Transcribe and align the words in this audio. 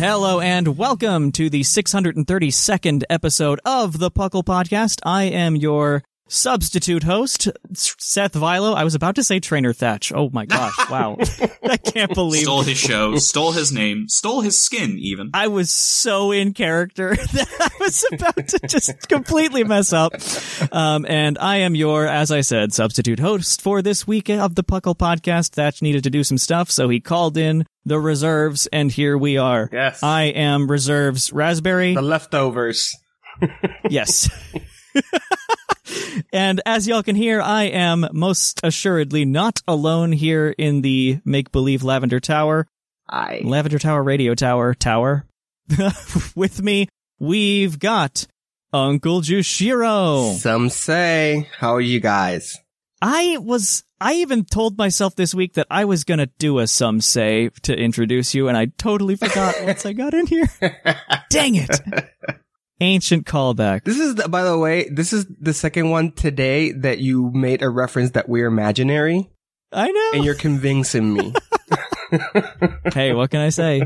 Hello 0.00 0.40
and 0.40 0.78
welcome 0.78 1.30
to 1.32 1.50
the 1.50 1.60
632nd 1.60 3.02
episode 3.10 3.60
of 3.66 3.98
the 3.98 4.10
Puckle 4.10 4.42
Podcast. 4.42 5.00
I 5.04 5.24
am 5.24 5.56
your 5.56 6.02
substitute 6.30 7.02
host, 7.02 7.48
Seth 7.74 8.32
Vilo. 8.32 8.74
I 8.74 8.84
was 8.84 8.94
about 8.94 9.16
to 9.16 9.24
say 9.24 9.40
Trainer 9.40 9.72
Thatch. 9.72 10.12
Oh 10.14 10.30
my 10.32 10.46
gosh, 10.46 10.76
wow. 10.90 11.16
I 11.62 11.76
can't 11.76 12.14
believe 12.14 12.42
Stole 12.42 12.62
his 12.62 12.78
show, 12.78 13.16
stole 13.16 13.52
his 13.52 13.72
name, 13.72 14.08
stole 14.08 14.40
his 14.40 14.60
skin, 14.60 14.96
even. 14.98 15.30
I 15.34 15.48
was 15.48 15.70
so 15.70 16.32
in 16.32 16.54
character 16.54 17.16
that 17.32 17.48
I 17.60 17.70
was 17.82 18.04
about 18.12 18.48
to 18.48 18.58
just 18.66 19.08
completely 19.08 19.64
mess 19.64 19.92
up. 19.92 20.12
Um, 20.72 21.04
and 21.08 21.36
I 21.38 21.58
am 21.58 21.74
your, 21.74 22.06
as 22.06 22.30
I 22.30 22.40
said, 22.40 22.72
substitute 22.72 23.18
host 23.18 23.60
for 23.60 23.82
this 23.82 24.06
week 24.06 24.30
of 24.30 24.54
the 24.54 24.64
Puckle 24.64 24.96
podcast. 24.96 25.50
Thatch 25.50 25.82
needed 25.82 26.04
to 26.04 26.10
do 26.10 26.24
some 26.24 26.38
stuff, 26.38 26.70
so 26.70 26.88
he 26.88 27.00
called 27.00 27.36
in 27.36 27.66
the 27.84 27.98
reserves, 27.98 28.66
and 28.68 28.90
here 28.92 29.16
we 29.18 29.36
are. 29.36 29.68
Yes. 29.72 30.02
I 30.02 30.24
am 30.24 30.70
reserves 30.70 31.32
raspberry. 31.32 31.94
The 31.94 32.02
leftovers. 32.02 32.94
yes. 33.90 34.28
and 36.32 36.60
as 36.66 36.86
y'all 36.86 37.02
can 37.02 37.16
hear, 37.16 37.40
I 37.40 37.64
am 37.64 38.06
most 38.12 38.60
assuredly 38.62 39.24
not 39.24 39.60
alone 39.66 40.12
here 40.12 40.54
in 40.56 40.82
the 40.82 41.20
make 41.24 41.52
believe 41.52 41.82
Lavender 41.82 42.20
Tower. 42.20 42.66
I. 43.08 43.40
Lavender 43.44 43.78
Tower 43.78 44.02
Radio 44.02 44.34
Tower 44.34 44.74
Tower. 44.74 45.26
With 46.34 46.62
me, 46.62 46.88
we've 47.18 47.78
got 47.78 48.26
Uncle 48.72 49.20
Jushiro. 49.20 50.34
Some 50.34 50.68
say. 50.68 51.48
How 51.58 51.74
are 51.74 51.80
you 51.80 52.00
guys? 52.00 52.58
I 53.02 53.38
was, 53.38 53.82
I 54.00 54.14
even 54.14 54.44
told 54.44 54.76
myself 54.76 55.16
this 55.16 55.34
week 55.34 55.54
that 55.54 55.66
I 55.70 55.86
was 55.86 56.04
gonna 56.04 56.28
do 56.38 56.58
a 56.58 56.66
some 56.66 57.00
say 57.00 57.48
to 57.62 57.74
introduce 57.74 58.34
you, 58.34 58.48
and 58.48 58.56
I 58.56 58.66
totally 58.78 59.16
forgot 59.16 59.54
once 59.62 59.86
I 59.86 59.92
got 59.92 60.12
in 60.12 60.26
here. 60.26 60.48
Dang 61.30 61.56
it. 61.56 61.80
Ancient 62.80 63.26
callback. 63.26 63.84
This 63.84 63.98
is, 63.98 64.14
the, 64.14 64.28
by 64.28 64.42
the 64.42 64.56
way, 64.58 64.88
this 64.88 65.12
is 65.12 65.26
the 65.40 65.52
second 65.52 65.90
one 65.90 66.12
today 66.12 66.72
that 66.72 66.98
you 66.98 67.30
made 67.32 67.62
a 67.62 67.68
reference 67.68 68.12
that 68.12 68.28
we're 68.28 68.46
imaginary, 68.46 69.28
I 69.72 69.90
know. 69.90 70.10
and 70.14 70.24
you're 70.24 70.34
convincing 70.48 71.12
me. 71.12 71.34
hey, 72.94 73.12
what 73.12 73.30
can 73.30 73.40
I 73.40 73.50
say? 73.50 73.82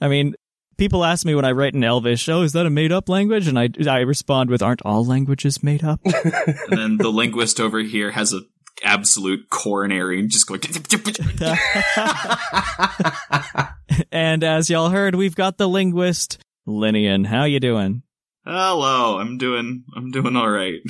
I 0.00 0.08
mean, 0.08 0.34
people 0.78 1.04
ask 1.04 1.26
me 1.26 1.34
when 1.34 1.44
I 1.44 1.50
write 1.52 1.74
in 1.74 1.82
Elvish, 1.84 2.28
"Oh, 2.28 2.42
is 2.42 2.52
that 2.52 2.66
a 2.66 2.70
made-up 2.70 3.08
language?" 3.08 3.46
And 3.48 3.58
I 3.58 3.68
I 3.88 4.00
respond 4.00 4.48
with, 4.48 4.62
"Aren't 4.62 4.82
all 4.82 5.04
languages 5.04 5.62
made 5.62 5.84
up?" 5.84 6.00
And 6.04 6.78
then 6.78 6.96
the 6.96 7.10
linguist 7.10 7.60
over 7.60 7.80
here 7.80 8.12
has 8.12 8.32
a 8.32 8.40
absolute 8.82 9.50
coronary 9.50 10.20
and 10.20 10.30
just 10.30 10.46
going. 10.46 10.60
and 14.12 14.42
as 14.42 14.70
y'all 14.70 14.88
heard, 14.90 15.14
we've 15.16 15.34
got 15.34 15.58
the 15.58 15.68
linguist 15.68 16.38
Lynian. 16.66 17.26
How 17.26 17.44
you 17.44 17.60
doing? 17.60 18.02
Oh, 18.46 18.52
Hello, 18.52 19.18
I'm 19.18 19.38
doing, 19.38 19.84
I'm 19.96 20.10
doing 20.10 20.36
all 20.36 20.50
right. 20.50 20.80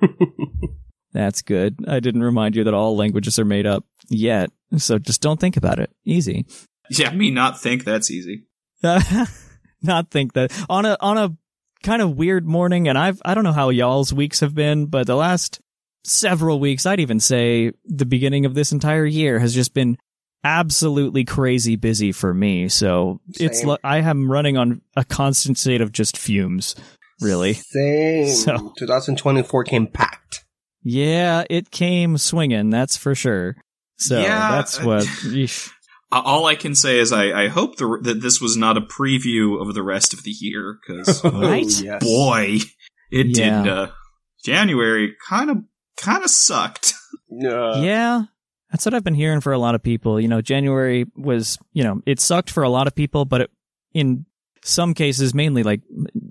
That's 1.12 1.42
good. 1.42 1.76
I 1.88 2.00
didn't 2.00 2.22
remind 2.22 2.56
you 2.56 2.64
that 2.64 2.74
all 2.74 2.96
languages 2.96 3.38
are 3.38 3.44
made 3.44 3.64
up 3.66 3.84
yet, 4.08 4.50
so 4.76 4.98
just 4.98 5.22
don't 5.22 5.40
think 5.40 5.56
about 5.56 5.78
it. 5.78 5.90
Easy. 6.04 6.44
Yeah, 6.90 7.10
me 7.10 7.30
not 7.30 7.60
think 7.60 7.84
that's 7.84 8.10
easy. 8.10 8.44
Not 9.82 10.10
think 10.10 10.32
that 10.34 10.52
on 10.68 10.84
a 10.86 10.96
on 11.00 11.18
a 11.18 11.36
kind 11.82 12.00
of 12.02 12.16
weird 12.16 12.46
morning, 12.46 12.88
and 12.88 12.96
I've 12.96 13.20
I 13.24 13.34
don't 13.34 13.44
know 13.44 13.52
how 13.52 13.68
y'all's 13.70 14.12
weeks 14.12 14.40
have 14.40 14.54
been, 14.54 14.86
but 14.86 15.06
the 15.06 15.16
last 15.16 15.60
several 16.04 16.60
weeks, 16.60 16.86
I'd 16.86 17.00
even 17.00 17.20
say 17.20 17.72
the 17.84 18.06
beginning 18.06 18.46
of 18.46 18.54
this 18.54 18.72
entire 18.72 19.04
year 19.04 19.38
has 19.38 19.54
just 19.54 19.74
been 19.74 19.98
absolutely 20.44 21.24
crazy 21.24 21.76
busy 21.76 22.12
for 22.12 22.32
me. 22.32 22.68
So 22.68 23.20
it's 23.38 23.60
Same. 23.60 23.70
li- 23.70 23.78
I 23.82 23.98
am 23.98 24.30
running 24.30 24.56
on 24.56 24.80
a 24.96 25.04
constant 25.04 25.58
state 25.58 25.80
of 25.80 25.92
just 25.92 26.16
fumes. 26.16 26.74
Really, 27.20 27.54
Same. 27.54 28.26
So- 28.28 28.72
2024 28.78 29.64
came 29.64 29.86
packed. 29.86 30.44
yeah, 30.82 31.44
it 31.48 31.70
came 31.70 32.18
swinging. 32.18 32.70
That's 32.70 32.96
for 32.96 33.14
sure. 33.14 33.56
So 33.98 34.20
Yeah, 34.20 34.50
that's 34.52 34.82
what. 34.82 35.06
All 36.12 36.46
I 36.46 36.54
can 36.54 36.74
say 36.74 36.98
is 37.00 37.12
I, 37.12 37.44
I 37.44 37.48
hope 37.48 37.76
the, 37.76 37.98
that 38.02 38.20
this 38.20 38.40
was 38.40 38.56
not 38.56 38.76
a 38.76 38.80
preview 38.80 39.60
of 39.60 39.74
the 39.74 39.82
rest 39.82 40.12
of 40.14 40.22
the 40.22 40.30
year, 40.30 40.78
because 40.86 41.22
Right? 41.24 41.64
Oh, 41.80 41.82
yes. 41.82 42.04
boy, 42.04 42.58
it 43.10 43.36
Yeah. 43.36 43.62
did. 43.62 43.72
Uh, 43.72 43.86
January 44.44 45.16
kind 45.28 45.50
of 45.50 45.56
kind 45.96 46.22
of 46.24 46.30
sucked. 46.30 46.92
Uh, 47.44 47.80
yeah, 47.82 48.22
that's 48.70 48.86
what 48.86 48.94
I've 48.94 49.02
been 49.04 49.12
hearing 49.14 49.40
for 49.40 49.52
a 49.52 49.58
lot 49.58 49.74
of 49.74 49.82
people. 49.82 50.18
You 50.20 50.28
know, 50.28 50.40
January 50.40 51.06
was, 51.16 51.58
you 51.72 51.82
know, 51.82 52.00
it 52.06 52.20
sucked 52.20 52.50
for 52.50 52.62
a 52.62 52.68
lot 52.70 52.86
of 52.86 52.94
people, 52.94 53.24
but 53.24 53.40
it, 53.42 53.50
in 53.92 54.24
some 54.66 54.94
cases, 54.94 55.34
mainly 55.34 55.62
like 55.62 55.80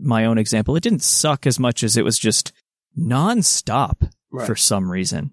my 0.02 0.26
own 0.26 0.38
example, 0.38 0.76
it 0.76 0.84
didn't 0.84 1.04
suck 1.04 1.46
as 1.48 1.60
much 1.60 1.84
as 1.84 1.98
it 1.98 2.04
was 2.06 2.18
just 2.20 2.52
nonstop 2.98 4.10
Right. 4.32 4.46
for 4.48 4.56
some 4.56 4.92
reason. 4.92 5.32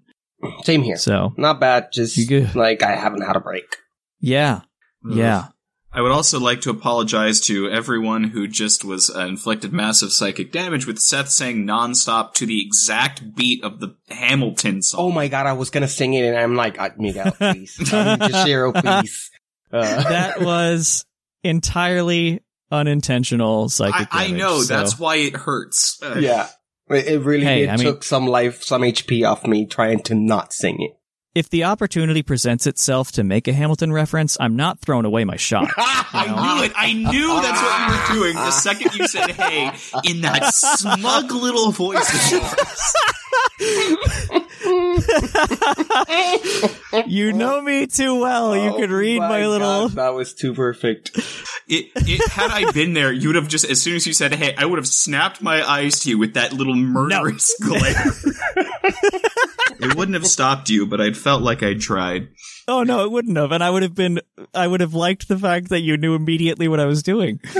Same 0.63 0.81
here. 0.83 0.97
So, 0.97 1.33
Not 1.37 1.59
bad. 1.59 1.89
Just 1.93 2.15
You 2.17 2.25
good? 2.27 2.55
like 2.55 2.83
I 2.83 2.95
haven't 2.95 3.21
had 3.21 3.35
a 3.35 3.39
break. 3.41 3.75
yeah, 4.19 4.61
yeah. 5.09 5.47
I 5.95 6.01
would 6.01 6.11
also 6.11 6.39
like 6.39 6.61
to 6.61 6.71
apologize 6.71 7.39
to 7.41 7.69
everyone 7.69 8.23
who 8.23 8.47
just 8.47 8.83
was 8.83 9.11
uh, 9.15 9.27
inflicted 9.27 9.71
massive 9.71 10.11
psychic 10.11 10.51
damage 10.51 10.87
with 10.87 10.97
Seth 10.97 11.29
saying 11.29 11.67
nonstop 11.67 12.33
to 12.35 12.47
the 12.47 12.65
exact 12.65 13.35
beat 13.35 13.63
of 13.63 13.79
the 13.79 13.95
Hamilton 14.09 14.81
song. 14.81 14.99
Oh 15.01 15.11
my 15.11 15.27
god, 15.27 15.45
I 15.45 15.53
was 15.53 15.69
gonna 15.69 15.87
sing 15.87 16.15
it 16.15 16.23
and 16.25 16.35
I'm 16.37 16.55
like, 16.55 16.79
uh, 16.79 16.89
Miguel, 16.97 17.31
please. 17.33 17.77
Um, 17.93 18.17
Jushiro, 18.19 18.73
please. 18.73 19.29
Uh, 19.71 19.81
That 20.09 20.41
was 20.41 21.05
entirely 21.43 22.41
unintentional 22.73 23.65
I, 23.65 23.67
psychic 23.67 24.07
I 24.13 24.25
damage, 24.27 24.39
know, 24.39 24.61
so- 24.61 24.73
that's 24.75 24.99
why 24.99 25.15
it 25.17 25.35
hurts. 25.35 25.99
Yeah. 26.19 26.47
It 26.89 27.07
it 27.07 27.19
really 27.21 27.45
Hey, 27.45 27.61
did 27.61 27.69
I 27.69 27.77
mean- 27.77 27.85
took 27.85 28.03
some 28.03 28.27
life, 28.27 28.63
some 28.63 28.81
HP 28.81 29.25
off 29.29 29.45
me 29.47 29.65
trying 29.65 30.01
to 30.03 30.15
not 30.15 30.51
sing 30.53 30.77
it. 30.81 30.91
if 31.33 31.49
the 31.49 31.63
opportunity 31.63 32.21
presents 32.21 32.67
itself 32.67 33.11
to 33.13 33.23
make 33.23 33.47
a 33.47 33.53
Hamilton 33.53 33.91
reference, 33.91 34.37
I'm 34.39 34.55
not 34.55 34.79
throwing 34.81 35.05
away 35.05 35.23
my 35.23 35.37
shot. 35.37 35.69
I 35.77 36.25
knew 36.27 36.63
it. 36.65 36.71
I 36.75 36.93
knew 36.93 37.27
that's 37.41 37.61
what 37.61 38.13
you 38.13 38.19
were 38.19 38.25
doing 38.25 38.35
the 38.35 38.51
second 38.51 38.93
you 38.95 39.07
said 39.07 39.31
"hey" 39.31 39.71
in 40.03 40.21
that 40.21 40.53
smug 40.53 41.31
little 41.31 41.71
voice 41.71 42.07
of 42.13 42.31
yours. 42.31 42.93
you 47.07 47.33
know 47.33 47.61
me 47.61 47.87
too 47.87 48.19
well. 48.19 48.55
you 48.55 48.69
Oh 48.71 48.77
could 48.77 48.89
read 48.91 49.19
my, 49.19 49.41
God, 49.41 49.47
little. 49.49 49.89
that 49.89 50.13
was 50.13 50.33
too 50.33 50.53
perfect. 50.53 51.11
It, 51.67 51.91
it, 51.95 52.29
had 52.31 52.51
I 52.51 52.71
been 52.71 52.93
there, 52.93 53.11
you 53.11 53.29
would 53.29 53.35
have 53.35 53.47
just 53.47 53.65
as 53.65 53.81
soon 53.81 53.95
as 53.95 54.05
you 54.07 54.13
said 54.13 54.33
"hey," 54.33 54.55
I 54.57 54.65
would 54.65 54.77
have 54.79 54.87
snapped 54.87 55.41
my 55.41 55.67
eyes 55.67 55.99
to 56.01 56.09
you 56.09 56.17
with 56.17 56.33
that 56.35 56.53
little 56.53 56.75
murderous 56.75 57.53
glare. 57.61 58.11
it 59.79 59.95
wouldn't 59.95 60.15
have 60.15 60.27
stopped 60.27 60.69
you, 60.69 60.85
but 60.85 61.01
I'd 61.01 61.17
felt 61.17 61.41
like 61.41 61.63
I'd 61.63 61.81
tried. 61.81 62.29
Oh 62.67 62.83
no, 62.83 63.03
it 63.05 63.11
wouldn't 63.11 63.37
have, 63.37 63.51
and 63.51 63.63
I 63.63 63.69
would 63.69 63.83
have 63.83 63.95
been. 63.95 64.19
I 64.53 64.67
would 64.67 64.81
have 64.81 64.93
liked 64.93 65.27
the 65.27 65.37
fact 65.37 65.69
that 65.69 65.81
you 65.81 65.97
knew 65.97 66.15
immediately 66.15 66.67
what 66.67 66.79
I 66.79 66.85
was 66.85 67.03
doing. 67.03 67.39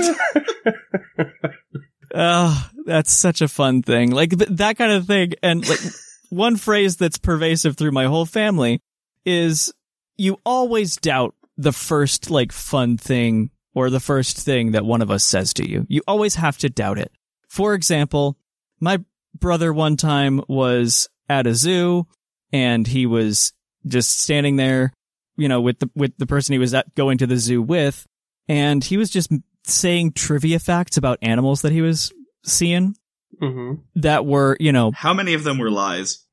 Oh, 2.14 2.70
that's 2.86 3.12
such 3.12 3.40
a 3.40 3.48
fun 3.48 3.82
thing. 3.82 4.10
Like 4.10 4.38
th- 4.38 4.50
that 4.50 4.78
kind 4.78 4.92
of 4.92 5.06
thing. 5.06 5.32
And 5.42 5.68
like 5.68 5.80
one 6.30 6.56
phrase 6.56 6.96
that's 6.96 7.18
pervasive 7.18 7.76
through 7.76 7.90
my 7.90 8.04
whole 8.04 8.26
family 8.26 8.80
is 9.24 9.72
you 10.16 10.38
always 10.46 10.96
doubt 10.96 11.34
the 11.56 11.72
first 11.72 12.30
like 12.30 12.52
fun 12.52 12.96
thing 12.96 13.50
or 13.74 13.90
the 13.90 14.00
first 14.00 14.38
thing 14.38 14.72
that 14.72 14.84
one 14.84 15.02
of 15.02 15.10
us 15.10 15.24
says 15.24 15.52
to 15.54 15.68
you. 15.68 15.86
You 15.88 16.02
always 16.06 16.36
have 16.36 16.56
to 16.58 16.70
doubt 16.70 16.98
it. 16.98 17.10
For 17.48 17.74
example, 17.74 18.36
my 18.80 19.02
brother 19.38 19.72
one 19.72 19.96
time 19.96 20.40
was 20.48 21.08
at 21.28 21.46
a 21.46 21.54
zoo 21.54 22.06
and 22.52 22.86
he 22.86 23.06
was 23.06 23.52
just 23.86 24.20
standing 24.20 24.56
there, 24.56 24.92
you 25.36 25.48
know, 25.48 25.60
with 25.60 25.80
the 25.80 25.90
with 25.94 26.16
the 26.18 26.26
person 26.26 26.52
he 26.52 26.58
was 26.58 26.74
at 26.74 26.94
going 26.94 27.18
to 27.18 27.26
the 27.26 27.36
zoo 27.36 27.60
with, 27.60 28.06
and 28.48 28.82
he 28.82 28.96
was 28.96 29.10
just 29.10 29.32
saying 29.64 30.12
trivia 30.12 30.58
facts 30.58 30.96
about 30.96 31.18
animals 31.22 31.62
that 31.62 31.72
he 31.72 31.82
was 31.82 32.12
seeing 32.44 32.94
Mm-hmm. 33.42 33.80
that 33.96 34.24
were, 34.24 34.56
you 34.60 34.70
know, 34.70 34.92
How 34.94 35.12
many 35.12 35.34
of 35.34 35.42
them 35.42 35.58
were 35.58 35.70
lies? 35.70 36.24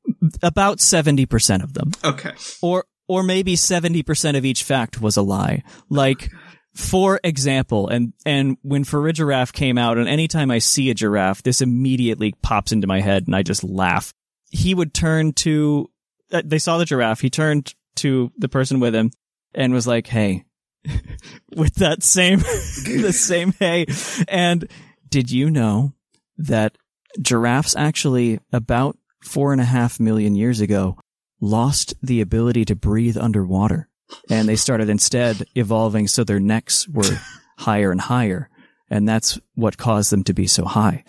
about 0.43 0.77
70% 0.77 1.63
of 1.63 1.73
them. 1.73 1.91
Okay. 2.03 2.31
Or 2.61 2.85
or 3.07 3.23
maybe 3.23 3.55
70% 3.55 4.37
of 4.37 4.45
each 4.45 4.63
fact 4.63 5.01
was 5.01 5.17
a 5.17 5.21
lie. 5.23 5.63
Like 5.89 6.29
for 6.75 7.19
example, 7.23 7.87
and 7.87 8.13
and 8.23 8.57
when 8.61 8.83
for 8.83 9.07
a 9.07 9.13
giraffe 9.13 9.51
came 9.51 9.79
out 9.79 9.97
and 9.97 10.07
anytime 10.07 10.51
I 10.51 10.59
see 10.59 10.91
a 10.91 10.93
giraffe, 10.93 11.41
this 11.41 11.59
immediately 11.61 12.33
pops 12.43 12.71
into 12.71 12.85
my 12.87 13.01
head 13.01 13.23
and 13.25 13.35
I 13.35 13.41
just 13.41 13.63
laugh. 13.63 14.13
He 14.51 14.75
would 14.75 14.93
turn 14.93 15.33
to 15.33 15.89
uh, 16.31 16.43
they 16.45 16.59
saw 16.59 16.77
the 16.77 16.85
giraffe, 16.85 17.19
he 17.21 17.29
turned 17.31 17.73
to 17.95 18.31
the 18.37 18.47
person 18.47 18.79
with 18.79 18.93
him 18.93 19.09
and 19.55 19.73
was 19.73 19.87
like, 19.87 20.05
"Hey." 20.07 20.45
with 21.55 21.75
that 21.75 22.01
same 22.01 22.39
the 22.39 23.13
same 23.13 23.53
hey 23.59 23.85
and 24.27 24.67
did 25.09 25.29
you 25.29 25.51
know 25.51 25.93
that 26.37 26.77
giraffes 27.21 27.75
actually 27.75 28.39
about 28.51 28.97
four 29.21 29.51
and 29.51 29.61
a 29.61 29.65
half 29.65 29.99
million 29.99 30.35
years 30.35 30.61
ago 30.61 30.97
lost 31.39 31.93
the 32.01 32.21
ability 32.21 32.65
to 32.65 32.75
breathe 32.75 33.17
underwater? 33.17 33.87
And 34.29 34.47
they 34.47 34.55
started 34.55 34.89
instead 34.89 35.45
evolving 35.55 36.07
so 36.07 36.23
their 36.23 36.39
necks 36.39 36.87
were 36.87 37.19
higher 37.57 37.91
and 37.91 38.01
higher. 38.01 38.49
And 38.89 39.07
that's 39.07 39.39
what 39.55 39.77
caused 39.77 40.11
them 40.11 40.23
to 40.25 40.33
be 40.33 40.47
so 40.47 40.65
high. 40.65 41.03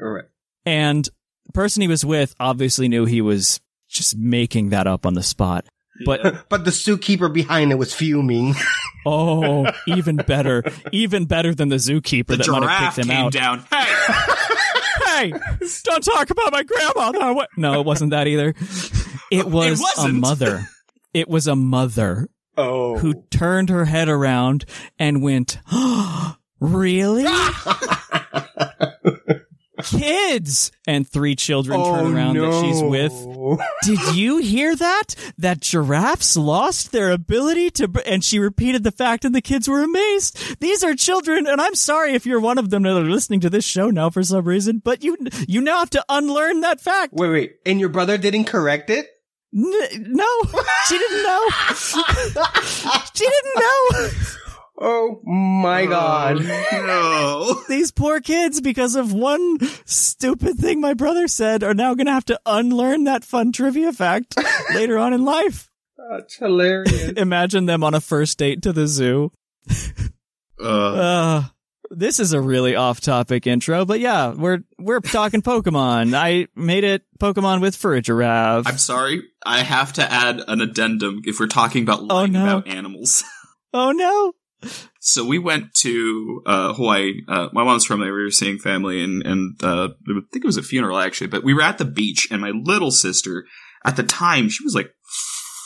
All 0.00 0.08
right. 0.08 0.24
and 0.64 1.08
the 1.46 1.52
person 1.52 1.80
he 1.80 1.88
was 1.88 2.04
with 2.04 2.34
obviously 2.38 2.88
knew 2.88 3.04
he 3.04 3.20
was 3.20 3.60
just 3.88 4.16
making 4.16 4.68
that 4.70 4.86
up 4.86 5.06
on 5.06 5.14
the 5.14 5.22
spot. 5.22 5.64
But 6.04 6.48
But 6.48 6.64
the 6.64 6.70
zookeeper 6.70 7.32
behind 7.32 7.72
it 7.72 7.76
was 7.76 7.92
fuming. 7.92 8.54
Oh 9.06 9.70
even 9.86 10.16
better 10.16 10.62
even 10.92 11.24
better 11.26 11.54
than 11.54 11.68
the 11.68 11.76
zookeeper 11.76 12.28
The 12.28 12.36
that 12.38 12.48
might 12.48 12.68
have 12.68 12.94
kicked 12.94 13.06
him 13.06 13.10
out 13.16 13.32
down. 13.32 13.64
Hey, 13.70 15.30
hey, 15.30 15.32
don't 15.84 16.04
talk 16.04 16.30
about 16.30 16.52
my 16.52 16.62
grandma. 16.62 17.44
No, 17.56 17.80
it 17.80 17.86
wasn't 17.86 18.10
that 18.10 18.26
either. 18.26 18.54
It 19.30 19.46
was 19.46 19.82
a 19.98 20.08
mother. 20.08 20.68
It 21.14 21.28
was 21.28 21.46
a 21.46 21.56
mother 21.56 22.28
Oh. 22.56 22.98
who 22.98 23.22
turned 23.30 23.68
her 23.68 23.84
head 23.84 24.08
around 24.08 24.64
and 24.98 25.22
went, 25.22 25.58
really? 26.60 27.24
Kids! 29.84 30.72
And 30.86 31.06
three 31.08 31.36
children 31.36 31.80
Oh, 31.80 31.94
turn 31.94 32.14
around 32.14 32.36
that 32.36 32.62
she's 32.64 32.82
with. 32.82 33.12
Did 33.84 34.16
you 34.16 34.38
hear 34.38 34.74
that? 34.74 35.14
That 35.38 35.60
giraffes 35.60 36.36
lost 36.36 36.92
their 36.92 37.10
ability 37.10 37.70
to, 37.72 37.90
and 38.06 38.24
she 38.24 38.38
repeated 38.38 38.82
the 38.82 38.90
fact 38.90 39.24
and 39.24 39.34
the 39.34 39.40
kids 39.40 39.68
were 39.68 39.82
amazed. 39.82 40.60
These 40.60 40.82
are 40.82 40.94
children, 40.94 41.46
and 41.46 41.60
I'm 41.60 41.74
sorry 41.74 42.14
if 42.14 42.26
you're 42.26 42.40
one 42.40 42.58
of 42.58 42.70
them 42.70 42.82
that 42.82 42.96
are 42.96 43.02
listening 43.04 43.40
to 43.40 43.50
this 43.50 43.64
show 43.64 43.90
now 43.90 44.10
for 44.10 44.22
some 44.22 44.44
reason, 44.44 44.80
but 44.84 45.04
you, 45.04 45.16
you 45.46 45.60
now 45.60 45.78
have 45.78 45.90
to 45.90 46.04
unlearn 46.08 46.60
that 46.62 46.80
fact. 46.80 47.12
Wait, 47.14 47.28
wait. 47.30 47.56
And 47.64 47.78
your 47.80 47.88
brother 47.88 48.18
didn't 48.18 48.44
correct 48.44 48.90
it? 48.90 49.06
N- 49.54 49.72
no, 50.12 50.26
she 50.88 50.98
didn't 50.98 51.22
know. 51.22 51.48
she 53.14 53.24
didn't 53.24 53.54
know. 53.56 54.08
Oh 54.80 55.20
my 55.24 55.86
god. 55.86 56.38
no. 56.40 57.60
These 57.68 57.90
poor 57.90 58.20
kids, 58.20 58.60
because 58.60 58.94
of 58.94 59.12
one 59.12 59.58
stupid 59.84 60.56
thing 60.56 60.80
my 60.80 60.94
brother 60.94 61.26
said, 61.26 61.64
are 61.64 61.74
now 61.74 61.94
going 61.94 62.06
to 62.06 62.12
have 62.12 62.26
to 62.26 62.40
unlearn 62.46 63.04
that 63.04 63.24
fun 63.24 63.50
trivia 63.50 63.92
fact 63.92 64.36
later 64.74 64.96
on 64.98 65.12
in 65.12 65.24
life. 65.24 65.68
That's 66.10 66.36
hilarious. 66.36 67.08
Imagine 67.16 67.66
them 67.66 67.82
on 67.82 67.94
a 67.94 68.00
first 68.00 68.38
date 68.38 68.62
to 68.62 68.72
the 68.72 68.86
zoo. 68.86 69.32
Uh, 70.62 70.64
Uh, 70.64 71.44
this 71.90 72.20
is 72.20 72.32
a 72.32 72.40
really 72.40 72.76
off-topic 72.76 73.46
intro, 73.46 73.84
but 73.84 73.98
yeah, 73.98 74.32
we're 74.32 74.58
we're 74.78 75.00
talking 75.00 75.42
Pokemon. 75.42 76.14
I 76.14 76.46
made 76.54 76.84
it 76.84 77.02
Pokemon 77.18 77.60
with 77.62 77.74
fur 77.74 78.00
giraffe. 78.00 78.66
I'm 78.66 78.78
sorry. 78.78 79.22
I 79.44 79.60
have 79.60 79.94
to 79.94 80.12
add 80.12 80.42
an 80.46 80.60
addendum 80.60 81.22
if 81.24 81.40
we're 81.40 81.46
talking 81.46 81.82
about 81.82 82.04
lying 82.04 82.32
no. 82.32 82.42
about 82.44 82.68
animals. 82.68 83.24
oh 83.72 83.92
no! 83.92 84.34
So 85.00 85.24
we 85.24 85.38
went 85.38 85.72
to 85.82 86.42
uh, 86.46 86.72
Hawaii. 86.74 87.20
Uh, 87.28 87.48
my 87.52 87.64
mom's 87.64 87.84
from 87.84 88.00
there. 88.00 88.12
We 88.12 88.22
were 88.24 88.30
seeing 88.30 88.58
family, 88.58 89.02
and 89.02 89.22
and 89.24 89.62
uh, 89.62 89.88
I 90.08 90.20
think 90.32 90.44
it 90.44 90.46
was 90.46 90.56
a 90.56 90.62
funeral 90.62 90.98
actually. 90.98 91.28
But 91.28 91.44
we 91.44 91.54
were 91.54 91.62
at 91.62 91.78
the 91.78 91.84
beach, 91.84 92.28
and 92.30 92.40
my 92.42 92.50
little 92.50 92.90
sister, 92.90 93.44
at 93.84 93.96
the 93.96 94.02
time, 94.02 94.48
she 94.48 94.64
was 94.64 94.74
like 94.74 94.90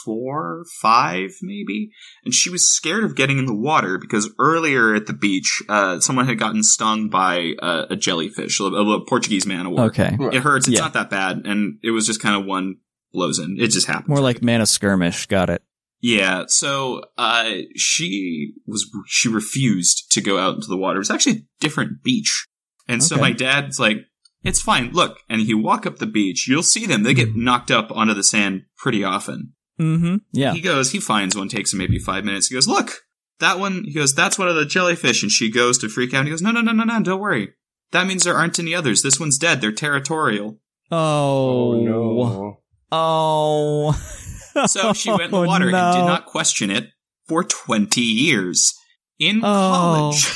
four, 0.05 0.65
five, 0.81 1.31
maybe, 1.43 1.91
and 2.25 2.35
she 2.35 2.51
was 2.51 2.69
scared 2.69 3.05
of 3.05 3.15
getting 3.17 3.39
in 3.39 3.47
the 3.47 3.55
water 3.55 3.99
because 3.99 4.29
earlier 4.39 4.95
at 4.95 5.07
the 5.07 5.13
beach, 5.13 5.63
uh, 5.69 6.01
someone 6.01 6.27
had 6.27 6.39
gotten 6.39 6.63
stung 6.63 7.09
by 7.09 7.53
uh, 7.63 7.87
a 7.91 7.97
jellyfish, 7.97 8.59
a, 8.61 8.65
a 8.65 9.05
Portuguese 9.07 9.47
man 9.47 9.67
of 9.67 9.73
war. 9.73 9.85
Okay, 9.87 10.17
It 10.33 10.41
hurts. 10.43 10.67
It's 10.69 10.77
Yeah. 10.77 10.83
not 10.83 10.93
that 10.95 11.11
bad, 11.11 11.43
and 11.47 11.79
it 11.83 11.91
was 11.91 12.07
just 12.07 12.21
kind 12.21 12.37
of 12.37 12.45
one 12.47 12.77
blows 13.13 13.39
in. 13.39 13.57
It 13.61 13.69
just 13.69 13.87
happened. 13.87 14.09
more 14.09 14.21
like 14.21 14.43
man 14.43 14.61
of 14.61 14.69
skirmish. 14.69 15.27
Got 15.27 15.51
it. 15.51 15.63
Yeah, 16.03 16.45
so 16.49 17.03
uh, 17.17 17.51
she 17.77 18.55
was 18.67 18.91
she 19.07 19.29
refused 19.29 20.11
to 20.11 20.21
go 20.21 20.37
out 20.37 20.57
into 20.57 20.67
the 20.67 20.77
water. 20.77 20.97
It 20.97 20.99
was 20.99 21.11
actually 21.13 21.33
a 21.33 21.45
different 21.61 22.03
beach, 22.03 22.49
and 22.89 23.01
so 23.03 23.17
my 23.17 23.31
dad's 23.31 23.79
like, 23.79 23.99
"It's 24.43 24.61
fine, 24.61 24.91
look." 24.91 25.19
And 25.31 25.41
you 25.41 25.59
walk 25.59 25.87
up 25.87 25.99
the 25.99 26.07
beach, 26.07 26.49
you'll 26.49 26.65
see 26.65 26.87
them. 26.87 27.05
They 27.05 27.15
get 27.15 27.37
knocked 27.37 27.71
up 27.71 27.93
onto 27.93 28.15
the 28.15 28.25
sand 28.25 28.63
pretty 28.77 29.05
often. 29.05 29.53
Mm-hmm. 29.81 30.17
Yeah. 30.33 30.53
He 30.55 30.61
goes, 30.61 30.91
he 30.91 30.99
finds 30.99 31.37
one, 31.37 31.49
takes 31.49 31.73
him 31.73 31.79
maybe 31.79 31.99
five 32.01 32.25
minutes. 32.25 32.49
He 32.49 32.55
goes, 32.55 32.67
"Look, 32.67 33.03
that 33.39 33.61
one." 33.61 33.85
He 33.85 33.95
goes, 33.95 34.13
"That's 34.13 34.39
one 34.39 34.49
of 34.49 34.57
the 34.57 34.67
jellyfish," 34.67 35.23
and 35.23 35.31
she 35.31 35.53
goes 35.53 35.79
to 35.79 35.89
freak 35.89 36.13
out. 36.15 36.19
And 36.19 36.27
he 36.29 36.33
goes, 36.33 36.43
"No, 36.43 36.51
no, 36.51 36.63
no, 36.63 36.73
no, 36.73 36.83
no, 36.83 37.01
don't 37.01 37.21
worry. 37.21 37.55
That 37.93 38.09
means 38.09 38.25
there 38.25 38.37
aren't 38.37 38.59
any 38.59 38.75
others. 38.75 39.03
This 39.03 39.21
one's 39.21 39.39
dead. 39.39 39.61
They're 39.61 39.71
territorial." 39.71 40.59
Oh, 40.91 41.75
Oh 41.75 41.81
no. 41.81 42.61
Oh. 42.91 44.19
So 44.67 44.93
she 44.93 45.11
went 45.11 45.23
in 45.25 45.31
the 45.31 45.37
Oh, 45.39 45.47
water 45.47 45.65
and 45.67 45.73
did 45.97 46.05
not 46.07 46.27
question 46.27 46.71
it 46.71 46.91
for 47.29 47.45
twenty 47.45 48.01
years. 48.03 48.75
In 49.19 49.39
Oh. 49.45 50.13
college. 50.13 50.33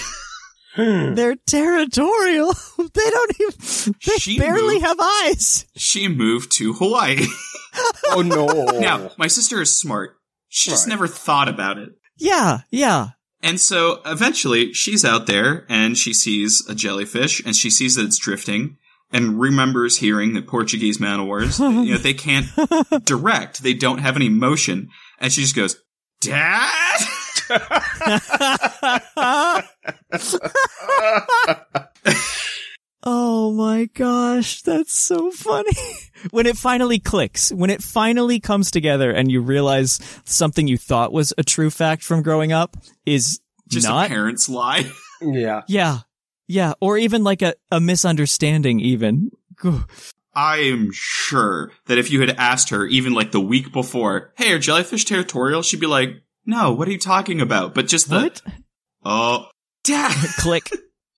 They're 0.76 1.36
territorial. 1.46 2.52
they 2.78 3.10
don't 3.10 3.32
even. 3.40 3.94
They 4.06 4.16
She 4.18 4.38
barely 4.38 4.74
moved. 4.74 4.84
have 4.86 4.98
eyes. 5.00 5.64
she 5.76 6.06
moved 6.08 6.52
to 6.58 6.74
Hawaii. 6.74 7.26
oh 8.10 8.22
no. 8.22 8.46
now, 8.78 9.10
my 9.16 9.26
sister 9.26 9.60
is 9.62 9.76
smart. 9.78 10.16
She 10.48 10.70
just 10.70 10.86
never 10.86 11.06
thought 11.08 11.48
about 11.48 11.78
it. 11.78 11.90
Yeah. 12.18 12.60
Yeah. 12.70 13.08
And 13.42 13.60
so 13.60 14.00
eventually 14.06 14.72
she's 14.72 15.04
out 15.04 15.26
there 15.26 15.66
and 15.68 15.96
she 15.96 16.12
sees 16.12 16.64
a 16.68 16.74
jellyfish 16.74 17.42
and 17.44 17.54
she 17.56 17.70
sees 17.70 17.94
that 17.96 18.04
it's 18.06 18.18
drifting 18.18 18.76
and 19.12 19.40
remembers 19.40 19.98
hearing 19.98 20.34
that 20.34 20.46
Portuguese 20.46 20.98
man 21.00 21.20
of 21.20 21.26
wars, 21.26 21.58
you 21.60 21.92
know, 21.92 21.98
they 21.98 22.14
can't 22.14 22.46
direct. 23.04 23.62
They 23.62 23.74
don't 23.74 23.98
have 23.98 24.16
any 24.16 24.28
motion. 24.28 24.88
And 25.20 25.32
she 25.32 25.42
just 25.42 25.56
goes, 25.56 25.76
Dad? 26.20 27.00
Oh 33.08 33.52
my 33.52 33.84
gosh, 33.94 34.62
that's 34.62 34.92
so 34.98 35.30
funny. 35.30 35.70
when 36.32 36.44
it 36.46 36.56
finally 36.56 36.98
clicks, 36.98 37.52
when 37.52 37.70
it 37.70 37.80
finally 37.80 38.40
comes 38.40 38.72
together 38.72 39.12
and 39.12 39.30
you 39.30 39.40
realize 39.40 40.00
something 40.24 40.66
you 40.66 40.76
thought 40.76 41.12
was 41.12 41.32
a 41.38 41.44
true 41.44 41.70
fact 41.70 42.02
from 42.02 42.22
growing 42.22 42.52
up 42.52 42.76
is 43.04 43.38
Just 43.68 43.86
not. 43.86 44.06
a 44.06 44.08
parent's 44.08 44.48
lie. 44.48 44.90
yeah. 45.22 45.62
Yeah. 45.68 45.98
Yeah. 46.48 46.74
Or 46.80 46.96
even 46.98 47.24
like 47.24 47.42
a, 47.42 47.54
a 47.70 47.80
misunderstanding 47.80 48.80
even. 48.80 49.30
I 50.34 50.58
am 50.58 50.90
sure 50.92 51.72
that 51.86 51.98
if 51.98 52.10
you 52.10 52.20
had 52.20 52.30
asked 52.30 52.70
her 52.70 52.84
even 52.86 53.14
like 53.14 53.32
the 53.32 53.40
week 53.40 53.72
before, 53.72 54.32
hey, 54.36 54.52
are 54.52 54.58
jellyfish 54.58 55.04
territorial? 55.06 55.62
She'd 55.62 55.80
be 55.80 55.86
like, 55.86 56.10
no, 56.44 56.72
what 56.72 56.86
are 56.88 56.92
you 56.92 56.98
talking 56.98 57.40
about? 57.40 57.74
But 57.74 57.88
just 57.88 58.08
the, 58.10 58.20
What? 58.22 58.42
oh, 59.04 59.46
Dad. 59.84 60.14
Click. 60.38 60.70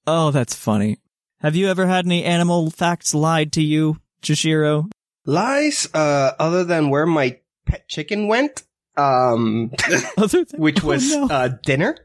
Oh, 0.07 0.31
that's 0.31 0.55
funny. 0.55 0.99
Have 1.41 1.55
you 1.57 1.69
ever 1.69 1.87
had 1.87 2.07
any 2.07 2.25
animal 2.25 2.71
facts 2.71 3.15
lied 3.15 3.53
to 3.53 3.63
you, 3.63 3.99
Jushiro? 4.23 4.91
Lies, 5.27 5.89
uh, 5.93 6.33
other 6.39 6.65
than 6.65 6.89
where 6.91 7.07
my 7.07 7.39
pet 7.67 7.87
chicken 7.89 8.29
went, 8.29 8.63
um, 8.97 9.71
Other 10.17 10.45
than- 10.45 10.61
which 10.61 10.83
Oh, 10.83 10.89
was, 10.89 11.15
no. 11.15 11.27
uh, 11.29 11.49
dinner. 11.65 11.97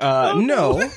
Uh, 0.00 0.32
Oh, 0.34 0.40
no. 0.40 0.90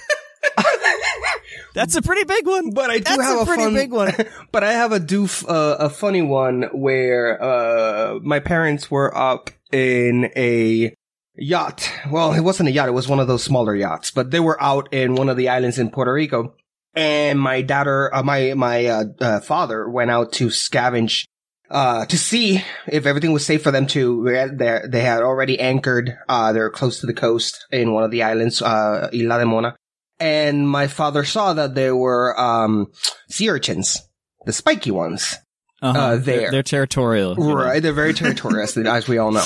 That's 1.75 1.95
a 1.95 2.01
pretty 2.01 2.23
big 2.23 2.47
one. 2.47 2.71
But 2.71 2.89
I 2.89 2.97
do 2.97 3.03
That's 3.03 3.21
have 3.21 3.39
a 3.39 3.41
a, 3.41 3.45
pretty 3.45 3.63
fun, 3.63 3.73
big 3.73 3.91
one. 3.91 4.13
but 4.51 4.63
I 4.63 4.71
have 4.71 4.93
a 4.93 4.99
doof, 4.99 5.47
uh, 5.47 5.75
a 5.77 5.89
funny 5.89 6.21
one 6.21 6.63
where 6.71 7.41
uh, 7.43 8.19
my 8.23 8.39
parents 8.39 8.89
were 8.89 9.15
up 9.15 9.51
in 9.73 10.31
a 10.37 10.95
yacht. 11.35 11.91
Well, 12.09 12.33
it 12.33 12.39
wasn't 12.39 12.69
a 12.69 12.71
yacht; 12.71 12.87
it 12.87 12.93
was 12.93 13.09
one 13.09 13.19
of 13.19 13.27
those 13.27 13.43
smaller 13.43 13.75
yachts. 13.75 14.09
But 14.09 14.31
they 14.31 14.39
were 14.39 14.61
out 14.63 14.93
in 14.93 15.15
one 15.15 15.27
of 15.27 15.35
the 15.35 15.49
islands 15.49 15.77
in 15.77 15.91
Puerto 15.91 16.13
Rico, 16.13 16.55
and 16.93 17.39
my 17.39 17.61
daughter, 17.61 18.09
uh, 18.15 18.23
my 18.23 18.53
my 18.53 18.85
uh, 18.85 19.03
uh, 19.19 19.39
father, 19.41 19.87
went 19.87 20.09
out 20.09 20.31
to 20.33 20.47
scavenge. 20.47 21.25
Uh, 21.67 22.05
to 22.05 22.15
see 22.15 22.63
if 22.87 23.07
everything 23.07 23.33
was 23.33 23.43
safe 23.43 23.63
for 23.63 23.71
them 23.71 23.87
to, 23.87 24.23
they 24.55 24.79
they 24.87 25.01
had 25.01 25.23
already 25.23 25.59
anchored, 25.59 26.15
uh, 26.29 26.53
they're 26.53 26.69
close 26.69 26.99
to 26.99 27.07
the 27.07 27.13
coast 27.13 27.65
in 27.71 27.91
one 27.91 28.03
of 28.03 28.11
the 28.11 28.21
islands, 28.21 28.61
uh, 28.61 29.09
Isla 29.11 29.39
de 29.39 29.45
Mona 29.47 29.75
and 30.19 30.67
my 30.69 30.87
father 30.87 31.23
saw 31.23 31.53
that 31.53 31.75
there 31.75 31.95
were 31.95 32.39
um 32.39 32.91
sea 33.29 33.49
urchins, 33.49 34.01
the 34.45 34.53
spiky 34.53 34.91
ones. 34.91 35.35
Uh-huh. 35.81 35.99
Uh, 35.99 36.09
They're- 36.15 36.19
there. 36.39 36.51
They're, 36.51 36.63
territorial. 36.63 37.35
you 37.37 37.43
know. 37.43 37.53
Right, 37.53 37.83
they're 37.83 37.91
very 37.93 38.13
territorial, 38.13 38.61
as 38.87 39.07
we 39.07 39.17
all 39.17 39.31
know. 39.31 39.45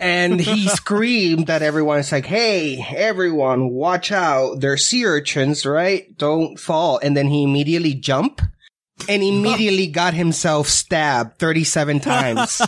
And 0.00 0.40
he 0.40 0.68
screamed 0.80 1.48
at 1.48 1.62
everyone. 1.62 2.00
It's 2.00 2.10
like, 2.12 2.26
"Hey, 2.26 2.84
everyone, 2.94 3.70
watch 3.70 4.10
out! 4.12 4.60
They're 4.60 4.76
sea 4.76 5.04
urchins, 5.06 5.64
right? 5.64 6.06
Don't 6.18 6.58
fall!" 6.58 6.98
And 7.02 7.16
then 7.16 7.28
he 7.28 7.44
immediately 7.44 7.94
jumped 7.94 8.42
and 9.08 9.22
immediately 9.22 9.86
got 10.00 10.12
himself 10.12 10.68
stabbed 10.68 11.38
thirty-seven 11.38 12.00
times 12.00 12.60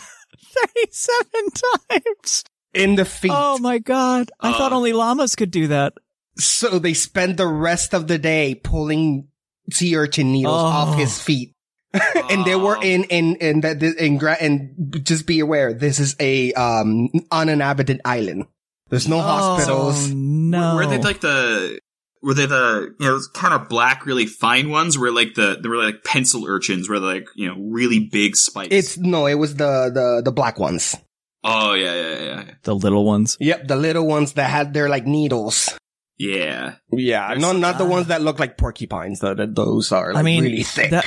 37 0.73 1.49
times. 1.89 2.43
in 2.73 2.95
the 2.95 3.05
feet. 3.05 3.31
Oh 3.33 3.57
my 3.59 3.79
god. 3.79 4.31
I 4.39 4.51
Uh. 4.51 4.57
thought 4.57 4.73
only 4.73 4.93
llamas 4.93 5.35
could 5.35 5.51
do 5.51 5.67
that. 5.67 5.93
So 6.37 6.79
they 6.79 6.93
spent 6.93 7.37
the 7.37 7.47
rest 7.47 7.93
of 7.93 8.07
the 8.07 8.17
day 8.17 8.55
pulling 8.55 9.27
sea 9.71 9.95
urchin 9.95 10.31
needles 10.31 10.55
Oh. 10.61 10.65
off 10.65 10.97
his 10.97 11.21
feet. 11.21 11.53
and 12.31 12.43
they 12.43 12.55
were 12.55 12.77
in 12.81 13.03
in 13.05 13.35
in 13.35 13.61
that 13.61 13.81
in, 13.83 14.17
gra- 14.17 14.37
and 14.41 14.99
just 15.03 15.27
be 15.27 15.39
aware 15.39 15.73
this 15.75 15.99
is 15.99 16.15
a 16.19 16.51
um 16.53 17.09
uninhabited 17.31 18.01
island. 18.03 18.45
There's 18.89 19.07
no 19.07 19.21
hospitals. 19.21 20.09
Oh, 20.09 20.13
no. 20.15 20.75
Were 20.75 20.87
they 20.87 20.97
like 20.97 21.21
the 21.21 21.77
were 22.23 22.33
they 22.33 22.47
the 22.47 22.95
you 22.99 23.05
know 23.05 23.19
kind 23.35 23.53
of 23.53 23.69
black, 23.69 24.07
really 24.07 24.25
fine 24.25 24.69
ones? 24.71 24.97
Where 24.97 25.11
like 25.11 25.35
the 25.35 25.59
they 25.61 25.69
were 25.69 25.77
like 25.83 26.03
pencil 26.03 26.45
urchins, 26.47 26.89
where 26.89 26.99
like 26.99 27.27
you 27.35 27.47
know 27.47 27.55
really 27.61 27.99
big 27.99 28.35
spikes. 28.35 28.73
It's 28.73 28.97
no, 28.97 29.27
it 29.27 29.35
was 29.35 29.55
the 29.57 29.91
the 29.93 30.21
the 30.25 30.31
black 30.31 30.57
ones. 30.57 30.95
oh 31.43 31.73
yeah 31.75 31.93
yeah 31.93 32.23
yeah 32.23 32.43
the 32.63 32.73
little 32.73 33.05
ones? 33.05 33.37
Yep, 33.39 33.67
the 33.67 33.75
little 33.75 34.07
ones 34.07 34.33
that 34.33 34.49
had 34.49 34.73
their 34.73 34.89
like 34.89 35.05
needles. 35.05 35.77
Yeah. 36.17 36.75
Yeah, 36.91 37.33
no, 37.37 37.51
not 37.53 37.77
the 37.77 37.85
ones 37.85 38.07
that 38.07 38.21
look 38.21 38.39
like 38.39 38.57
porcupines. 38.57 39.19
Though 39.19 39.33
that 39.35 39.55
those 39.55 39.91
are 39.91 40.13
like 40.13 40.19
I 40.19 40.23
mean, 40.23 40.43
really 40.43 40.63
thick. 40.63 40.91
that- 40.91 41.05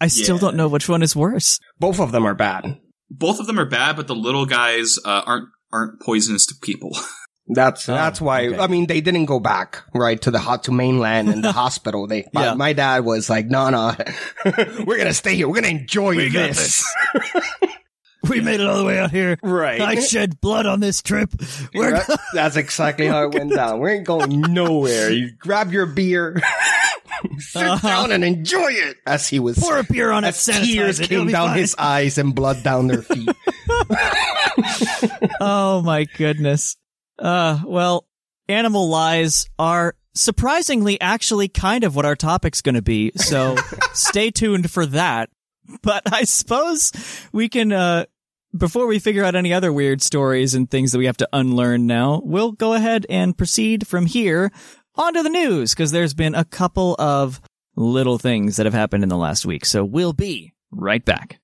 I 0.00 0.08
still 0.08 0.36
Yeah. 0.36 0.40
don't 0.42 0.56
know 0.56 0.68
which 0.68 0.88
one 0.90 1.02
is 1.02 1.16
worse. 1.16 1.58
Both 1.78 2.00
of 2.00 2.12
them 2.12 2.26
are 2.26 2.34
bad. 2.34 2.78
Both 3.10 3.40
of 3.40 3.46
them 3.46 3.58
are 3.58 3.64
bad, 3.64 3.96
but 3.96 4.06
the 4.08 4.14
little 4.14 4.44
guys 4.46 4.98
uh, 5.04 5.22
aren't 5.24 5.48
aren't 5.72 6.00
poisonous 6.02 6.44
to 6.46 6.54
people. 6.62 6.90
That's 7.48 7.88
Oh, 7.88 7.94
that's 7.94 8.20
why. 8.20 8.48
okay. 8.48 8.58
I 8.58 8.66
mean, 8.66 8.88
they 8.88 9.00
didn't 9.00 9.26
go 9.26 9.38
back 9.38 9.84
right 9.94 10.20
to 10.22 10.32
the 10.32 10.40
hot 10.40 10.64
to 10.64 10.72
mainland 10.72 11.28
and 11.28 11.44
the 11.44 11.52
hospital. 11.62 12.08
They, 12.08 12.26
my, 12.34 12.44
Yeah. 12.46 12.54
my 12.54 12.72
dad 12.72 13.04
was 13.04 13.30
like, 13.30 13.46
"No, 13.46 13.70
no, 13.70 13.94
we're 14.84 14.98
gonna 14.98 15.14
stay 15.14 15.36
here. 15.36 15.46
We're 15.48 15.54
gonna 15.54 15.68
enjoy 15.68 16.16
We 16.16 16.28
got 16.28 16.48
this." 16.48 16.84
We 18.30 18.40
made 18.40 18.60
it 18.60 18.66
all 18.66 18.78
the 18.78 18.84
way 18.84 18.98
out 18.98 19.10
here. 19.10 19.38
right. 19.42 19.80
I 19.80 19.96
shed 20.00 20.40
blood 20.40 20.66
on 20.66 20.80
this 20.80 21.02
trip. 21.02 21.30
We're? 21.74 22.04
That's 22.34 22.56
exactly 22.56 23.06
how 23.06 23.24
it 23.24 23.34
went 23.34 23.52
down. 23.54 23.80
We 23.80 23.92
ain't 23.92 24.06
going 24.06 24.40
nowhere. 24.52 25.10
You 25.10 25.30
grab 25.38 25.72
your 25.72 25.86
beer, 25.86 26.40
sit 27.38 27.62
Uh-huh. 27.62 27.88
down, 27.88 28.12
and 28.12 28.24
enjoy 28.24 28.70
it. 28.72 28.96
As 29.06 29.28
he 29.28 29.38
was, 29.38 29.58
pour 29.58 29.78
a 29.78 29.84
beer 29.84 30.10
on 30.10 30.24
it. 30.24 30.28
as 30.28 30.36
sanitize 30.36 30.64
tears 30.64 31.00
it, 31.00 31.08
came 31.08 31.28
down 31.28 31.48
fine. 31.50 31.58
his 31.58 31.74
eyes 31.78 32.18
and 32.18 32.34
blood 32.34 32.62
down 32.62 32.86
their 32.88 33.02
feet. 33.02 33.28
Oh 35.40 35.82
my 35.84 36.04
goodness. 36.16 36.76
Uh, 37.18 37.60
well, 37.64 38.06
animal 38.48 38.88
lies 38.88 39.48
are 39.58 39.94
surprisingly 40.14 41.00
actually 41.00 41.48
kind 41.48 41.84
of 41.84 41.94
what 41.96 42.04
our 42.06 42.16
topic's 42.16 42.62
going 42.62 42.74
to 42.74 42.82
be. 42.82 43.12
So 43.16 43.56
stay 43.92 44.30
tuned 44.30 44.70
for 44.70 44.86
that. 44.86 45.30
But 45.82 46.12
I 46.12 46.24
suppose 46.24 46.92
we 47.32 47.48
can, 47.48 47.72
uh, 47.72 48.06
before 48.58 48.86
we 48.86 48.98
figure 48.98 49.24
out 49.24 49.34
any 49.34 49.52
other 49.52 49.72
weird 49.72 50.02
stories 50.02 50.54
and 50.54 50.70
things 50.70 50.92
that 50.92 50.98
we 50.98 51.06
have 51.06 51.16
to 51.18 51.28
unlearn 51.32 51.86
now, 51.86 52.20
we'll 52.24 52.52
go 52.52 52.74
ahead 52.74 53.06
and 53.08 53.36
proceed 53.36 53.86
from 53.86 54.06
here 54.06 54.50
onto 54.94 55.22
the 55.22 55.30
news 55.30 55.74
because 55.74 55.92
there's 55.92 56.14
been 56.14 56.34
a 56.34 56.44
couple 56.44 56.96
of 56.98 57.40
little 57.76 58.18
things 58.18 58.56
that 58.56 58.66
have 58.66 58.74
happened 58.74 59.02
in 59.02 59.08
the 59.08 59.16
last 59.16 59.44
week. 59.44 59.64
So 59.64 59.84
we'll 59.84 60.12
be 60.12 60.52
right 60.70 61.04
back. 61.04 61.38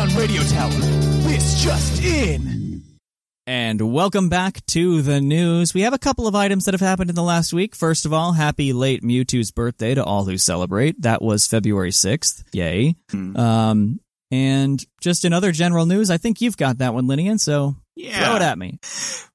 Town 0.00 0.16
Radio 0.16 0.42
Tower. 0.44 0.70
This 0.70 1.62
just 1.62 2.02
in. 2.02 2.82
And 3.46 3.92
welcome 3.92 4.30
back 4.30 4.64
to 4.68 5.02
the 5.02 5.20
news. 5.20 5.74
We 5.74 5.82
have 5.82 5.92
a 5.92 5.98
couple 5.98 6.26
of 6.26 6.34
items 6.34 6.64
that 6.64 6.72
have 6.72 6.80
happened 6.80 7.10
in 7.10 7.16
the 7.16 7.22
last 7.22 7.52
week. 7.52 7.74
First 7.74 8.06
of 8.06 8.12
all, 8.14 8.32
happy 8.32 8.72
late 8.72 9.02
Mewtwo's 9.02 9.50
birthday 9.50 9.94
to 9.94 10.02
all 10.02 10.24
who 10.24 10.38
celebrate. 10.38 11.02
That 11.02 11.20
was 11.20 11.46
February 11.46 11.90
6th. 11.90 12.44
Yay. 12.54 12.96
Um, 13.12 14.00
and 14.30 14.82
just 15.02 15.26
in 15.26 15.34
other 15.34 15.52
general 15.52 15.84
news, 15.84 16.10
I 16.10 16.16
think 16.16 16.40
you've 16.40 16.56
got 16.56 16.78
that 16.78 16.94
one, 16.94 17.04
Lynian, 17.06 17.38
so 17.38 17.76
Yeah. 18.04 18.24
throw 18.26 18.36
it 18.36 18.42
at 18.42 18.58
me. 18.58 18.78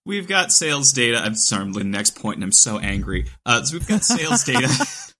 We've 0.05 0.27
got 0.27 0.51
sales 0.51 0.91
data. 0.93 1.17
I'm 1.17 1.35
sorry, 1.35 1.63
I'm 1.63 1.73
the 1.73 1.83
next 1.83 2.15
point, 2.19 2.35
and 2.37 2.43
I'm 2.43 2.51
so 2.51 2.77
angry. 2.79 3.25
Uh, 3.45 3.63
so 3.63 3.75
we've 3.77 3.87
got 3.87 4.03
sales 4.03 4.43
data 4.43 4.67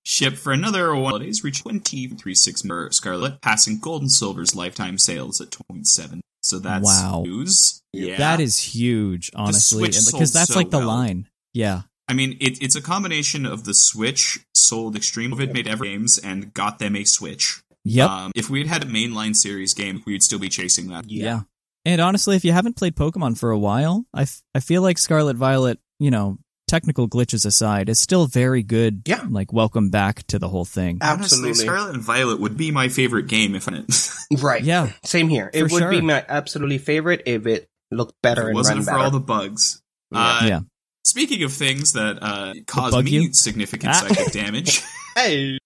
shipped 0.04 0.38
for 0.38 0.54
another 0.54 0.94
one 0.96 1.04
holidays, 1.06 1.44
reach 1.44 1.64
23.6 1.64 2.66
million 2.66 2.92
Scarlet, 2.92 3.42
passing 3.42 3.80
Gold 3.80 4.02
and 4.04 4.12
Silver's 4.12 4.56
lifetime 4.56 4.98
sales 4.98 5.42
at 5.42 5.52
27. 5.52 6.22
So 6.44 6.60
that's 6.60 6.86
Wow. 6.86 7.24
news. 7.25 7.82
Yeah, 7.94 8.18
That 8.18 8.40
is 8.40 8.60
huge, 8.60 9.32
honestly, 9.36 9.88
because 9.88 10.32
that's 10.34 10.54
so 10.54 10.60
like 10.60 10.70
the 10.70 10.78
well. 10.80 10.88
line. 10.88 11.28
Yeah. 11.54 11.84
I 12.08 12.14
mean, 12.14 12.38
it, 12.40 12.62
it's 12.62 12.75
a 12.75 12.82
combination 12.82 13.48
of 13.48 13.64
the 13.64 13.74
Switch 13.74 14.40
sold 14.54 14.96
extreme 14.96 15.32
COVID 15.32 15.54
made 15.54 15.68
ever 15.68 15.86
games 15.86 16.20
and 16.20 16.54
got 16.54 16.78
them 16.78 16.96
a 16.96 17.04
Switch. 17.04 17.62
Yep. 17.86 18.10
Um, 18.10 18.32
if 18.36 18.50
we 18.50 18.60
had 18.60 18.68
had 18.68 18.84
a 18.84 18.86
mainline 18.86 19.36
series 19.36 19.74
game, 19.74 20.04
we'd 20.06 20.22
still 20.22 20.38
be 20.40 20.50
chasing 20.50 20.90
that. 20.90 21.10
yeah. 21.10 21.42
And 21.86 22.01
honestly, 22.01 22.36
if 22.36 22.44
you 22.44 22.51
haven't 22.51 22.75
played 22.77 22.96
Pokemon 22.96 23.38
for 23.38 23.51
a 23.51 23.60
while, 23.60 24.06
I, 24.13 24.24
f- 24.24 24.42
I 24.56 24.60
feel 24.60 24.82
like 24.82 24.98
Scarlet 24.98 25.38
Violet, 25.38 25.80
you 26.00 26.10
know, 26.12 26.38
technical 26.68 27.08
glitches 27.08 27.46
aside, 27.46 27.89
is 27.89 28.00
still 28.00 28.25
very 28.25 28.63
good. 28.63 29.04
Yeah. 29.06 29.24
Like, 29.30 29.54
welcome 29.54 29.92
back 29.92 30.25
to 30.27 30.39
the 30.39 30.50
whole 30.50 30.65
thing. 30.65 30.98
Honestly, 31.01 31.54
Scarlet 31.54 31.94
and 31.94 32.04
Violet 32.04 32.39
would 32.39 32.58
be 32.58 32.72
my 32.72 32.89
favorite 32.89 33.27
game 33.27 33.54
if 33.54 33.70
I 33.70 33.84
right. 34.42 34.63
Yeah. 34.63 34.92
Same 35.04 35.30
here. 35.30 35.51
It 35.54 35.68
For 35.70 35.80
would 35.80 35.89
be 35.92 36.01
my 36.01 36.25
absolutely 36.27 36.80
favorite 36.80 37.22
if 37.27 37.46
it 37.46 37.68
looked 37.92 38.15
better 38.24 38.42
If 38.42 38.46
it 38.46 38.50
and 38.50 38.56
wasn't 38.56 38.77
ran 38.77 38.86
for 38.86 38.92
better. 38.92 39.04
all 39.04 39.12
the 39.12 39.20
bugs. 39.20 39.82
Uh, 40.13 40.42
yeah. 40.48 40.60
Speaking 41.04 41.44
of 41.44 41.54
things 41.54 41.94
that 41.94 42.18
uh, 42.20 42.54
cause 42.65 42.96
me 43.04 43.12
you? 43.12 43.34
significant 43.34 43.94
Ah. 43.94 44.08
psychic 44.08 44.34
damage, 44.34 44.82
hey, 45.15 45.60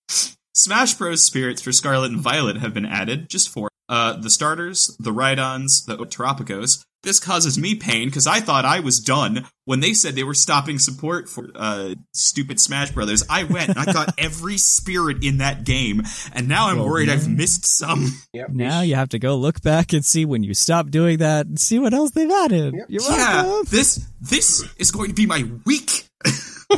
Smash 0.53 0.95
Bros. 0.95 1.21
spirits 1.23 1.61
for 1.61 1.71
Scarlet 1.71 2.11
and 2.11 2.19
Violet 2.19 2.57
have 2.57 2.73
been 2.73 2.85
added, 2.85 3.29
just 3.29 3.47
for 3.47 3.69
uh, 3.89 4.13
the 4.13 4.29
starters, 4.29 4.95
the 4.99 5.11
Rhydons, 5.11 5.85
the 5.85 5.97
Terapagos. 5.97 6.85
This 7.01 7.17
causes 7.21 7.57
me 7.57 7.75
pain 7.75 8.09
because 8.09 8.27
I 8.27 8.41
thought 8.41 8.65
I 8.65 8.81
was 8.81 8.99
done 8.99 9.45
when 9.63 9.79
they 9.79 9.93
said 9.93 10.15
they 10.15 10.23
were 10.25 10.33
stopping 10.33 10.77
support 10.79 11.29
for 11.29 11.49
uh, 11.55 11.95
stupid 12.13 12.59
Smash 12.59 12.91
Brothers. 12.91 13.23
I 13.29 13.43
went 13.45 13.69
and 13.69 13.79
I 13.79 13.85
got 13.85 14.13
every 14.17 14.57
spirit 14.57 15.23
in 15.23 15.37
that 15.37 15.63
game, 15.63 16.03
and 16.33 16.49
now 16.49 16.67
I'm 16.67 16.77
Well, 16.79 16.87
worried 16.89 17.07
I've 17.07 17.29
missed 17.29 17.63
some. 17.65 18.19
yep. 18.33 18.49
Now 18.49 18.81
you 18.81 18.95
have 18.95 19.07
to 19.09 19.19
go 19.19 19.37
look 19.37 19.61
back 19.61 19.93
and 19.93 20.03
see 20.03 20.25
when 20.25 20.43
you 20.43 20.53
stopped 20.53 20.91
doing 20.91 21.19
that 21.19 21.45
and 21.45 21.57
see 21.57 21.79
what 21.79 21.93
else 21.93 22.11
they've 22.11 22.29
added. 22.29 22.73
You're 22.89 23.01
Yeah, 23.01 23.43
welcome. 23.43 23.65
this 23.71 24.05
this 24.19 24.65
is 24.77 24.91
going 24.91 25.07
to 25.07 25.15
be 25.15 25.25
my 25.25 25.45
week. 25.65 26.05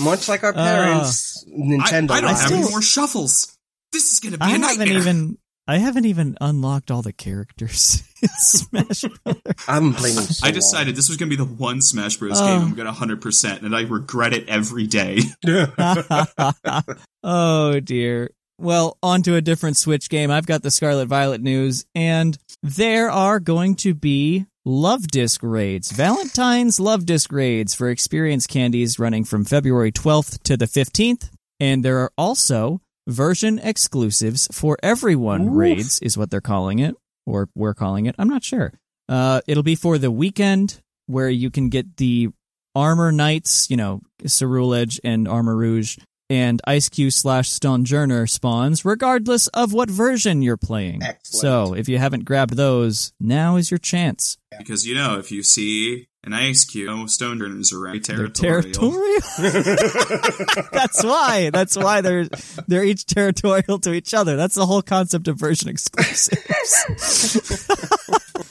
much 0.00 0.28
like 0.28 0.42
our 0.42 0.52
parents, 0.52 1.44
Nintendo. 1.48 2.10
I, 2.12 2.16
I 2.16 2.20
don't 2.20 2.30
lives. 2.30 2.40
have 2.40 2.48
still- 2.48 2.58
any 2.58 2.70
more 2.70 2.82
shuffles. 2.82 3.55
This 3.96 4.12
is 4.12 4.20
going 4.20 4.32
to 4.32 4.38
be 4.38 4.44
I 4.44 4.48
a 4.48 4.50
haven't 4.58 4.78
nightmare. 4.78 4.98
even 4.98 5.38
I 5.66 5.78
haven't 5.78 6.04
even 6.04 6.36
unlocked 6.38 6.90
all 6.90 7.00
the 7.00 7.14
characters 7.14 8.02
in 8.22 8.28
Smash 8.28 9.04
Brothers. 9.24 9.42
I'm 9.66 9.94
playing. 9.94 10.16
So 10.16 10.46
I 10.46 10.50
decided 10.50 10.94
this 10.96 11.08
was 11.08 11.16
going 11.16 11.30
to 11.30 11.34
be 11.34 11.42
the 11.42 11.50
one 11.50 11.80
Smash 11.80 12.18
Bros. 12.18 12.38
Oh. 12.38 12.46
game 12.46 12.62
I'm 12.62 12.74
going 12.74 12.86
to 12.86 12.92
100%, 12.92 13.62
and 13.62 13.74
I 13.74 13.84
regret 13.84 14.34
it 14.34 14.50
every 14.50 14.86
day. 14.86 15.20
oh 17.24 17.80
dear. 17.80 18.30
Well, 18.58 18.98
on 19.02 19.22
to 19.22 19.36
a 19.36 19.40
different 19.40 19.78
Switch 19.78 20.10
game. 20.10 20.30
I've 20.30 20.46
got 20.46 20.62
the 20.62 20.70
Scarlet 20.70 21.06
Violet 21.06 21.40
news, 21.40 21.86
and 21.94 22.36
there 22.62 23.10
are 23.10 23.40
going 23.40 23.76
to 23.76 23.94
be 23.94 24.44
love 24.66 25.08
disc 25.08 25.42
raids. 25.42 25.90
Valentine's 25.90 26.78
love 26.78 27.06
disc 27.06 27.32
raids 27.32 27.74
for 27.74 27.88
experience 27.88 28.46
candies 28.46 28.98
running 28.98 29.24
from 29.24 29.46
February 29.46 29.90
12th 29.90 30.42
to 30.42 30.58
the 30.58 30.66
15th. 30.66 31.30
And 31.58 31.82
there 31.82 32.00
are 32.00 32.12
also 32.18 32.82
version 33.06 33.58
exclusives 33.58 34.48
for 34.52 34.76
everyone 34.82 35.54
raids 35.54 35.98
is 36.00 36.18
what 36.18 36.30
they're 36.30 36.40
calling 36.40 36.78
it 36.78 36.96
or 37.26 37.48
we're 37.54 37.74
calling 37.74 38.06
it. 38.06 38.14
I'm 38.18 38.28
not 38.28 38.44
sure. 38.44 38.72
Uh, 39.08 39.40
it'll 39.46 39.62
be 39.62 39.76
for 39.76 39.98
the 39.98 40.10
weekend 40.10 40.80
where 41.06 41.30
you 41.30 41.50
can 41.50 41.68
get 41.68 41.96
the 41.96 42.30
Armor 42.74 43.12
Knights, 43.12 43.70
you 43.70 43.76
know, 43.76 44.02
Ceruledge 44.22 45.00
and 45.04 45.26
Armarouge 45.26 45.98
and 46.28 46.60
Eiscue 46.66 47.12
slash 47.12 47.48
Stonjourner 47.50 48.28
spawns, 48.28 48.84
regardless 48.84 49.46
of 49.48 49.72
what 49.72 49.88
version 49.88 50.42
you're 50.42 50.56
playing. 50.56 51.02
Excellent. 51.02 51.40
So 51.40 51.74
if 51.74 51.88
you 51.88 51.98
haven't 51.98 52.24
grabbed 52.24 52.56
those, 52.56 53.12
now 53.20 53.56
is 53.56 53.70
your 53.70 53.78
chance. 53.78 54.36
Because 54.58 54.86
you 54.86 54.94
know, 54.94 55.18
if 55.18 55.30
you 55.30 55.42
see 55.42 56.08
an 56.26 56.32
ice 56.34 56.64
cube, 56.64 56.88
no 56.88 57.04
Stonjourners 57.04 57.72
are 57.72 57.80
very 57.86 58.00
territorial. 58.00 58.72
territorial. 58.72 59.20
That's 60.72 61.02
why. 61.04 61.50
That's 61.52 61.76
why 61.76 62.00
they're 62.00 62.26
they're 62.66 62.84
each 62.84 63.06
territorial 63.06 63.78
to 63.80 63.92
each 63.94 64.12
other. 64.12 64.36
That's 64.36 64.56
the 64.56 64.66
whole 64.66 64.82
concept 64.82 65.28
of 65.28 65.38
version 65.38 65.68
exclusives. 65.68 66.28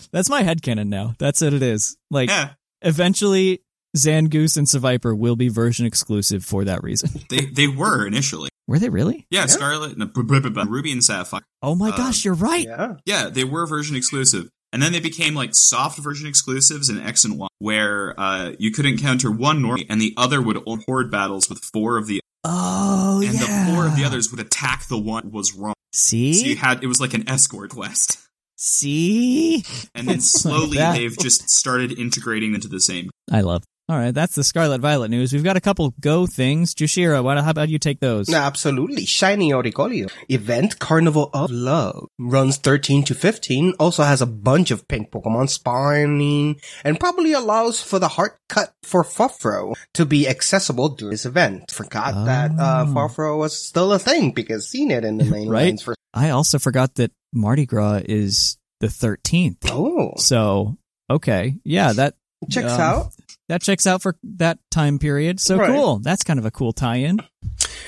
That's 0.12 0.30
my 0.30 0.44
headcanon 0.44 0.88
now. 0.88 1.16
That's 1.20 1.42
what 1.42 1.54
it 1.54 1.62
is. 1.62 1.98
Like 2.10 2.30
Yeah, 2.30 2.52
eventually 2.82 3.62
Zangoose 3.98 4.58
and 4.58 4.68
Seviper 4.68 5.18
will 5.18 5.36
be 5.36 5.50
version 5.50 5.86
exclusive 5.86 6.44
for 6.46 6.64
that 6.66 6.82
reason. 6.84 7.10
they 7.30 7.46
they 7.46 7.68
were 7.68 8.08
initially. 8.08 8.50
Were 8.68 8.80
they 8.80 8.90
really? 8.90 9.28
Yeah, 9.30 9.46
Scarlet, 9.46 9.96
no, 9.96 10.10
Ruby 10.16 10.92
and 10.92 11.04
Sapphire. 11.04 11.42
Oh 11.62 11.76
my 11.76 11.90
Uh, 11.90 11.98
gosh, 11.98 12.26
you're 12.26 12.34
right. 12.34 12.66
Yeah. 12.66 12.94
Yeah, 13.06 13.30
they 13.30 13.44
were 13.44 13.68
version 13.68 13.96
exclusive. 13.96 14.50
And 14.76 14.84
then 14.84 14.92
they 14.92 15.00
became 15.00 15.36
like 15.36 15.52
soft 15.56 16.00
version 16.00 16.28
exclusives 16.28 16.90
in 16.90 17.00
X 17.00 17.24
and 17.24 17.40
Y, 17.40 17.48
where 17.60 18.14
uh, 18.20 18.52
you 18.60 18.72
could 18.74 18.86
encounter 18.86 19.32
one 19.32 19.62
normally, 19.62 19.86
and 19.90 20.02
the 20.02 20.14
other 20.18 20.42
would 20.42 20.58
horde 20.86 21.10
battles 21.10 21.48
with 21.50 21.64
four 21.72 21.98
of 21.98 22.08
the, 22.08 22.20
Oh 22.44 23.22
and 23.24 23.34
yeah. 23.36 23.40
the 23.40 23.72
four 23.72 23.88
of 23.88 23.96
the 23.96 24.04
others 24.04 24.32
would 24.32 24.42
attack 24.42 24.90
the 24.90 24.98
one 24.98 25.32
was 25.32 25.54
wrong. 25.54 25.76
See? 25.94 26.34
So 26.34 26.46
you 26.46 26.58
had 26.58 26.84
it 26.84 26.88
was 26.88 27.00
like 27.00 27.14
an 27.14 27.24
escort 27.30 27.70
quest, 27.70 28.18
See? 28.58 29.64
and 29.96 30.10
then 30.10 30.20
slowly 30.20 30.78
that. 30.78 30.98
they've 30.98 31.18
just 31.18 31.50
started 31.50 31.98
integrating 31.98 32.54
into 32.54 32.68
the 32.68 32.82
same. 32.82 33.10
I 33.32 33.40
love. 33.40 33.64
All 33.88 33.96
right, 33.98 34.12
that's 34.16 34.34
the 34.34 34.44
Scarlet 34.44 34.82
Violet 34.82 35.12
news. 35.12 35.32
We've 35.32 35.44
got 35.44 35.58
a 35.58 35.62
couple 35.62 35.94
go 36.00 36.26
things. 36.26 36.74
Jushiro, 36.74 37.24
why, 37.24 37.40
how 37.40 37.52
about 37.52 37.70
you 37.70 37.78
take 37.78 38.00
those? 38.00 38.34
Absolutely. 38.34 39.06
Shiny 39.06 39.52
Oricorio. 39.52 40.12
Event 40.28 40.80
Carnival 40.80 41.30
of 41.36 41.52
Love. 41.52 42.08
Runs 42.18 42.58
13 42.58 43.04
to 43.04 43.14
15. 43.14 43.74
Also 43.80 44.02
has 44.02 44.24
a 44.24 44.26
bunch 44.26 44.72
of 44.72 44.88
pink 44.88 45.12
Pokemon 45.12 45.50
spawning 45.52 46.60
and 46.84 47.00
probably 47.00 47.32
allows 47.34 47.80
for 47.80 48.00
the 48.00 48.08
heart 48.08 48.40
cut 48.50 48.74
for 48.82 49.04
Furfrou 49.04 49.76
to 49.94 50.04
be 50.04 50.28
accessible 50.28 50.90
during 50.90 51.12
this 51.12 51.28
event. 51.28 51.70
Forgot 51.70 52.26
that, 52.26 52.52
uh, 52.60 52.86
Oh. 52.88 53.38
Was 53.38 53.56
still 53.56 53.94
a 53.94 54.00
thing 54.00 54.32
because 54.32 54.68
seen 54.68 54.90
it 54.90 55.06
in 55.06 55.18
the 55.18 55.26
main 55.30 55.48
Right. 55.48 55.66
lines 55.66 55.84
for, 55.84 55.94
I 56.12 56.32
also 56.32 56.58
forgot 56.58 56.96
that 56.96 57.12
Mardi 57.34 57.68
Gras 57.68 58.02
is 58.06 58.58
the 58.80 58.88
13th. 58.88 59.58
oh, 59.70 60.14
So, 60.18 60.76
okay. 61.08 61.54
Yeah, 61.64 61.94
that 61.94 62.16
checks 62.50 62.74
um, 62.74 62.82
out. 62.82 63.14
That 63.50 63.62
checks 63.62 63.86
out 63.86 64.02
for 64.02 64.16
that 64.24 64.58
time 64.72 64.98
period. 65.00 65.40
So 65.40 65.58
Right. 65.58 65.70
cool. 65.70 66.00
That's 66.00 66.24
kind 66.24 66.40
of 66.40 66.46
a 66.46 66.52
cool 66.52 66.74
tie-in. 66.74 67.20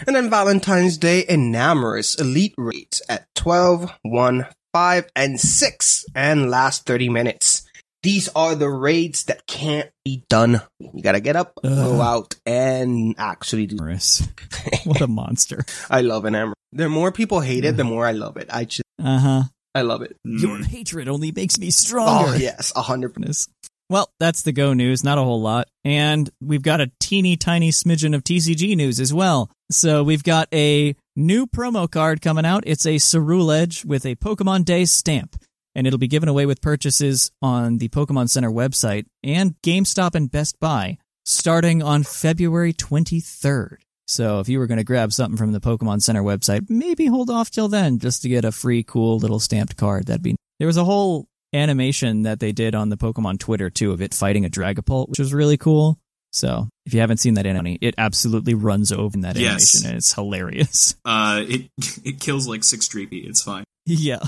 And 0.05 0.15
then 0.15 0.29
Valentine's 0.29 0.97
Day 0.97 1.25
Enamorus 1.27 2.19
Elite 2.19 2.53
Raids 2.57 3.01
at 3.09 3.25
12, 3.35 3.91
1, 4.03 4.45
5, 4.73 5.09
and 5.15 5.39
6 5.39 6.05
and 6.13 6.51
last 6.51 6.85
30 6.85 7.09
minutes. 7.09 7.63
These 8.03 8.29
are 8.35 8.53
the 8.53 8.69
raids 8.69 9.23
that 9.25 9.47
can't 9.47 9.89
be 10.05 10.23
done. 10.29 10.61
You 10.79 11.01
gotta 11.01 11.19
get 11.19 11.35
up, 11.35 11.53
go 11.63 11.99
out, 12.01 12.35
and 12.45 13.15
actually 13.17 13.65
do. 13.65 13.77
Morris. 13.77 14.21
what 14.83 15.01
a 15.01 15.07
monster. 15.07 15.65
I 15.89 16.01
love 16.01 16.23
Enamorus. 16.23 16.53
The 16.71 16.87
more 16.89 17.11
people 17.11 17.39
hate 17.39 17.65
it, 17.65 17.75
the 17.75 17.83
more 17.83 18.05
I 18.05 18.11
love 18.11 18.37
it. 18.37 18.47
I 18.53 18.65
just, 18.65 18.83
Uh-huh. 19.01 19.43
I 19.73 19.81
love 19.81 20.03
it. 20.03 20.15
Your 20.23 20.57
Mm. 20.59 20.65
hatred 20.65 21.07
only 21.07 21.31
makes 21.31 21.57
me 21.57 21.71
stronger. 21.71 22.33
Oh, 22.33 22.35
yes, 22.35 22.71
a 22.75 22.83
hundred 22.83 23.15
percent. 23.15 23.47
Well, 23.89 24.11
that's 24.19 24.41
the 24.41 24.51
Go 24.51 24.73
news, 24.73 25.03
not 25.03 25.17
a 25.17 25.23
whole 25.23 25.41
lot. 25.41 25.69
And 25.85 26.29
we've 26.41 26.61
got 26.61 26.81
a 26.81 26.91
teeny 26.99 27.37
tiny 27.37 27.71
smidgen 27.71 28.13
of 28.13 28.23
TCG 28.23 28.75
news 28.75 28.99
as 28.99 29.13
well. 29.13 29.49
So 29.71 30.03
we've 30.03 30.23
got 30.23 30.49
a 30.53 30.95
new 31.15 31.47
promo 31.47 31.89
card 31.89 32.21
coming 32.21 32.45
out. 32.45 32.63
It's 32.67 32.85
a 32.85 32.95
Cerule 32.95 33.85
with 33.85 34.05
a 34.05 34.15
Pokemon 34.15 34.65
Day 34.65 34.85
stamp. 34.85 35.41
And 35.73 35.87
it'll 35.87 35.99
be 35.99 36.07
given 36.07 36.27
away 36.27 36.45
with 36.45 36.61
purchases 36.61 37.31
on 37.41 37.77
the 37.77 37.87
Pokemon 37.89 38.29
Center 38.29 38.49
website 38.49 39.05
and 39.23 39.55
GameStop 39.61 40.15
and 40.15 40.29
Best 40.29 40.59
Buy 40.59 40.97
starting 41.23 41.83
on 41.83 42.03
February 42.03 42.73
23rd. 42.73 43.77
So 44.07 44.39
if 44.39 44.49
you 44.49 44.57
were 44.59 44.67
going 44.67 44.79
to 44.79 44.83
grab 44.83 45.13
something 45.13 45.37
from 45.37 45.51
the 45.51 45.59
Pokemon 45.59 46.01
Center 46.01 46.23
website, 46.23 46.69
maybe 46.69 47.05
hold 47.05 47.29
off 47.29 47.51
till 47.51 47.67
then 47.67 47.99
just 47.99 48.21
to 48.23 48.29
get 48.29 48.45
a 48.45 48.51
free, 48.51 48.81
cool 48.81 49.19
little 49.19 49.39
stamped 49.39 49.77
card. 49.77 50.07
That'd 50.07 50.23
be. 50.23 50.35
There 50.59 50.67
was 50.67 50.77
a 50.77 50.85
whole 50.85 51.27
animation 51.53 52.23
that 52.23 52.39
they 52.39 52.51
did 52.51 52.75
on 52.75 52.89
the 52.89 52.97
Pokemon 52.97 53.39
Twitter 53.39 53.69
too 53.69 53.91
of 53.91 54.01
it 54.01 54.13
fighting 54.13 54.45
a 54.45 54.49
Dragapult, 54.49 55.09
which 55.09 55.19
was 55.19 55.33
really 55.33 55.57
cool. 55.57 55.97
So 56.33 56.67
if 56.85 56.93
you 56.93 56.99
haven't 56.99 57.17
seen 57.17 57.35
that 57.35 57.45
anime, 57.45 57.77
it 57.81 57.95
absolutely 57.97 58.53
runs 58.53 58.91
over 58.91 59.15
in 59.15 59.21
that 59.21 59.37
Yes. 59.37 59.75
animation 59.75 59.89
and 59.89 59.97
it's 59.97 60.13
hilarious. 60.13 60.95
Uh, 61.05 61.43
it 61.47 61.69
it 62.05 62.19
kills 62.19 62.47
like 62.47 62.63
six 62.63 62.87
Dreepy. 62.87 63.25
It's 63.27 63.41
fine. 63.41 63.63
yeah. 63.85 64.19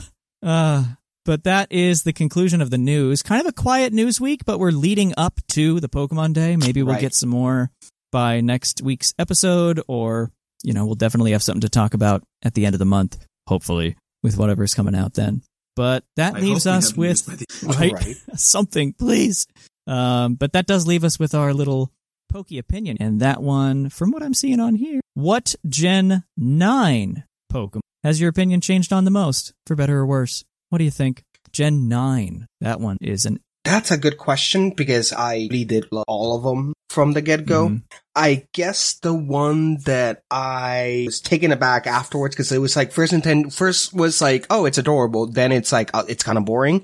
Uh, 0.42 0.86
but 1.26 1.44
that 1.44 1.72
is 1.72 2.04
the 2.04 2.14
conclusion 2.14 2.62
of 2.62 2.70
the 2.72 2.78
news. 2.78 3.22
Kind 3.22 3.42
of 3.42 3.48
a 3.48 3.52
quiet 3.54 3.92
news 3.94 4.20
week, 4.22 4.46
but 4.46 4.58
we're 4.58 4.72
leading 4.72 5.14
up 5.18 5.40
to 5.50 5.80
the 5.82 5.90
Pokemon 5.90 6.34
Day. 6.34 6.56
Maybe 6.56 6.82
we'll 6.82 6.94
Right. 6.96 7.02
get 7.02 7.14
some 7.14 7.30
more 7.30 7.70
by 8.12 8.40
next 8.42 8.82
week's 8.82 9.14
episode, 9.20 9.82
or, 9.88 10.32
you 10.64 10.74
know, 10.74 10.86
we'll 10.86 10.96
definitely 10.96 11.34
have 11.34 11.44
something 11.44 11.62
to 11.62 11.70
talk 11.70 11.94
about 11.94 12.24
at 12.42 12.54
the 12.56 12.66
end 12.66 12.74
of 12.74 12.80
the 12.80 12.86
month, 12.86 13.24
hopefully, 13.48 13.96
with 14.24 14.38
whatever's 14.38 14.74
coming 14.74 14.96
out 14.96 15.14
then. 15.14 15.42
But 15.80 16.04
that 16.18 16.36
I 16.36 16.40
leaves 16.42 16.68
us 16.68 16.94
with 16.98 17.26
the- 17.26 17.46
right? 17.80 17.94
Right. 17.94 18.16
Something, 18.36 18.92
please. 18.92 19.48
Um, 19.88 20.36
but 20.36 20.52
that 20.52 20.68
does 20.68 20.86
leave 20.86 21.06
us 21.06 21.18
with 21.18 21.34
our 21.34 21.54
little 21.54 21.94
pokey 22.30 22.58
opinion. 22.58 22.98
And 23.00 23.22
that 23.22 23.42
one, 23.42 23.88
from 23.88 24.12
what 24.12 24.22
I'm 24.22 24.34
seeing 24.34 24.60
on 24.60 24.76
here, 24.76 25.00
what 25.14 25.56
Gen 25.66 26.26
9 26.36 27.24
Pokemon 27.50 27.80
has 28.04 28.20
your 28.20 28.30
opinion 28.30 28.60
changed 28.60 28.92
on 28.92 29.06
the 29.06 29.10
most, 29.12 29.54
for 29.66 29.78
better 29.78 30.00
or 30.00 30.06
worse? 30.06 30.44
What 30.70 30.80
do 30.80 30.84
you 30.84 30.92
think? 30.92 31.24
Gen 31.54 31.88
9. 31.88 32.46
That 32.60 32.82
one 32.82 32.98
is 33.00 33.26
an. 33.26 33.40
That's 33.70 33.92
a 33.92 33.98
good 33.98 34.18
question 34.18 34.72
because 34.72 35.14
I 35.14 35.48
really 35.52 35.64
did 35.66 35.86
love 35.92 36.06
all 36.08 36.36
of 36.36 36.42
them 36.44 36.74
from 36.90 37.14
the 37.14 37.22
get 37.22 37.46
go. 37.46 37.70
Mhm. 37.70 37.84
I 38.16 38.48
guess 38.52 38.96
the 38.96 39.14
one 39.14 39.78
that 39.86 40.24
I 40.32 41.04
was 41.06 41.22
taken 41.22 41.52
aback 41.52 41.86
afterwards 41.86 42.34
because 42.36 42.52
it 42.52 42.58
was 42.58 42.76
like 42.76 42.92
first 42.92 43.14
intent 43.14 43.54
first 43.54 43.94
was 43.94 44.22
like 44.22 44.48
oh 44.50 44.66
it's 44.66 44.80
adorable 44.80 45.28
then 45.28 45.52
it's 45.52 45.72
like 45.72 45.92
uh, 45.94 46.04
it's 46.08 46.24
kind 46.24 46.38
of 46.40 46.46
boring 46.46 46.84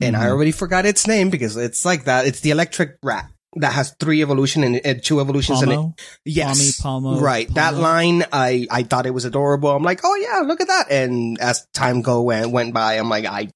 and 0.00 0.16
I 0.16 0.24
Mhm. 0.26 0.30
already 0.30 0.50
forgot 0.52 0.84
its 0.84 1.06
name 1.06 1.30
because 1.30 1.56
it's 1.56 1.84
like 1.84 2.04
that 2.04 2.26
it's 2.26 2.40
the 2.40 2.50
electric 2.50 2.96
rat 3.04 3.30
that 3.56 3.72
has 3.72 3.94
three 3.98 4.22
evolution 4.22 4.62
and, 4.64 4.80
and 4.84 5.02
two 5.02 5.20
evolutions 5.20 5.62
in 5.62 5.70
it 5.72 5.76
Pawmo? 5.76 5.98
yes 6.24 6.80
Pawmi, 6.80 7.02
Pawmo, 7.16 7.20
right 7.20 7.52
that 7.54 7.74
line 7.74 8.24
I 8.32 8.66
I 8.70 8.84
thought 8.84 9.06
it 9.06 9.14
was 9.14 9.24
adorable 9.24 9.70
I'm 9.70 9.82
like 9.82 10.00
oh 10.04 10.14
yeah 10.16 10.46
look 10.46 10.60
at 10.60 10.68
that 10.68 10.90
and 10.90 11.40
as 11.40 11.66
time 11.74 12.02
go 12.02 12.22
went 12.22 12.50
went 12.50 12.74
by 12.74 12.94
I'm 12.94 13.08
like 13.08 13.26
I 13.26 13.50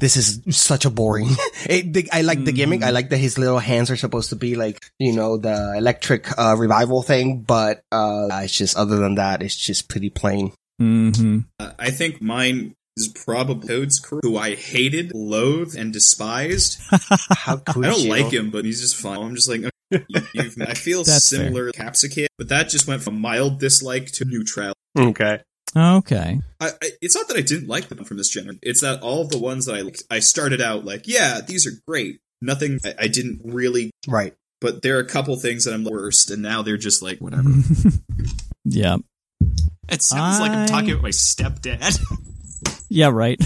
this 0.00 0.16
is 0.16 0.42
such 0.56 0.84
a 0.84 0.90
boring. 0.90 1.28
It, 1.68 1.92
the, 1.92 2.08
I 2.12 2.22
like 2.22 2.44
the 2.44 2.52
gimmick. 2.52 2.82
I 2.82 2.90
like 2.90 3.10
that 3.10 3.18
his 3.18 3.36
little 3.36 3.58
hands 3.58 3.90
are 3.90 3.96
supposed 3.96 4.30
to 4.30 4.36
be 4.36 4.54
like, 4.54 4.80
you 4.98 5.12
know, 5.12 5.36
the 5.36 5.74
electric, 5.76 6.38
uh, 6.38 6.54
revival 6.56 7.02
thing, 7.02 7.42
but, 7.42 7.82
uh, 7.92 8.28
it's 8.32 8.56
just, 8.56 8.76
other 8.76 8.96
than 8.96 9.16
that, 9.16 9.42
it's 9.42 9.56
just 9.56 9.88
pretty 9.88 10.08
plain. 10.08 10.52
Mhm. 10.80 11.46
Uh, 11.58 11.72
I 11.78 11.90
think 11.90 12.22
mine 12.22 12.74
is 12.98 13.08
probably 13.08 13.68
Toedscruel, 13.68 14.20
who 14.22 14.36
I 14.36 14.54
hated, 14.54 15.12
loathed, 15.14 15.76
and 15.76 15.92
despised. 15.92 16.78
How 17.30 17.56
could 17.56 17.84
I 17.84 17.90
don't 17.90 18.00
you? 18.02 18.10
like 18.10 18.32
him, 18.32 18.50
but 18.50 18.64
he's 18.64 18.80
just 18.80 18.96
fun. 18.96 19.18
I'm 19.18 19.34
just 19.34 19.48
like, 19.48 19.60
okay, 19.92 20.04
you, 20.08 20.20
you've, 20.34 20.56
I 20.60 20.74
feel 20.74 21.04
That's 21.04 21.24
similar 21.24 21.70
to 21.70 21.78
Capsakid, 21.78 22.26
but 22.36 22.48
that 22.48 22.68
just 22.68 22.86
went 22.86 23.02
from 23.02 23.20
mild 23.20 23.58
dislike 23.60 24.06
to 24.12 24.24
neutral. 24.24 24.74
Okay. 24.98 25.40
Okay. 25.76 26.40
I, 26.60 26.68
I, 26.68 26.90
it's 27.02 27.14
not 27.14 27.28
that 27.28 27.36
I 27.36 27.42
didn't 27.42 27.68
like 27.68 27.88
them 27.88 28.02
from 28.04 28.16
this 28.16 28.30
generation. 28.30 28.58
It's 28.62 28.80
that 28.80 29.02
all 29.02 29.24
the 29.24 29.38
ones 29.38 29.66
that 29.66 29.74
I 29.74 29.82
liked, 29.82 30.02
I 30.10 30.18
started 30.20 30.60
out 30.62 30.84
like, 30.84 31.06
yeah, 31.06 31.40
these 31.46 31.66
are 31.66 31.72
great. 31.86 32.20
Nothing 32.40 32.78
I, 32.84 32.94
I 33.00 33.08
didn't 33.08 33.40
really, 33.44 33.90
Right. 34.08 34.34
but 34.60 34.80
there 34.82 34.96
are 34.96 35.00
a 35.00 35.06
couple 35.06 35.36
things 35.36 35.64
that 35.64 35.74
I'm 35.74 35.84
the 35.84 35.90
worst, 35.90 36.30
and 36.30 36.40
now 36.42 36.62
they're 36.62 36.76
just 36.78 37.02
like 37.02 37.18
whatever. 37.18 37.50
yeah. 38.64 38.96
It 39.90 40.02
sounds 40.02 40.38
like 40.40 40.50
I'm 40.52 40.66
talking 40.66 40.90
about 40.92 41.02
my 41.02 41.08
stepdad. 41.10 41.98
Yeah, 42.88 43.08
right. 43.08 43.38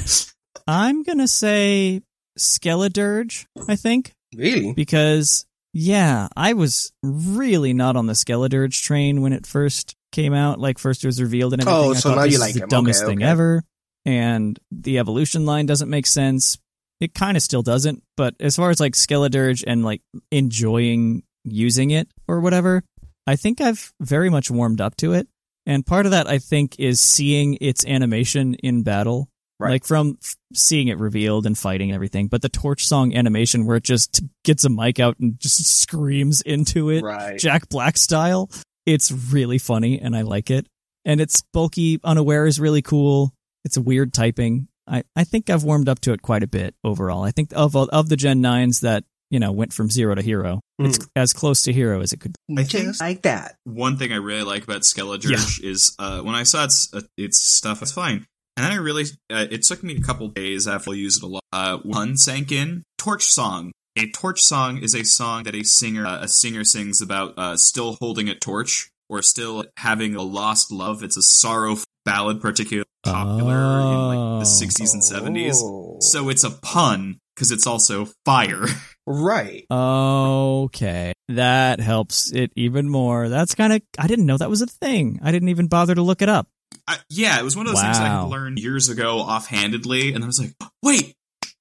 I'm 0.66 1.02
going 1.02 1.18
to 1.18 1.28
say 1.28 2.02
Skeledirge, 2.38 3.46
I 3.68 3.76
think. 3.76 4.12
Really? 4.34 4.72
because 4.72 5.44
yeah, 5.74 6.28
I 6.36 6.52
was 6.52 6.92
really 7.02 7.72
not 7.72 7.96
on 7.96 8.06
the 8.06 8.12
Skeledirge 8.12 8.82
train 8.82 9.22
when 9.22 9.32
it 9.32 9.46
first 9.46 9.94
came 10.10 10.34
out, 10.34 10.58
like 10.58 10.78
first 10.78 11.04
it 11.04 11.06
was 11.06 11.20
revealed 11.20 11.52
and 11.54 11.66
oh, 11.66 11.70
everything. 11.70 11.88
Oh, 11.88 11.90
I 11.90 11.94
so 11.98 12.08
thought 12.10 12.16
now 12.16 12.24
you 12.24 12.38
like 12.38 12.54
the 12.54 12.62
him. 12.62 12.68
dumbest 12.68 13.02
Okay, 13.02 13.10
thing 13.12 13.22
okay. 13.22 13.30
ever, 13.30 13.64
and 14.04 14.58
the 14.70 14.98
evolution 14.98 15.46
line 15.46 15.66
doesn't 15.66 15.90
make 15.90 16.06
sense. 16.06 16.58
It 17.00 17.14
kind 17.14 17.36
of 17.36 17.42
still 17.42 17.62
doesn't, 17.62 18.02
but 18.16 18.34
as 18.38 18.56
far 18.56 18.70
as 18.70 18.78
like 18.80 18.92
Skeledirge 18.92 19.64
and 19.66 19.84
like 19.84 20.02
enjoying 20.30 21.24
using 21.44 21.90
it 21.90 22.08
or 22.28 22.40
whatever, 22.40 22.84
I 23.26 23.36
think 23.36 23.60
I've 23.60 23.92
very 24.00 24.30
much 24.30 24.50
warmed 24.50 24.80
up 24.80 24.96
to 24.98 25.14
it. 25.14 25.26
And 25.64 25.86
part 25.86 26.06
of 26.06 26.12
that, 26.12 26.28
I 26.28 26.38
think, 26.38 26.78
is 26.78 27.00
seeing 27.00 27.56
its 27.60 27.84
animation 27.86 28.54
in 28.54 28.82
battle. 28.82 29.28
Right. 29.62 29.70
Like 29.70 29.84
from 29.84 30.18
seeing 30.54 30.88
it 30.88 30.98
revealed 30.98 31.46
and 31.46 31.56
fighting 31.56 31.90
and 31.90 31.94
everything, 31.94 32.28
but 32.28 32.42
the 32.42 32.48
torch 32.48 32.86
song 32.86 33.14
animation 33.14 33.64
where 33.66 33.76
it 33.76 33.84
just 33.84 34.20
gets 34.44 34.64
a 34.64 34.68
mic 34.70 35.00
out 35.00 35.18
and 35.18 35.38
just 35.38 35.64
screams 35.80 36.40
into 36.42 36.90
it, 36.90 37.02
Right. 37.02 37.38
Jack 37.38 37.68
Black 37.68 37.96
style. 37.96 38.50
It's 38.86 39.12
really 39.12 39.58
funny 39.58 40.00
and 40.00 40.16
I 40.16 40.22
like 40.22 40.50
it. 40.50 40.66
And 41.04 41.20
it's 41.20 41.42
bulky, 41.52 42.00
unaware 42.04 42.46
is 42.46 42.60
really 42.60 42.82
cool. 42.82 43.32
It's 43.64 43.76
a 43.76 43.80
weird 43.80 44.12
typing. 44.12 44.68
I, 44.86 45.04
I 45.14 45.24
think 45.24 45.48
I've 45.48 45.62
warmed 45.64 45.88
up 45.88 46.00
to 46.00 46.12
it 46.12 46.22
quite 46.22 46.42
a 46.42 46.48
bit 46.48 46.74
overall. 46.82 47.22
I 47.22 47.30
think 47.30 47.52
of 47.54 47.76
of 47.76 48.08
the 48.08 48.16
Gen 48.16 48.42
9s 48.42 48.80
that, 48.80 49.04
you 49.30 49.38
know, 49.38 49.52
went 49.52 49.72
from 49.72 49.88
zero 49.88 50.14
to 50.14 50.22
hero, 50.22 50.60
it's 50.78 50.98
as 51.16 51.32
close 51.32 51.62
to 51.62 51.72
hero 51.72 52.00
as 52.02 52.12
it 52.12 52.18
could 52.20 52.34
be. 52.48 52.60
I 52.60 52.64
think 52.64 53.00
like 53.00 53.22
that. 53.22 53.54
one 53.64 53.96
thing 53.96 54.12
I 54.12 54.16
really 54.16 54.42
like 54.42 54.64
about 54.64 54.82
Skeledirge 54.82 55.62
is 55.62 55.94
uh, 55.98 56.20
when 56.22 56.34
I 56.34 56.42
saw 56.42 56.64
its 56.64 56.92
uh, 56.92 57.00
its 57.16 57.40
stuff, 57.40 57.80
it's 57.82 57.92
fine. 57.92 58.26
And 58.56 58.64
then 58.64 58.72
I 58.72 58.76
really, 58.76 59.04
uh, 59.30 59.46
it 59.50 59.62
took 59.62 59.82
me 59.82 59.96
a 59.96 60.00
couple 60.00 60.28
days 60.28 60.68
after 60.68 60.90
I 60.90 60.94
used 60.94 61.22
it 61.22 61.26
a 61.26 61.28
lot. 61.28 61.42
Uh, 61.52 61.78
one 61.78 62.16
sank 62.16 62.52
in. 62.52 62.82
Torch 62.98 63.24
song. 63.24 63.72
A 63.96 64.10
torch 64.10 64.42
song 64.42 64.78
is 64.78 64.94
a 64.94 65.04
song 65.04 65.42
that 65.44 65.54
a 65.54 65.64
singer 65.64 66.06
uh, 66.06 66.20
a 66.22 66.28
singer 66.28 66.64
sings 66.64 67.00
about 67.02 67.34
uh, 67.38 67.56
still 67.56 67.96
holding 68.00 68.28
a 68.28 68.34
torch 68.34 68.90
or 69.08 69.20
still 69.22 69.64
having 69.78 70.14
a 70.14 70.22
lost 70.22 70.70
love. 70.72 71.02
It's 71.02 71.16
a 71.16 71.22
sorrow 71.22 71.76
ballad, 72.04 72.40
particularly 72.40 72.86
popular 73.04 73.54
in 73.56 74.08
like 74.08 74.18
Oh. 74.18 74.38
the 74.38 74.44
60s 74.44 74.92
and 74.94 75.02
70s. 75.02 75.56
Oh. 75.62 75.96
So 76.00 76.28
it's 76.30 76.44
a 76.44 76.50
pun 76.50 77.18
because 77.34 77.50
it's 77.52 77.66
also 77.66 78.08
fire. 78.24 78.64
Right. 79.04 79.64
Okay. 79.68 81.12
That 81.28 81.80
helps 81.80 82.30
it 82.32 82.52
even 82.54 82.88
more. 82.88 83.28
That's 83.28 83.56
kind 83.56 83.72
of, 83.72 83.82
I 83.98 84.06
didn't 84.06 84.26
know 84.26 84.36
that 84.36 84.48
was 84.48 84.62
a 84.62 84.66
thing. 84.68 85.18
I 85.24 85.32
didn't 85.32 85.48
even 85.48 85.66
bother 85.66 85.94
to 85.96 86.02
look 86.02 86.22
it 86.22 86.28
up. 86.28 86.46
I, 86.92 86.98
yeah, 87.08 87.38
it 87.38 87.42
was 87.42 87.56
one 87.56 87.66
of 87.66 87.72
those 87.72 87.82
things 87.82 87.98
I 87.98 88.08
Wow. 88.08 88.22
had 88.22 88.30
learned 88.30 88.58
years 88.58 88.88
ago 88.88 89.18
offhandedly, 89.18 90.12
and 90.14 90.22
I 90.22 90.26
was 90.26 90.40
like, 90.40 90.54
wait, 90.82 91.14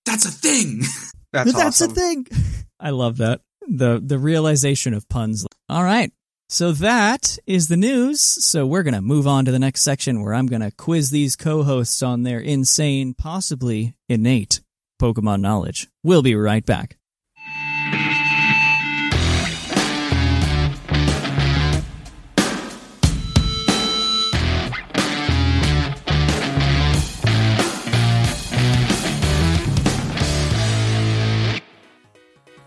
that's 0.06 0.26
a 0.26 0.32
thing. 0.32 0.82
That's, 1.34 1.54
That's 1.54 1.82
awesome. 1.82 1.92
a 1.92 1.94
thing. 1.96 2.28
I 2.78 2.90
love 2.90 3.18
that. 3.18 3.40
The 3.66 4.02
the 4.06 4.20
realization 4.20 4.94
of 4.94 5.08
puns. 5.08 5.46
All 5.70 5.82
right. 5.84 6.12
So 6.50 6.74
that 6.74 7.38
is 7.48 7.70
the 7.70 7.78
news. 7.78 8.20
So 8.20 8.66
we're 8.66 8.84
going 8.84 8.96
to 8.96 9.02
move 9.02 9.26
on 9.28 9.46
to 9.46 9.52
the 9.54 9.60
next 9.60 9.84
section 9.84 10.22
where 10.22 10.34
I'm 10.34 10.48
going 10.48 10.62
to 10.62 10.72
quiz 10.72 11.10
these 11.10 11.38
co-hosts 11.38 12.04
on 12.04 12.24
their 12.24 12.42
insane, 12.42 13.14
possibly 13.14 13.96
innate 14.10 14.60
Pokemon 15.02 15.40
knowledge. 15.40 15.88
We'll 16.04 16.22
be 16.22 16.36
right 16.36 16.66
back. 16.66 16.98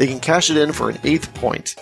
they 0.00 0.06
can 0.06 0.18
cash 0.18 0.48
it 0.48 0.56
in 0.56 0.72
for 0.72 0.88
an 0.88 0.98
eighth 1.04 1.34
point. 1.34 1.76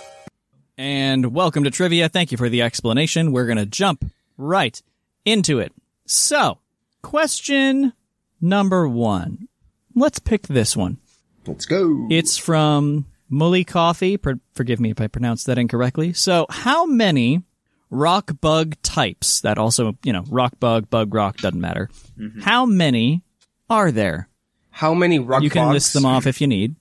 And 0.76 1.32
welcome 1.32 1.62
to 1.62 1.70
trivia. 1.70 2.08
Thank 2.08 2.32
you 2.32 2.36
for 2.36 2.48
the 2.48 2.62
explanation. 2.62 3.30
We're 3.30 3.46
going 3.46 3.58
to 3.58 3.66
jump 3.66 4.10
right 4.36 4.82
into 5.24 5.60
it. 5.60 5.72
So, 6.04 6.58
question 7.00 7.92
number 8.40 8.88
one. 8.88 9.46
Let's 9.94 10.18
pick 10.18 10.48
this 10.48 10.76
one. 10.76 10.98
Let's 11.46 11.64
go. 11.64 12.08
It's 12.10 12.36
from 12.36 13.06
Mully 13.30 13.64
Coffee. 13.64 14.16
Per- 14.16 14.40
forgive 14.52 14.80
me 14.80 14.90
if 14.90 15.00
I 15.00 15.06
pronounced 15.06 15.46
that 15.46 15.56
incorrectly. 15.56 16.12
So, 16.12 16.46
how 16.50 16.86
many 16.86 17.44
rock 17.88 18.32
bug 18.40 18.74
types, 18.82 19.42
that 19.42 19.58
also, 19.58 19.96
you 20.02 20.12
know, 20.12 20.24
rock 20.28 20.58
bug, 20.58 20.90
bug 20.90 21.14
rock, 21.14 21.36
doesn't 21.36 21.60
matter. 21.60 21.88
Mm-hmm. 22.18 22.40
How 22.40 22.66
many 22.66 23.22
are 23.70 23.92
there? 23.92 24.28
How 24.70 24.92
many 24.92 25.20
rock 25.20 25.38
bugs? 25.38 25.44
you 25.44 25.50
can 25.50 25.66
bogs- 25.66 25.74
list 25.74 25.92
them 25.92 26.04
off 26.04 26.26
if 26.26 26.40
you 26.40 26.48
need. 26.48 26.74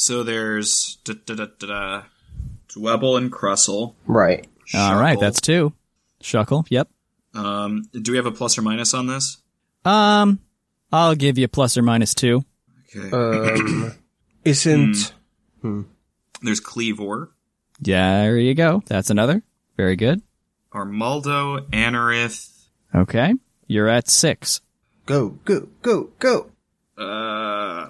So 0.00 0.22
there's 0.22 0.96
da, 1.04 1.12
da, 1.26 1.34
da, 1.34 1.46
da, 1.58 1.66
da, 1.66 2.02
Dwebble 2.74 3.18
and 3.18 3.30
Crustle. 3.30 3.96
Right. 4.06 4.46
All 4.72 4.98
right, 4.98 5.18
Shuckle. 5.18 5.20
that's 5.20 5.42
two. 5.42 5.74
Shuckle, 6.22 6.64
yep. 6.70 6.88
Um, 7.34 7.82
do 7.92 8.12
we 8.12 8.16
have 8.16 8.24
a 8.24 8.32
plus 8.32 8.56
or 8.56 8.62
minus 8.62 8.94
on 8.94 9.08
this? 9.08 9.36
Um, 9.84 10.38
I'll 10.90 11.14
give 11.14 11.36
you 11.36 11.48
plus 11.48 11.76
or 11.76 11.82
minus 11.82 12.14
two. 12.14 12.46
Okay. 12.96 13.10
Um, 13.14 13.92
isn't 14.46 15.12
There's 15.62 16.62
Kleavor, 16.62 17.28
Yeah, 17.82 18.22
there 18.22 18.38
you 18.38 18.54
go. 18.54 18.82
That's 18.86 19.10
another. 19.10 19.42
Very 19.76 19.96
good. 19.96 20.22
Armaldo, 20.72 21.68
Anorith. 21.72 22.68
Okay. 22.94 23.34
You're 23.66 23.88
at 23.88 24.08
six. 24.08 24.62
go 25.04 25.28
go 25.44 25.68
go 25.82 26.08
go? 26.18 26.50
Uh, 26.96 27.88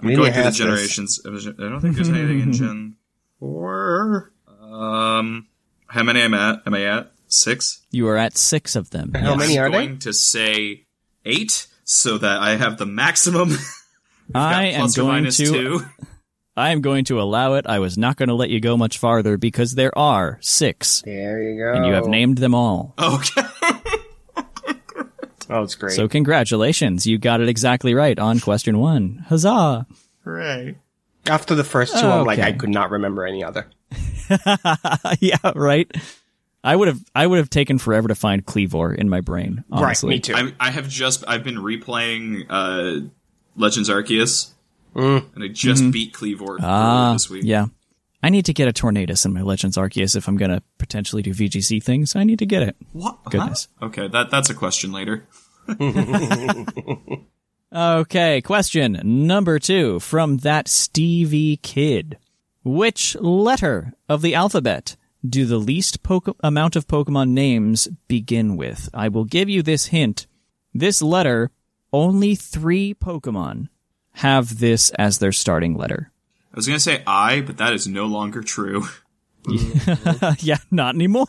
I'm 0.00 0.06
Maybe 0.08 0.16
going 0.16 0.32
through 0.32 0.42
the 0.42 0.44
has 0.44 0.58
this. 0.58 0.66
generations. 0.66 1.20
I 1.26 1.62
don't 1.68 1.80
think 1.80 1.96
there's 1.96 2.08
anything 2.08 2.40
in 2.40 2.52
Gen 2.60 2.96
Four. 3.38 4.32
Um, 4.60 5.46
how 5.86 6.02
many 6.02 6.20
am 6.20 6.34
I 6.34 6.50
at? 6.54 6.62
Am 6.66 6.74
I 6.74 6.84
at 6.84 7.12
six? 7.28 7.82
You 7.90 8.08
are 8.08 8.16
at 8.16 8.36
six 8.36 8.74
of 8.76 8.90
them. 8.90 9.12
How 9.14 9.34
many 9.36 9.58
are 9.58 9.66
I'm 9.66 9.72
they? 9.72 9.86
going 9.86 9.98
to 10.00 10.12
say 10.12 10.84
eight, 11.24 11.66
so 11.84 12.18
that 12.18 12.40
I 12.42 12.56
have 12.56 12.78
the 12.78 12.86
maximum. 12.86 13.50
I 14.34 14.66
am 14.66 14.80
plus 14.80 14.98
or 14.98 15.02
going 15.02 15.24
to. 15.24 15.30
two. 15.30 15.80
I 16.56 16.70
am 16.70 16.82
going 16.82 17.04
to 17.06 17.20
allow 17.20 17.54
it. 17.54 17.66
I 17.66 17.80
was 17.80 17.98
not 17.98 18.16
going 18.16 18.28
to 18.28 18.34
let 18.34 18.48
you 18.48 18.60
go 18.60 18.76
much 18.76 18.98
farther 18.98 19.36
because 19.36 19.74
there 19.74 19.96
are 19.98 20.38
six, 20.40 21.02
There 21.04 21.42
you 21.42 21.58
go. 21.58 21.72
and 21.74 21.84
you 21.86 21.92
have 21.94 22.06
named 22.06 22.38
them 22.38 22.54
all. 22.54 22.94
Okay. 22.96 23.42
Oh, 25.50 25.62
it's 25.62 25.74
great. 25.74 25.92
So 25.92 26.08
congratulations, 26.08 27.06
you 27.06 27.18
got 27.18 27.40
it 27.40 27.48
exactly 27.48 27.94
right 27.94 28.18
on 28.18 28.40
question 28.40 28.78
one. 28.78 29.24
Huzzah! 29.28 29.86
Right. 30.24 30.76
After 31.26 31.54
the 31.54 31.64
first 31.64 31.98
two, 31.98 32.06
I'm 32.06 32.24
like, 32.26 32.38
I 32.38 32.52
could 32.52 32.70
not 32.70 32.90
remember 32.90 33.24
any 33.26 33.42
other. 33.44 33.66
yeah, 35.20 35.36
right. 35.54 35.90
I 36.62 36.76
would 36.76 36.88
have. 36.88 37.00
I 37.14 37.26
would 37.26 37.38
have 37.38 37.50
taken 37.50 37.78
forever 37.78 38.08
to 38.08 38.14
find 38.14 38.44
Kleavor 38.44 38.94
in 38.96 39.08
my 39.08 39.20
brain. 39.20 39.64
Honestly. 39.70 40.08
Right, 40.08 40.14
me 40.16 40.20
too. 40.20 40.34
I, 40.34 40.68
I 40.68 40.70
have 40.70 40.88
just 40.88 41.22
I've 41.28 41.44
been 41.44 41.56
replaying 41.56 42.46
uh, 42.48 43.06
Legends 43.56 43.88
Arceus, 43.90 44.50
Mm. 44.94 45.24
and 45.34 45.44
I 45.44 45.48
just 45.48 45.90
beat 45.90 46.14
Kleavor 46.14 46.56
Ah, 46.62 47.12
this 47.14 47.28
week. 47.28 47.42
yeah. 47.44 47.66
I 48.24 48.30
need 48.30 48.46
to 48.46 48.54
get 48.54 48.68
a 48.68 48.72
Tornadus 48.72 49.26
in 49.26 49.34
my 49.34 49.42
Legends 49.42 49.76
Arceus 49.76 50.16
if 50.16 50.28
I'm 50.28 50.38
going 50.38 50.50
to 50.50 50.62
potentially 50.78 51.20
do 51.20 51.34
VGC 51.34 51.82
things. 51.82 52.16
I 52.16 52.24
need 52.24 52.38
to 52.38 52.46
get 52.46 52.62
it. 52.62 52.74
What? 52.92 53.18
Huh? 53.24 53.30
Goodness. 53.30 53.68
Okay, 53.82 54.08
that 54.08 54.30
that's 54.30 54.48
a 54.48 54.54
question 54.54 54.92
later. 54.92 55.26
Okay, 57.76 58.40
question 58.40 59.00
number 59.02 59.58
two 59.58 59.98
from 59.98 60.36
that 60.38 60.68
Stevie 60.68 61.56
kid. 61.56 62.18
Which 62.62 63.16
letter 63.16 63.94
of 64.08 64.22
the 64.22 64.36
alphabet 64.36 64.96
do 65.28 65.44
the 65.44 65.58
least 65.58 66.04
poke- 66.04 66.36
amount 66.38 66.76
of 66.76 66.86
Pokemon 66.86 67.30
names 67.30 67.88
begin 68.06 68.56
with? 68.56 68.88
I 68.94 69.08
will 69.08 69.24
give 69.24 69.48
you 69.48 69.60
this 69.60 69.86
hint. 69.86 70.28
This 70.72 71.02
letter, 71.02 71.50
only 71.92 72.36
three 72.36 72.94
Pokemon 72.94 73.70
have 74.12 74.60
this 74.60 74.90
as 74.90 75.18
their 75.18 75.32
starting 75.32 75.76
letter. 75.76 76.12
I 76.54 76.56
was 76.56 76.66
gonna 76.68 76.78
say 76.78 77.02
I, 77.06 77.40
but 77.40 77.56
that 77.56 77.72
is 77.72 77.88
no 77.88 78.06
longer 78.06 78.40
true. 78.40 78.84
yeah, 80.38 80.58
not 80.70 80.94
anymore. 80.94 81.26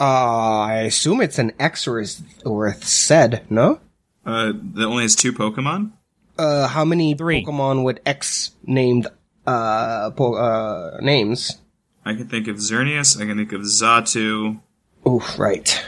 Uh, 0.00 0.60
I 0.60 0.74
assume 0.86 1.20
it's 1.20 1.38
an 1.38 1.52
X 1.58 1.88
or, 1.88 1.98
is, 2.00 2.22
or 2.44 2.66
a 2.66 2.74
said, 2.74 3.46
no? 3.50 3.80
Uh, 4.26 4.52
that 4.74 4.84
only 4.84 5.02
has 5.04 5.16
two 5.16 5.32
Pokemon. 5.32 5.92
Uh, 6.38 6.68
how 6.68 6.84
many 6.84 7.14
Three. 7.14 7.44
Pokemon 7.44 7.84
with 7.84 7.98
X 8.04 8.52
named, 8.64 9.06
uh, 9.46 10.10
po- 10.10 10.34
uh, 10.34 10.98
names? 11.00 11.56
I 12.04 12.14
can 12.14 12.28
think 12.28 12.48
of 12.48 12.56
Xerneas. 12.56 13.20
I 13.20 13.26
can 13.26 13.38
think 13.38 13.52
of 13.52 13.62
Xatu. 13.62 14.60
Oof, 15.08 15.38
right. 15.38 15.84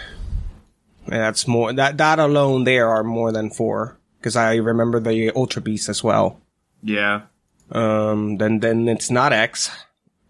Yeah, 1.08 1.18
That's 1.18 1.46
more, 1.46 1.72
that, 1.72 1.98
that 1.98 2.18
alone 2.18 2.64
there 2.64 2.88
are 2.88 3.04
more 3.04 3.32
than 3.32 3.50
four. 3.50 3.98
because 4.18 4.34
I 4.36 4.56
remember 4.56 4.98
the 5.00 5.30
Ultra 5.36 5.62
Beast 5.62 5.88
as 5.88 6.02
well. 6.02 6.40
Yeah. 6.82 7.22
Um, 7.72 8.36
then 8.38 8.60
then 8.60 8.88
it's 8.88 9.10
not 9.10 9.32
X. 9.32 9.70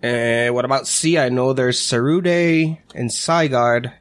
Uh, 0.03 0.49
what 0.49 0.65
about 0.65 0.87
C? 0.87 1.19
I 1.19 1.29
know 1.29 1.53
there's 1.53 1.81
Zarude 1.81 2.79
and 2.95 3.11
Zygarde. 3.11 3.93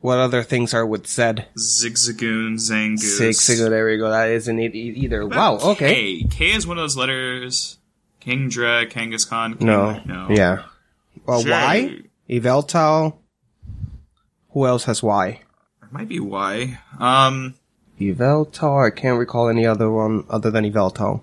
What 0.00 0.18
other 0.18 0.42
things 0.42 0.72
are 0.74 0.86
with 0.86 1.06
Z? 1.06 1.22
Zigzagoon, 1.56 2.54
Zangoose. 2.58 3.34
So 3.34 3.68
there 3.70 3.86
we 3.86 3.96
go. 3.96 4.10
That 4.10 4.28
isn't 4.30 4.58
it 4.58 4.74
either. 4.74 5.26
Wow. 5.26 5.58
Okay. 5.58 6.22
K? 6.22 6.26
K 6.30 6.44
is 6.54 6.66
one 6.66 6.78
of 6.78 6.82
those 6.82 6.96
letters. 6.96 7.78
Kingdra, 8.20 8.90
Kangaskhan. 8.90 9.58
King- 9.58 9.66
No. 9.66 10.00
No. 10.04 10.26
Yeah. 10.30 10.64
Well, 11.26 11.42
J. 11.42 11.50
Y. 11.50 12.00
Yveltal. 12.30 13.16
Who 14.50 14.66
else 14.66 14.84
has 14.84 15.02
Y? 15.02 15.40
It 15.82 15.92
might 15.92 16.08
be 16.08 16.20
Y. 16.20 16.78
Um, 17.00 17.54
Yveltal. 18.00 18.86
I 18.86 18.90
can't 18.90 19.18
recall 19.18 19.48
any 19.48 19.66
other 19.66 19.90
one 19.90 20.24
other 20.28 20.50
than 20.50 20.64
Yveltal. 20.70 21.22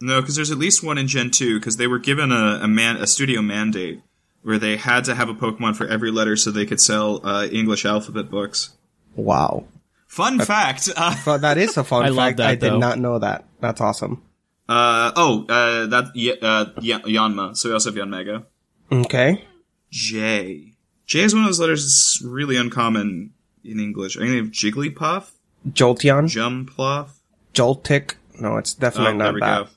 No, 0.00 0.20
because 0.20 0.36
there's 0.36 0.50
at 0.50 0.58
least 0.58 0.82
one 0.82 0.98
in 0.98 1.06
Gen 1.06 1.30
2, 1.30 1.58
because 1.58 1.76
they 1.76 1.86
were 1.86 1.98
given 1.98 2.32
a, 2.32 2.60
a 2.62 2.68
man, 2.68 2.96
a 2.96 3.06
studio 3.06 3.42
mandate 3.42 4.00
where 4.42 4.58
they 4.58 4.76
had 4.76 5.04
to 5.04 5.14
have 5.14 5.28
a 5.28 5.34
Pokemon 5.34 5.76
for 5.76 5.86
every 5.86 6.10
letter 6.10 6.34
so 6.36 6.50
they 6.50 6.64
could 6.66 6.80
sell, 6.80 7.24
uh, 7.26 7.46
English 7.46 7.84
alphabet 7.84 8.30
books. 8.30 8.70
Wow. 9.14 9.64
Fun 10.06 10.38
fact, 10.40 10.88
uh, 10.96 11.14
But 11.24 11.42
that 11.42 11.58
is 11.58 11.76
a 11.76 11.84
fun 11.84 12.04
I 12.06 12.08
love 12.08 12.16
fact. 12.28 12.36
that, 12.38 12.48
I 12.48 12.54
did 12.54 12.78
not 12.78 12.98
know 12.98 13.18
that. 13.18 13.44
That's 13.60 13.80
awesome. 13.80 14.22
uh, 14.68 15.12
oh, 15.16 15.44
uh, 15.48 15.86
that, 15.86 16.12
yeah, 16.14 16.34
uh, 16.40 16.66
yeah, 16.80 17.00
Yanma. 17.00 17.56
So 17.56 17.68
we 17.68 17.74
also 17.74 17.90
have 17.92 17.98
Yanmega. 17.98 18.44
Okay. 18.90 19.44
J. 19.90 20.72
J 21.06 21.20
is 21.20 21.34
one 21.34 21.42
of 21.44 21.48
those 21.48 21.60
letters 21.60 21.82
that's 21.84 22.22
really 22.24 22.56
uncommon 22.56 23.32
in 23.64 23.78
English. 23.80 24.16
I 24.16 24.20
think 24.20 24.30
they 24.30 24.36
have 24.38 24.50
Jigglypuff, 24.50 25.30
Jolteon. 25.68 26.24
Jumpluff. 26.26 27.10
Joltik. 27.52 28.14
No, 28.40 28.56
it's 28.56 28.74
Oh, 28.74 28.80
definitely 28.80 29.18
there 29.18 29.26
not 29.26 29.34
we 29.34 29.40
that. 29.40 29.64
go. 29.64 29.70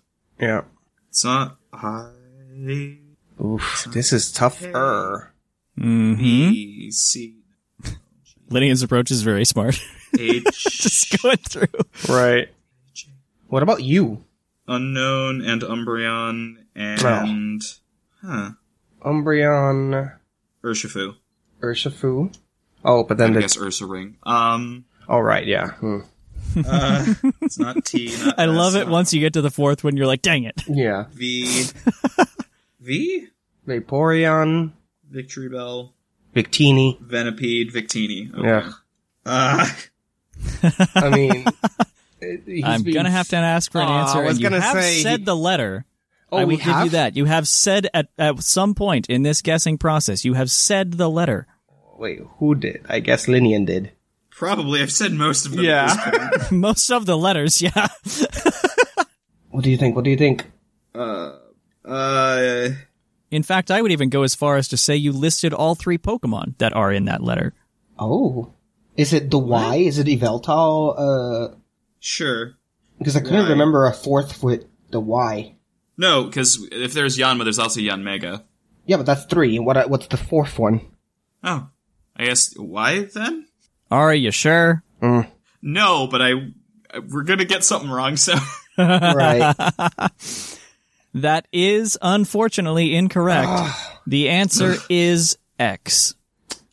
Yeah. 0.44 0.62
It's 1.10 1.24
not 1.24 1.58
I. 1.72 2.12
Oof. 3.44 3.88
This 3.92 4.12
is 4.14 4.32
tougher. 4.32 5.34
Mm-hmm. 5.80 6.50
B 6.52 6.92
C 6.92 7.38
Lydian's 8.50 8.84
approach 8.84 9.10
is 9.10 9.24
very 9.24 9.46
smart. 9.46 9.80
H 10.20 10.44
Just 10.54 11.22
going 11.22 11.38
through. 11.38 11.68
Right. 12.14 12.50
What 13.48 13.64
about 13.64 13.82
you? 13.84 14.24
Unown 14.68 15.42
and 15.48 15.62
Umbreon 15.62 16.58
and 16.76 17.62
huh 18.22 18.52
Umbreon, 19.04 20.14
Urshifu. 20.64 21.16
Urshifu. 21.62 22.34
Oh, 22.86 23.04
but 23.04 23.16
I 23.16 23.24
then 23.24 23.34
the. 23.34 23.42
guess 23.42 23.58
Ursaring. 23.58 24.16
Um, 24.24 24.86
Oh, 25.10 25.20
right. 25.20 25.46
Yeah. 25.46 25.72
Hmm. 25.72 26.00
Uh, 26.56 27.14
it's 27.42 27.58
not 27.60 27.84
T. 27.86 28.14
Not 28.24 28.40
I 28.40 28.46
love 28.46 28.76
it 28.76 28.80
not 28.86 28.90
once 28.90 29.14
you 29.14 29.20
get 29.20 29.34
to 29.34 29.42
the 29.42 29.52
fourth 29.52 29.84
one, 29.84 29.98
you're 29.98 30.08
like, 30.08 30.22
dang 30.22 30.44
it. 30.44 30.62
Yeah. 30.68 31.06
V. 31.14 31.66
v. 32.82 33.28
Vaporeon, 33.68 34.72
Victreebel. 35.12 35.92
Victini. 36.36 37.00
Venipede. 37.02 37.72
Victini. 37.72 38.34
Okay. 38.34 38.48
Yeah. 38.48 38.72
Uh, 39.26 39.68
I 40.96 41.10
mean, 41.10 41.46
I'm 42.66 42.84
being- 42.84 42.94
gonna 42.96 43.12
have 43.12 43.28
to 43.30 43.36
ask 43.38 43.72
for 43.72 43.80
an 43.82 43.88
Aw, 43.88 44.02
answer. 44.02 44.20
I 44.20 44.24
was 44.26 44.32
and 44.32 44.40
you 44.42 44.50
gonna 44.50 44.62
have 44.62 44.76
say 44.82 45.02
said 45.02 45.20
he- 45.20 45.26
the 45.26 45.36
letter. 45.36 45.86
Oh, 46.32 46.38
I 46.38 46.44
will 46.46 46.50
we 46.50 46.58
give 46.58 46.84
you 46.86 46.90
that. 46.92 47.16
You 47.16 47.26
have 47.26 47.48
said 47.48 47.88
at, 47.94 48.08
at 48.18 48.42
some 48.42 48.74
point 48.74 49.08
in 49.08 49.22
this 49.22 49.44
guessing 49.44 49.78
process, 49.78 50.26
you 50.26 50.34
have 50.34 50.50
said 50.50 50.94
the 50.94 51.08
letter. 51.10 51.46
Wait, 52.00 52.22
who 52.40 52.56
did? 52.56 52.84
I 52.90 53.00
guess 53.02 53.28
Lynian 53.28 53.68
did. 53.68 53.92
Probably. 54.36 54.82
I've 54.82 54.92
said 54.92 55.12
most 55.14 55.46
of 55.46 55.52
them. 55.54 55.64
Yeah. 55.64 55.86
At 55.90 56.12
this 56.34 56.38
point. 56.50 56.52
Most 56.60 56.90
of 56.92 57.06
the 57.06 57.18
letters, 57.18 57.62
yeah. 57.62 57.88
What 59.50 59.64
do 59.64 59.70
you 59.70 59.78
think? 59.78 59.96
What 59.96 60.04
do 60.04 60.10
you 60.10 60.18
think? 60.18 60.52
Uh. 60.96 61.34
Uh. 61.86 62.70
In 63.32 63.44
fact, 63.44 63.70
I 63.72 63.82
would 63.82 63.92
even 63.92 64.10
go 64.10 64.24
as 64.24 64.36
far 64.36 64.58
as 64.58 64.68
to 64.70 64.78
say 64.78 64.96
you 64.96 65.12
listed 65.12 65.54
all 65.54 65.76
three 65.76 65.98
Pokemon 65.98 66.58
that 66.58 66.74
are 66.74 66.92
in 66.92 67.06
that 67.06 67.22
letter. 67.24 67.54
Oh, 68.00 68.54
is 68.98 69.14
it 69.14 69.30
the 69.32 69.38
Y? 69.40 69.76
Is 69.76 70.00
it 70.00 70.08
Yveltal? 70.08 70.96
Uh, 70.98 71.56
Sure. 72.00 72.56
because 72.98 73.16
I 73.16 73.22
couldn't 73.22 73.46
Y. 73.46 73.50
remember 73.50 73.86
a 73.86 73.94
fourth 73.94 74.44
with 74.44 74.66
the 74.92 75.00
Y. 75.00 75.56
No, 75.98 76.24
because 76.26 76.68
if 76.72 76.94
there's 76.94 77.18
Yanma, 77.18 77.44
there's 77.44 77.60
also 77.60 77.80
Yanmega. 77.80 78.44
Yeah, 78.86 78.98
but 78.98 79.06
that's 79.06 79.26
three. 79.26 79.58
What? 79.60 79.90
What's 79.90 80.08
the 80.08 80.18
fourth 80.18 80.58
one? 80.60 80.82
Oh, 81.44 81.70
I 82.16 82.26
guess 82.26 82.54
Y 82.58 83.08
then? 83.14 83.48
Are 83.94 84.14
you 84.14 84.32
sure? 84.32 84.84
No, 85.62 86.08
but 86.08 86.22
I 86.22 86.34
we're 87.10 87.24
gonna 87.24 87.46
get 87.46 87.64
something 87.64 87.90
wrong. 87.90 88.18
So 88.18 88.34
Right. 88.78 89.56
That 91.16 91.48
is 91.54 91.96
unfortunately 92.02 92.96
incorrect. 92.96 93.48
Ah. 93.48 94.02
the 94.08 94.30
answer 94.30 94.78
is 94.90 95.38
X. 95.60 96.16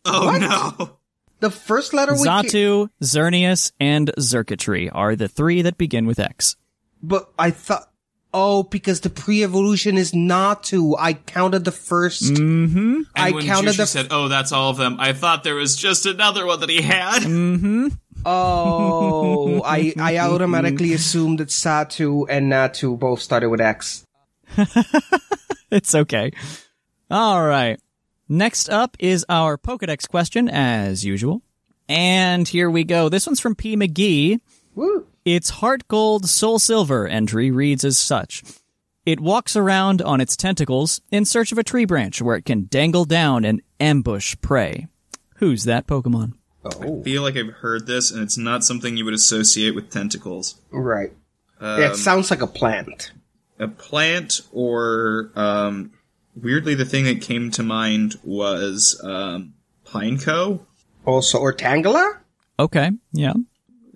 oh 0.07 0.39
no. 0.79 0.97
the 1.41 1.51
first 1.51 1.93
letter 1.93 2.15
we 2.15 2.25
ca- 2.25 2.43
Xatu, 2.45 2.89
Xerneas, 3.03 3.73
and 3.79 4.11
Xurkitree 4.19 4.89
are 4.95 5.15
the 5.15 5.29
three 5.29 5.61
that 5.61 5.77
begin 5.77 6.07
with 6.07 6.19
X. 6.19 6.57
but 7.03 7.31
I 7.39 7.51
thought. 7.51 7.90
Oh, 8.33 8.63
because 8.63 9.01
the 9.01 9.11
pre-evolution 9.11 9.99
is 9.99 10.15
not 10.15 10.63
two. 10.63 10.97
I 10.97 11.15
counted 11.15 11.65
the 11.65 11.73
1st 11.73 12.31
Mm-hmm. 12.39 12.95
And 12.95 13.07
I 13.17 13.31
when 13.33 13.45
counted 13.45 13.71
Jushu 13.75 13.77
the- 13.79 13.87
said, 13.87 14.07
"Oh, 14.13 14.29
that's 14.29 14.53
all 14.53 14.71
of 14.71 14.77
them," 14.77 14.97
I 15.01 15.13
thought 15.13 15.43
there 15.43 15.57
was 15.57 15.75
just 15.75 16.07
another 16.07 16.47
one 16.47 16.61
that 16.61 16.69
he 16.71 16.81
had. 16.81 17.23
Mm-hmm. 17.23 17.89
Oh, 18.25 19.63
I 19.65 19.93
I 19.99 20.19
automatically 20.19 20.93
assumed 20.99 21.39
that 21.41 21.49
Xatu 21.49 22.27
and 22.29 22.53
Natu 22.53 22.99
both 22.99 23.21
started 23.21 23.49
with 23.49 23.61
X. 23.61 24.05
It's 25.73 25.95
okay. 25.95 26.33
All 27.13 27.45
right. 27.47 27.79
Next 28.29 28.69
up 28.69 28.97
is 28.99 29.25
our 29.29 29.57
Pokedex 29.57 30.09
question, 30.09 30.49
as 30.49 31.05
usual. 31.05 31.43
And 31.89 32.47
here 32.47 32.69
we 32.69 32.83
go. 32.83 33.09
This 33.09 33.25
one's 33.27 33.39
from 33.39 33.55
P. 33.55 33.77
McGee. 33.77 34.41
Woo. 34.75 35.07
Its 35.25 35.51
Heart 35.51 35.87
Gold 35.89 36.29
Soul 36.29 36.59
Silver 36.59 37.07
entry 37.07 37.51
reads 37.51 37.85
as 37.85 37.99
such. 37.99 38.43
It 39.05 39.21
walks 39.21 39.55
around 39.55 40.01
on 40.03 40.21
its 40.21 40.37
tentacles 40.37 41.01
in 41.11 41.25
search 41.25 41.53
of 41.53 41.59
a 41.59 41.63
tree 41.63 41.85
branch 41.85 42.23
where 42.23 42.37
it 42.37 42.45
can 42.45 42.67
dangle 42.71 43.05
down 43.05 43.45
and 43.45 43.61
ambush 43.79 44.37
prey. 44.41 44.87
Who's 45.37 45.65
that 45.65 45.87
Pokemon? 45.87 46.35
Oh. 46.65 47.01
I 47.01 47.03
feel 47.03 47.23
like 47.23 47.37
I've 47.37 47.55
heard 47.55 47.87
this, 47.87 48.11
and 48.11 48.23
it's 48.23 48.37
not 48.37 48.65
something 48.65 48.97
you 48.97 49.05
would 49.05 49.15
associate 49.15 49.75
with 49.75 49.91
tentacles. 49.91 50.61
Right. 50.71 51.13
Um, 51.59 51.83
it 51.83 51.97
sounds 51.97 52.31
like 52.31 52.43
a 52.43 52.47
plant. 52.47 53.13
a 53.59 53.69
plant, 53.69 54.41
or 54.53 55.33
um, 55.35 55.93
weirdly, 56.35 56.75
the 56.75 56.85
thing 56.85 57.05
that 57.05 57.21
came 57.23 57.51
to 57.53 57.63
mind 57.63 58.17
was 58.23 59.01
um, 59.05 59.55
pineco. 59.87 60.61
Also, 61.07 61.39
or 61.39 61.55
Tangela? 61.55 62.19
Okay, 62.59 62.91
yeah. 63.13 63.33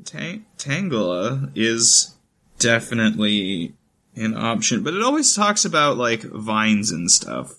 Tang- 0.05 0.47
Tangela 0.59 1.51
is 1.55 2.15
definitely 2.59 3.75
an 4.17 4.37
option, 4.37 4.83
but 4.83 4.95
it 4.95 5.03
always 5.03 5.35
talks 5.35 5.65
about 5.65 5.97
like 5.97 6.23
vines 6.23 6.91
and 6.91 7.11
stuff. 7.11 7.55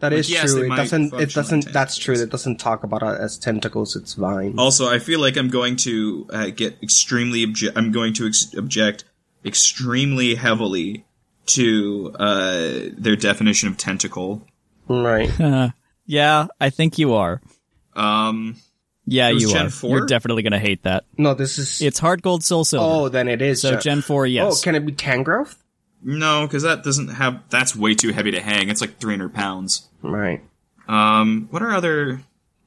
That 0.00 0.12
is 0.12 0.28
yes, 0.28 0.52
true. 0.52 0.64
It 0.64 0.76
doesn't. 0.76 1.14
It 1.14 1.32
doesn't. 1.32 1.66
like 1.66 1.72
That's 1.72 1.96
true. 1.96 2.14
It 2.14 2.30
doesn't 2.30 2.56
talk 2.58 2.82
about 2.82 3.02
it 3.02 3.20
as 3.20 3.38
tentacles. 3.38 3.94
It's 3.94 4.14
vines. 4.14 4.58
Also, 4.58 4.88
I 4.92 4.98
feel 4.98 5.20
like 5.20 5.36
I'm 5.36 5.50
going 5.50 5.76
to 5.76 6.26
uh, 6.32 6.46
get 6.50 6.82
extremely 6.82 7.46
obje- 7.46 7.72
I'm 7.76 7.92
going 7.92 8.12
to 8.14 8.26
ex- 8.26 8.52
object 8.54 9.04
extremely 9.44 10.34
heavily 10.34 11.04
to 11.46 12.12
uh, 12.18 12.80
their 12.96 13.14
definition 13.14 13.68
of 13.68 13.76
tentacle. 13.76 14.46
Right. 14.88 15.30
Yeah, 16.04 16.48
I 16.60 16.70
think 16.70 16.98
you 16.98 17.14
are. 17.14 17.40
Um, 17.94 18.56
Yeah, 19.04 19.30
you 19.30 19.50
Gen 19.50 19.66
are. 19.66 19.70
4? 19.70 19.90
You're 19.90 20.06
definitely 20.06 20.42
going 20.44 20.52
to 20.52 20.58
hate 20.60 20.84
that. 20.84 21.04
No, 21.18 21.34
this 21.34 21.58
is. 21.58 21.82
It's 21.82 21.98
Heart 21.98 22.22
Gold 22.22 22.44
Soul 22.44 22.64
Silver. 22.64 22.86
oh, 23.06 23.08
then 23.08 23.26
it 23.28 23.42
is. 23.42 23.60
so 23.62 23.76
Gen 23.76 24.00
4, 24.02 24.26
yes. 24.26 24.58
Oh, 24.60 24.62
can 24.62 24.74
it 24.74 24.86
be 24.86 24.92
Tangrowth? 24.92 25.56
no, 26.04 26.46
because 26.46 26.62
that 26.64 26.82
doesn't 26.82 27.08
have 27.08 27.42
that's 27.48 27.76
way 27.76 27.94
too 27.94 28.12
heavy 28.12 28.32
to 28.32 28.40
hang. 28.40 28.68
It's 28.68 28.80
like 28.80 28.98
300 28.98 29.32
pounds. 29.34 29.88
Right. 30.02 30.42
Um, 30.88 31.46
what 31.50 31.62
are 31.62 31.72
other? 31.72 32.20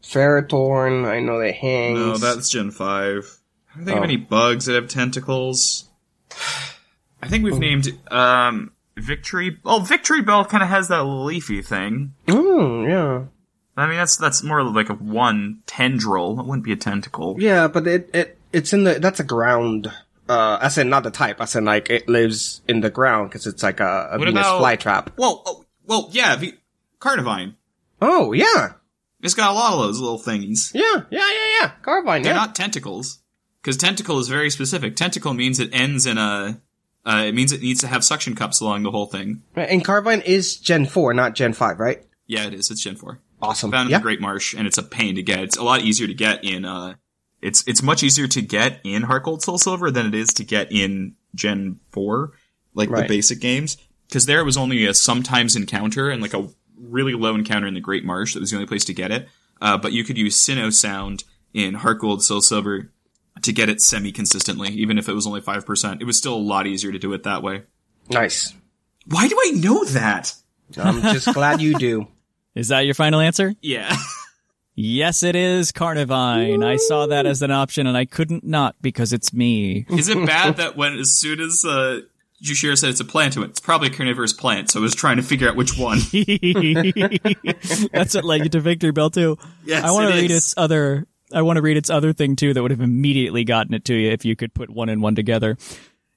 Ferrothorn. 0.04 1.06
I 1.06 1.20
know 1.20 1.40
that 1.40 1.54
hangs. 1.56 2.00
No, 2.00 2.18
that's 2.18 2.50
Gen 2.50 2.72
five. 2.72 3.38
I 3.74 3.78
don't 3.78 3.86
think 3.86 3.96
Oh. 3.98 4.00
of 4.00 4.04
any 4.06 4.18
bugs 4.18 4.66
that 4.66 4.76
have 4.76 4.88
tentacles. 4.88 5.86
I 7.22 7.28
think 7.28 7.44
we've 7.44 7.60
named 7.60 7.90
um 8.12 8.72
Victory. 8.98 9.58
Oh, 9.66 9.80
Victreebel 9.86 10.48
kind 10.48 10.64
of 10.64 10.70
has 10.70 10.88
that 10.88 11.04
leafy 11.04 11.62
thing. 11.62 12.14
Mm, 12.28 12.88
yeah. 12.90 13.26
I 13.78 13.88
mean, 13.88 13.98
that's 13.98 14.16
that's 14.18 14.42
more 14.44 14.64
like 14.64 14.90
a 14.90 14.94
one 14.94 15.62
tendril. 15.66 16.40
It 16.40 16.46
wouldn't 16.46 16.64
be 16.64 16.72
a 16.72 16.78
tentacle. 16.78 17.36
Yeah, 17.40 17.68
but 17.68 17.86
it 17.88 18.10
it 18.14 18.38
it's 18.54 18.72
in 18.74 18.84
the. 18.86 19.00
That's 19.00 19.20
a 19.20 19.24
ground. 19.24 19.92
Uh, 20.28 20.58
I 20.62 20.70
said 20.70 20.88
not 20.88 21.04
the 21.04 21.12
type. 21.12 21.42
I 21.42 21.46
said 21.46 21.64
like 21.66 21.90
it 21.90 22.08
lives 22.10 22.62
in 22.68 22.80
the 22.82 22.90
ground 22.90 23.30
because 23.30 23.46
it's 23.46 23.62
like 23.64 23.80
a, 23.80 24.10
a 24.14 24.18
What 24.18 24.26
Venus 24.28 24.46
about- 24.48 24.62
flytrap. 24.62 25.10
Whoa, 25.18 25.42
oh, 25.46 25.66
well, 25.86 26.10
yeah, 26.12 26.36
v- 26.38 26.54
Carnivine. 27.00 27.56
Oh 28.02 28.32
yeah, 28.34 28.74
It's 29.22 29.34
got 29.34 29.52
a 29.52 29.54
lot 29.54 29.74
of 29.74 29.80
those 29.80 30.00
little 30.00 30.20
thingies. 30.20 30.72
yeah, 30.74 31.04
yeah, 31.10 31.20
yeah, 31.32 31.60
yeah. 31.62 31.72
Carbine. 31.82 32.22
They're 32.24 32.34
Yeah. 32.34 32.40
not 32.40 32.56
tentacles. 32.56 33.20
because 33.62 33.78
tentacle 33.78 34.20
is 34.20 34.28
very 34.30 34.50
specific. 34.50 34.96
Tentacle 34.96 35.34
means 35.34 35.60
it 35.60 35.70
ends 35.74 36.06
in 36.06 36.18
a. 36.18 36.62
Uh, 37.06 37.26
it 37.28 37.36
means 37.36 37.52
it 37.52 37.62
needs 37.62 37.82
to 37.82 37.88
have 37.88 38.04
suction 38.04 38.36
cups 38.36 38.62
along 38.62 38.82
the 38.84 38.90
whole 38.92 39.06
thing. 39.06 39.44
And 39.56 39.84
Carbine 39.86 40.22
is 40.22 40.58
Gen 40.58 40.88
4, 40.88 41.14
not 41.14 41.36
Gen 41.36 41.54
5, 41.54 41.80
right? 41.80 42.04
Yeah, 42.26 42.48
it 42.48 42.56
is. 42.56 42.72
It's 42.72 42.82
Gen 42.84 42.96
four. 42.96 43.20
Awesome. 43.46 43.72
Found 43.72 43.88
in 43.88 43.92
yeah. 43.92 43.98
the 44.00 44.04
Great 44.04 44.22
Marsh, 44.22 44.54
and 44.54 44.68
it's 44.68 44.78
a 44.78 44.84
pain 44.84 45.16
to 45.16 45.24
get. 45.24 45.40
It's 45.40 45.58
a 45.58 45.64
lot 45.64 45.82
easier 45.82 46.08
to 46.08 46.14
get 46.14 46.44
in. 46.44 46.66
Uh, 46.66 46.96
it's 47.42 47.64
it's 47.68 47.82
much 47.82 48.04
easier 48.04 48.28
to 48.28 48.42
get 48.42 48.80
in 48.84 49.04
Heart 49.04 49.24
Gold 49.24 49.44
Soul 49.44 49.58
Silver 49.58 49.92
than 49.92 50.06
it 50.06 50.16
is 50.16 50.30
to 50.30 50.44
get 50.44 50.72
in 50.72 51.16
Gen 51.34 51.80
four, 51.92 52.34
like 52.74 52.90
Right. 52.90 53.04
the 53.04 53.08
basic 53.08 53.40
games. 53.40 53.78
Because 54.08 54.26
there 54.26 54.40
it 54.40 54.46
was 54.46 54.58
only 54.58 54.86
a 54.86 54.94
sometimes 54.94 55.56
encounter 55.56 56.10
and 56.10 56.22
like 56.22 56.34
a 56.34 56.48
really 56.78 57.14
low 57.14 57.34
encounter 57.36 57.68
in 57.68 57.74
the 57.74 57.80
Great 57.80 58.06
Marsh. 58.06 58.34
That 58.34 58.40
was 58.40 58.52
the 58.52 58.58
only 58.58 58.68
place 58.68 58.86
to 58.86 58.94
get 58.94 59.12
it. 59.12 59.28
Uh, 59.62 59.78
but 59.78 59.94
you 59.94 60.04
could 60.04 60.18
use 60.18 60.38
Sinnoh 60.38 60.74
Sound 60.74 61.24
in 61.54 61.74
Heart 61.76 62.00
Gold 62.02 62.24
Soul 62.24 62.42
Silver 62.42 62.92
to 63.42 63.54
get 63.54 63.70
it 63.70 63.82
semi 63.82 64.12
consistently, 64.12 64.70
even 64.70 64.98
if 64.98 65.10
it 65.10 65.14
was 65.14 65.28
only 65.28 65.42
five 65.42 65.66
percent. 65.66 66.02
It 66.02 66.06
was 66.06 66.18
still 66.18 66.36
a 66.36 66.38
lot 66.38 66.68
easier 66.68 66.92
to 66.92 67.00
do 67.00 67.14
it 67.14 67.24
that 67.24 67.44
way. 67.44 67.64
Nice. 68.10 68.54
Why 69.08 69.28
do 69.28 69.38
I 69.40 69.52
know 69.52 69.84
that? 69.86 70.34
I'm 70.78 71.02
just 71.02 71.34
glad 71.34 71.62
you 71.62 71.76
do. 71.76 72.08
Is 72.56 72.70
that 72.70 72.82
your 72.82 72.96
final 72.96 73.20
answer? 73.20 73.54
Yeah. 73.62 73.96
Yes, 74.78 75.24
it 75.24 75.38
is 75.38 75.72
Carnivine. 75.72 76.62
I 76.62 76.76
saw 76.76 77.06
that 77.08 77.26
as 77.26 77.42
an 77.42 77.50
option 77.50 77.88
and 77.88 77.96
I 77.96 78.04
couldn't 78.04 78.44
not 78.44 78.76
because 78.82 79.14
it's 79.14 79.34
me. 79.34 79.86
Is 79.90 80.10
it 80.10 80.26
bad 80.26 80.58
that 80.58 80.76
when 80.76 80.98
as 80.98 81.14
soon 81.14 81.40
as 81.40 81.64
uh, 81.64 82.02
Jushiro 82.44 82.78
said 82.78 82.90
it's 82.90 83.00
a 83.00 83.06
plant, 83.06 83.36
to 83.36 83.44
it? 83.44 83.52
it's 83.52 83.62
probably 83.62 83.88
a 83.88 83.92
carnivorous 83.92 84.34
plant, 84.34 84.70
so 84.70 84.82
I 84.82 84.84
was 84.84 84.94
trying 84.94 85.16
to 85.16 85.24
figure 85.24 85.48
out 85.48 85.56
which 85.56 85.78
one. 85.78 86.00
That's 87.94 88.16
what 88.16 88.26
led 88.26 88.44
you 88.44 88.50
to 88.50 88.60
Victreebel 88.62 89.14
too. 89.14 89.38
Yes, 89.64 89.86
I 89.86 89.92
want 89.92 90.10
it 90.10 90.12
to 90.12 90.18
read 90.22 90.32
is. 90.32 90.38
its 90.38 90.54
other. 90.58 91.08
I 91.34 91.42
want 91.42 91.56
to 91.56 91.62
read 91.62 91.78
its 91.78 91.90
other 91.90 92.12
thing 92.12 92.36
too 92.36 92.54
that 92.54 92.62
would 92.62 92.72
have 92.72 92.82
immediately 92.82 93.46
gotten 93.46 93.74
it 93.74 93.86
to 93.86 93.94
you 93.96 94.12
if 94.12 94.26
you 94.26 94.36
could 94.36 94.54
put 94.54 94.70
one 94.70 94.90
and 94.90 95.02
one 95.02 95.16
together. 95.16 95.58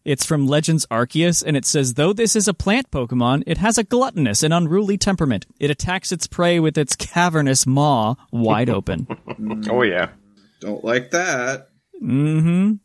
It's 0.08 0.24
from 0.24 0.46
Legends 0.46 0.86
Arceus, 0.90 1.44
and 1.46 1.54
it 1.54 1.66
says, 1.66 1.92
though 1.92 2.14
this 2.14 2.34
is 2.34 2.48
a 2.48 2.54
plant 2.54 2.90
Pokemon, 2.90 3.42
it 3.46 3.58
has 3.58 3.76
a 3.76 3.84
gluttonous 3.84 4.42
and 4.42 4.54
unruly 4.54 4.96
temperament. 4.96 5.44
It 5.60 5.70
attacks 5.70 6.12
its 6.12 6.26
prey 6.26 6.58
with 6.60 6.78
its 6.78 6.96
cavernous 6.96 7.66
maw 7.66 8.14
wide 8.32 8.70
open. 8.70 9.06
Oh, 9.70 9.82
yeah. 9.82 10.08
Don't 10.60 10.82
like 10.82 11.10
that. 11.10 11.68
mm-hmm. 12.02 12.76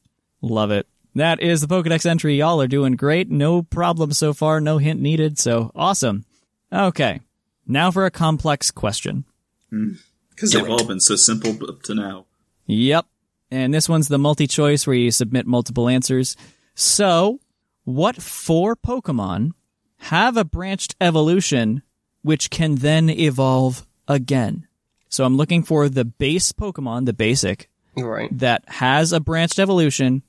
Love 0.42 0.72
it. 0.72 0.86
That 1.16 1.40
is 1.40 1.62
the 1.62 1.68
Pokedex 1.68 2.06
entry. 2.06 2.36
Y'all 2.36 2.62
are 2.62 2.68
doing 2.68 2.98
great. 2.98 3.32
No 3.32 3.62
problem 3.64 4.12
so 4.12 4.34
far. 4.34 4.60
No 4.60 4.78
hint 4.78 5.00
needed. 5.00 5.40
So 5.40 5.72
awesome. 5.74 6.26
Okay. 6.74 7.22
Now 7.66 7.90
for 7.90 8.06
a 8.06 8.12
complex 8.12 8.70
question. 8.70 9.24
Because 9.72 10.52
they've 10.52 10.70
all 10.70 10.86
been 10.86 11.00
so 11.00 11.16
simple 11.16 11.52
up 11.70 11.84
to 11.84 11.96
now. 11.96 12.26
Yep. 12.66 13.06
And 13.50 13.74
this 13.74 13.88
one's 13.88 14.10
the 14.10 14.20
multi 14.20 14.46
choice 14.46 14.86
where 14.86 14.96
you 14.96 15.10
submit 15.10 15.48
multiple 15.48 15.88
answers. 15.88 16.36
So, 16.76 17.40
what 17.84 18.22
four 18.22 18.76
Pokemon 18.76 19.52
have 19.98 20.38
a 20.38 20.44
branched 20.46 20.96
evolution 21.00 21.84
which 22.22 22.50
can 22.50 22.76
then 22.76 23.10
evolve 23.10 23.86
again? 24.08 24.68
So, 25.10 25.24
I'm 25.26 25.38
looking 25.38 25.64
for 25.64 25.90
the 25.90 26.06
base 26.06 26.52
Pokemon, 26.52 27.06
the 27.06 27.14
basic, 27.14 27.70
Right. 27.96 28.36
that 28.40 28.64
has 28.68 29.14
a 29.14 29.20
branched 29.20 29.60
evolution 29.60 30.24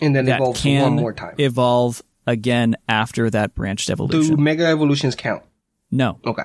And 0.00 0.16
then 0.16 0.24
that 0.26 0.40
evolves 0.40 0.62
can 0.62 0.82
one 0.82 0.96
more 0.96 1.12
time. 1.12 1.34
evolve 1.38 2.02
again 2.26 2.76
after 2.88 3.28
that 3.30 3.54
branched 3.54 3.90
evolution. 3.90 4.36
Do. 4.36 4.42
Mega 4.42 4.66
Evolutions 4.66 5.14
count? 5.14 5.42
no. 5.90 6.18
Okay. 6.24 6.44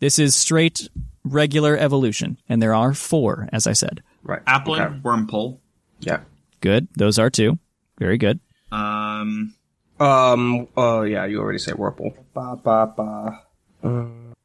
This 0.00 0.18
is 0.18 0.34
straight 0.34 0.88
regular 1.24 1.76
evolution. 1.78 2.38
And 2.48 2.60
there 2.62 2.74
are 2.74 2.92
four, 2.94 3.48
as 3.52 3.66
I 3.66 3.72
said. 3.72 4.02
Right. 4.22 4.44
Applin, 4.44 4.80
Okay. 4.86 4.98
Wurmple. 5.02 5.58
Yeah. 6.00 6.20
Good. 6.60 6.88
Those 6.96 7.18
are 7.18 7.30
two. 7.30 7.58
Very 7.98 8.18
good. 8.18 8.40
Um, 8.74 9.54
Um. 10.00 10.68
Oh, 10.76 11.02
yeah. 11.02 11.24
You 11.26 11.40
already 11.40 11.58
said 11.58 11.74
Wurmple. 11.74 12.14
Ba 12.34 12.56
ba 12.62 12.92
ba. 12.96 13.40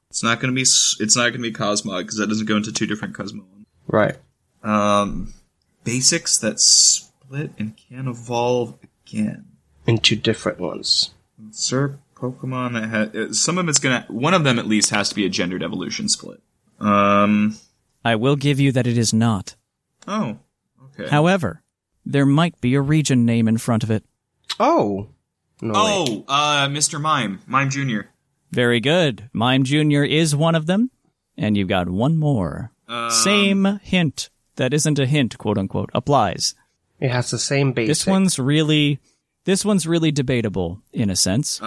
it's 0.10 0.24
not 0.24 0.39
gonna 0.39 0.54
be. 0.54 0.62
s- 0.62 0.96
It's 1.00 1.15
not 1.15 1.30
gonna 1.32 1.42
be 1.42 1.52
Cosmog 1.52 2.02
because 2.02 2.18
that 2.18 2.28
doesn't 2.28 2.46
go 2.46 2.58
into 2.58 2.72
two 2.72 2.86
different 2.86 3.15
Cosmo. 3.15 3.44
Right. 3.88 4.15
Um, 4.63 5.34
basics 5.84 6.38
that 6.38 6.60
split 6.60 7.52
and 7.58 7.76
can 7.78 8.08
evolve 8.08 8.76
again. 9.08 9.46
Into 9.88 10.15
different 10.15 10.60
ones. 10.60 11.12
Sir, 11.52 11.98
Pokemon 12.15 12.74
that 12.74 12.89
had 13.15 13.36
some 13.36 13.58
of 13.58 13.68
it's 13.70 13.80
gonna. 13.80 14.06
One 14.10 14.34
of 14.36 14.44
them 14.44 14.60
at 14.60 14.68
least 14.68 14.92
has 14.92 15.10
to 15.10 15.15
be 15.15 15.26
a 15.26 15.30
gendered 15.30 15.63
evolution 15.63 16.08
split. 16.10 16.42
Um. 16.80 17.58
I 18.06 18.15
will 18.15 18.36
give 18.36 18.60
you 18.60 18.72
that 18.74 18.88
it 18.88 18.98
is 18.98 19.13
not. 19.13 19.56
Oh. 20.08 20.38
Okay. 21.00 21.10
However, 21.10 21.62
there 22.06 22.26
might 22.26 22.60
be 22.62 22.76
a 22.76 22.82
region 22.82 23.26
name 23.26 23.48
in 23.48 23.58
front 23.58 23.84
of 23.84 23.92
it. 23.92 24.04
Oh. 24.60 25.10
No. 25.62 25.74
wait. 25.74 26.24
Oh, 26.28 26.34
uh, 26.34 26.67
Mr. 26.67 27.00
Mime, 27.02 27.39
Mime 27.48 27.69
Junior. 27.69 28.10
Very 28.52 28.80
good. 28.80 29.30
Mime 29.34 29.63
Jr. 29.63 30.04
is 30.04 30.36
one 30.36 30.56
of 30.56 30.65
them. 30.65 30.91
And 31.38 31.56
you've 31.56 31.67
got 31.69 31.89
one 31.89 32.17
more. 32.17 32.72
Um, 32.88 33.10
Same 33.12 33.80
hint 33.84 34.30
that 34.56 34.74
isn't 34.74 35.00
a 35.00 35.06
hint, 35.06 35.38
quote 35.38 35.58
unquote, 35.58 35.89
applies. 35.93 36.56
It 37.00 37.12
has 37.12 37.32
the 37.32 37.39
same 37.39 37.72
basic. 37.72 37.88
This 37.88 38.06
one's 38.08 38.38
really, 38.39 39.00
this 39.45 39.63
one's 39.63 39.88
really 39.88 40.12
debatable 40.12 40.82
in 40.91 41.10
a 41.10 41.15
sense. 41.15 41.62
Uh, 41.62 41.65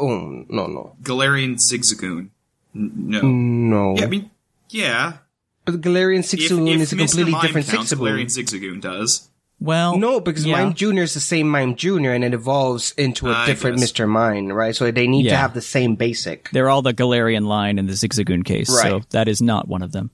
Oh 0.00 0.44
no 0.48 0.66
no 0.66 0.96
Galarian 1.02 1.54
Zigzagoon. 1.56 2.30
N- 2.74 2.92
no. 2.96 3.20
no. 3.22 3.96
Yeah, 3.96 4.04
I 4.04 4.06
mean, 4.06 4.30
yeah. 4.70 5.18
but 5.64 5.80
Galarian 5.80 6.20
If, 6.20 6.26
Zigzagoon 6.26 6.74
if 6.74 6.80
is 6.82 6.92
a 6.92 6.96
Mr. 6.96 6.98
completely 6.98 7.32
Mime 7.32 7.42
different 7.42 7.66
counts, 7.68 7.92
Galarian 7.94 8.26
Sixagoon. 8.26 8.78
Zigzagoon 8.78 8.80
does. 8.80 9.27
Well, 9.60 9.96
No, 9.98 10.20
because 10.20 10.44
yeah. 10.46 10.56
Mime 10.64 10.74
Junior 10.74 11.02
is 11.02 11.14
the 11.14 11.20
same 11.20 11.48
Mime 11.48 11.74
Junior, 11.76 12.12
and 12.12 12.22
it 12.24 12.34
evolves 12.34 12.92
into 12.92 13.28
a 13.28 13.32
I 13.32 13.46
different 13.46 13.78
guess. 13.78 13.92
Mr. 13.92 14.08
Mime, 14.08 14.48
right? 14.52 14.74
So 14.74 14.90
they 14.90 15.06
need 15.06 15.28
to 15.28 15.36
have 15.36 15.54
the 15.54 15.60
same 15.62 15.94
basic. 15.96 16.50
They're 16.50 16.68
all 16.68 16.82
the 16.82 16.94
Galarian 16.94 17.46
line 17.46 17.78
in 17.78 17.86
the 17.86 17.92
Zigzagoon 17.94 18.44
case, 18.44 18.68
so 18.68 19.00
that 19.10 19.28
is 19.28 19.42
not 19.42 19.66
one 19.68 19.82
of 19.82 19.92
them. 19.92 20.10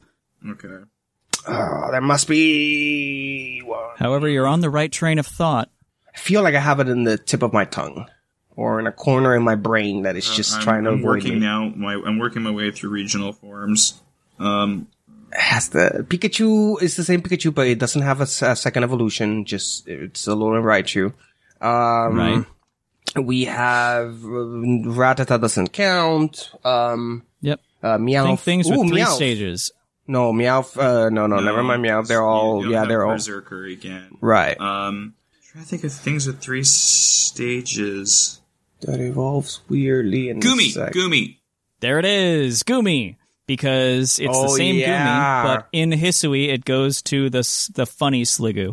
Okay. 0.48 0.84
Oh, 1.46 1.88
there 1.90 2.00
must 2.00 2.26
be 2.28 3.60
one. 3.64 3.90
However, 3.96 4.28
you're 4.28 4.46
on 4.46 4.60
the 4.60 4.70
right 4.70 4.90
train 4.90 5.18
of 5.18 5.26
thought. 5.26 5.70
I 6.14 6.18
feel 6.18 6.42
like 6.42 6.54
I 6.54 6.60
have 6.60 6.80
it 6.80 6.88
in 6.88 7.04
the 7.04 7.18
tip 7.18 7.42
of 7.42 7.52
my 7.52 7.64
tongue, 7.66 8.06
or 8.56 8.78
in 8.80 8.86
a 8.86 8.92
corner 8.92 9.34
in 9.36 9.42
my 9.42 9.54
brain 9.56 10.02
that 10.02 10.16
is 10.16 10.28
just 10.30 10.54
Uh, 10.54 10.56
I'm, 10.58 10.62
trying 10.62 10.84
to 10.84 10.90
I'm 10.90 10.98
avoid 11.00 11.06
working 11.08 11.34
me. 11.34 11.40
now. 11.40 11.70
My, 11.74 11.94
I'm 11.94 12.18
working 12.18 12.42
my 12.42 12.50
way 12.50 12.70
through 12.70 12.90
regional 12.90 13.32
forms. 13.32 14.00
Um, 14.38 14.86
It 14.92 14.93
has 15.32 15.68
the 15.70 16.04
Pikachu 16.08 16.80
is 16.82 16.96
the 16.96 17.04
same 17.04 17.22
Pikachu, 17.22 17.52
but 17.54 17.66
it 17.66 17.78
doesn't 17.78 18.02
have 18.02 18.20
a 18.20 18.26
second 18.26 18.82
evolution. 18.84 19.44
Just 19.44 19.88
it's 19.88 20.26
a 20.26 20.34
little 20.34 20.62
Raichu. 20.62 21.12
Um, 21.60 22.16
Right. 22.16 22.44
We 23.16 23.44
have 23.44 24.24
uh, 24.24 24.88
Rattata 24.98 25.40
doesn't 25.40 25.72
count. 25.72 26.50
Um, 26.64 27.22
Yep. 27.42 27.60
uh, 27.82 27.98
Meowth. 27.98 28.24
Think 28.26 28.40
things 28.40 28.70
with 28.70 28.78
Ooh, 28.80 28.88
three 28.88 29.02
Meowth. 29.02 29.14
stages. 29.16 29.70
No, 30.08 30.32
Meowth. 30.32 30.76
Uh, 30.76 31.10
no, 31.10 31.26
no, 31.26 31.38
never 31.40 31.62
mind 31.62 31.84
Meowth. 31.84 32.08
They're 32.08 32.22
all, 32.24 32.58
you 32.58 32.62
don't 32.64 32.72
yeah, 32.72 32.84
they're 32.86 33.04
all 33.06 33.14
Perrserker 33.14 33.72
again. 33.72 34.16
right. 34.20 34.58
Um, 34.60 35.14
trying 35.52 35.64
to 35.64 35.70
think 35.70 35.84
of 35.84 35.92
things 35.92 36.26
with 36.26 36.40
three 36.40 36.64
stages. 36.64 38.40
that 38.80 39.00
evolves 39.00 39.60
weirdly. 39.68 40.28
In 40.28 40.40
Goomy, 40.40 40.70
sec- 40.72 40.92
Goomy. 40.92 41.38
There 41.80 41.98
it 41.98 42.04
is, 42.04 42.62
Goomy, 42.62 43.16
because 43.46 44.18
it's 44.18 44.38
the 44.38 44.46
Oh, 44.48 44.56
same 44.56 44.76
yeah. 44.76 45.44
Goomy, 45.44 45.56
but 45.56 45.68
in 45.72 45.90
Hisui 45.90 46.48
it 46.48 46.64
goes 46.64 47.02
to 47.02 47.28
the 47.30 47.70
the 47.74 47.86
funny 47.86 48.22
Sliggoo. 48.22 48.72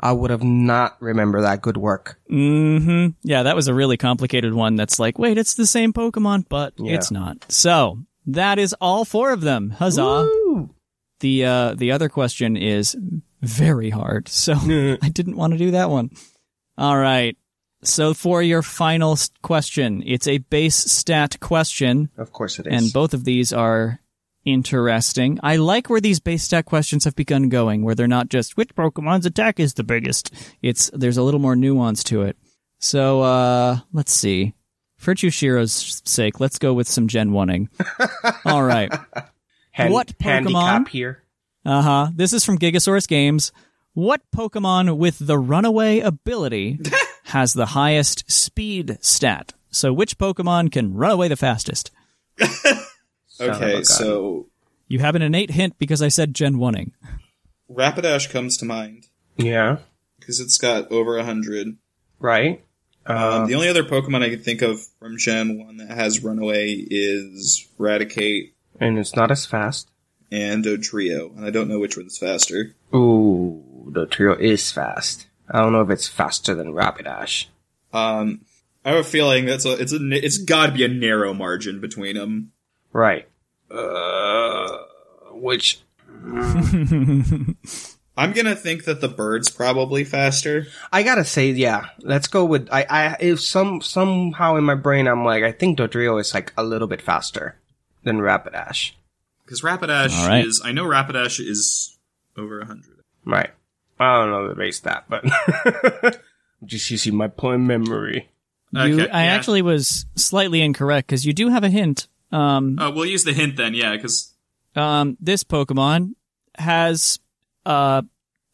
I 0.00 0.12
would 0.12 0.30
have 0.30 0.42
not 0.42 0.96
remember 1.00 1.40
that. 1.42 1.62
Good 1.62 1.76
work. 1.76 2.18
hmm 2.28 3.08
Yeah, 3.22 3.42
that 3.44 3.56
was 3.56 3.68
a 3.68 3.74
really 3.74 3.96
complicated 3.96 4.54
one. 4.54 4.76
That's 4.76 4.98
like, 4.98 5.18
wait, 5.18 5.38
it's 5.38 5.54
the 5.54 5.66
same 5.66 5.92
Pokemon, 5.92 6.46
but 6.48 6.74
Yeah. 6.78 6.94
it's 6.94 7.10
not. 7.10 7.44
So 7.50 7.98
that 8.26 8.58
is 8.58 8.74
all 8.80 9.04
four 9.04 9.32
of 9.32 9.40
them. 9.40 9.70
Huzzah! 9.70 10.28
The 11.20 11.44
uh, 11.44 11.74
the 11.74 11.92
other 11.92 12.08
question 12.08 12.56
is 12.56 12.96
very 13.40 13.90
hard, 13.90 14.28
so 14.28 14.54
I 15.02 15.08
didn't 15.12 15.36
want 15.36 15.52
to 15.52 15.58
do 15.58 15.70
that 15.72 15.90
one. 15.90 16.10
All 16.78 16.96
right. 16.98 17.36
So 17.84 18.14
for 18.14 18.40
your 18.42 18.62
final 18.62 19.18
question, 19.42 20.02
it's 20.06 20.28
a 20.28 20.38
base 20.38 20.76
stat 20.76 21.38
question. 21.40 22.10
Of 22.16 22.32
course 22.32 22.60
it 22.60 22.66
is. 22.68 22.72
And 22.72 22.92
both 22.92 23.12
of 23.12 23.24
these 23.24 23.52
are 23.52 23.98
interesting. 24.44 25.38
I 25.42 25.56
like 25.56 25.88
where 25.88 26.00
these 26.00 26.20
base 26.20 26.42
stat 26.44 26.64
questions 26.64 27.04
have 27.04 27.14
begun 27.16 27.48
going, 27.48 27.82
where 27.82 27.94
they're 27.94 28.08
not 28.08 28.28
just 28.28 28.56
which 28.56 28.74
Pokemon's 28.74 29.26
attack 29.26 29.60
is 29.60 29.74
the 29.74 29.84
biggest. 29.84 30.32
It's 30.62 30.90
there's 30.92 31.16
a 31.16 31.22
little 31.22 31.40
more 31.40 31.56
nuance 31.56 32.02
to 32.04 32.22
it. 32.22 32.36
So 32.78 33.22
uh 33.22 33.78
let's 33.92 34.12
see. 34.12 34.54
For 34.96 35.14
Jushiro's 35.14 36.00
sake, 36.04 36.38
let's 36.38 36.58
go 36.58 36.72
with 36.72 36.86
some 36.86 37.08
Gen 37.08 37.30
1ing. 37.30 37.68
All 38.44 38.62
right. 38.62 38.92
Hand- 39.72 39.92
what 39.92 40.16
Pokemon? 40.18 40.88
here? 40.88 41.24
Uh 41.64 41.82
huh. 41.82 42.08
This 42.14 42.32
is 42.32 42.44
from 42.44 42.58
Gigasaurus 42.58 43.08
Games. 43.08 43.52
What 43.94 44.22
Pokemon 44.34 44.96
with 44.96 45.18
the 45.18 45.38
runaway 45.38 46.00
ability 46.00 46.78
has 47.24 47.52
the 47.52 47.66
highest 47.66 48.30
speed 48.30 48.96
stat? 49.00 49.52
So, 49.70 49.92
which 49.92 50.18
Pokemon 50.18 50.70
can 50.72 50.94
run 50.94 51.10
away 51.12 51.28
the 51.28 51.36
fastest? 51.36 51.90
Okay, 53.40 53.82
so 53.84 54.46
You 54.88 54.98
have 55.00 55.14
an 55.14 55.22
innate 55.22 55.50
hint 55.52 55.78
because 55.78 56.02
I 56.02 56.08
said 56.08 56.34
Gen 56.34 56.54
1ing. 56.56 56.92
Rapidash 57.70 58.30
comes 58.30 58.56
to 58.58 58.64
mind 58.64 59.06
Yeah. 59.36 59.78
because 60.20 60.40
it's 60.40 60.58
got 60.58 60.90
over 60.92 61.16
a 61.18 61.24
hundred. 61.24 61.76
right? 62.18 62.64
Uh, 63.06 63.40
Um, 63.42 63.48
the 63.48 63.54
only 63.56 63.68
other 63.68 63.82
Pokemon 63.82 64.22
I 64.22 64.30
can 64.30 64.38
think 64.40 64.62
of 64.62 64.80
from 65.00 65.18
Gen 65.18 65.58
One 65.64 65.78
that 65.78 65.90
has 65.90 66.22
Runaway 66.22 66.72
is 66.72 67.66
Raticate 67.78 68.52
and 68.80 68.98
it's 68.98 69.16
not 69.16 69.30
as 69.30 69.44
fast. 69.46 69.88
and 70.30 70.64
Dodrio, 70.64 71.36
and 71.36 71.44
I 71.44 71.50
don't 71.50 71.68
know 71.68 71.78
which 71.80 71.96
one's 71.96 72.16
faster. 72.18 72.74
Ooh, 72.94 73.90
Dodrio 73.92 74.38
is 74.38 74.70
fast. 74.72 75.26
I 75.50 75.60
don't 75.60 75.72
know 75.72 75.82
if 75.82 75.90
it's 75.90 76.06
faster 76.08 76.54
than 76.54 76.68
Rapidash. 76.72 77.46
Um, 77.92 78.42
I 78.84 78.90
have 78.90 79.00
a 79.00 79.04
feeling 79.04 79.44
that's 79.46 79.64
a 79.66 79.72
it's 79.74 79.92
a 79.92 79.98
it's 80.12 80.38
got 80.38 80.66
to 80.66 80.72
be 80.72 80.84
a 80.84 80.88
narrow 80.88 81.34
margin 81.34 81.80
between 81.80 82.16
them. 82.16 82.52
Right. 82.92 83.28
Uh, 83.70 84.78
which 85.32 85.80
I'm 88.16 88.32
gonna 88.32 88.54
think 88.54 88.84
that 88.84 89.00
the 89.00 89.08
bird's 89.08 89.50
probably 89.50 90.04
faster. 90.04 90.66
I 90.92 91.02
gotta 91.02 91.24
say, 91.24 91.50
yeah. 91.50 91.86
Let's 92.00 92.28
go 92.28 92.44
with 92.44 92.68
I. 92.70 92.86
I 92.88 93.16
if 93.20 93.40
some 93.40 93.80
somehow 93.80 94.56
in 94.56 94.64
my 94.64 94.74
brain, 94.74 95.08
I'm 95.08 95.24
like, 95.24 95.42
I 95.42 95.52
think 95.52 95.78
Dodrio 95.78 96.20
is 96.20 96.34
like 96.34 96.52
a 96.56 96.62
little 96.62 96.88
bit 96.88 97.00
faster 97.00 97.56
than 98.04 98.18
Rapidash. 98.18 98.92
Because 99.44 99.62
Rapidash 99.62 100.16
All 100.18 100.28
right. 100.28 100.46
is, 100.46 100.60
I 100.64 100.72
know 100.72 100.84
Rapidash 100.84 101.40
is 101.40 101.98
over 102.36 102.58
100. 102.58 102.84
Right. 103.24 103.50
I 103.98 104.20
don't 104.20 104.30
know 104.30 104.48
the 104.48 104.54
base 104.54 104.78
stat, 104.78 105.04
but 105.08 106.20
just 106.64 106.90
using 106.90 107.14
my 107.14 107.28
point 107.28 107.62
memory. 107.62 108.28
You, 108.72 109.02
I 109.02 109.24
yeah. 109.24 109.34
actually 109.34 109.60
was 109.60 110.06
slightly 110.16 110.62
incorrect 110.62 111.06
because 111.06 111.26
you 111.26 111.34
do 111.34 111.50
have 111.50 111.62
a 111.62 111.68
hint. 111.68 112.08
Um, 112.32 112.78
Uh, 112.78 112.90
we'll 112.90 113.06
use 113.06 113.24
the 113.24 113.32
hint 113.32 113.56
then, 113.56 113.74
yeah, 113.74 113.92
because 113.94 114.34
um, 114.74 115.16
this 115.20 115.44
Pokemon 115.44 116.12
has 116.56 117.18
uh 117.66 118.02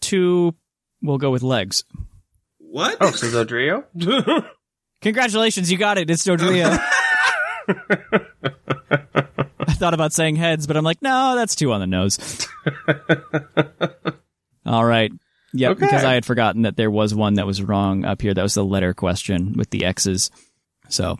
two. 0.00 0.54
We'll 1.02 1.18
go 1.18 1.30
with 1.30 1.42
legs. 1.42 1.84
what? 2.58 2.96
Oh, 3.00 3.10
so 3.12 3.28
Dodrio? 3.28 3.84
Congratulations, 5.02 5.70
you 5.70 5.78
got 5.78 5.96
it. 5.96 6.10
It's 6.10 6.26
Dodrio. 6.26 6.76
I 9.60 9.72
thought 9.74 9.94
about 9.94 10.12
saying 10.12 10.36
heads, 10.36 10.66
but 10.66 10.76
I'm 10.76 10.84
like, 10.84 11.00
no, 11.02 11.34
that's 11.36 11.54
two 11.54 11.72
on 11.72 11.80
the 11.80 11.86
nose. 11.86 12.48
All 14.66 14.84
right. 14.84 15.12
Yep, 15.54 15.70
Okay. 15.72 15.80
because 15.86 16.04
I 16.04 16.14
had 16.14 16.26
forgotten 16.26 16.62
that 16.62 16.76
there 16.76 16.90
was 16.90 17.14
one 17.14 17.34
that 17.34 17.46
was 17.46 17.62
wrong 17.62 18.04
up 18.04 18.20
here. 18.20 18.34
That 18.34 18.42
was 18.42 18.54
the 18.54 18.64
letter 18.64 18.92
question 18.92 19.54
with 19.54 19.70
the 19.70 19.84
X's. 19.84 20.30
So, 20.88 21.16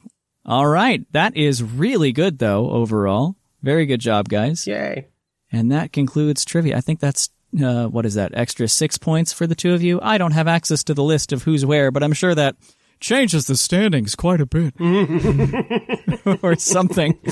all 0.49 0.67
right. 0.67 1.05
That 1.13 1.37
is 1.37 1.63
really 1.63 2.11
good, 2.11 2.39
though, 2.39 2.71
overall. 2.71 3.37
Very 3.63 3.85
good 3.85 4.01
job, 4.01 4.31
guys. 4.31 4.67
Yay. 4.67 5.09
And 5.53 5.71
that 5.71 5.93
concludes 5.93 6.43
trivia. 6.47 6.75
I 6.79 6.81
think 6.81 7.01
that's, 7.01 7.29
uh, 7.63 7.87
what 7.89 8.07
is 8.07 8.15
that, 8.15 8.33
extra 8.35 8.67
six 8.67 8.97
points 8.97 9.31
for 9.31 9.47
the 9.47 9.55
two 9.55 9.75
of 9.75 9.83
you? 9.83 10.01
I 10.03 10.17
don't 10.17 10.33
have 10.33 10.49
access 10.49 10.83
to 10.85 10.95
the 10.95 11.03
list 11.03 11.35
of 11.35 11.43
who's 11.43 11.67
where, 11.67 11.91
but 11.91 12.03
I'm 12.03 12.15
sure 12.15 12.35
that 12.35 12.57
changes 12.99 13.47
the 13.47 13.59
standings 13.59 14.15
quite 14.15 14.41
a 14.41 14.47
bit. 14.47 14.73
or 16.43 16.57
something. 16.57 17.19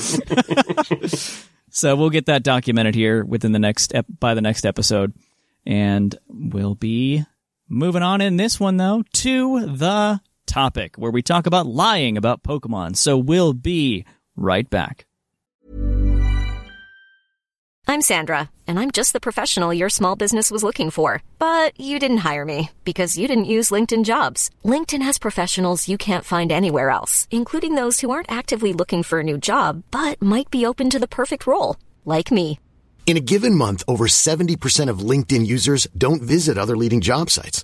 so 1.71 1.95
we'll 1.95 2.11
get 2.11 2.27
that 2.27 2.43
documented 2.43 2.93
here 2.93 3.25
within 3.25 3.51
the 3.51 3.59
next, 3.59 3.95
ep- 3.95 4.05
by 4.19 4.35
the 4.35 4.41
next 4.41 4.63
episode. 4.63 5.13
And 5.65 6.15
we'll 6.27 6.75
be 6.75 7.25
moving 7.67 8.03
on 8.03 8.21
in 8.21 8.37
this 8.37 8.59
one, 8.59 8.77
though, 8.77 9.03
to 9.13 9.65
the 9.75 10.21
topic 10.47 10.95
where 10.97 11.11
we 11.11 11.21
talk 11.21 11.45
about 11.45 11.67
lying 11.67 12.17
about 12.17 12.41
Pokemon. 12.41 12.95
So 12.95 13.17
we'll 13.17 13.53
be 13.53 14.05
right 14.35 14.67
back. 14.69 15.05
I'm 17.89 18.01
Sandra, 18.01 18.49
and 18.67 18.77
I'm 18.77 18.91
just 18.91 19.13
the 19.13 19.21
professional 19.21 19.73
your 19.73 19.89
small 19.89 20.17
business 20.17 20.51
was 20.51 20.61
looking 20.61 20.89
for. 20.91 21.23
But 21.39 21.79
you 21.79 21.99
didn't 21.99 22.25
hire 22.29 22.43
me 22.43 22.71
because 22.83 23.17
you 23.17 23.29
didn't 23.29 23.53
use 23.55 23.71
LinkedIn 23.71 24.03
jobs. 24.03 24.49
LinkedIn 24.65 25.01
has 25.03 25.17
professionals 25.17 25.87
you 25.87 25.97
can't 25.97 26.25
find 26.25 26.51
anywhere 26.51 26.89
else, 26.89 27.29
including 27.31 27.75
those 27.75 28.01
who 28.01 28.11
aren't 28.11 28.31
actively 28.31 28.73
looking 28.73 29.03
for 29.03 29.21
a 29.21 29.23
new 29.23 29.37
job 29.37 29.83
but 29.89 30.21
might 30.21 30.51
be 30.51 30.65
open 30.65 30.89
to 30.89 30.99
the 30.99 31.07
perfect 31.07 31.47
role, 31.47 31.77
like 32.03 32.29
me. 32.29 32.59
In 33.05 33.15
a 33.15 33.21
given 33.21 33.55
month, 33.55 33.83
over 33.87 34.05
70% 34.07 34.89
of 34.89 34.99
LinkedIn 34.99 35.47
users 35.47 35.87
don't 35.97 36.21
visit 36.21 36.57
other 36.57 36.75
leading 36.75 36.99
job 36.99 37.29
sites. 37.29 37.63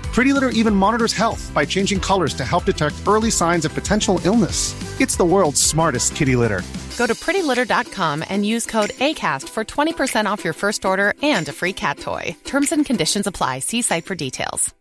Pretty 0.13 0.33
Litter 0.33 0.49
even 0.49 0.75
monitors 0.75 1.13
health 1.13 1.51
by 1.53 1.65
changing 1.65 1.99
colors 1.99 2.33
to 2.33 2.45
help 2.45 2.65
detect 2.65 3.07
early 3.07 3.31
signs 3.31 3.65
of 3.65 3.73
potential 3.73 4.19
illness. 4.23 4.75
It's 5.01 5.15
the 5.15 5.25
world's 5.25 5.61
smartest 5.61 6.15
kitty 6.15 6.35
litter. 6.35 6.61
Go 6.97 7.07
to 7.07 7.15
prettylitter.com 7.15 8.23
and 8.29 8.45
use 8.45 8.65
code 8.65 8.91
ACAST 8.91 9.49
for 9.49 9.63
20% 9.65 10.25
off 10.25 10.43
your 10.43 10.53
first 10.53 10.85
order 10.85 11.13
and 11.23 11.47
a 11.49 11.53
free 11.53 11.73
cat 11.73 11.97
toy. 11.97 12.35
Terms 12.43 12.71
and 12.71 12.85
conditions 12.85 13.27
apply. 13.27 13.59
See 13.59 13.81
site 13.81 14.05
for 14.05 14.15
details. 14.15 14.73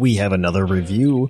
we 0.00 0.14
have 0.14 0.32
another 0.32 0.64
review. 0.64 1.28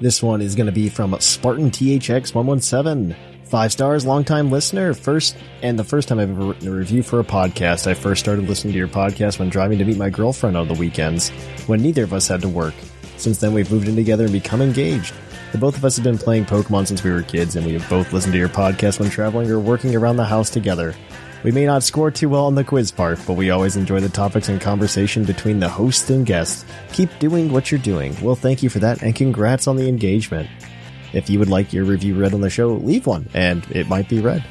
This 0.00 0.20
one 0.22 0.42
is 0.42 0.56
going 0.56 0.66
to 0.66 0.72
be 0.72 0.88
from 0.88 1.16
Spartan 1.20 1.70
THX 1.70 2.34
117. 2.34 3.14
Five 3.50 3.72
stars, 3.72 4.06
longtime 4.06 4.48
listener. 4.48 4.94
First, 4.94 5.36
and 5.60 5.76
the 5.76 5.82
first 5.82 6.06
time 6.06 6.20
I've 6.20 6.30
ever 6.30 6.44
written 6.44 6.68
a 6.68 6.70
review 6.70 7.02
for 7.02 7.18
a 7.18 7.24
podcast. 7.24 7.88
I 7.88 7.94
first 7.94 8.20
started 8.20 8.48
listening 8.48 8.74
to 8.74 8.78
your 8.78 8.86
podcast 8.86 9.40
when 9.40 9.48
driving 9.48 9.78
to 9.78 9.84
meet 9.84 9.96
my 9.96 10.08
girlfriend 10.08 10.56
on 10.56 10.68
the 10.68 10.74
weekends, 10.74 11.30
when 11.66 11.82
neither 11.82 12.04
of 12.04 12.12
us 12.12 12.28
had 12.28 12.42
to 12.42 12.48
work. 12.48 12.74
Since 13.16 13.38
then, 13.38 13.52
we've 13.52 13.68
moved 13.68 13.88
in 13.88 13.96
together 13.96 14.22
and 14.22 14.32
become 14.32 14.62
engaged. 14.62 15.12
The 15.50 15.58
both 15.58 15.76
of 15.76 15.84
us 15.84 15.96
have 15.96 16.04
been 16.04 16.16
playing 16.16 16.44
Pokemon 16.44 16.86
since 16.86 17.02
we 17.02 17.10
were 17.10 17.22
kids, 17.22 17.56
and 17.56 17.66
we 17.66 17.72
have 17.72 17.90
both 17.90 18.12
listened 18.12 18.34
to 18.34 18.38
your 18.38 18.48
podcast 18.48 19.00
when 19.00 19.10
traveling 19.10 19.50
or 19.50 19.58
working 19.58 19.96
around 19.96 20.14
the 20.14 20.24
house 20.24 20.48
together. 20.48 20.94
We 21.42 21.50
may 21.50 21.66
not 21.66 21.82
score 21.82 22.12
too 22.12 22.28
well 22.28 22.46
on 22.46 22.54
the 22.54 22.62
quiz 22.62 22.92
part, 22.92 23.18
but 23.26 23.32
we 23.32 23.50
always 23.50 23.74
enjoy 23.74 23.98
the 23.98 24.08
topics 24.10 24.48
and 24.48 24.60
conversation 24.60 25.24
between 25.24 25.58
the 25.58 25.68
host 25.68 26.08
and 26.10 26.24
guests. 26.24 26.64
Keep 26.92 27.18
doing 27.18 27.50
what 27.50 27.72
you're 27.72 27.80
doing. 27.80 28.14
Well, 28.22 28.36
thank 28.36 28.62
you 28.62 28.70
for 28.70 28.78
that, 28.78 29.02
and 29.02 29.12
congrats 29.12 29.66
on 29.66 29.74
the 29.74 29.88
engagement. 29.88 30.48
If 31.12 31.28
you 31.28 31.38
would 31.38 31.48
like 31.48 31.72
your 31.72 31.84
review 31.84 32.14
read 32.14 32.34
on 32.34 32.40
the 32.40 32.50
show, 32.50 32.74
leave 32.74 33.06
one, 33.06 33.28
and 33.34 33.64
it 33.70 33.88
might 33.88 34.08
be 34.08 34.20
read. 34.20 34.44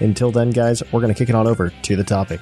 Until 0.00 0.30
then, 0.30 0.50
guys, 0.50 0.82
we're 0.92 1.00
going 1.00 1.12
to 1.12 1.18
kick 1.18 1.28
it 1.28 1.34
on 1.34 1.46
over 1.46 1.70
to 1.70 1.96
the 1.96 2.04
topic. 2.04 2.40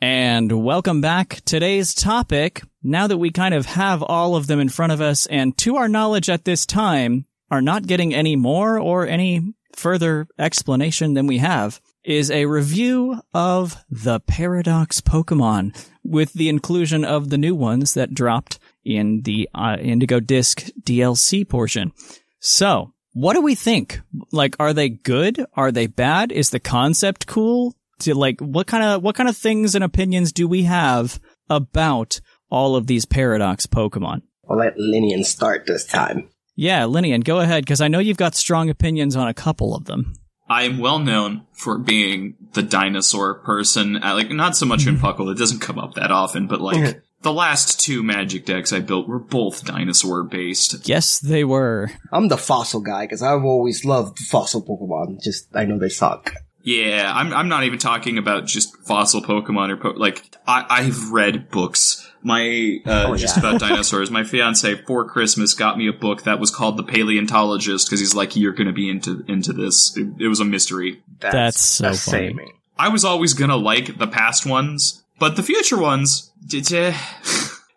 And 0.00 0.64
welcome 0.64 1.00
back. 1.00 1.40
Today's 1.44 1.94
topic, 1.94 2.62
now 2.82 3.06
that 3.06 3.18
we 3.18 3.30
kind 3.30 3.54
of 3.54 3.66
have 3.66 4.02
all 4.02 4.34
of 4.34 4.46
them 4.46 4.58
in 4.58 4.68
front 4.68 4.92
of 4.92 5.00
us, 5.00 5.26
and 5.26 5.56
to 5.58 5.76
our 5.76 5.88
knowledge 5.88 6.28
at 6.28 6.44
this 6.44 6.66
time, 6.66 7.26
are 7.50 7.62
not 7.62 7.86
getting 7.86 8.14
any 8.14 8.34
more 8.34 8.78
or 8.78 9.06
any 9.06 9.54
further 9.76 10.26
explanation 10.38 11.14
than 11.14 11.26
we 11.26 11.38
have, 11.38 11.80
is 12.04 12.30
a 12.30 12.46
review 12.46 13.20
of 13.32 13.76
the 13.88 14.18
Paradox 14.20 15.00
Pokemon 15.00 15.88
with 16.02 16.32
the 16.32 16.48
inclusion 16.48 17.04
of 17.04 17.30
the 17.30 17.38
new 17.38 17.54
ones 17.54 17.94
that 17.94 18.14
dropped 18.14 18.58
in 18.84 19.22
the 19.22 19.48
uh, 19.54 19.76
Indigo 19.80 20.20
Disc 20.20 20.68
DLC 20.82 21.48
portion. 21.48 21.92
So, 22.40 22.92
what 23.12 23.34
do 23.34 23.40
we 23.40 23.54
think? 23.54 24.00
Like, 24.32 24.56
are 24.58 24.72
they 24.72 24.88
good? 24.88 25.44
Are 25.54 25.70
they 25.70 25.86
bad? 25.86 26.32
Is 26.32 26.50
the 26.50 26.60
concept 26.60 27.26
cool? 27.26 27.74
To 28.00 28.14
like, 28.14 28.40
what 28.40 28.66
kind 28.66 28.82
of 28.82 29.02
what 29.02 29.14
kind 29.14 29.28
of 29.28 29.36
things 29.36 29.74
and 29.74 29.84
opinions 29.84 30.32
do 30.32 30.48
we 30.48 30.64
have 30.64 31.20
about 31.48 32.20
all 32.50 32.74
of 32.74 32.86
these 32.86 33.04
Paradox 33.04 33.66
Pokemon? 33.66 34.22
I'll 34.50 34.56
let 34.56 34.76
Lynian 34.76 35.24
start 35.24 35.66
this 35.66 35.84
time. 35.84 36.28
Yeah, 36.56 36.82
Lynian, 36.82 37.24
go 37.24 37.38
ahead 37.38 37.64
because 37.64 37.80
I 37.80 37.88
know 37.88 37.98
you've 37.98 38.16
got 38.16 38.34
strong 38.34 38.68
opinions 38.70 39.14
on 39.14 39.28
a 39.28 39.34
couple 39.34 39.74
of 39.74 39.84
them. 39.84 40.14
I 40.48 40.64
am 40.64 40.78
well 40.78 40.98
known 40.98 41.46
for 41.52 41.78
being 41.78 42.34
the 42.52 42.62
dinosaur 42.62 43.36
person. 43.42 43.94
Like, 43.94 44.30
not 44.30 44.56
so 44.56 44.66
much 44.66 44.86
in 44.86 44.98
Puckle, 44.98 45.32
it 45.32 45.38
doesn't 45.38 45.60
come 45.60 45.78
up 45.78 45.94
that 45.94 46.10
often, 46.10 46.46
but 46.46 46.60
like, 46.60 47.02
the 47.22 47.32
last 47.32 47.80
two 47.80 48.02
magic 48.02 48.44
decks 48.46 48.72
I 48.72 48.80
built 48.80 49.08
were 49.08 49.18
both 49.18 49.64
dinosaur 49.64 50.22
based. 50.24 50.88
Yes, 50.88 51.18
they 51.18 51.44
were. 51.44 51.90
I'm 52.12 52.28
the 52.28 52.36
fossil 52.36 52.80
guy 52.80 53.04
because 53.04 53.22
I've 53.22 53.44
always 53.44 53.84
loved 53.84 54.18
fossil 54.18 54.62
Pokemon. 54.62 55.22
Just 55.22 55.48
I 55.54 55.64
know 55.64 55.78
they 55.78 55.88
suck. 55.88 56.34
Yeah, 56.64 57.10
I'm, 57.12 57.32
I'm 57.34 57.48
not 57.48 57.64
even 57.64 57.80
talking 57.80 58.18
about 58.18 58.46
just 58.46 58.76
fossil 58.86 59.20
Pokemon 59.20 59.70
or 59.70 59.76
po- 59.78 59.98
like 59.98 60.22
I, 60.46 60.64
I've 60.68 61.10
read 61.10 61.50
books. 61.50 62.08
My 62.24 62.78
uh, 62.86 63.06
Oh, 63.08 63.16
just 63.16 63.36
yeah. 63.36 63.48
about 63.50 63.60
dinosaurs. 63.68 64.12
My 64.12 64.22
fiance 64.22 64.76
for 64.86 65.04
Christmas 65.08 65.54
got 65.54 65.76
me 65.76 65.88
a 65.88 65.92
book 65.92 66.22
that 66.22 66.38
was 66.38 66.52
called 66.52 66.76
The 66.76 66.84
Paleontologist 66.84 67.88
because 67.88 67.98
he's 67.98 68.14
like, 68.14 68.36
you're 68.36 68.52
going 68.52 68.68
to 68.68 68.72
be 68.72 68.88
into 68.88 69.24
into 69.26 69.52
this. 69.52 69.96
It, 69.96 70.06
it 70.24 70.28
was 70.28 70.38
a 70.38 70.44
mystery. 70.44 71.02
That's 71.18 71.60
so 71.60 71.94
funny. 71.94 72.52
I 72.78 72.88
was 72.88 73.04
always 73.04 73.34
gonna 73.34 73.56
like 73.56 73.98
the 73.98 74.06
past 74.06 74.46
ones, 74.46 75.01
but 75.22 75.36
the 75.36 75.42
future 75.44 75.78
ones, 75.78 76.32
d- 76.44 76.60
d- 76.62 76.92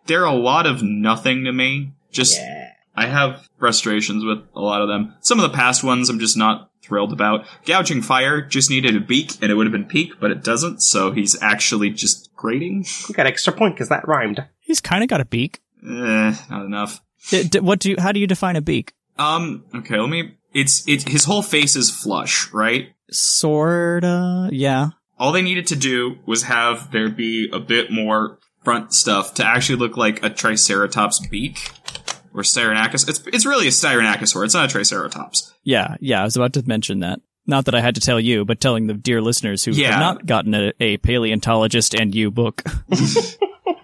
they're 0.06 0.24
a 0.24 0.32
lot 0.34 0.66
of 0.66 0.82
nothing 0.82 1.44
to 1.44 1.52
me. 1.52 1.92
Just 2.10 2.40
I 2.96 3.06
have 3.06 3.46
frustrations 3.56 4.24
with 4.24 4.38
a 4.56 4.60
lot 4.60 4.82
of 4.82 4.88
them. 4.88 5.14
Some 5.20 5.38
of 5.38 5.48
the 5.48 5.56
past 5.56 5.84
ones 5.84 6.08
I'm 6.10 6.18
just 6.18 6.36
not 6.36 6.72
thrilled 6.82 7.12
about. 7.12 7.46
Gouging 7.64 8.02
Fire 8.02 8.42
just 8.42 8.68
needed 8.68 8.96
a 8.96 9.00
beak 9.00 9.40
and 9.40 9.52
it 9.52 9.54
would 9.54 9.64
have 9.66 9.72
been 9.72 9.84
peak, 9.84 10.14
but 10.18 10.32
it 10.32 10.42
doesn't, 10.42 10.82
so 10.82 11.12
he's 11.12 11.40
actually 11.40 11.90
just 11.90 12.34
grating. 12.34 12.84
You 13.08 13.14
got 13.14 13.26
extra 13.26 13.52
point 13.52 13.76
because 13.76 13.90
that 13.90 14.08
rhymed. 14.08 14.44
He's 14.58 14.80
kind 14.80 15.04
of 15.04 15.08
got 15.08 15.20
a 15.20 15.24
beak. 15.24 15.60
Eh, 15.84 16.34
not 16.50 16.64
enough. 16.66 17.00
D- 17.30 17.44
d- 17.44 17.60
what 17.60 17.78
do 17.78 17.90
you? 17.90 17.96
How 17.96 18.10
do 18.10 18.18
you 18.18 18.26
define 18.26 18.56
a 18.56 18.60
beak? 18.60 18.92
Um, 19.18 19.64
okay, 19.72 20.00
let 20.00 20.10
me. 20.10 20.34
It's 20.52 20.86
it. 20.88 21.08
His 21.08 21.26
whole 21.26 21.42
face 21.42 21.76
is 21.76 21.90
flush, 21.90 22.52
right? 22.52 22.88
Sorta. 23.08 24.48
Yeah. 24.50 24.88
All 25.18 25.32
they 25.32 25.42
needed 25.42 25.66
to 25.68 25.76
do 25.76 26.18
was 26.26 26.44
have 26.44 26.90
there 26.92 27.08
be 27.08 27.48
a 27.52 27.58
bit 27.60 27.90
more 27.90 28.38
front 28.64 28.92
stuff 28.92 29.34
to 29.34 29.44
actually 29.46 29.76
look 29.78 29.96
like 29.96 30.22
a 30.24 30.30
Triceratops 30.30 31.26
beak 31.28 31.70
or 32.34 32.42
Cyrenachus. 32.42 33.08
It's 33.08 33.22
it's 33.32 33.46
really 33.46 33.66
a 33.66 33.70
Cyrenachosaur. 33.70 34.44
It's 34.44 34.54
not 34.54 34.66
a 34.66 34.72
Triceratops. 34.72 35.54
Yeah. 35.64 35.96
Yeah. 36.00 36.20
I 36.20 36.24
was 36.24 36.36
about 36.36 36.52
to 36.54 36.62
mention 36.66 37.00
that. 37.00 37.20
Not 37.46 37.66
that 37.66 37.74
I 37.76 37.80
had 37.80 37.94
to 37.94 38.00
tell 38.00 38.18
you, 38.18 38.44
but 38.44 38.60
telling 38.60 38.88
the 38.88 38.94
dear 38.94 39.22
listeners 39.22 39.64
who 39.64 39.70
Yeah. 39.70 39.92
have 39.92 40.00
not 40.00 40.26
gotten 40.26 40.52
a, 40.54 40.72
a 40.80 40.96
paleontologist 40.98 41.94
and 41.94 42.14
you 42.14 42.30
book. 42.30 42.62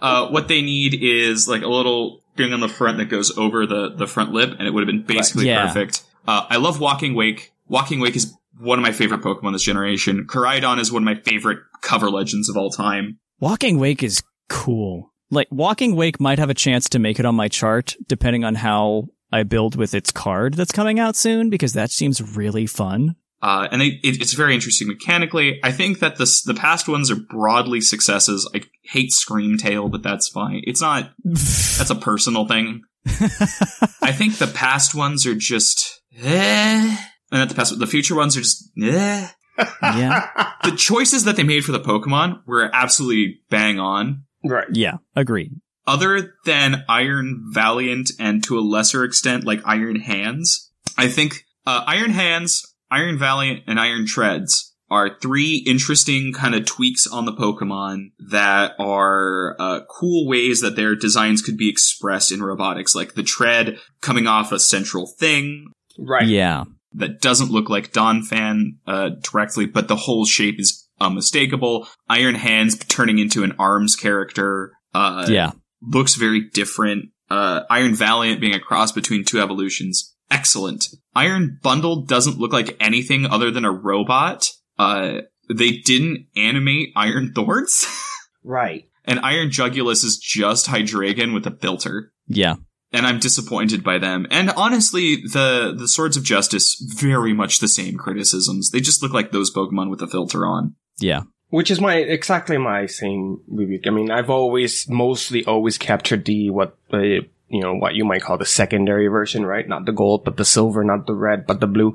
Uh, 0.01 0.29
what 0.31 0.49
they 0.49 0.63
need 0.63 0.99
is 1.01 1.47
like 1.47 1.63
a 1.63 1.69
little 1.69 2.21
thing 2.37 2.53
on 2.53 2.59
the 2.59 2.69
front 2.69 2.99
that 2.99 3.05
goes 3.05 3.37
over 3.39 3.67
the 3.67 3.89
the 3.95 4.09
front 4.09 4.33
lip, 4.33 4.51
and 4.59 4.67
it 4.67 4.73
would 4.75 4.81
have 4.81 4.89
been 4.89 5.03
basically 5.05 5.47
Yeah. 5.47 5.69
perfect. 5.69 6.03
Uh, 6.27 6.45
I 6.51 6.57
love 6.57 6.81
Walking 6.81 7.15
Wake. 7.15 7.53
Walking 7.69 8.01
Wake 8.01 8.17
is 8.17 8.35
one 8.59 8.79
of 8.79 8.83
my 8.83 8.93
favorite 8.93 9.23
Pokemon 9.23 9.53
this 9.53 9.63
generation. 9.63 10.27
Koraidon 10.29 10.79
is 10.79 10.93
one 10.93 11.03
of 11.03 11.05
my 11.05 11.21
favorite 11.23 11.61
cover 11.83 12.11
legends 12.11 12.49
of 12.49 12.57
all 12.57 12.71
time. 12.71 13.19
Walking 13.41 13.79
Wake 13.79 14.03
is 14.03 14.23
cool. 14.49 15.13
Like 15.31 15.49
Walking 15.51 15.97
Wake 15.97 16.21
might 16.21 16.39
have 16.39 16.51
a 16.51 16.55
chance 16.55 16.89
to 16.91 16.99
make 16.99 17.19
it 17.19 17.25
on 17.25 17.35
my 17.35 17.49
chart 17.49 17.97
depending 18.07 18.45
on 18.45 18.55
how 18.55 19.09
I 19.33 19.43
build 19.45 19.77
with 19.77 19.95
its 19.95 20.11
card 20.11 20.55
that's 20.55 20.73
coming 20.73 21.01
out 21.01 21.17
soon 21.17 21.49
because 21.49 21.73
that 21.73 21.91
seems 21.91 22.37
really 22.37 22.67
fun. 22.67 23.17
Uh, 23.41 23.67
and 23.73 23.81
they, 23.81 23.99
it, 24.05 24.21
it's 24.21 24.35
very 24.35 24.55
interesting 24.55 24.87
mechanically. 24.87 25.59
I 25.65 25.73
think 25.73 25.99
that 25.99 26.17
the 26.17 26.31
the 26.47 26.55
past 26.55 26.87
ones 26.87 27.11
are 27.11 27.17
broadly 27.17 27.81
successes. 27.81 28.49
I 28.55 28.63
hate 28.85 29.11
Screamtail, 29.11 29.91
but 29.91 30.05
that's 30.05 30.29
fine. 30.29 30.63
It's 30.65 30.81
not. 30.81 31.11
that's 31.25 31.91
a 31.91 31.97
personal 31.97 32.47
thing. 32.47 32.83
I 33.07 34.13
think 34.13 34.39
the 34.39 34.53
past 34.55 34.95
ones 34.95 35.27
are 35.27 35.35
just. 35.35 36.03
Eh. 36.23 36.97
And 37.33 37.41
not 37.41 37.49
the 37.49 37.55
past, 37.55 37.77
the 37.79 37.87
future 37.87 38.15
ones 38.15 38.37
are 38.37 38.43
just. 38.43 38.71
Eh. 38.81 39.29
Yeah. 39.83 40.29
the 40.65 40.73
choices 40.73 41.25
that 41.25 41.37
they 41.37 41.43
made 41.43 41.65
for 41.65 41.73
the 41.73 41.81
Pokemon 41.81 42.41
were 42.47 42.71
absolutely 42.73 43.41
bang 43.51 43.79
on. 43.79 44.25
Right. 44.43 44.67
Yeah. 44.73 44.97
Agreed. 45.15 45.53
Other 45.87 46.35
than 46.47 46.85
Iron 46.89 47.45
Valiant 47.53 48.11
and 48.19 48.43
to 48.45 48.59
a 48.59 48.61
lesser 48.61 49.05
extent 49.05 49.45
like 49.45 49.61
Iron 49.67 49.97
Hands, 49.97 50.73
I 50.97 51.09
think 51.09 51.45
uh, 51.67 51.85
Iron 51.87 52.13
Hands, 52.13 52.75
Iron 52.91 53.19
Valiant, 53.19 53.65
and 53.67 53.79
Iron 53.79 54.07
Treads 54.07 54.75
are 54.91 55.19
three 55.21 55.63
interesting 55.67 56.33
kind 56.33 56.55
of 56.55 56.65
tweaks 56.65 57.07
on 57.07 57.27
the 57.27 57.33
Pokemon 57.33 58.13
that 58.31 58.73
are 58.79 59.55
uh, 59.59 59.81
cool 59.91 60.27
ways 60.27 60.61
that 60.63 60.77
their 60.77 60.97
designs 60.97 61.43
could 61.43 61.59
be 61.59 61.69
expressed 61.69 62.33
in 62.33 62.43
robotics, 62.43 62.95
like 62.95 63.15
the 63.15 63.23
tread 63.23 63.79
coming 64.01 64.27
off 64.27 64.51
a 64.51 64.59
central 64.59 65.07
thing 65.07 65.73
Right. 65.99 66.27
Yeah. 66.27 66.65
That 66.95 67.21
doesn't 67.21 67.51
look 67.51 67.69
like 67.71 67.93
Donphan 67.93 68.77
uh, 68.87 69.11
directly, 69.23 69.67
but 69.67 69.89
the 69.89 69.97
whole 69.97 70.25
shape 70.25 70.61
is 70.61 70.89
unmistakable. 71.01 71.89
Iron 72.09 72.35
Hands 72.35 72.77
turning 72.87 73.19
into 73.19 73.43
an 73.45 73.53
arms 73.59 73.97
character. 73.97 74.73
Uh, 74.95 75.27
Yeah. 75.29 75.53
looks 75.81 76.15
very 76.15 76.49
different. 76.53 77.07
Uh, 77.31 77.63
Iron 77.71 77.95
Valiant 77.95 78.41
being 78.41 78.55
a 78.55 78.61
cross 78.61 78.93
between 78.93 79.25
two 79.25 79.41
evolutions. 79.41 80.15
Excellent. 80.31 80.87
Iron 81.15 81.59
Bundle 81.63 82.05
doesn't 82.05 82.39
look 82.39 82.53
like 82.53 82.77
anything 82.81 83.27
other 83.27 83.51
than 83.51 83.65
a 83.65 83.73
robot. 83.73 84.49
Uh, 84.79 85.19
they 85.55 85.73
didn't 85.79 86.27
animate 86.37 86.91
Iron 86.97 87.33
Thorns. 87.35 87.87
Right. 88.45 88.85
and 89.05 89.21
Iron 89.21 89.51
Jugulis 89.51 90.05
is 90.05 90.19
just 90.19 90.67
Hydreigon 90.67 91.33
with 91.33 91.47
a 91.47 91.53
filter. 91.53 92.13
Yeah. 92.27 92.57
And 92.93 93.07
I'm 93.07 93.19
disappointed 93.19 93.83
by 93.83 93.99
them. 93.99 94.27
And 94.31 94.51
honestly, 94.51 95.17
the, 95.17 95.75
the 95.77 95.89
Swords 95.89 96.17
of 96.17 96.25
Justice, 96.25 96.77
very 96.79 97.33
much 97.33 97.59
the 97.59 97.69
same 97.69 97.97
criticisms. 97.97 98.71
They 98.71 98.81
just 98.81 99.03
look 99.03 99.13
like 99.13 99.33
those 99.33 99.53
Pokemon 99.53 99.89
with 99.89 100.03
a 100.03 100.07
filter 100.07 100.47
on. 100.47 100.75
Yeah. 100.99 101.23
Which 101.49 101.71
is 101.71 101.81
my 101.81 101.97
exactly 101.97 102.59
my 102.59 102.87
same 102.87 103.41
review. 103.49 103.81
I 103.87 103.91
mean, 103.91 104.11
I've 104.11 104.31
always 104.31 104.89
mostly 104.89 105.45
always 105.45 105.79
captured 105.79 106.25
the 106.25 106.51
what 106.51 106.77
the 106.91 107.27
you 107.53 107.61
know 107.61 107.75
what 107.75 107.95
you 107.95 108.05
might 108.07 108.23
call 108.23 108.39
the 108.39 108.47
secondary 108.47 109.09
version, 109.09 109.45
right? 109.45 109.69
Not 109.69 109.85
the 109.85 109.93
gold, 109.93 110.25
but 110.25 110.39
the 110.39 110.45
silver, 110.45 110.83
not 110.83 111.07
the 111.07 111.15
red, 111.15 111.47
but 111.47 111.61
the 111.61 111.67
blue. 111.67 111.93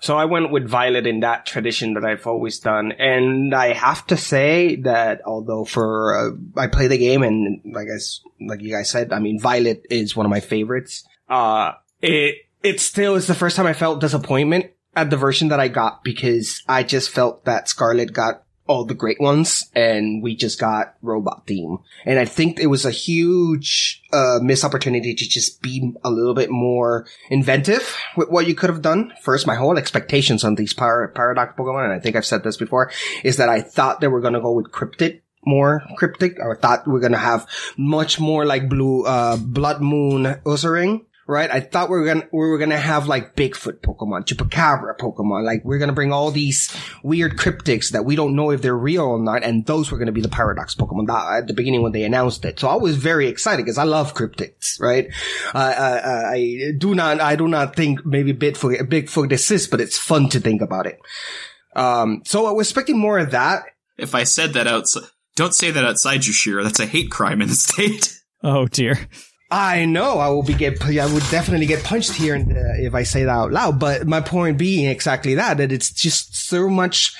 So 0.00 0.16
I 0.16 0.26
went 0.26 0.52
with 0.52 0.68
violet 0.68 1.04
in 1.04 1.20
that 1.20 1.46
tradition 1.46 1.94
that 1.94 2.04
I've 2.04 2.26
always 2.28 2.60
done, 2.60 2.92
and 2.92 3.52
I 3.52 3.72
have 3.72 4.06
to 4.06 4.16
say 4.16 4.76
that 4.76 5.22
although 5.26 5.64
for 5.64 6.14
uh, 6.16 6.60
I 6.60 6.68
play 6.68 6.86
the 6.86 6.96
game 6.96 7.24
and 7.24 7.60
like 7.74 7.88
I 7.88 7.98
like 8.40 8.62
you 8.62 8.72
guys 8.72 8.88
said, 8.88 9.12
I 9.12 9.18
mean, 9.18 9.40
violet 9.40 9.84
is 9.90 10.14
one 10.14 10.26
of 10.26 10.30
my 10.30 10.40
favorites. 10.40 11.04
Uh 11.28 11.72
it 12.00 12.36
it 12.62 12.80
still 12.80 13.16
is 13.16 13.26
the 13.26 13.34
first 13.34 13.56
time 13.56 13.66
I 13.66 13.72
felt 13.72 14.00
disappointment 14.00 14.66
at 14.94 15.10
the 15.10 15.16
version 15.16 15.48
that 15.48 15.60
I 15.60 15.68
got 15.68 16.04
because 16.04 16.62
I 16.68 16.82
just 16.82 17.10
felt 17.10 17.44
that 17.46 17.68
Scarlet 17.68 18.12
got 18.12 18.44
all 18.70 18.84
the 18.84 18.94
great 18.94 19.20
ones 19.20 19.68
and 19.74 20.22
we 20.22 20.36
just 20.36 20.60
got 20.60 20.94
robot 21.02 21.42
theme. 21.44 21.78
And 22.04 22.20
I 22.20 22.24
think 22.24 22.60
it 22.60 22.68
was 22.68 22.86
a 22.86 22.92
huge 22.92 24.00
uh 24.12 24.38
missed 24.40 24.64
opportunity 24.64 25.12
to 25.12 25.28
just 25.28 25.60
be 25.60 25.92
a 26.04 26.10
little 26.10 26.34
bit 26.34 26.50
more 26.50 27.06
inventive 27.30 27.96
with 28.16 28.30
what 28.30 28.46
you 28.46 28.54
could 28.54 28.70
have 28.70 28.80
done. 28.80 29.12
First, 29.22 29.44
my 29.44 29.56
whole 29.56 29.76
expectations 29.76 30.44
on 30.44 30.54
these 30.54 30.72
par- 30.72 31.08
paradox 31.08 31.58
Pokemon, 31.58 31.86
and 31.86 31.92
I 31.92 31.98
think 31.98 32.14
I've 32.14 32.24
said 32.24 32.44
this 32.44 32.56
before, 32.56 32.92
is 33.24 33.38
that 33.38 33.48
I 33.48 33.60
thought 33.60 34.00
they 34.00 34.06
were 34.06 34.20
gonna 34.20 34.40
go 34.40 34.52
with 34.52 34.70
cryptid 34.70 35.22
more 35.44 35.82
cryptic. 35.96 36.38
I 36.38 36.54
thought 36.54 36.86
we 36.86 36.94
are 36.94 37.00
gonna 37.00 37.16
have 37.16 37.48
much 37.76 38.20
more 38.20 38.44
like 38.44 38.68
blue, 38.68 39.04
uh, 39.04 39.36
blood 39.36 39.80
moon 39.80 40.24
Ursaring. 40.44 41.06
Right? 41.30 41.48
I 41.48 41.60
thought 41.60 41.90
we 41.90 41.96
were 41.96 42.04
gonna, 42.04 42.28
we 42.32 42.40
were 42.40 42.58
gonna 42.58 42.76
have 42.76 43.06
like 43.06 43.36
Bigfoot 43.36 43.82
Pokemon, 43.82 44.26
Chupacabra 44.26 44.98
Pokemon. 44.98 45.44
Like 45.44 45.64
we're 45.64 45.78
gonna 45.78 45.92
bring 45.92 46.12
all 46.12 46.32
these 46.32 46.76
weird 47.04 47.36
cryptics 47.36 47.90
that 47.92 48.04
we 48.04 48.16
don't 48.16 48.34
know 48.34 48.50
if 48.50 48.62
they're 48.62 48.76
real 48.76 49.04
or 49.04 49.18
not. 49.20 49.44
And 49.44 49.64
those 49.64 49.92
were 49.92 49.98
gonna 49.98 50.10
be 50.10 50.22
the 50.22 50.28
Paradox 50.28 50.74
Pokemon 50.74 51.06
that, 51.06 51.42
at 51.42 51.46
the 51.46 51.54
beginning 51.54 51.82
when 51.82 51.92
they 51.92 52.02
announced 52.02 52.44
it. 52.44 52.58
So 52.58 52.66
I 52.66 52.74
was 52.74 52.96
very 52.96 53.28
excited 53.28 53.64
because 53.64 53.78
I 53.78 53.84
love 53.84 54.12
cryptics, 54.12 54.80
right? 54.80 55.06
Uh, 55.54 55.58
uh, 55.58 56.22
I 56.32 56.72
do 56.76 56.96
not, 56.96 57.20
I 57.20 57.36
do 57.36 57.46
not 57.46 57.76
think 57.76 58.04
maybe 58.04 58.34
Bigfoot, 58.34 58.88
Bigfoot 58.88 59.30
exists, 59.30 59.68
but 59.68 59.80
it's 59.80 59.96
fun 59.96 60.30
to 60.30 60.40
think 60.40 60.62
about 60.62 60.86
it. 60.86 60.98
Um, 61.76 62.22
so 62.24 62.46
I 62.46 62.50
was 62.50 62.66
expecting 62.66 62.98
more 62.98 63.20
of 63.20 63.30
that. 63.30 63.62
If 63.96 64.16
I 64.16 64.24
said 64.24 64.54
that 64.54 64.66
outside, 64.66 65.04
don't 65.36 65.54
say 65.54 65.70
that 65.70 65.84
outside 65.84 66.22
Jushiro. 66.22 66.64
That's 66.64 66.80
a 66.80 66.86
hate 66.86 67.12
crime 67.12 67.40
in 67.40 67.48
the 67.48 67.54
state. 67.54 68.20
Oh 68.42 68.66
dear. 68.66 68.98
I 69.50 69.84
know 69.84 70.18
I 70.18 70.28
will 70.28 70.42
be 70.42 70.54
get. 70.54 70.82
I 70.84 71.12
would 71.12 71.28
definitely 71.30 71.66
get 71.66 71.82
punched 71.82 72.12
here 72.12 72.36
uh, 72.36 72.78
if 72.78 72.94
I 72.94 73.02
say 73.02 73.24
that 73.24 73.30
out 73.30 73.52
loud. 73.52 73.80
But 73.80 74.06
my 74.06 74.20
point 74.20 74.58
being 74.58 74.88
exactly 74.88 75.34
that 75.34 75.56
that 75.56 75.72
it's 75.72 75.90
just 75.90 76.36
so 76.36 76.68
much. 76.68 77.14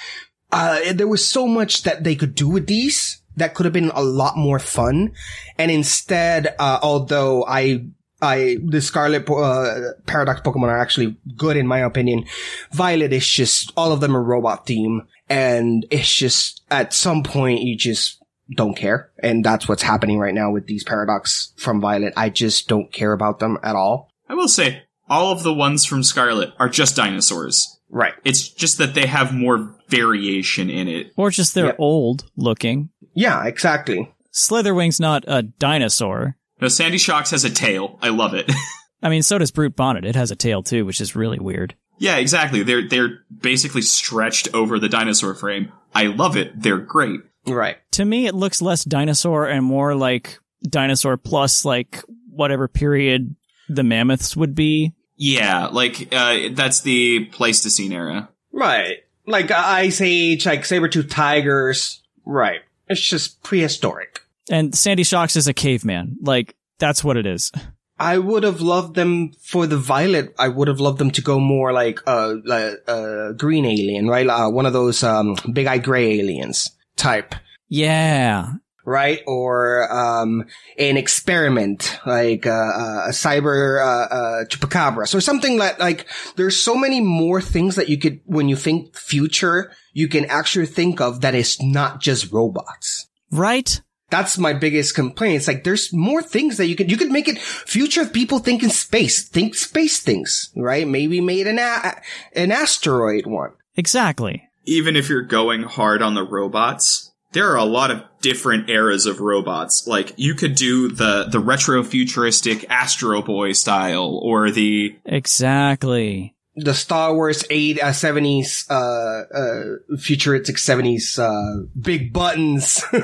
Uh, 0.52 0.92
there 0.92 1.08
was 1.08 1.28
so 1.28 1.46
much 1.46 1.82
that 1.82 2.04
they 2.04 2.14
could 2.14 2.34
do 2.34 2.48
with 2.48 2.66
these 2.66 3.22
that 3.36 3.54
could 3.54 3.66
have 3.66 3.72
been 3.72 3.92
a 3.94 4.02
lot 4.02 4.36
more 4.36 4.58
fun, 4.58 5.12
and 5.58 5.70
instead, 5.70 6.54
uh, 6.58 6.78
although 6.82 7.44
I. 7.46 7.86
I, 8.22 8.58
the 8.62 8.82
Scarlet, 8.82 9.30
uh, 9.30 9.92
Paradox 10.04 10.42
Pokemon 10.42 10.64
are 10.64 10.78
actually 10.78 11.16
good 11.38 11.56
in 11.56 11.66
my 11.66 11.78
opinion. 11.78 12.26
Violet 12.70 13.14
is 13.14 13.26
just, 13.26 13.72
all 13.78 13.92
of 13.92 14.02
them 14.02 14.14
are 14.14 14.22
robot 14.22 14.66
theme. 14.66 15.06
And 15.30 15.86
it's 15.90 16.14
just, 16.14 16.60
at 16.70 16.92
some 16.92 17.22
point, 17.22 17.62
you 17.62 17.78
just 17.78 18.19
don't 18.57 18.74
care. 18.76 19.11
And 19.22 19.44
that's 19.44 19.68
what's 19.68 19.82
happening 19.82 20.18
right 20.18 20.34
now 20.34 20.51
with 20.51 20.66
these 20.66 20.84
Paradox 20.84 21.53
from 21.57 21.80
Violet. 21.80 22.12
I 22.16 22.28
just 22.30 22.68
don't 22.68 22.92
care 22.92 23.12
about 23.12 23.38
them 23.38 23.59
at 23.62 23.76
all. 23.76 24.11
I 24.28 24.34
will 24.34 24.48
say, 24.48 24.82
all 25.09 25.32
of 25.32 25.42
the 25.42 25.55
ones 25.55 25.84
from 25.84 26.03
Scarlet 26.03 26.53
are 26.59 26.68
just 26.68 26.96
dinosaurs. 26.96 27.80
Right. 27.88 28.14
It's 28.24 28.48
just 28.48 28.78
that 28.78 28.94
they 28.94 29.07
have 29.07 29.34
more 29.34 29.74
variation 29.88 30.70
in 30.70 30.86
it. 30.88 31.12
Or 31.16 31.30
just 31.30 31.55
they're 31.55 31.66
Yep. 31.66 31.76
old 31.80 32.24
looking. 32.36 32.90
Yeah, 33.14 33.44
exactly. 33.46 34.12
Slitherwing's 34.32 35.01
not 35.01 35.24
a 35.26 35.42
dinosaur. 35.42 36.36
No, 36.61 36.68
Sandy 36.68 36.98
Shocks 36.98 37.32
has 37.32 37.44
a 37.44 37.51
tail. 37.51 37.98
I 38.03 38.11
love 38.11 38.34
it. 38.34 38.51
I 39.03 39.09
mean, 39.09 39.22
so 39.22 39.38
does 39.38 39.51
Brute 39.51 39.74
Bonnet. 39.76 40.05
It 40.05 40.14
has 40.14 40.30
a 40.30 40.36
tail 40.36 40.62
too, 40.62 40.84
which 40.84 41.01
is 41.01 41.16
really 41.16 41.38
weird. 41.40 41.74
yeah, 41.98 42.16
exactly. 42.16 42.62
They're 42.62 42.86
they're 42.86 43.20
basically 43.40 43.82
stretched 43.82 44.55
over 44.55 44.78
the 44.78 44.88
dinosaur 44.88 45.34
frame. 45.34 45.72
I 45.94 46.05
love 46.05 46.36
it. 46.36 46.53
They're 46.61 46.78
great. 46.78 47.20
Right. 47.53 47.76
To 47.92 48.05
me, 48.05 48.26
it 48.26 48.34
looks 48.34 48.62
less 48.62 48.84
dinosaur 48.84 49.46
and 49.46 49.64
more 49.64 49.94
like 49.94 50.38
dinosaur 50.62 51.16
plus 51.16 51.64
like 51.64 52.03
whatever 52.30 52.68
period 52.68 53.34
the 53.68 53.82
mammoths 53.82 54.36
would 54.36 54.55
be. 54.55 54.94
Yeah, 55.16 55.66
like 55.66 56.09
uh, 56.12 56.48
that's 56.53 56.80
the 56.80 57.26
Pleistocene 57.26 57.92
era. 57.92 58.30
Right. 58.53 58.98
Like 59.26 59.51
uh, 59.51 59.62
Ice 59.62 60.01
Age, 60.01 60.46
like 60.46 60.64
saber-tooth 60.64 61.11
tigers. 61.11 62.03
Right. 62.24 62.61
It's 62.88 63.01
just 63.01 63.42
prehistoric. 63.42 64.22
And 64.51 64.74
Sandy 64.74 65.05
Shocks 65.05 65.36
is 65.36 65.46
a 65.46 65.53
caveman. 65.53 66.16
Like, 66.22 66.57
that's 66.78 67.05
what 67.05 67.16
it 67.16 67.26
is. 67.26 67.53
I 67.98 68.16
would 68.16 68.44
have 68.44 68.62
loved 68.62 68.94
them 68.94 69.32
for 69.42 69.66
the 69.66 69.76
violet. 69.76 70.34
I 70.38 70.48
would 70.48 70.68
have 70.68 70.80
loved 70.80 70.98
them 70.98 71.11
to 71.12 71.20
go 71.20 71.38
more 71.38 71.70
like 71.70 72.01
uh, 72.07 72.36
like 72.46 72.78
uh 72.88 73.32
green 73.32 73.66
alien, 73.66 74.09
right? 74.09 74.26
Uh, 74.26 74.48
one 74.48 74.64
of 74.64 74.72
those 74.72 75.03
um 75.03 75.36
big 75.53 75.66
eye 75.66 75.78
gray 75.78 76.18
aliens 76.18 76.70
type, 77.01 77.34
Yeah. 77.68 78.61
right? 78.84 79.20
Or 79.26 79.90
um 79.92 80.44
an 80.78 80.96
experiment 80.96 81.98
like 82.07 82.46
uh, 82.46 82.51
uh, 82.84 83.01
a 83.09 83.12
cyber 83.12 83.59
uh, 83.80 84.07
uh 84.14 84.44
chupacabras 84.51 85.14
or 85.14 85.20
something 85.20 85.59
like 85.59 85.78
like. 85.78 86.07
There's 86.36 86.62
so 86.62 86.74
many 86.74 87.01
more 87.01 87.40
things 87.40 87.76
that 87.76 87.88
you 87.88 87.98
could 87.98 88.20
when 88.26 88.48
you 88.48 88.57
think 88.57 88.96
future, 88.96 89.72
you 89.92 90.09
can 90.09 90.24
actually 90.26 90.66
think 90.66 91.01
of 91.01 91.20
that 91.22 91.34
is 91.34 91.57
not 91.61 92.01
just 92.01 92.32
robots. 92.32 93.09
Right? 93.30 93.80
That's 94.11 94.38
my 94.38 94.53
biggest 94.53 94.96
complaint. 94.96 95.36
It's 95.36 95.46
like 95.48 95.62
there's 95.62 95.92
more 95.92 96.22
things 96.22 96.57
that 96.57 96.66
you 96.66 96.74
could 96.74 96.90
you 96.90 96.96
could 96.98 97.12
make 97.12 97.28
it 97.28 97.38
future 97.38 98.03
of 98.03 98.12
people 98.12 98.40
think 98.40 98.62
in 98.62 98.70
space, 98.70 99.28
think 99.28 99.55
space 99.55 100.01
things, 100.03 100.51
right? 100.57 100.86
Maybe 100.88 101.20
made 101.20 101.46
an 101.46 101.59
a- 101.61 102.01
an 102.34 102.51
asteroid 102.51 103.26
one. 103.26 103.53
Exactly. 103.76 104.42
Even 104.64 104.96
if 104.96 105.08
you're 105.08 105.22
going 105.22 105.62
hard 105.62 106.02
on 106.02 106.14
the 106.14 106.22
robots, 106.22 107.12
there 107.32 107.50
are 107.50 107.56
a 107.56 107.64
lot 107.64 107.90
of 107.90 108.02
different 108.20 108.68
eras 108.68 109.06
of 109.06 109.20
robots. 109.20 109.86
Like 109.86 110.12
you 110.16 110.34
could 110.34 110.54
do 110.54 110.88
the 110.88 111.26
the 111.30 111.40
retro 111.40 111.82
futuristic 111.82 112.68
Astro 112.70 113.22
Boy 113.22 113.52
style 113.52 114.18
or 114.22 114.50
the 114.50 114.98
Exactly. 115.04 116.34
The 116.56 116.74
Star 116.74 117.14
Wars 117.14 117.44
eight 117.48 117.80
uh, 117.80 117.92
seventies 117.92 118.66
uh 118.68 119.22
uh 119.34 119.62
futuristic 119.98 120.58
seventies 120.58 121.18
uh 121.18 121.62
big 121.80 122.12
buttons. 122.12 122.84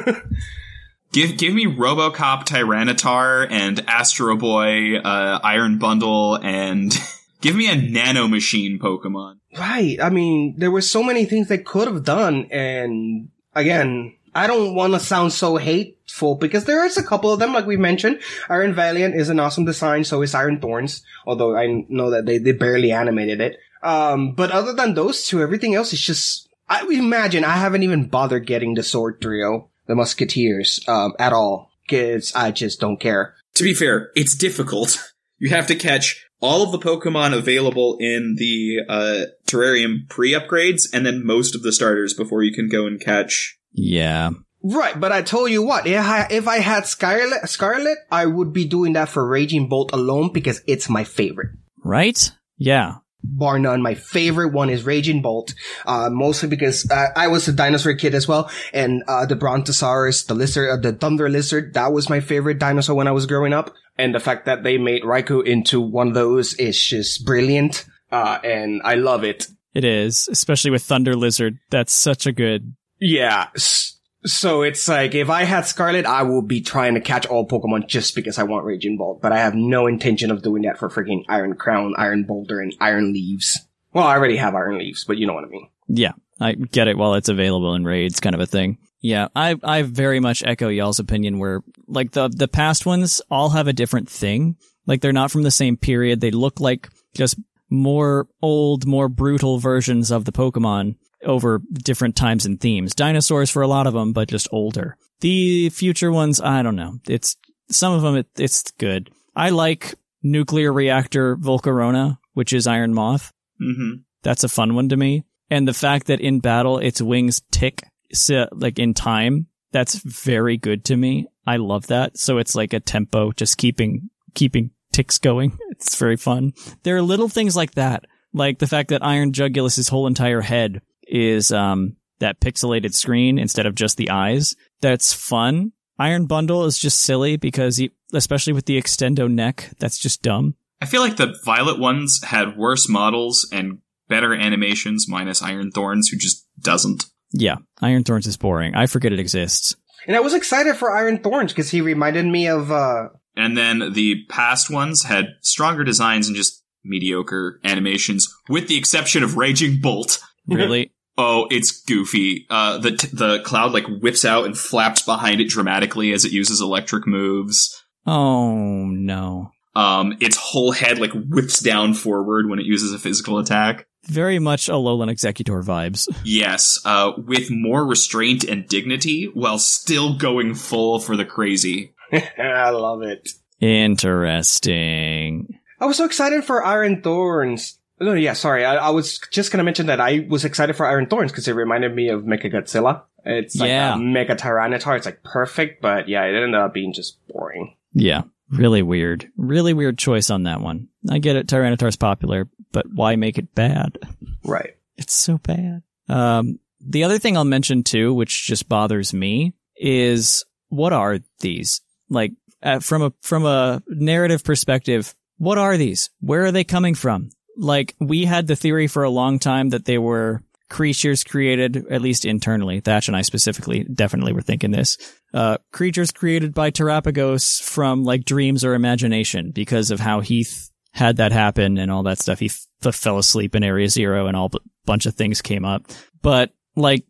Give 1.13 1.39
give 1.39 1.55
me 1.55 1.65
RoboCop 1.65 2.45
Tyranitar 2.45 3.51
and 3.51 3.83
Astro 3.89 4.37
Boy 4.37 4.99
uh, 4.99 5.41
Iron 5.43 5.79
Bundle 5.79 6.35
and 6.35 6.93
give 7.41 7.57
me 7.57 7.71
a 7.71 7.77
Nano 7.77 8.29
Machine 8.29 8.79
Pokemon. 8.79 9.36
Right. 9.59 9.99
I 10.01 10.11
mean, 10.11 10.55
there 10.59 10.71
were 10.71 10.81
so 10.81 11.03
many 11.03 11.25
things 11.25 11.49
they 11.49 11.59
could 11.59 11.89
have 11.89 12.05
done, 12.05 12.47
and 12.51 13.29
again. 13.55 14.15
I 14.37 14.47
don't 14.47 14.75
want 14.75 14.93
to 14.93 15.01
sound 15.01 15.33
so 15.33 15.57
hateful 15.57 16.35
because 16.35 16.67
there 16.67 16.85
is 16.85 16.99
a 16.99 17.03
couple 17.03 17.33
of 17.33 17.39
them, 17.39 17.55
like 17.55 17.65
we 17.65 17.79
mentioned. 17.79 18.21
Iron 18.51 18.75
Valiant 18.75 19.15
is 19.15 19.31
an 19.31 19.41
awesome 19.41 19.65
design, 19.65 20.05
so 20.05 20.21
is 20.21 20.35
Iron 20.35 20.61
Thorns, 20.61 21.03
although 21.25 21.57
I 21.57 21.87
know 21.89 22.11
that 22.11 22.27
they, 22.27 22.37
they 22.37 22.53
barely 22.53 22.93
animated 22.93 23.41
it. 23.41 23.57
Um, 23.83 24.35
but 24.35 24.51
other 24.51 24.75
than 24.75 24.93
those 24.93 25.27
two, 25.27 25.41
everything 25.41 25.75
else 25.75 25.95
is 25.95 26.03
just, 26.03 26.51
I 26.69 26.87
imagine 26.87 27.45
I 27.45 27.57
haven't 27.57 27.83
even 27.83 28.09
bothered 28.09 28.47
getting 28.47 28.75
the 28.75 28.83
sword 28.83 29.23
trio, 29.23 29.71
the 29.87 29.95
Musketeers, 29.95 30.81
um, 30.87 31.15
at 31.19 31.33
all. 31.33 31.71
Cause 31.89 32.33
I 32.35 32.51
just 32.51 32.79
don't 32.79 33.01
care. 33.01 33.37
To 33.55 33.65
be 33.65 33.73
fair, 33.73 34.11
it's 34.15 34.35
difficult. 34.35 35.03
You 35.39 35.51
have 35.51 35.69
to 35.69 35.77
catch 35.77 36.26
all 36.41 36.63
of 36.63 36.73
the 36.73 36.79
Pokemon 36.79 37.37
available 37.37 37.97
in 37.99 38.37
the 38.39 38.81
uh, 38.89 39.25
Terarium 39.47 40.09
pre-upgrades, 40.09 40.83
and 40.93 41.07
then 41.07 41.25
most 41.25 41.55
of 41.55 41.63
the 41.63 41.73
starters 41.73 42.15
before 42.15 42.43
you 42.43 42.53
can 42.53 42.69
go 42.69 42.87
and 42.87 43.01
catch. 43.01 43.59
Yeah. 43.73 44.31
Right, 44.63 44.99
but 44.99 45.13
I 45.13 45.23
told 45.23 45.51
you 45.51 45.63
what, 45.63 45.87
if 45.87 46.01
I, 46.05 46.27
if 46.31 46.49
I 46.49 46.59
had 46.59 46.87
Scarlet, 46.87 47.49
Scarlet, 47.49 47.99
I 48.11 48.27
would 48.27 48.53
be 48.53 48.65
doing 48.67 48.95
that 48.95 49.09
for 49.09 49.27
Raging 49.27 49.69
Bolt 49.69 49.93
alone 49.93 50.33
because 50.33 50.61
it's 50.67 50.89
my 50.89 51.05
favorite. 51.05 51.51
Right? 51.85 52.33
Yeah. 52.59 52.97
bar 53.23 53.59
none. 53.59 53.81
My 53.83 53.95
favorite 53.95 54.53
one 54.53 54.71
is 54.71 54.85
Raging 54.85 55.23
Bolt, 55.23 55.55
uh, 55.85 56.09
mostly 56.11 56.49
because 56.49 56.91
uh, 56.91 57.09
I 57.15 57.29
was 57.29 57.47
a 57.49 57.53
dinosaur 57.53 57.95
kid 57.95 58.15
as 58.15 58.27
well, 58.27 58.51
and 58.73 59.03
uh, 59.07 59.27
the 59.27 59.37
Brontosaurus, 59.37 60.25
the 60.25 60.35
lizard, 60.35 60.71
uh, 60.71 60.77
the 60.77 60.93
Thunder 60.93 61.29
Lizard, 61.29 61.75
that 61.75 61.93
was 61.93 62.11
my 62.11 62.21
favorite 62.21 62.59
dinosaur 62.59 62.97
when 62.97 63.09
I 63.09 63.13
was 63.13 63.27
growing 63.27 63.53
up. 63.53 63.73
And 63.99 64.15
the 64.15 64.21
fact 64.21 64.47
that 64.47 64.63
they 64.63 64.79
made 64.79 65.03
Raikou 65.03 65.47
into 65.47 65.81
one 65.81 66.09
of 66.09 66.15
those 66.15 66.55
is 66.55 66.83
just 66.83 67.25
brilliant, 67.25 67.87
uh, 68.13 68.39
and 68.45 68.83
I 68.85 68.95
love 68.95 69.25
it. 69.25 69.47
It 69.75 69.85
is, 69.85 70.29
especially 70.31 70.71
with 70.71 70.83
Thunder 70.83 71.15
Lizard. 71.15 71.59
That's 71.71 71.93
such 71.93 72.27
a 72.27 72.33
good. 72.33 72.75
Yeah. 72.99 73.49
So 73.57 74.63
it's 74.63 74.89
like 74.89 75.15
if 75.15 75.31
I 75.31 75.45
had 75.45 75.67
Scarlet, 75.67 76.05
I 76.07 76.23
will 76.23 76.43
be 76.43 76.61
trying 76.61 76.95
to 76.95 77.01
catch 77.01 77.27
all 77.27 77.47
Pokemon 77.47 77.87
just 77.87 78.15
because 78.15 78.39
I 78.39 78.43
want 78.43 78.65
Raging 78.65 78.97
Bolt, 78.97 79.21
but 79.23 79.33
I 79.33 79.39
have 79.39 79.55
no 79.55 79.87
intention 79.87 80.31
of 80.31 80.43
doing 80.43 80.63
that 80.63 80.79
for 80.79 80.89
freaking 80.89 81.25
Iron 81.29 81.55
Crown, 81.55 81.95
Iron 81.97 82.25
Boulder, 82.25 82.61
and 82.61 82.75
Iron 82.81 83.13
Leaves. 83.13 83.59
Well, 83.93 84.07
I 84.07 84.17
already 84.17 84.37
have 84.37 84.55
Iron 84.55 84.79
Leaves, 84.79 85.05
but 85.05 85.17
you 85.17 85.27
know 85.27 85.35
what 85.35 85.45
I 85.45 85.49
mean. 85.49 85.69
Yeah, 85.89 86.13
I 86.41 86.53
get 86.53 86.89
it 86.89 86.99
while 86.99 87.15
it's 87.15 87.29
available 87.29 87.75
in 87.75 87.85
raids, 87.85 88.21
kind 88.21 88.35
of 88.35 88.41
a 88.41 88.47
thing. 88.47 88.79
Yeah, 89.07 89.29
I 89.37 89.55
I 89.63 89.83
very 89.83 90.19
much 90.19 90.43
echo 90.45 90.67
y'all's 90.67 90.99
opinion 90.99 91.39
where 91.39 91.63
like 91.87 92.11
the 92.11 92.29
the 92.29 92.49
past 92.49 92.87
ones 92.87 93.23
all 93.31 93.51
have 93.51 93.69
a 93.69 93.73
different 93.73 94.11
thing. 94.11 94.57
Like 94.85 95.01
they're 95.01 95.13
not 95.13 95.31
from 95.31 95.45
the 95.45 95.53
same 95.53 95.77
period. 95.77 96.21
They 96.21 96.33
look 96.33 96.59
like 96.59 96.89
just 97.15 97.39
more 97.71 98.27
old, 98.43 98.85
more 98.85 99.09
brutal 99.09 99.59
versions 99.59 100.11
of 100.11 100.25
the 100.25 100.33
Pokemon 100.33 100.97
over 101.25 101.63
different 101.73 102.17
times 102.17 102.47
and 102.47 102.61
themes. 102.61 102.97
Dinosaurs 102.97 103.49
for 103.49 103.63
a 103.63 103.69
lot 103.69 103.87
of 103.87 103.95
them, 103.95 104.13
but 104.13 104.27
just 104.29 104.49
older. 104.51 104.97
The 105.21 105.71
future 105.71 106.11
ones, 106.11 106.41
I 106.41 106.63
don't 106.63 106.75
know. 106.75 106.99
It's 107.09 107.37
some 107.71 107.93
of 107.93 108.03
them. 108.03 108.17
It, 108.17 108.27
it's 108.37 108.73
good. 108.73 109.11
I 109.37 109.51
like 109.51 109.95
nuclear 110.21 110.73
reactor 110.73 111.37
Volcarona, 111.37 112.19
which 112.35 112.53
is 112.53 112.67
Iron 112.67 112.93
Moth. 112.93 113.33
Mm-hmm. 113.63 114.01
That's 114.25 114.43
a 114.43 114.49
fun 114.49 114.75
one 114.75 114.89
to 114.89 114.97
me. 114.97 115.23
And 115.49 115.69
the 115.69 115.75
fact 115.75 116.09
that 116.09 116.21
in 116.21 116.41
battle 116.41 116.79
its 116.79 117.01
wings 117.01 117.41
tick 117.53 117.85
so, 118.13 118.49
like 118.53 118.79
in 118.79 118.95
time, 118.95 119.47
that's 119.73 119.97
very 119.97 120.57
good 120.57 120.85
to 120.87 120.97
me. 120.97 121.27
I 121.47 121.57
love 121.57 121.89
that. 121.89 122.19
So 122.19 122.39
it's 122.39 122.55
like 122.55 122.73
a 122.73 122.81
tempo, 122.81 123.33
just 123.33 123.59
keeping 123.59 124.11
keeping 124.35 124.71
ticks 124.93 125.19
going. 125.19 125.59
It's 125.77 125.97
very 125.97 126.17
fun. 126.17 126.55
There 126.85 126.97
are 126.97 127.03
little 127.03 127.29
things 127.29 127.55
like 127.55 127.73
that, 127.73 128.07
like 128.33 128.61
the 128.61 128.67
fact 128.67 128.89
that 128.89 129.05
Iron 129.05 129.35
Jugulis's 129.35 129.89
whole 129.89 130.07
entire 130.07 130.41
head 130.41 130.81
is 131.07 131.53
um 131.53 131.97
that 132.19 132.41
pixelated 132.41 132.95
screen 132.95 133.39
instead 133.39 133.67
of 133.67 133.75
just 133.75 133.99
the 133.99 134.09
eyes. 134.09 134.57
That's 134.81 135.13
fun. 135.13 135.73
Iron 135.99 136.27
Bundle 136.27 136.65
is 136.65 136.79
just 136.79 137.01
silly 137.01 137.37
because, 137.37 137.77
he, 137.77 137.91
especially 138.13 138.53
with 138.53 138.67
the 138.67 138.81
extendo 138.81 139.31
neck, 139.31 139.73
that's 139.79 139.99
just 139.99 140.23
dumb. 140.23 140.55
I 140.81 140.87
feel 140.87 141.01
like 141.01 141.17
the 141.17 141.35
Violet 141.45 141.79
ones 141.79 142.21
had 142.25 142.57
worse 142.57 142.89
models 142.89 143.49
and 143.51 143.79
better 144.09 144.35
animations, 144.35 145.07
minus 145.09 145.43
Iron 145.43 145.71
Thorns, 145.71 146.09
who 146.09 146.19
just 146.19 146.47
doesn't. 146.61 147.07
Yeah, 147.33 147.57
Iron 147.81 148.05
Thorns 148.05 148.27
is 148.27 148.37
boring. 148.37 148.75
I 148.75 148.87
forget 148.87 149.13
it 149.13 149.21
exists. 149.21 149.77
And 150.07 150.17
I 150.17 150.21
was 150.21 150.35
excited 150.35 150.77
for 150.77 150.97
Iron 150.97 151.19
Thorns 151.19 151.53
because 151.53 151.71
he 151.71 151.81
reminded 151.81 152.25
me 152.27 152.47
of, 152.49 152.71
uh, 152.71 153.09
And 153.37 153.57
then 153.57 153.93
the 153.93 154.25
past 154.29 154.71
ones 154.71 155.05
had 155.05 155.27
stronger 155.43 155.83
designs 155.85 156.29
and 156.29 156.37
just 156.37 156.63
mediocre 156.85 157.61
animations, 157.65 158.33
with 158.49 158.69
the 158.69 158.79
exception 158.79 159.23
of 159.25 159.37
Raging 159.37 159.81
Bolt. 159.81 160.21
Really? 160.49 160.93
Oh, 161.19 161.49
it's 161.51 161.81
goofy. 161.83 162.47
Uh, 162.49 162.79
the 162.79 162.93
t- 162.93 163.09
the 163.13 163.41
cloud 163.41 163.73
like 163.73 163.87
whips 163.89 164.25
out 164.25 164.45
and 164.45 164.57
flaps 164.57 165.03
behind 165.03 165.41
it 165.41 165.49
dramatically 165.49 166.13
as 166.13 166.25
it 166.25 166.31
uses 166.31 166.61
electric 166.61 167.05
moves. 167.05 167.83
oh 168.07 168.85
no. 168.87 169.51
Um, 169.75 170.17
its 170.21 170.37
whole 170.37 170.71
head 170.71 171.01
like 171.01 171.11
whips 171.13 171.59
down 171.59 171.95
forward 171.95 172.49
when 172.49 172.61
it 172.61 172.65
uses 172.67 172.93
a 172.95 172.99
physical 173.01 173.39
attack. 173.39 173.87
Very 174.09 174.39
much 174.39 174.69
Alolan 174.69 175.11
Exeggutor 175.11 175.63
vibes. 175.65 176.09
Yes, 176.25 176.79
uh, 176.85 177.13
with 177.17 177.51
more 177.51 177.85
restraint 177.87 178.45
and 178.45 178.67
dignity 178.69 179.25
while 179.33 179.59
still 179.59 180.17
going 180.17 180.55
full 180.55 180.99
for 181.01 181.17
the 181.17 181.25
crazy. 181.25 181.93
I 182.39 182.71
love 182.71 183.03
it. 183.03 183.29
Interesting. 183.61 185.59
I 185.81 185.87
was 185.87 185.97
so 185.97 186.05
excited 186.05 186.45
for 186.45 186.65
Iron 186.65 187.03
Thorns. 187.03 187.79
No, 188.01 188.13
yeah, 188.13 188.35
sorry. 188.35 188.65
I, 188.65 188.77
I 188.77 188.91
was 188.91 189.19
just 189.31 189.51
gonna 189.51 189.65
mention 189.65 189.87
that 189.87 190.01
I 190.01 190.27
was 190.29 190.45
excited 190.45 190.77
for 190.77 190.87
Iron 190.87 191.07
Thorns 191.07 191.33
because 191.33 191.49
it 191.49 191.53
reminded 191.53 191.95
me 191.95 192.09
of 192.09 192.23
Mecha 192.25 192.53
Godzilla. 192.53 193.03
It's 193.25 193.57
like 193.57 193.69
Yeah. 193.69 193.95
a 193.95 193.99
Mega 193.99 194.37
Tyranitar. 194.37 194.97
It's 194.97 195.07
like 195.07 195.23
perfect, 195.23 195.81
but 195.83 196.09
yeah, 196.09 196.25
it 196.25 196.35
ended 196.35 196.55
up 196.55 196.75
being 196.75 196.93
just 196.93 197.19
boring. 197.29 197.75
Yeah. 197.93 198.23
Really 198.51 198.83
weird. 198.83 199.29
Really 199.37 199.75
weird 199.75 199.99
choice 199.99 200.31
on 200.31 200.45
that 200.45 200.61
one. 200.61 200.89
I 201.11 201.19
get 201.19 201.37
it, 201.37 201.47
Tyranitar's 201.47 201.97
popular, 201.97 202.49
but 202.73 202.87
why 202.93 203.17
make 203.17 203.39
it 203.39 203.55
bad? 203.55 203.99
Right. 204.45 204.77
It's 204.97 205.15
so 205.15 205.39
bad. 205.39 205.83
Um, 206.09 206.59
the 206.81 207.05
other 207.05 207.19
thing 207.19 207.37
I'll 207.37 207.45
mention 207.45 207.83
too, 207.83 208.15
which 208.15 208.47
just 208.47 208.69
bothers 208.69 209.13
me, 209.13 209.55
is 209.77 210.45
what 210.69 210.93
are 210.93 211.19
these? 211.41 211.81
Like, 212.09 212.33
uh, 212.63 212.81
from 212.81 213.03
a 213.03 213.13
from 213.23 213.45
a 213.45 213.83
narrative 213.89 214.45
perspective, 214.45 215.15
what 215.39 215.59
are 215.59 215.77
these? 215.77 216.11
Where 216.21 216.45
are 216.45 216.53
they 216.53 216.65
coming 216.65 216.95
from? 216.95 217.31
Like, 217.57 217.95
we 218.01 218.25
had 218.25 218.47
the 218.47 218.57
theory 218.57 218.87
for 218.87 219.03
a 219.03 219.11
long 219.11 219.39
time 219.39 219.71
that 219.71 219.85
they 219.85 219.99
were 219.99 220.43
creatures 220.69 221.23
created, 221.25 221.87
at 221.91 222.03
least 222.03 222.25
internally. 222.25 222.81
Thatch 222.81 223.09
and 223.09 223.17
I 223.17 223.23
specifically 223.23 223.85
definitely 223.85 224.33
were 224.33 224.43
thinking 224.43 224.71
this. 224.71 224.97
Uh, 225.33 225.59
creatures 225.73 226.11
created 226.11 226.55
by 226.55 226.71
Terapagos 226.71 227.63
from 227.63 228.05
like 228.05 228.25
dreams 228.25 228.65
or 228.65 228.75
imagination 228.75 229.51
because 229.53 229.91
of 229.91 230.01
how 230.01 230.21
Heath 230.21 230.71
had 230.93 231.17
that 231.19 231.33
happen 231.33 231.79
and 231.79 231.91
all 231.91 232.03
that 232.05 232.19
stuff. 232.19 232.39
He 232.41 232.51
f- 232.83 232.95
fell 232.95 233.19
asleep 233.19 233.55
in 233.55 233.63
Area 233.63 233.89
Zero 233.89 234.27
and 234.27 234.37
all 234.37 234.49
b- 234.49 234.59
bunch 234.87 235.07
of 235.07 235.15
things 235.15 235.43
came 235.43 235.65
up. 235.65 235.85
But 236.23 236.53
like 236.75 237.05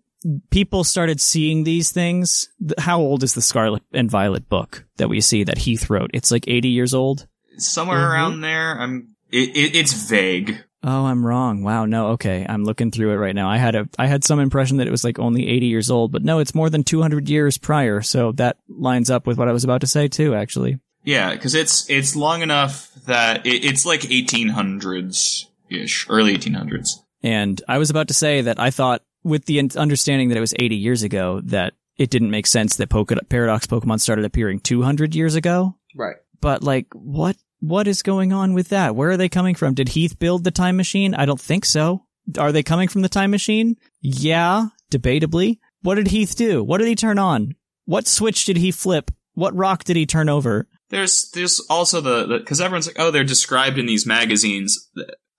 people 0.51 0.83
started 0.83 1.21
seeing 1.21 1.63
these 1.65 1.93
things. 1.93 2.49
How 2.79 2.99
old 2.99 3.23
is 3.23 3.35
the 3.35 3.43
Scarlet 3.43 3.83
and 3.93 4.11
Violet 4.11 4.49
book 4.49 4.85
that 4.97 5.09
we 5.09 5.21
see 5.21 5.45
that 5.45 5.59
Heath 5.59 5.89
wrote? 5.89 6.11
It's 6.15 6.31
like 6.33 6.49
80 6.49 6.69
years 6.69 6.95
old. 6.95 7.27
somewhere 7.59 7.99
Mhm. 8.01 8.11
around 8.11 8.41
there. 8.43 8.79
I'm. 8.79 9.15
It, 9.33 9.57
it, 9.57 9.77
it's 9.77 9.93
vague. 10.09 10.63
Oh, 10.83 11.07
I'm 11.07 11.27
wrong. 11.27 11.63
Wow. 11.63 11.85
No. 11.87 12.09
Okay. 12.09 12.47
I'm 12.49 12.65
looking 12.65 12.91
through 12.91 13.13
it 13.13 13.17
right 13.17 13.35
now. 13.35 13.49
I 13.49 13.57
had 13.57 13.75
a, 13.75 13.89
I 13.99 14.07
had 14.07 14.23
some 14.25 14.39
impression 14.39 14.77
that 14.77 14.87
it 14.87 14.91
was 14.93 15.05
like 15.05 15.19
only 15.19 15.49
80 15.49 15.67
years 15.67 15.91
old, 15.91 16.13
but 16.13 16.23
no, 16.23 16.39
it's 16.39 16.55
more 16.55 16.71
than 16.71 16.85
200 16.85 17.29
years 17.29 17.59
prior. 17.59 18.03
So 18.03 18.33
that 18.33 18.59
lines 18.69 19.11
up 19.11 19.27
with 19.27 19.39
what 19.39 19.49
I 19.49 19.53
was 19.53 19.65
about 19.65 19.81
to 19.81 19.87
say 19.87 20.07
too, 20.09 20.35
actually. 20.35 20.79
Yeah, 21.03 21.33
because 21.33 21.55
it's 21.55 21.89
it's 21.89 22.17
long 22.17 22.43
enough 22.43 22.91
that 23.07 23.47
it, 23.47 23.65
it's 23.65 23.87
like 23.87 24.01
1800s 24.01 25.47
ish, 25.71 26.07
early 26.09 26.37
1800s. 26.37 26.89
And 27.23 27.63
I 27.69 27.79
was 27.79 27.91
about 27.91 28.09
to 28.09 28.15
say 28.15 28.43
that 28.43 28.59
I 28.61 28.71
thought 28.71 29.03
with 29.23 29.47
the 29.47 29.71
understanding 29.77 30.29
that 30.29 30.37
it 30.39 30.41
was 30.41 30.55
80 30.59 30.77
years 30.77 31.03
ago 31.03 31.41
that 31.45 31.75
it 31.97 32.11
didn't 32.11 32.31
make 32.31 32.47
sense 32.47 32.77
that 32.77 32.91
Poke- 32.91 33.29
Paradox 33.29 33.67
Pokemon 33.67 34.01
started 34.01 34.25
appearing 34.25 34.61
200 34.61 35.15
years 35.15 35.35
ago. 35.35 35.75
Right. 35.97 36.17
But 36.41 36.63
like, 36.63 36.87
what, 36.93 37.37
what 37.61 37.89
is 37.89 38.03
going 38.03 38.33
on 38.33 38.55
with 38.55 38.69
that? 38.69 38.95
Where 38.95 39.11
are 39.11 39.17
they 39.17 39.29
coming 39.29 39.55
from? 39.55 39.75
Did 39.75 39.91
Heath 39.91 40.19
build 40.19 40.45
the 40.45 40.51
time 40.51 40.77
machine? 40.77 41.15
I 41.15 41.25
don't 41.25 41.41
think 41.41 41.65
so. 41.65 42.05
Are 42.39 42.53
they 42.53 42.63
coming 42.63 42.89
from 42.89 43.03
the 43.03 43.09
time 43.09 43.31
machine? 43.31 43.77
Yeah, 44.01 44.69
debatably. 44.91 45.59
What 45.83 45.97
did 45.97 46.09
Heath 46.09 46.37
do? 46.37 46.65
What 46.65 46.79
did 46.79 46.89
he 46.89 46.97
turn 46.97 47.19
on? 47.19 47.55
What 47.85 48.07
switch 48.07 48.45
did 48.45 48.57
he 48.57 48.71
flip? 48.71 49.11
What 49.35 49.55
rock 49.55 49.85
did 49.85 49.97
he 49.97 50.07
turn 50.07 50.29
over? 50.29 50.69
There's 50.91 51.31
there's 51.35 51.61
also 51.69 52.01
the 52.01 52.39
because 52.39 52.61
everyone's 52.61 52.87
like, 52.87 52.99
oh, 52.99 53.11
they're 53.11 53.25
described 53.25 53.79
in 53.79 53.87
these 53.87 54.07
magazines. 54.07 54.91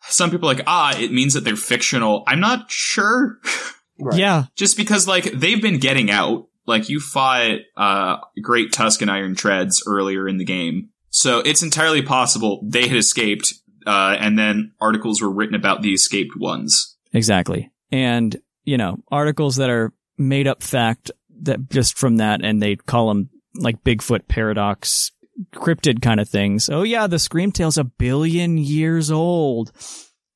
Some 0.03 0.29
people 0.31 0.49
are 0.49 0.53
like, 0.53 0.63
ah, 0.67 0.97
it 0.97 1.11
means 1.11 1.33
that 1.33 1.43
they're 1.43 1.55
fictional. 1.55 2.23
I'm 2.27 2.39
not 2.39 2.71
sure. 2.71 3.39
Right. 3.99 4.19
Yeah. 4.19 4.43
Just 4.55 4.77
because 4.77 5.07
like 5.07 5.25
they've 5.31 5.61
been 5.61 5.79
getting 5.79 6.11
out. 6.11 6.47
Like 6.65 6.89
you 6.89 6.99
fought 6.99 7.59
uh 7.75 8.17
Great 8.41 8.71
Tusk 8.71 9.01
and 9.01 9.09
Iron 9.09 9.35
Treads 9.35 9.83
earlier 9.87 10.27
in 10.27 10.37
the 10.37 10.45
game. 10.45 10.89
So 11.17 11.39
it's 11.39 11.63
entirely 11.63 12.03
possible 12.03 12.61
they 12.63 12.87
had 12.87 12.95
escaped, 12.95 13.55
uh, 13.87 14.15
and 14.19 14.37
then 14.37 14.73
articles 14.79 15.19
were 15.19 15.31
written 15.31 15.55
about 15.55 15.81
the 15.81 15.91
escaped 15.91 16.37
ones. 16.37 16.95
Exactly. 17.11 17.71
And, 17.91 18.37
you 18.65 18.77
know, 18.77 18.99
articles 19.11 19.55
that 19.55 19.71
are 19.71 19.93
made 20.19 20.47
up 20.47 20.61
fact 20.61 21.09
that 21.41 21.71
just 21.71 21.97
from 21.97 22.17
that 22.17 22.43
and 22.43 22.61
they 22.61 22.75
call 22.75 23.07
them 23.07 23.31
like 23.55 23.83
Bigfoot 23.83 24.27
paradox 24.27 25.11
cryptid 25.55 26.03
kind 26.03 26.19
of 26.19 26.29
things. 26.29 26.69
Oh 26.69 26.83
yeah, 26.83 27.07
the 27.07 27.17
Screamtail's 27.17 27.79
a 27.79 27.83
billion 27.83 28.59
years 28.59 29.09
old. 29.09 29.71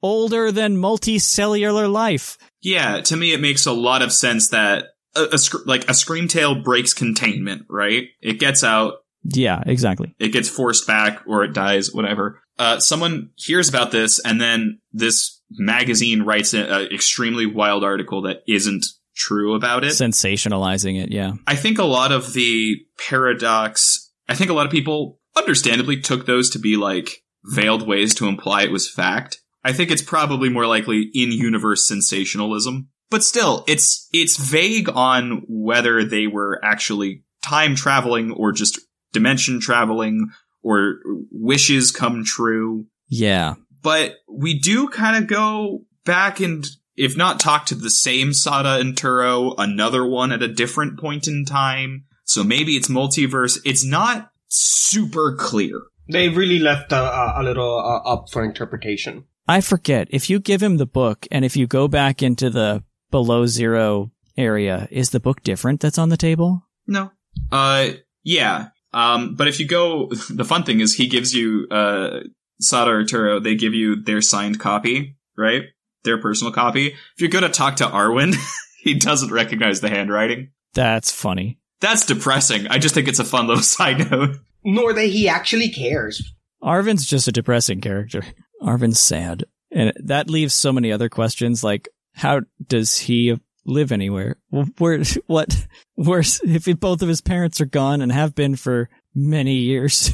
Older 0.02 0.52
than 0.52 0.78
multicellular 0.78 1.92
life. 1.92 2.40
Yeah, 2.62 3.02
to 3.02 3.16
me, 3.16 3.34
it 3.34 3.40
makes 3.40 3.68
a 3.68 3.72
lot 3.72 4.02
of 4.02 4.12
sense 4.12 4.50
that 4.50 4.86
a, 5.16 5.26
a 5.26 5.40
like 5.68 5.84
a 5.84 5.94
Screamtail 5.94 6.64
breaks 6.64 6.96
containment, 6.96 7.68
right? 7.70 8.08
It 8.20 8.40
gets 8.40 8.64
out, 8.64 9.01
Yeah, 9.24 9.62
exactly. 9.66 10.16
it 10.20 10.30
gets 10.30 10.50
forced 10.50 10.88
back, 10.88 11.22
or 11.28 11.44
it 11.44 11.54
dies, 11.54 11.94
whatever. 11.94 12.42
Uh, 12.58 12.80
someone 12.80 13.32
hears 13.36 13.70
about 13.70 13.92
this, 13.92 14.20
and 14.20 14.40
then 14.40 14.80
this 14.92 15.42
magazine 15.52 16.24
writes 16.24 16.54
an 16.54 16.88
extremely 16.92 17.46
wild 17.46 17.84
article 17.84 18.24
that 18.24 18.44
isn't 18.48 18.86
true 19.16 19.56
about 19.56 19.84
it. 19.84 19.92
Sensationalizing 19.92 21.02
it, 21.02 21.12
yeah. 21.12 21.34
I 21.48 21.56
think 21.56 21.78
a 21.78 21.84
lot 21.84 22.12
of 22.12 22.34
the 22.34 22.78
paradox, 23.08 24.12
I 24.28 24.36
think 24.36 24.50
a 24.50 24.54
lot 24.54 24.66
of 24.66 24.72
people 24.72 25.20
understandably 25.36 26.00
took 26.00 26.26
those 26.26 26.50
to 26.52 26.60
be 26.60 26.78
like 26.78 27.24
veiled 27.44 27.88
ways 27.88 28.14
to 28.16 28.28
imply 28.28 28.64
it 28.64 28.72
was 28.72 28.90
fact. 28.90 29.40
I 29.64 29.74
think 29.74 29.92
it's 29.92 30.02
probably 30.02 30.50
more 30.50 30.66
likely 30.66 31.10
in 31.14 31.32
universe 31.32 31.88
sensationalism. 31.88 32.90
But 33.10 33.24
still, 33.24 33.66
it's, 33.68 34.08
it's 34.14 34.38
vague 34.38 34.90
on 34.90 35.44
whether 35.48 36.06
they 36.06 36.28
were 36.28 36.60
actually 36.64 37.24
time 37.44 37.76
traveling 37.76 38.32
or 38.32 38.52
just 38.54 38.80
dimension 39.14 39.60
traveling 39.60 40.30
or 40.64 41.00
wishes 41.32 41.92
come 41.92 42.24
true. 42.24 42.86
Yeah. 43.08 43.56
But 43.82 44.16
we 44.30 44.60
do 44.60 44.90
kind 44.90 45.22
of 45.22 45.28
go 45.28 45.86
back 46.06 46.40
and, 46.40 46.66
if 46.96 47.18
not 47.18 47.40
talk 47.40 47.66
to 47.68 47.76
the 47.76 47.90
same 47.90 48.34
Sada 48.34 48.80
and 48.80 48.96
Turo, 48.96 49.56
another 49.58 50.06
one 50.06 50.32
at 50.32 50.44
a 50.44 50.48
different 50.48 51.00
point 51.00 51.28
in 51.28 51.46
time. 51.46 52.06
So 52.24 52.44
maybe 52.44 52.74
it's 52.74 52.88
multiverse. 52.88 53.60
It's 53.66 53.84
not 53.84 54.32
super 54.48 55.36
clear. 55.36 55.82
They 56.12 56.30
really 56.30 56.60
left 56.60 56.92
a, 56.92 57.02
a, 57.02 57.42
a 57.42 57.44
little 57.44 57.80
uh, 57.80 58.08
up 58.08 58.30
for 58.30 58.44
interpretation. 58.44 59.26
I 59.48 59.62
forget. 59.62 60.08
If 60.12 60.30
you 60.30 60.40
give 60.40 60.62
him 60.62 60.78
the 60.78 60.86
book 60.86 61.28
and 61.32 61.44
if 61.44 61.58
you 61.58 61.68
go 61.68 61.88
back 61.88 62.22
into 62.22 62.50
the 62.50 62.84
below 63.10 63.46
zero 63.48 64.12
area, 64.38 64.88
is 64.92 65.10
the 65.10 65.20
book 65.20 65.42
different 65.44 65.82
that's 65.82 65.98
on 65.98 66.10
the 66.10 66.18
table? 66.18 66.68
No. 66.88 67.12
Uh, 67.52 67.92
yeah. 68.24 68.70
Um, 68.94 69.36
but 69.36 69.48
if 69.48 69.60
you 69.60 69.68
go, 69.68 70.08
the 70.30 70.46
fun 70.46 70.64
thing 70.64 70.80
is 70.80 70.96
he 70.96 71.08
gives 71.08 71.34
you, 71.34 71.68
uh, 71.70 72.22
Sada 72.60 72.92
or 72.92 73.04
Turo, 73.04 73.44
they 73.44 73.56
give 73.56 73.74
you 73.74 74.02
their 74.02 74.22
signed 74.22 74.60
copy, 74.60 75.18
right? 75.38 75.64
Their 76.04 76.20
personal 76.20 76.54
copy. 76.54 76.88
If 76.88 77.22
you 77.22 77.28
go 77.28 77.40
to 77.40 77.50
talk 77.50 77.78
to 77.78 77.90
Arven, 77.90 78.34
he 78.84 78.94
doesn't 78.94 79.32
recognize 79.32 79.82
the 79.82 79.90
handwriting. 79.90 80.52
That's 80.74 81.12
funny. 81.12 81.60
That's 81.80 82.06
depressing. 82.06 82.68
I 82.68 82.78
just 82.78 82.94
think 82.94 83.08
it's 83.08 83.20
a 83.20 83.26
fun 83.26 83.48
little 83.48 83.64
side 83.64 84.12
note. 84.12 84.38
Nor 84.64 84.94
that 84.94 85.08
he 85.08 85.28
actually 85.28 85.70
cares. 85.70 86.34
Arven's 86.62 87.06
just 87.06 87.28
a 87.28 87.32
depressing 87.32 87.82
character. 87.82 88.24
Arven's 88.62 89.00
sad. 89.00 89.46
And 89.72 89.94
that 90.04 90.30
leaves 90.30 90.54
so 90.54 90.72
many 90.72 90.92
other 90.92 91.10
questions 91.10 91.64
like, 91.64 91.90
how 92.14 92.42
does 92.68 92.98
he 92.98 93.40
live 93.66 93.92
anywhere? 93.92 94.38
Where, 94.50 95.04
what, 95.28 95.68
where's, 95.96 96.42
if 96.44 96.66
both 96.80 97.02
of 97.02 97.10
his 97.10 97.22
parents 97.22 97.62
are 97.62 97.66
gone 97.66 98.02
and 98.02 98.12
have 98.12 98.36
been 98.36 98.56
for 98.56 98.90
many 99.16 99.56
years, 99.56 100.14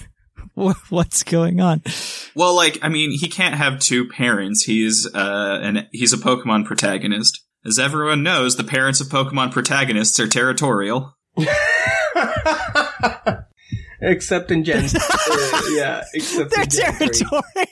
what's 0.89 1.23
going 1.23 1.59
on? 1.59 1.81
Well, 2.35 2.55
like, 2.55 2.79
I 2.81 2.89
mean, 2.89 3.11
he 3.11 3.27
can't 3.29 3.55
have 3.55 3.79
two 3.79 4.07
parents. 4.07 4.63
He's, 4.63 5.07
uh, 5.13 5.59
and 5.61 5.87
he's 5.91 6.13
a 6.13 6.17
Pokemon 6.17 6.65
protagonist. 6.65 7.43
As 7.65 7.79
everyone 7.79 8.23
knows, 8.23 8.55
the 8.55 8.63
parents 8.63 9.01
of 9.01 9.07
Pokemon 9.07 9.51
protagonists 9.51 10.19
are 10.19 10.27
territorial. 10.27 11.15
except 14.01 14.51
in 14.51 14.63
Gen. 14.63 14.85
uh, 14.95 15.61
yeah, 15.71 16.03
except 16.13 16.51
They're 16.51 16.63
in 16.63 16.69
Gen 16.69 16.93
three. 16.93 17.07
territorial. 17.09 17.67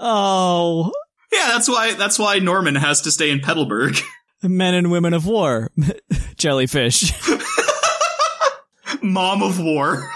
Oh, 0.00 0.92
Yeah, 1.32 1.48
that's 1.48 1.68
why, 1.68 1.94
that's 1.94 2.18
why 2.18 2.38
Norman 2.38 2.74
has 2.74 3.02
to 3.02 3.10
stay 3.10 3.30
in 3.30 3.40
Petalburg. 3.40 4.00
Men 4.48 4.74
and 4.74 4.90
women 4.90 5.14
of 5.14 5.26
war, 5.26 5.70
jellyfish. 6.36 7.12
Mom 9.02 9.42
of 9.42 9.60
War. 9.60 10.10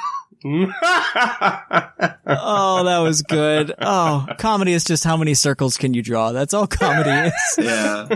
oh, 0.45 0.67
that 2.85 3.01
was 3.03 3.23
good. 3.23 3.75
Oh, 3.81 4.27
comedy 4.39 4.73
is 4.73 4.85
just 4.85 5.05
how 5.05 5.17
many 5.17 5.35
circles 5.35 5.77
can 5.77 5.95
you 5.95 6.03
draw? 6.03 6.33
That's 6.33 6.55
all 6.55 6.67
comedy 6.67 7.11
is. 7.29 7.35
Yeah. 7.59 8.09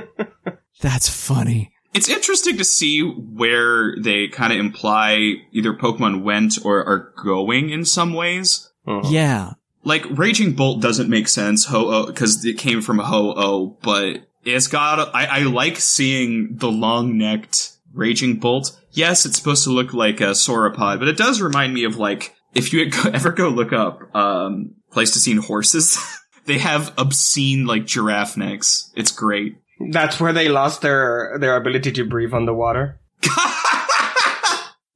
That's 0.80 1.08
funny. 1.08 1.72
It's 1.94 2.08
interesting 2.08 2.56
to 2.56 2.64
see 2.64 3.02
where 3.02 3.96
they 4.00 4.28
kind 4.28 4.52
of 4.52 4.58
imply 4.58 5.34
either 5.52 5.74
Pokemon 5.74 6.22
went 6.22 6.58
or 6.64 6.82
are 6.84 7.12
going 7.22 7.70
in 7.70 7.84
some 7.84 8.14
ways. 8.14 8.70
Uh-huh. 8.86 9.06
Yeah. 9.10 9.52
Like 9.84 10.06
Raging 10.10 10.52
Bolt 10.52 10.80
doesn't 10.80 11.10
make 11.10 11.28
sense, 11.28 11.66
Ho-Oh, 11.66 12.06
because 12.06 12.44
it 12.44 12.56
came 12.56 12.80
from 12.80 12.98
Ho-Oh, 12.98 13.76
but 13.82 14.26
it's 14.44 14.66
got. 14.68 15.14
I, 15.14 15.24
I 15.26 15.38
like 15.42 15.76
seeing 15.78 16.56
the 16.56 16.68
long-necked 16.70 17.72
Raging 17.92 18.36
Bolt. 18.38 18.78
Yes, 18.90 19.24
it's 19.26 19.36
supposed 19.36 19.64
to 19.64 19.70
look 19.70 19.92
like 19.94 20.20
a 20.20 20.30
sauropod, 20.32 20.98
but 20.98 21.08
it 21.08 21.16
does 21.16 21.40
remind 21.40 21.72
me 21.74 21.84
of 21.84 21.96
like 21.96 22.34
if 22.54 22.72
you 22.72 22.90
ever 23.12 23.30
go 23.30 23.48
look 23.48 23.72
up 23.72 24.14
um, 24.14 24.74
Pleistocene 24.90 25.38
horses, 25.38 25.98
they 26.46 26.58
have 26.58 26.92
obscene 26.98 27.66
like 27.66 27.86
giraffe 27.86 28.36
necks. 28.36 28.90
It's 28.94 29.10
great. 29.10 29.56
That's 29.90 30.20
where 30.20 30.32
they 30.32 30.48
lost 30.48 30.82
their 30.82 31.36
their 31.40 31.56
ability 31.56 31.92
to 31.92 32.04
breathe 32.04 32.32
underwater 32.34 33.00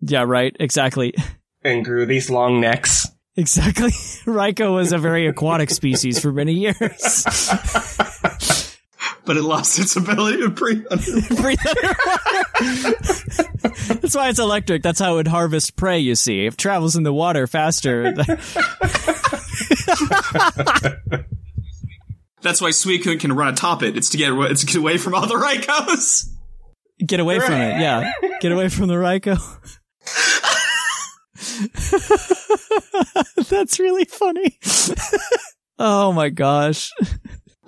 Yeah, 0.01 0.23
right. 0.23 0.55
Exactly. 0.61 1.15
and 1.65 1.85
grew 1.85 2.07
these 2.07 2.31
long 2.31 2.61
necks. 2.61 3.09
Exactly. 3.37 3.91
Raikou 4.25 4.75
was 4.75 4.93
a 4.93 4.99
very 4.99 5.27
aquatic 5.27 5.71
species 5.71 6.21
for 6.21 6.33
many 6.33 6.53
years. 6.53 7.27
But 9.27 9.37
it 9.37 9.43
lost 9.43 9.79
its 9.79 9.97
ability 9.97 10.39
to 10.39 10.49
breathe 10.51 10.85
underwater. 10.91 11.35
Breathe 11.43 11.59
underwater. 11.67 12.95
That's 14.01 14.15
why 14.15 14.29
it's 14.29 14.39
electric. 14.39 14.83
That's 14.83 15.01
how 15.01 15.15
it 15.15 15.17
would 15.17 15.29
harvest 15.29 15.77
prey, 15.77 15.99
you 15.99 16.15
see. 16.15 16.47
It 16.47 16.57
travels 16.57 16.97
in 16.97 17.03
the 17.03 17.13
water 17.13 17.47
faster. 17.47 18.13
That's 22.43 22.61
why 22.61 22.71
Suicune 22.71 23.19
can 23.19 23.33
run 23.33 23.53
atop 23.53 23.83
it. 23.83 23.97
It's 23.97 24.11
to 24.11 24.17
get 24.17 24.31
it's 24.33 24.61
to 24.61 24.67
get 24.67 24.77
away 24.77 24.99
from 24.99 25.15
all 25.15 25.27
the 25.27 25.35
Raikous. 25.35 26.29
Get 27.05 27.21
away 27.21 27.41
from 27.41 27.55
it. 27.55 27.81
Yeah. 27.81 28.11
Get 28.41 28.53
away 28.53 28.69
from 28.69 28.87
the 28.89 28.95
Raikou. 28.95 29.37
That's 33.51 33.79
really 33.79 34.05
funny. 34.07 34.59
oh 35.79 36.13
my 36.13 36.31
gosh. 36.31 36.93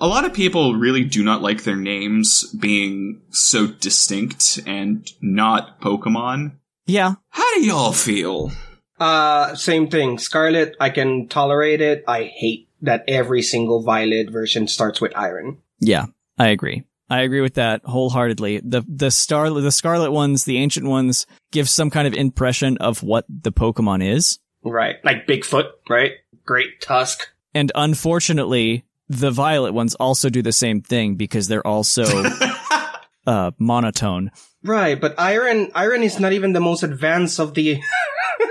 A 0.01 0.07
lot 0.07 0.25
of 0.25 0.33
people 0.33 0.77
really 0.77 1.03
do 1.03 1.25
not 1.25 1.43
like 1.43 1.65
their 1.65 1.77
names 1.77 2.45
being 2.53 3.21
so 3.31 3.67
distinct 3.67 4.61
and 4.65 5.11
not 5.21 5.81
Pokemon. 5.81 6.53
Yeah. 6.87 7.15
How 7.31 7.55
do 7.55 7.65
y'all 7.65 7.93
feel? 7.93 8.53
Uh, 9.01 9.55
same 9.57 9.89
thing. 9.89 10.19
Scarlet, 10.19 10.77
I 10.79 10.91
can 10.91 11.27
tolerate 11.29 11.81
it. 11.81 12.05
I 12.07 12.25
hate 12.25 12.69
that 12.83 13.05
every 13.09 13.43
single 13.43 13.83
Violet 13.83 14.31
version 14.31 14.69
starts 14.69 15.01
with 15.01 15.17
iron. 15.17 15.59
Yeah, 15.81 16.07
I 16.39 16.49
agree. 16.49 16.85
I 17.11 17.23
agree 17.23 17.41
with 17.41 17.55
that 17.55 17.83
wholeheartedly. 17.85 18.61
The 18.63 18.85
the 18.87 19.11
star 19.11 19.51
the 19.51 19.73
scarlet 19.73 20.13
ones, 20.13 20.45
the 20.45 20.59
ancient 20.59 20.87
ones, 20.87 21.27
give 21.53 21.69
some 21.69 21.91
kind 21.91 22.07
of 22.07 22.15
impression 22.15 22.77
of 22.79 23.03
what 23.03 23.25
the 23.29 23.51
Pokemon 23.53 24.07
is. 24.07 24.39
Right. 24.63 24.97
Like 25.05 25.27
Bigfoot, 25.27 25.71
right? 25.89 26.13
Great 26.45 26.81
tusk. 26.81 27.29
And 27.55 27.73
unfortunately, 27.75 28.85
the 29.09 29.31
violet 29.31 29.73
ones 29.73 29.95
also 29.95 30.29
do 30.29 30.43
the 30.43 30.53
same 30.53 30.81
thing 30.81 31.17
because 31.17 31.49
they're 31.49 31.67
also 31.67 32.05
uh 33.27 33.51
monotone. 33.59 34.31
Right, 34.63 35.01
but 35.01 35.19
iron 35.19 35.71
iron 35.75 36.03
is 36.03 36.19
not 36.19 36.33
even 36.33 36.53
the 36.53 36.61
most 36.61 36.83
advanced 36.83 37.39
of 37.39 37.55
the 37.55 37.81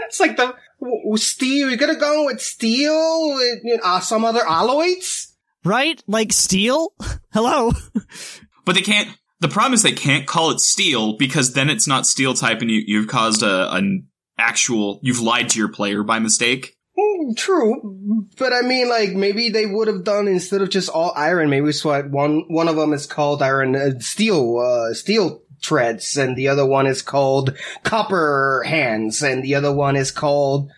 It's 0.07 0.19
like 0.19 0.37
the 0.37 0.55
w- 0.79 1.17
steel, 1.17 1.69
you 1.69 1.77
gotta 1.77 1.95
go 1.95 2.25
with 2.25 2.41
steel 2.41 3.35
with 3.35 3.59
you 3.63 3.77
know, 3.77 3.83
uh, 3.83 3.99
some 3.99 4.25
other 4.25 4.41
alloys? 4.45 5.35
Right? 5.63 6.01
Like 6.07 6.31
steel? 6.31 6.93
Hello. 7.33 7.71
But 8.65 8.75
they 8.75 8.81
can't. 8.81 9.09
The 9.39 9.49
problem 9.49 9.73
is 9.73 9.83
they 9.83 9.91
can't 9.91 10.25
call 10.25 10.49
it 10.51 10.59
steel 10.59 11.17
because 11.17 11.53
then 11.53 11.69
it's 11.69 11.87
not 11.87 12.07
steel 12.07 12.33
type, 12.33 12.61
and 12.61 12.71
you, 12.71 12.81
you've 12.85 13.07
caused 13.07 13.43
a 13.43 13.73
an 13.73 14.07
actual. 14.37 14.99
You've 15.03 15.19
lied 15.19 15.49
to 15.49 15.59
your 15.59 15.71
player 15.71 16.03
by 16.03 16.19
mistake. 16.19 16.76
Mm, 16.97 17.37
True, 17.37 18.27
but 18.37 18.53
I 18.53 18.61
mean, 18.61 18.89
like 18.89 19.11
maybe 19.11 19.49
they 19.49 19.67
would 19.67 19.87
have 19.87 20.03
done 20.03 20.27
instead 20.27 20.61
of 20.61 20.69
just 20.69 20.89
all 20.89 21.13
iron. 21.15 21.49
Maybe 21.49 21.69
it's 21.69 21.85
what 21.85 22.09
one 22.09 22.45
one 22.47 22.67
of 22.67 22.75
them 22.75 22.91
is 22.91 23.05
called 23.05 23.43
iron 23.43 23.75
uh, 23.75 23.99
steel 23.99 24.57
uh, 24.57 24.93
steel 24.95 25.43
treads, 25.61 26.17
and 26.17 26.35
the 26.35 26.47
other 26.47 26.65
one 26.65 26.87
is 26.87 27.03
called 27.03 27.55
copper 27.83 28.63
hands, 28.65 29.21
and 29.21 29.43
the 29.43 29.53
other 29.53 29.71
one 29.71 29.95
is 29.95 30.09
called 30.09 30.71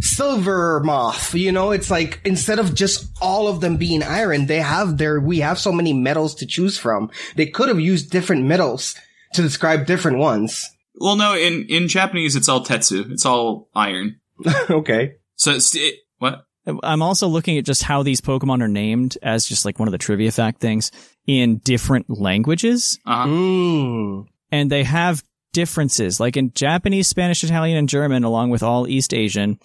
silver 0.00 0.80
moth. 0.80 1.34
You 1.34 1.52
know, 1.52 1.70
it's 1.70 1.90
like 1.90 2.20
instead 2.24 2.58
of 2.58 2.74
just 2.74 3.10
all 3.22 3.48
of 3.48 3.62
them 3.62 3.78
being 3.78 4.02
iron, 4.02 4.46
they 4.46 4.60
have 4.60 4.98
their 4.98 5.20
we 5.20 5.40
have 5.40 5.58
so 5.58 5.72
many 5.72 5.94
metals 5.94 6.34
to 6.36 6.46
choose 6.46 6.76
from. 6.76 7.10
They 7.36 7.46
could 7.46 7.68
have 7.68 7.80
used 7.80 8.10
different 8.10 8.44
metals 8.44 8.94
to 9.32 9.40
describe 9.40 9.86
different 9.86 10.18
ones. 10.18 10.68
Well, 10.96 11.16
no, 11.16 11.34
in 11.34 11.64
in 11.70 11.88
Japanese 11.88 12.36
it's 12.36 12.48
all 12.48 12.62
tetsu. 12.62 13.10
It's 13.10 13.24
all 13.24 13.70
iron. 13.74 14.20
okay. 14.70 15.14
So 15.42 15.50
it's 15.50 15.74
it, 15.74 15.96
what? 16.18 16.44
I'm 16.84 17.02
also 17.02 17.26
looking 17.26 17.58
at 17.58 17.64
just 17.64 17.82
how 17.82 18.04
these 18.04 18.20
Pokemon 18.20 18.62
are 18.62 18.68
named 18.68 19.18
as 19.24 19.44
just 19.44 19.64
like 19.64 19.80
one 19.80 19.88
of 19.88 19.92
the 19.92 19.98
trivia 19.98 20.30
fact 20.30 20.60
things 20.60 20.92
in 21.26 21.58
different 21.58 22.08
languages. 22.08 23.00
Uh-huh. 23.04 23.26
Mm. 23.26 24.26
And 24.52 24.70
they 24.70 24.84
have 24.84 25.24
differences. 25.52 26.20
Like 26.20 26.36
in 26.36 26.52
Japanese, 26.52 27.08
Spanish, 27.08 27.42
Italian, 27.42 27.76
and 27.76 27.88
German, 27.88 28.22
along 28.22 28.50
with 28.50 28.62
all 28.62 28.86
East 28.86 29.12
Asian, 29.12 29.58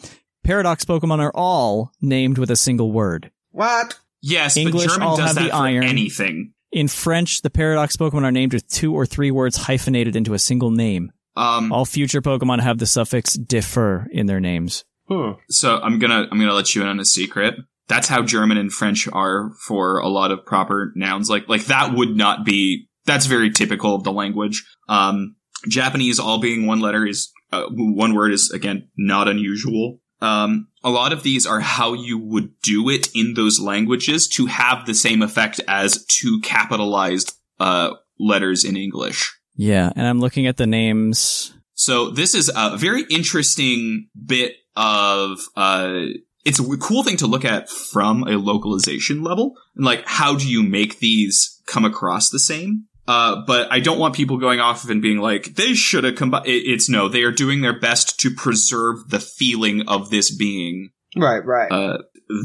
Paradox 0.44 0.84
Pokemon 0.84 1.20
are 1.20 1.32
all 1.36 1.92
named 2.02 2.40
with 2.40 2.50
a 2.50 2.56
single 2.56 2.92
word. 2.92 3.30
What? 3.52 4.00
Yes, 4.24 4.58
English 4.58 4.88
but 4.88 4.94
German 4.94 5.08
all 5.08 5.18
does 5.18 5.28
have 5.28 5.36
that 5.36 5.52
the 5.52 5.56
iron. 5.56 5.84
anything. 5.84 6.54
In 6.72 6.88
French, 6.88 7.44
the 7.44 7.52
Paradox 7.52 7.98
Pokemon 7.98 8.24
are 8.24 8.32
named 8.32 8.54
with 8.54 8.68
two 8.68 8.96
or 8.96 9.06
three 9.06 9.30
words 9.30 9.56
hyphenated 9.56 10.16
into 10.16 10.34
a 10.34 10.40
single 10.40 10.72
name. 10.72 11.12
Um, 11.36 11.72
All 11.72 11.86
future 11.86 12.24
Pokemon 12.24 12.62
have 12.62 12.80
the 12.80 12.88
suffix 12.88 13.36
differ 13.36 14.08
in 14.12 14.26
their 14.26 14.40
names. 14.40 14.84
Hmm. 15.08 15.32
so 15.50 15.80
I'm 15.80 16.00
gonna 16.00 16.28
I'm 16.30 16.40
gonna 16.40 16.54
let 16.54 16.76
you 16.76 16.82
in 16.82 16.88
on 16.88 17.00
a 17.00 17.06
secret. 17.06 17.56
That's 17.88 18.10
how 18.10 18.22
German 18.24 18.58
and 18.58 18.72
French 18.72 19.08
are 19.08 19.52
for 19.66 20.00
a 20.00 20.10
lot 20.10 20.32
of 20.32 20.46
proper 20.46 20.92
nouns. 20.96 21.30
Like 21.30 21.48
like 21.48 21.66
that 21.66 21.94
would 21.94 22.16
not 22.16 22.46
be. 22.46 22.88
That's 23.06 23.26
very 23.26 23.50
typical 23.52 23.96
of 23.96 24.04
the 24.04 24.12
language. 24.12 24.66
Um, 24.90 25.38
Japanese 25.68 26.20
all 26.20 26.40
being 26.40 26.66
one 26.66 26.82
letter 26.82 27.06
is 27.06 27.32
uh, 27.52 27.66
one 27.70 28.14
word 28.14 28.34
is 28.34 28.52
again 28.52 28.90
not 28.98 29.28
unusual. 29.28 30.00
Um, 30.20 30.68
a 30.84 30.90
lot 30.90 31.14
of 31.14 31.24
these 31.24 31.46
are 31.46 31.60
how 31.60 31.94
you 31.94 32.18
would 32.18 32.60
do 32.62 32.90
it 32.90 33.10
in 33.14 33.36
those 33.36 33.60
languages 33.60 34.28
to 34.30 34.48
have 34.48 34.86
the 34.86 34.96
same 34.96 35.22
effect 35.22 35.62
as 35.68 36.06
two 36.06 36.40
capitalized 36.42 37.34
uh, 37.60 37.92
letters 38.20 38.64
in 38.66 38.76
English. 38.76 39.38
Yeah, 39.56 39.92
and 39.96 40.08
I'm 40.08 40.20
looking 40.20 40.48
at 40.48 40.58
the 40.58 40.68
names. 40.68 41.54
So 41.78 42.10
this 42.10 42.34
is 42.36 42.52
a 42.54 42.76
very 42.76 43.04
interesting 43.04 44.10
bit 44.26 44.56
of 44.76 45.40
uh 45.56 46.02
it's 46.44 46.60
a 46.60 46.78
cool 46.78 47.04
thing 47.04 47.18
to 47.18 47.28
look 47.28 47.46
at 47.46 47.70
from 47.70 48.24
a 48.24 48.38
localization 48.38 49.24
level. 49.24 49.56
And 49.76 49.86
like 49.86 50.04
how 50.06 50.36
do 50.36 50.50
you 50.50 50.64
make 50.64 51.00
these 51.00 51.62
come 51.68 51.86
across 51.86 52.30
the 52.30 52.40
same? 52.40 52.86
Uh, 53.08 53.44
but 53.46 53.72
I 53.72 53.80
don't 53.80 54.00
want 54.00 54.16
people 54.16 54.38
going 54.38 54.60
off 54.60 54.90
and 54.90 55.02
being 55.02 55.20
like, 55.20 55.56
they 55.56 55.74
should 55.74 56.04
have 56.04 56.16
combined. 56.16 56.46
It's 56.48 56.90
no, 56.90 57.08
they 57.08 57.24
are 57.24 57.32
doing 57.32 57.62
their 57.62 57.80
best 57.80 58.20
to 58.20 58.34
preserve 58.34 59.10
the 59.10 59.20
feeling 59.22 59.88
of 59.88 60.10
this 60.10 60.30
being, 60.36 60.90
Right, 61.16 61.44
right. 61.46 61.72
uh, 61.72 62.00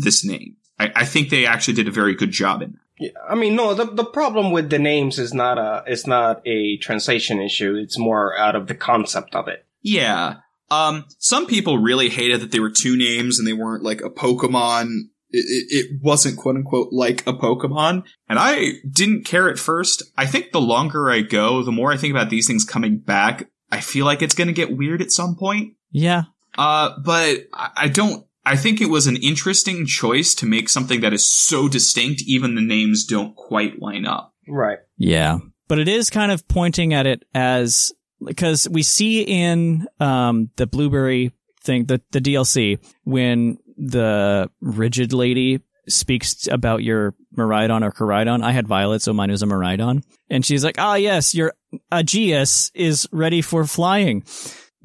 this 0.05 0.24
name. 0.24 0.57
I, 0.78 0.93
I 0.95 1.05
think 1.05 1.30
they 1.30 1.47
actually 1.47 1.74
did 1.74 1.89
a 1.89 1.93
very 1.93 2.14
good 2.14 2.30
job 2.30 2.62
in 2.62 2.72
that. 2.72 2.82
Yeah, 3.03 3.11
I 3.28 3.34
mean, 3.34 3.57
no. 3.57 3.74
The 3.74 3.86
the 3.86 4.05
problem 4.05 4.53
with 4.53 4.70
the 4.70 4.78
names 4.78 5.18
is 5.18 5.34
not 5.34 5.59
a 5.59 5.82
it's 5.88 6.07
not 6.07 6.40
a 6.46 6.76
translation 6.76 7.40
issue. 7.40 7.74
It's 7.74 7.98
more 7.98 8.36
out 8.36 8.55
of 8.55 8.68
the 8.68 8.76
concept 8.76 9.34
of 9.34 9.48
it. 9.48 9.66
Yeah. 9.82 10.36
Um, 10.70 11.07
some 11.18 11.46
people 11.46 11.78
really 11.78 12.09
hated 12.09 12.40
that 12.40 12.53
they 12.53 12.61
were 12.61 12.70
two 12.70 12.96
names 12.96 13.38
and 13.38 13.48
they 13.48 13.53
weren't 13.53 13.82
like 13.82 14.03
a 14.03 14.09
Pokemon. 14.09 14.86
It, 15.30 15.44
it, 15.48 15.76
it 15.76 16.00
wasn't 16.00 16.38
quote 16.38 16.55
unquote 16.55 16.92
like 16.92 17.26
a 17.26 17.32
Pokemon. 17.32 18.05
And 18.28 18.38
I 18.38 18.74
didn't 18.88 19.24
care 19.24 19.50
at 19.50 19.59
first. 19.59 20.05
I 20.16 20.26
think 20.26 20.53
the 20.53 20.61
longer 20.61 21.11
I 21.11 21.22
go, 21.22 21.64
the 21.64 21.72
more 21.72 21.92
I 21.92 21.96
think 21.96 22.12
about 22.12 22.30
these 22.30 22.46
things 22.46 22.64
coming 22.64 22.98
back, 22.98 23.50
I 23.72 23.80
feel 23.80 24.07
like 24.07 24.22
it's 24.22 24.36
gonna 24.36 24.53
get 24.53 24.76
weird 24.76 25.03
at 25.03 25.11
some 25.11 25.34
point. 25.34 25.74
Yeah. 25.90 26.24
Uh, 26.57 26.90
but 27.05 27.48
I, 27.53 27.70
I 27.76 27.88
don't, 27.88 28.26
I 28.45 28.57
think 28.57 28.80
it 28.80 28.90
was 28.90 29.07
an 29.07 29.16
interesting 29.16 29.86
choice 29.86 30.34
to 30.36 30.47
make 30.47 30.68
something 30.68 31.01
that 31.01 31.12
is 31.12 31.26
so 31.26 31.68
distinct, 31.68 32.22
even 32.26 32.55
the 32.55 32.62
names 32.62 33.05
don't 33.05 33.36
quite 33.36 33.80
line 33.80 34.05
up. 34.05 34.34
Right. 34.49 34.78
Yeah. 34.97 35.38
But 35.68 35.78
it 35.78 35.88
is 35.88 36.11
kind 36.11 36.32
of 36.32 36.47
pointing 36.49 36.93
at 36.93 37.07
it 37.07 37.24
as 37.34 37.93
because 38.24 38.68
we 38.68 38.82
see 38.82 39.22
in 39.22 39.86
um 40.01 40.51
the 40.57 40.66
blueberry 40.66 41.32
thing, 41.62 41.86
the 41.86 42.01
the 42.11 42.20
DLC, 42.20 42.78
when 43.05 43.59
the 43.76 44.51
rigid 44.61 45.12
lady 45.12 45.61
speaks 45.88 46.47
about 46.47 46.82
your 46.82 47.14
Miraidon 47.36 47.82
or 47.82 47.90
Koraidon. 47.90 48.43
I 48.43 48.53
had 48.53 48.68
Violet, 48.68 49.03
so 49.03 49.12
mine 49.12 49.30
was 49.30 49.43
a 49.43 49.47
Miraidon. 49.47 50.05
And 50.30 50.45
she's 50.45 50.64
like, 50.64 50.76
ah, 50.78 50.95
yes, 50.95 51.34
your 51.34 51.55
Aegeus 51.90 52.70
is 52.74 53.09
ready 53.12 53.43
for 53.43 53.64
flying 53.64 54.24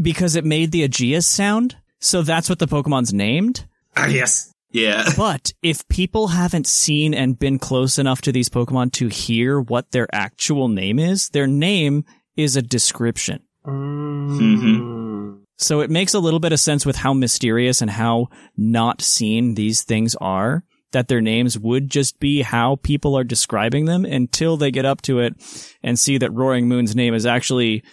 because 0.02 0.36
it 0.36 0.46
made 0.46 0.72
the 0.72 0.84
Aegeus 0.84 1.28
sound. 1.28 1.78
So 2.00 2.22
that's 2.22 2.50
what 2.50 2.60
the 2.60 2.68
Pokemon's 2.68 3.14
named. 3.14 3.66
Ah, 3.96 4.08
yes. 4.08 4.52
Yeah. 4.72 5.10
But 5.18 5.54
if 5.64 5.88
people 5.88 6.28
haven't 6.28 6.68
seen 6.68 7.14
and 7.14 7.40
been 7.40 7.60
close 7.60 7.98
enough 7.98 8.22
to 8.22 8.32
these 8.32 8.50
Pokemon 8.50 8.92
to 8.94 9.08
hear 9.08 9.60
what 9.60 9.92
their 9.92 10.08
actual 10.14 10.68
name 10.68 11.00
is, 11.00 11.30
their 11.30 11.48
name 11.48 12.06
is 12.36 12.56
a 12.56 12.62
description. 12.62 13.44
Mm-hmm. 13.66 15.38
So 15.58 15.82
it 15.82 15.90
makes 15.90 16.14
a 16.14 16.20
little 16.20 16.40
bit 16.40 16.54
of 16.54 16.60
sense 16.60 16.86
with 16.86 16.98
how 16.98 17.14
mysterious 17.14 17.82
and 17.82 17.90
how 17.90 18.28
not 18.56 19.02
seen 19.02 19.56
these 19.56 19.84
things 19.84 20.16
are, 20.22 20.64
that 20.92 21.08
their 21.08 21.22
names 21.22 21.58
would 21.58 21.90
just 21.90 22.20
be 22.20 22.44
how 22.44 22.78
people 22.78 23.18
are 23.18 23.24
describing 23.24 23.86
them 23.86 24.06
until 24.06 24.56
they 24.56 24.72
get 24.72 24.86
up 24.86 25.02
to 25.04 25.20
it 25.20 25.34
and 25.82 25.98
see 25.98 26.18
that 26.20 26.32
Roaring 26.32 26.68
Moon's 26.68 26.96
name 26.96 27.14
is 27.14 27.26
actually 27.26 27.84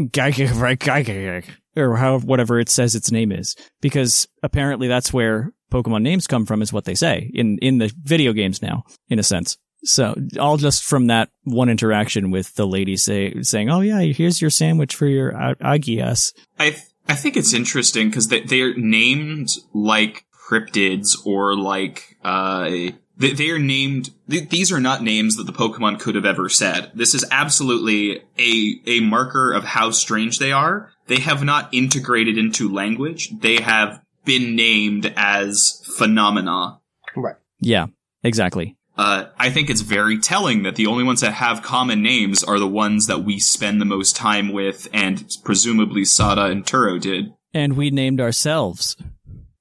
Gygax, 0.00 1.44
or 1.76 1.96
how, 1.96 2.18
whatever 2.18 2.58
it 2.58 2.68
says 2.68 2.94
its 2.94 3.10
name 3.10 3.32
is. 3.32 3.56
Because 3.80 4.28
apparently 4.42 4.88
that's 4.88 5.12
where 5.12 5.52
Pokemon 5.70 6.02
names 6.02 6.26
come 6.26 6.46
from 6.46 6.62
is 6.62 6.72
what 6.72 6.84
they 6.84 6.94
say 6.94 7.30
in, 7.34 7.58
in 7.58 7.78
the 7.78 7.92
video 8.02 8.32
games 8.32 8.62
now, 8.62 8.84
in 9.08 9.18
a 9.18 9.22
sense. 9.22 9.56
So 9.84 10.14
all 10.38 10.56
just 10.58 10.84
from 10.84 11.06
that 11.08 11.30
one 11.44 11.68
interaction 11.68 12.30
with 12.30 12.54
the 12.54 12.66
lady 12.66 12.96
say, 12.96 13.42
saying, 13.42 13.68
"Oh 13.68 13.80
yeah, 13.80 14.00
here's 14.00 14.40
your 14.40 14.50
sandwich 14.50 14.94
for 14.94 15.06
your 15.06 15.32
Agias." 15.32 16.32
I 16.58 16.70
th- 16.70 16.82
I 17.08 17.16
think 17.16 17.36
it's 17.36 17.52
interesting 17.52 18.08
because 18.08 18.28
they 18.28 18.42
they're 18.42 18.76
named 18.76 19.50
like 19.74 20.24
cryptids 20.48 21.26
or 21.26 21.56
like 21.56 22.16
uh 22.22 22.70
they, 23.18 23.32
they 23.32 23.50
are 23.50 23.58
named. 23.58 24.10
Th- 24.28 24.48
these 24.48 24.72
are 24.72 24.80
not 24.80 25.02
names 25.02 25.36
that 25.36 25.44
the 25.44 25.52
Pokemon 25.52 26.00
could 26.00 26.14
have 26.14 26.24
ever 26.24 26.48
said. 26.48 26.92
This 26.94 27.14
is 27.14 27.24
absolutely 27.30 28.22
a 28.38 28.80
a 28.86 29.00
marker 29.00 29.52
of 29.52 29.64
how 29.64 29.90
strange 29.90 30.38
they 30.38 30.52
are. 30.52 30.92
They 31.12 31.20
have 31.20 31.44
not 31.44 31.68
integrated 31.74 32.38
into 32.38 32.72
language. 32.72 33.38
They 33.38 33.60
have 33.60 34.00
been 34.24 34.56
named 34.56 35.12
as 35.14 35.82
phenomena. 35.98 36.80
Right. 37.14 37.36
Yeah, 37.60 37.88
exactly. 38.24 38.78
Uh, 38.96 39.26
I 39.38 39.50
think 39.50 39.68
it's 39.68 39.82
very 39.82 40.18
telling 40.18 40.62
that 40.62 40.76
the 40.76 40.86
only 40.86 41.04
ones 41.04 41.20
that 41.20 41.34
have 41.34 41.60
common 41.60 42.00
names 42.00 42.42
are 42.42 42.58
the 42.58 42.66
ones 42.66 43.08
that 43.08 43.24
we 43.24 43.38
spend 43.38 43.78
the 43.78 43.84
most 43.84 44.16
time 44.16 44.54
with, 44.54 44.88
and 44.94 45.30
presumably 45.44 46.06
Sada 46.06 46.46
and 46.46 46.64
Turo 46.64 46.98
did. 46.98 47.34
And 47.52 47.76
we 47.76 47.90
named 47.90 48.18
ourselves 48.18 48.96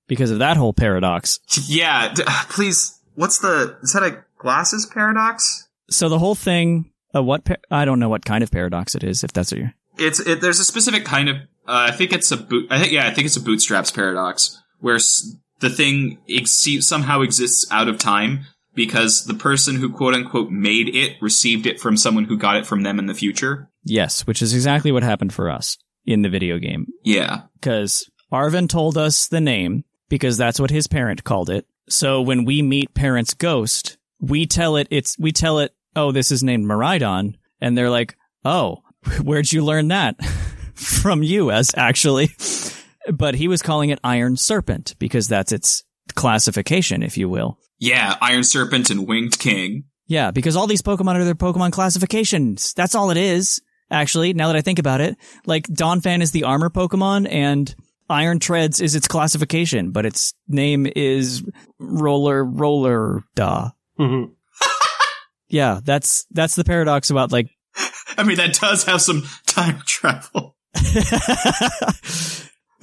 because 0.08 0.32
of 0.32 0.39
that 0.39 0.56
whole 0.56 0.72
paradox. 0.72 1.41
Yeah, 1.68 2.14
d- 2.14 2.24
please. 2.49 2.97
What's 3.16 3.39
the? 3.39 3.76
Is 3.82 3.91
that 3.91 4.04
a 4.04 4.24
glasses 4.38 4.86
paradox? 4.86 5.68
So 5.89 6.08
the 6.08 6.20
whole 6.20 6.36
thing, 6.36 6.93
uh, 7.14 7.22
what 7.22 7.43
par- 7.43 7.60
I 7.70 7.84
don't 7.84 7.99
know 7.99 8.08
what 8.08 8.24
kind 8.24 8.41
of 8.41 8.52
paradox 8.52 8.95
it 8.95 9.04
is, 9.04 9.26
if 9.26 9.34
that's 9.34 9.52
what 9.52 9.60
you're. 9.60 9.74
It's 9.98 10.20
it, 10.20 10.42
there's 10.42 10.60
a 10.60 10.66
specific 10.66 11.06
kind 11.06 11.30
of 11.30 11.36
uh, 11.68 11.88
I 11.89 11.92
think 11.92 12.12
it's 12.14 12.32
a 12.32 12.38
boot. 12.38 12.68
I 12.72 12.80
think 12.80 12.92
yeah, 12.92 13.08
I 13.08 13.14
think 13.14 13.26
it's 13.26 13.38
a 13.38 13.42
bootstraps 13.42 13.92
paradox 13.92 14.62
where 14.80 14.96
s- 14.96 15.36
the 15.60 15.70
thing 15.70 16.18
ex- 16.30 16.66
somehow 16.82 17.22
exists 17.22 17.72
out 17.72 17.88
of 17.88 17.98
time 18.00 18.46
because 18.74 19.26
the 19.26 19.34
person 19.34 19.76
who 19.76 19.92
quote 19.92 20.16
unquote 20.16 20.50
made 20.50 20.96
it 20.96 21.18
received 21.22 21.66
it 21.68 21.80
from 21.80 21.98
someone 21.98 22.26
who 22.26 22.38
got 22.38 22.56
it 22.58 22.66
from 22.66 22.84
them 22.84 22.98
in 23.00 23.06
the 23.06 23.14
future. 23.14 23.70
Yes, 23.84 24.26
which 24.26 24.42
is 24.42 24.54
exactly 24.54 24.92
what 24.92 25.04
happened 25.04 25.34
for 25.34 25.50
us 25.50 25.78
in 26.06 26.22
the 26.24 26.30
video 26.30 26.58
game. 26.58 26.88
Yeah. 27.04 27.42
Because 27.60 28.10
Arven 28.32 28.68
told 28.68 28.98
us 28.98 29.28
the 29.28 29.42
name 29.42 29.84
because 30.10 30.38
that's 30.38 30.60
what 30.60 30.72
his 30.72 30.88
parent 30.88 31.24
called 31.24 31.50
it. 31.50 31.66
So 31.89 32.22
when 32.22 32.46
we 32.46 32.62
meet 32.62 32.94
parent's 32.94 33.34
ghost, 33.34 33.98
we 34.20 34.46
tell 34.46 34.78
it 34.78 34.88
it's 34.89 35.18
we 35.20 35.32
tell 35.32 35.60
it, 35.60 35.76
oh, 35.96 36.12
this 36.12 36.32
is 36.32 36.42
named 36.44 36.66
Miraidon, 36.66 37.36
and 37.60 37.78
they're 37.78 37.89
like, 37.89 38.16
oh, 38.46 38.82
where'd 39.24 39.52
you 39.52 39.64
learn 39.64 39.89
that? 39.89 40.24
From 40.76 41.22
you, 41.24 41.52
as 41.52 41.72
actually. 41.76 42.32
But 43.12 43.36
he 43.36 43.47
was 43.47 43.62
calling 43.62 43.89
it 43.89 43.99
Iron 44.04 44.36
Serpent 44.38 44.95
because 44.99 45.28
that's 45.28 45.52
its 45.52 45.84
classification, 46.16 47.04
if 47.04 47.18
you 47.18 47.30
will. 47.30 47.58
Yeah, 47.80 48.16
Iron 48.22 48.43
Serpent 48.43 48.89
and 48.89 49.08
Winged 49.08 49.38
King. 49.39 49.86
Yeah, 50.08 50.32
because 50.32 50.56
all 50.56 50.68
these 50.68 50.82
Pokemon 50.82 51.16
are 51.16 51.24
their 51.24 51.36
Pokemon 51.36 51.72
classifications. 51.72 52.74
That's 52.74 52.95
all 52.95 53.12
it 53.12 53.18
is, 53.18 53.62
actually, 53.89 54.34
now 54.34 54.47
that 54.47 54.56
I 54.56 54.62
think 54.62 54.78
about 54.80 55.02
it. 55.02 55.18
Like, 55.45 55.68
Donphan 55.68 56.22
is 56.22 56.32
the 56.32 56.43
armor 56.43 56.70
Pokemon, 56.70 57.28
and 57.32 57.74
Iron 58.10 58.39
Treads 58.39 58.82
is 58.82 58.93
its 58.95 59.08
classification, 59.08 59.91
but 59.91 60.06
its 60.06 60.34
name 60.47 60.86
is 60.95 61.43
Roller 61.80 62.43
Roller 62.43 63.24
Da. 63.36 63.72
Mhm. 63.99 64.32
Yeah, 65.49 65.82
that's 65.84 66.26
that's 66.32 66.56
the 66.56 66.64
paradox 66.64 67.10
about 67.10 67.32
like 67.34 67.49
I 68.18 68.24
mean, 68.24 68.38
that 68.38 68.53
does 68.59 68.84
have 68.86 69.01
some 69.01 69.24
time 69.45 69.82
travel. 69.86 70.55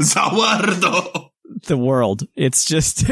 Zawardo. 0.01 1.31
the 1.67 1.77
world. 1.77 2.27
It's 2.37 2.65
just 2.65 3.05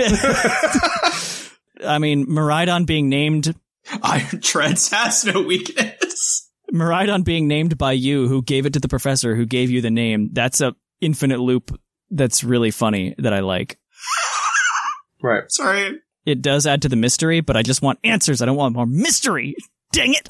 I 1.85 1.99
mean, 1.99 2.27
Miraidon 2.27 2.87
being 2.87 3.09
named 3.09 3.55
Iron 4.03 4.41
Treads 4.41 4.91
has 4.91 5.25
no 5.25 5.43
weakness. 5.43 6.51
Miraidon 6.73 7.25
being 7.25 7.47
named 7.49 7.79
by 7.79 7.93
you, 7.93 8.29
who 8.29 8.43
gave 8.43 8.67
it 8.67 8.73
to 8.73 8.81
the 8.81 8.89
professor, 8.89 9.37
who 9.37 9.47
gave 9.47 9.71
you 9.71 9.81
the 9.81 9.91
name. 9.91 10.31
That's 10.33 10.61
a 10.61 10.75
infinite 11.01 11.39
loop. 11.41 11.79
That's 12.11 12.43
really 12.45 12.71
funny. 12.71 13.15
That 13.19 13.33
I 13.33 13.41
like. 13.41 13.79
Right. 15.23 15.45
Sorry. 15.49 16.01
It 16.25 16.43
does 16.43 16.67
add 16.67 16.83
to 16.83 16.89
the 16.89 16.97
mystery, 16.97 17.41
but 17.41 17.57
I 17.57 17.63
just 17.63 17.83
want 17.83 18.01
answers. 18.03 18.43
I 18.43 18.47
don't 18.47 18.57
want 18.57 18.75
more 18.75 18.87
mystery. 18.87 19.55
Dang 19.93 20.13
it! 20.15 20.29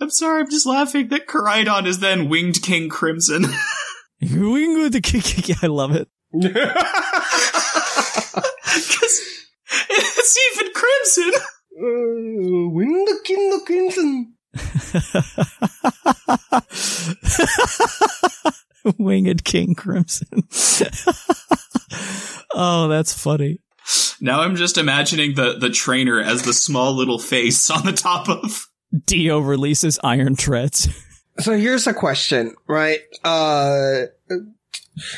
I'm 0.00 0.10
sorry, 0.10 0.42
I'm 0.42 0.50
just 0.50 0.66
laughing 0.66 1.08
that 1.08 1.26
Koraidon 1.26 1.86
is 1.86 1.98
then 2.00 2.28
Winged 2.28 2.62
King 2.62 2.88
Crimson. 2.88 3.46
Wing 4.20 4.78
with 4.82 4.92
the 4.92 5.00
kick. 5.00 5.62
I 5.62 5.66
love 5.66 5.94
it. 5.94 6.08
Because 6.32 6.58
it's 9.90 10.38
even 10.52 10.72
Crimson. 10.74 11.32
Uh, 11.80 12.68
win 12.70 13.04
the 13.04 13.20
king 13.22 13.50
the 13.50 13.60
crimson. 13.64 14.34
Winged 18.98 19.44
King 19.44 19.76
Crimson. 19.76 20.26
oh, 22.52 22.88
that's 22.88 23.12
funny. 23.12 23.60
Now 24.20 24.40
I'm 24.40 24.56
just 24.56 24.76
imagining 24.76 25.36
the, 25.36 25.56
the 25.56 25.70
trainer 25.70 26.20
as 26.20 26.42
the 26.42 26.52
small 26.52 26.96
little 26.96 27.20
face 27.20 27.70
on 27.70 27.86
the 27.86 27.92
top 27.92 28.28
of. 28.28 28.66
Dio 29.04 29.38
releases 29.38 29.98
Iron 30.02 30.36
Treads. 30.36 30.88
So 31.40 31.56
here's 31.56 31.86
a 31.86 31.94
question, 31.94 32.56
right? 32.66 33.00
Uh, 33.22 34.06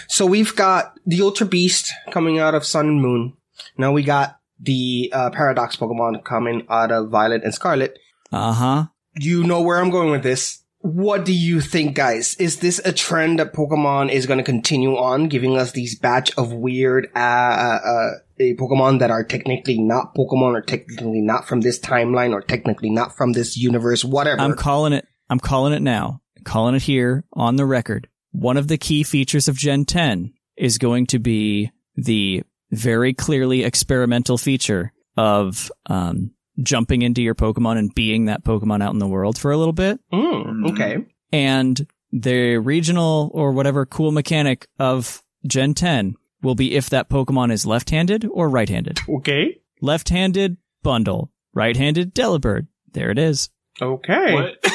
so 0.08 0.26
we've 0.26 0.54
got 0.54 0.94
the 1.06 1.22
Ultra 1.22 1.46
Beast 1.46 1.90
coming 2.10 2.38
out 2.38 2.54
of 2.54 2.64
Sun 2.64 2.88
and 2.88 3.00
Moon. 3.00 3.34
Now 3.78 3.92
we 3.92 4.02
got 4.02 4.38
the 4.58 5.10
uh, 5.14 5.30
Paradox 5.30 5.76
Pokemon 5.76 6.24
coming 6.24 6.66
out 6.68 6.92
of 6.92 7.10
Violet 7.10 7.42
and 7.44 7.54
Scarlet. 7.54 7.98
Uh 8.30 8.52
huh. 8.52 8.84
You 9.14 9.44
know 9.44 9.62
where 9.62 9.78
I'm 9.78 9.90
going 9.90 10.10
with 10.10 10.22
this. 10.22 10.59
What 10.82 11.26
do 11.26 11.32
you 11.34 11.60
think, 11.60 11.94
guys? 11.94 12.34
Is 12.36 12.60
this 12.60 12.80
a 12.84 12.92
trend 12.92 13.38
that 13.38 13.52
Pokemon 13.52 14.10
is 14.10 14.24
going 14.24 14.38
to 14.38 14.44
continue 14.44 14.96
on, 14.96 15.28
giving 15.28 15.56
us 15.56 15.72
these 15.72 15.98
batch 15.98 16.36
of 16.38 16.54
weird 16.54 17.08
uh, 17.14 17.18
uh, 17.18 17.80
uh, 17.86 18.10
Pokemon 18.40 19.00
that 19.00 19.10
are 19.10 19.22
technically 19.22 19.78
not 19.78 20.14
Pokemon, 20.14 20.54
or 20.54 20.62
technically 20.62 21.20
not 21.20 21.46
from 21.46 21.60
this 21.60 21.78
timeline, 21.78 22.32
or 22.32 22.40
technically 22.40 22.88
not 22.88 23.14
from 23.14 23.32
this 23.32 23.58
universe, 23.58 24.04
whatever? 24.04 24.40
I'm 24.40 24.56
calling 24.56 24.94
it. 24.94 25.06
I'm 25.28 25.38
calling 25.38 25.74
it 25.74 25.82
now. 25.82 26.22
calling 26.44 26.74
it 26.74 26.82
here 26.82 27.24
on 27.34 27.56
the 27.56 27.66
record. 27.66 28.08
One 28.32 28.56
of 28.56 28.68
the 28.68 28.78
key 28.78 29.02
features 29.02 29.48
of 29.48 29.58
Gen 29.58 29.84
10 29.84 30.32
is 30.56 30.78
going 30.78 31.06
to 31.08 31.18
be 31.18 31.70
the 31.96 32.42
very 32.70 33.12
clearly 33.12 33.64
experimental 33.64 34.38
feature 34.38 34.92
of 35.16 35.70
um, 35.86 36.32
jumping 36.62 37.02
into 37.02 37.22
your 37.22 37.34
Pokemon 37.34 37.78
and 37.78 37.94
being 37.94 38.26
that 38.26 38.44
Pokemon 38.44 38.82
out 38.82 38.92
in 38.92 38.98
the 38.98 39.06
world 39.08 39.38
for 39.38 39.50
a 39.50 39.56
little 39.56 39.72
bit. 39.72 40.00
Mm, 40.12 40.70
okay. 40.72 40.96
And 41.32 41.86
the 42.12 42.56
regional 42.58 43.30
or 43.34 43.52
whatever 43.52 43.86
cool 43.86 44.12
mechanic 44.12 44.66
of 44.78 45.22
Gen 45.46 45.74
10 45.74 46.16
will 46.42 46.54
be 46.54 46.74
if 46.74 46.90
that 46.90 47.08
Pokemon 47.08 47.52
is 47.52 47.66
left-handed 47.66 48.26
or 48.30 48.48
right-handed. 48.48 48.98
Okay. 49.08 49.60
Left-handed, 49.80 50.56
bundle. 50.82 51.30
Right-handed, 51.54 52.14
Delibird. 52.14 52.66
There 52.92 53.10
it 53.10 53.18
is. 53.18 53.50
Okay. 53.80 54.34
What? 54.34 54.64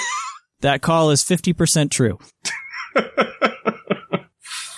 That 0.61 0.81
call 0.81 1.11
is 1.11 1.23
50% 1.23 1.91
true. 1.91 2.17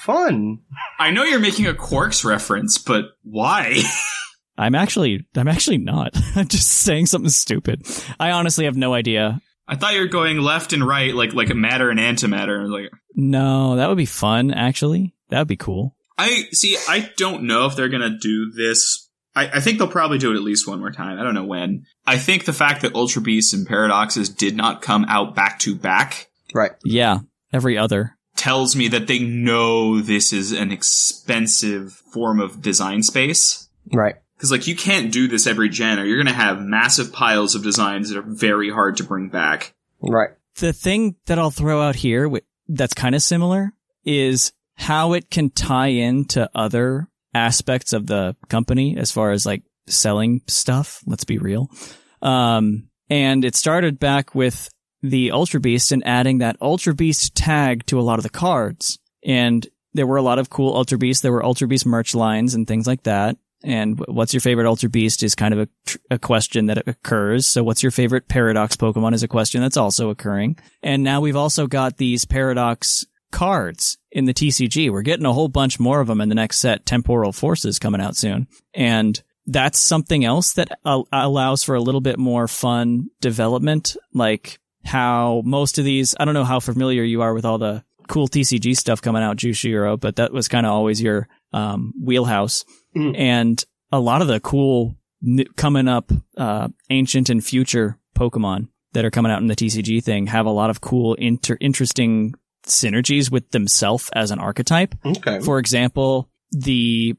Fun. 0.01 0.59
I 0.99 1.11
know 1.11 1.23
you're 1.23 1.39
making 1.39 1.67
a 1.67 1.73
Quarks 1.73 2.25
reference, 2.25 2.77
but 2.77 3.05
why? 3.23 3.81
I'm 4.57 4.75
actually, 4.75 5.25
I'm 5.35 5.47
actually 5.47 5.77
not. 5.77 6.11
I'm 6.35 6.47
just 6.47 6.69
saying 6.69 7.07
something 7.07 7.29
stupid. 7.29 7.85
I 8.19 8.31
honestly 8.31 8.65
have 8.65 8.77
no 8.77 8.93
idea. 8.93 9.41
I 9.67 9.75
thought 9.75 9.93
you 9.93 9.99
were 9.99 10.07
going 10.07 10.37
left 10.39 10.73
and 10.73 10.85
right, 10.85 11.13
like 11.13 11.33
like 11.33 11.49
a 11.49 11.55
matter 11.55 11.89
and 11.89 11.99
antimatter. 11.99 12.69
Like 12.69 12.91
No, 13.15 13.75
that 13.75 13.89
would 13.89 13.97
be 13.97 14.05
fun, 14.05 14.51
actually. 14.51 15.13
That 15.29 15.39
would 15.39 15.47
be 15.47 15.57
cool. 15.57 15.95
I 16.17 16.45
see. 16.51 16.77
I 16.87 17.11
don't 17.17 17.43
know 17.43 17.65
if 17.65 17.75
they're 17.75 17.89
gonna 17.89 18.17
do 18.17 18.51
this. 18.51 19.09
I, 19.35 19.47
I 19.55 19.59
think 19.59 19.77
they'll 19.77 19.87
probably 19.87 20.17
do 20.17 20.31
it 20.31 20.35
at 20.35 20.41
least 20.41 20.67
one 20.67 20.79
more 20.79 20.91
time. 20.91 21.19
I 21.19 21.23
don't 21.23 21.33
know 21.33 21.43
when. 21.43 21.85
I 22.05 22.17
think 22.17 22.45
the 22.45 22.53
fact 22.53 22.81
that 22.81 22.95
Ultra 22.95 23.21
Beasts 23.21 23.53
and 23.53 23.67
Paradoxes 23.67 24.29
did 24.29 24.55
not 24.55 24.81
come 24.81 25.05
out 25.05 25.35
back 25.35 25.59
to 25.59 25.75
back 25.75 26.27
Right. 26.53 26.71
Yeah, 26.83 27.19
every 27.53 27.77
other. 27.77 28.17
tells 28.35 28.75
me 28.75 28.87
that 28.89 29.07
they 29.07 29.19
know 29.19 29.99
this 29.99 30.31
is 30.31 30.51
an 30.51 30.71
expensive 30.71 31.93
form 31.93 32.39
of 32.39 32.61
design 32.61 33.03
space. 33.03 33.67
Right. 33.91 34.15
Because 34.37 34.51
like 34.51 34.67
you 34.67 34.75
can't 34.75 35.11
do 35.11 35.27
this 35.27 35.47
every 35.47 35.69
gen, 35.69 35.99
or 35.99 36.05
you're 36.05 36.17
gonna 36.23 36.33
have 36.33 36.61
massive 36.61 37.11
piles 37.11 37.55
of 37.55 37.63
designs 37.63 38.09
that 38.09 38.19
are 38.19 38.25
very 38.25 38.69
hard 38.69 38.97
to 38.97 39.03
bring 39.03 39.29
back. 39.29 39.73
Right. 39.99 40.29
The 40.59 40.73
thing 40.73 41.15
that 41.25 41.39
I'll 41.39 41.51
throw 41.51 41.81
out 41.81 41.95
here 41.95 42.31
that's 42.67 42.93
kind 42.93 43.15
of 43.15 43.21
similar 43.21 43.73
is 44.03 44.53
how 44.75 45.13
it 45.13 45.29
can 45.29 45.49
tie 45.49 45.87
into 45.87 46.49
other 46.53 47.07
aspects 47.33 47.93
of 47.93 48.07
the 48.07 48.35
company 48.47 48.97
as 48.97 49.11
far 49.11 49.31
as 49.31 49.45
like 49.45 49.63
selling 49.87 50.41
stuff. 50.47 51.01
Let's 51.05 51.23
be 51.23 51.37
real. 51.37 51.69
Um, 52.21 52.89
and 53.09 53.45
it 53.45 53.55
started 53.55 53.99
back 53.99 54.35
with 54.35 54.69
the 55.01 55.31
Ultra 55.31 55.59
Beast 55.59 55.91
and 55.91 56.05
adding 56.05 56.39
that 56.39 56.57
Ultra 56.61 56.93
Beast 56.93 57.35
tag 57.35 57.85
to 57.87 57.99
a 57.99 58.01
lot 58.01 58.19
of 58.19 58.23
the 58.23 58.29
cards. 58.29 58.99
And 59.23 59.67
there 59.93 60.07
were 60.07 60.17
a 60.17 60.21
lot 60.21 60.39
of 60.39 60.49
cool 60.49 60.75
Ultra 60.75 60.97
Beasts. 60.97 61.21
There 61.21 61.31
were 61.31 61.45
Ultra 61.45 61.67
Beast 61.67 61.85
merch 61.85 62.13
lines 62.13 62.53
and 62.53 62.67
things 62.67 62.87
like 62.87 63.03
that. 63.03 63.37
And 63.67 63.99
what's 64.07 64.33
your 64.33 64.39
favorite 64.39 64.65
Ultra 64.65 64.87
Beast 64.87 65.23
is 65.23 65.35
kind 65.35 65.53
of 65.53 65.59
a, 65.59 66.15
a 66.15 66.17
question 66.17 66.67
that 66.67 66.87
occurs. 66.87 67.45
So 67.45 67.65
what's 67.65 67.83
your 67.83 67.91
favorite 67.91 68.29
Paradox 68.29 68.77
Pokemon 68.77 69.13
is 69.13 69.23
a 69.23 69.27
question 69.27 69.61
that's 69.61 69.75
also 69.75 70.09
occurring. 70.09 70.57
And 70.81 71.03
now 71.03 71.19
we've 71.19 71.35
also 71.35 71.67
got 71.67 71.97
these 71.97 72.23
Paradox 72.23 73.05
cards 73.29 73.97
in 74.09 74.23
the 74.23 74.33
TCG. 74.33 74.89
We're 74.89 75.01
getting 75.01 75.25
a 75.25 75.33
whole 75.33 75.49
bunch 75.49 75.81
more 75.81 75.99
of 75.99 76.07
them 76.07 76.21
in 76.21 76.29
the 76.29 76.35
next 76.35 76.59
set. 76.59 76.85
Temporal 76.85 77.33
Forces 77.33 77.77
coming 77.77 77.99
out 77.99 78.15
soon. 78.15 78.47
And 78.73 79.21
that's 79.45 79.79
something 79.79 80.23
else 80.23 80.53
that 80.53 80.79
al- 80.85 81.09
allows 81.11 81.61
for 81.61 81.75
a 81.75 81.81
little 81.81 81.99
bit 81.99 82.17
more 82.17 82.47
fun 82.47 83.09
development. 83.19 83.97
Like 84.13 84.59
how 84.85 85.41
most 85.43 85.77
of 85.77 85.83
these, 85.83 86.15
I 86.17 86.23
don't 86.23 86.33
know 86.33 86.45
how 86.45 86.61
familiar 86.61 87.03
you 87.03 87.21
are 87.21 87.33
with 87.33 87.43
all 87.43 87.57
the 87.57 87.83
cool 88.07 88.29
TCG 88.29 88.77
stuff 88.77 89.01
coming 89.01 89.23
out, 89.23 89.35
Jushiro, 89.35 89.99
but 89.99 90.15
that 90.15 90.31
was 90.31 90.47
kind 90.47 90.65
of 90.65 90.71
always 90.71 91.01
your 91.01 91.27
um, 91.53 91.93
wheelhouse. 92.01 92.65
And 92.95 93.63
a 93.91 93.99
lot 93.99 94.21
of 94.21 94.27
the 94.27 94.39
cool 94.39 94.95
coming 95.55 95.87
up 95.87 96.11
uh, 96.35 96.67
ancient 96.89 97.29
and 97.29 97.43
future 97.45 97.99
Pokemon 98.17 98.69
that 98.93 99.05
are 99.05 99.11
coming 99.11 99.31
out 99.31 99.41
in 99.41 99.47
the 99.47 99.55
TCG 99.55 100.03
thing 100.03 100.27
have 100.27 100.45
a 100.47 100.51
lot 100.51 100.69
of 100.71 100.81
cool, 100.81 101.13
inter- 101.15 101.57
interesting 101.61 102.33
synergies 102.65 103.31
with 103.31 103.51
themselves 103.51 104.09
as 104.13 104.31
an 104.31 104.39
archetype. 104.39 104.95
Okay. 105.05 105.39
For 105.41 105.59
example, 105.59 106.29
the 106.51 107.15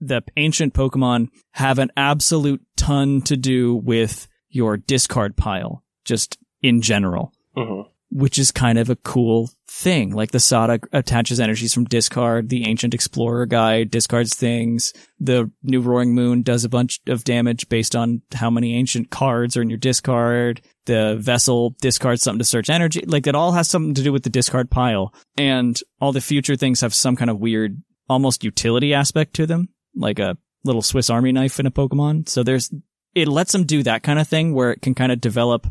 the 0.00 0.22
ancient 0.36 0.74
Pokemon 0.74 1.28
have 1.52 1.78
an 1.78 1.90
absolute 1.96 2.62
ton 2.76 3.20
to 3.22 3.36
do 3.36 3.76
with 3.76 4.26
your 4.48 4.76
discard 4.76 5.36
pile, 5.36 5.84
just 6.04 6.36
in 6.62 6.80
general. 6.80 7.32
Mhm. 7.56 7.86
Which 8.10 8.38
is 8.38 8.50
kind 8.50 8.78
of 8.78 8.88
a 8.88 8.96
cool 8.96 9.50
thing. 9.70 10.14
Like 10.14 10.30
the 10.30 10.40
Sada 10.40 10.80
attaches 10.92 11.40
energies 11.40 11.74
from 11.74 11.84
discard. 11.84 12.48
The 12.48 12.66
Ancient 12.66 12.94
Explorer 12.94 13.46
guy 13.46 13.84
discards 13.84 14.34
things. 14.34 14.92
The 15.20 15.50
new 15.62 15.80
Roaring 15.80 16.14
Moon 16.14 16.42
does 16.42 16.64
a 16.64 16.68
bunch 16.68 17.00
of 17.06 17.24
damage 17.24 17.68
based 17.68 17.94
on 17.94 18.22
how 18.34 18.50
many 18.50 18.74
ancient 18.74 19.10
cards 19.10 19.56
are 19.56 19.62
in 19.62 19.70
your 19.70 19.78
discard. 19.78 20.62
The 20.86 21.16
Vessel 21.20 21.76
discards 21.80 22.22
something 22.22 22.38
to 22.38 22.44
search 22.44 22.70
energy. 22.70 23.04
Like 23.06 23.26
it 23.26 23.34
all 23.34 23.52
has 23.52 23.68
something 23.68 23.94
to 23.94 24.02
do 24.02 24.12
with 24.12 24.22
the 24.22 24.30
discard 24.30 24.70
pile. 24.70 25.12
And 25.36 25.78
all 26.00 26.12
the 26.12 26.20
future 26.20 26.56
things 26.56 26.80
have 26.80 26.94
some 26.94 27.16
kind 27.16 27.30
of 27.30 27.38
weird, 27.38 27.82
almost 28.08 28.44
utility 28.44 28.94
aspect 28.94 29.34
to 29.34 29.46
them. 29.46 29.68
Like 29.94 30.18
a 30.18 30.38
little 30.64 30.82
Swiss 30.82 31.10
Army 31.10 31.32
knife 31.32 31.60
in 31.60 31.66
a 31.66 31.70
Pokemon. 31.70 32.28
So 32.28 32.42
there's, 32.42 32.72
it 33.14 33.28
lets 33.28 33.52
them 33.52 33.64
do 33.64 33.82
that 33.82 34.02
kind 34.02 34.18
of 34.18 34.26
thing 34.28 34.54
where 34.54 34.72
it 34.72 34.80
can 34.80 34.94
kind 34.94 35.12
of 35.12 35.20
develop 35.20 35.66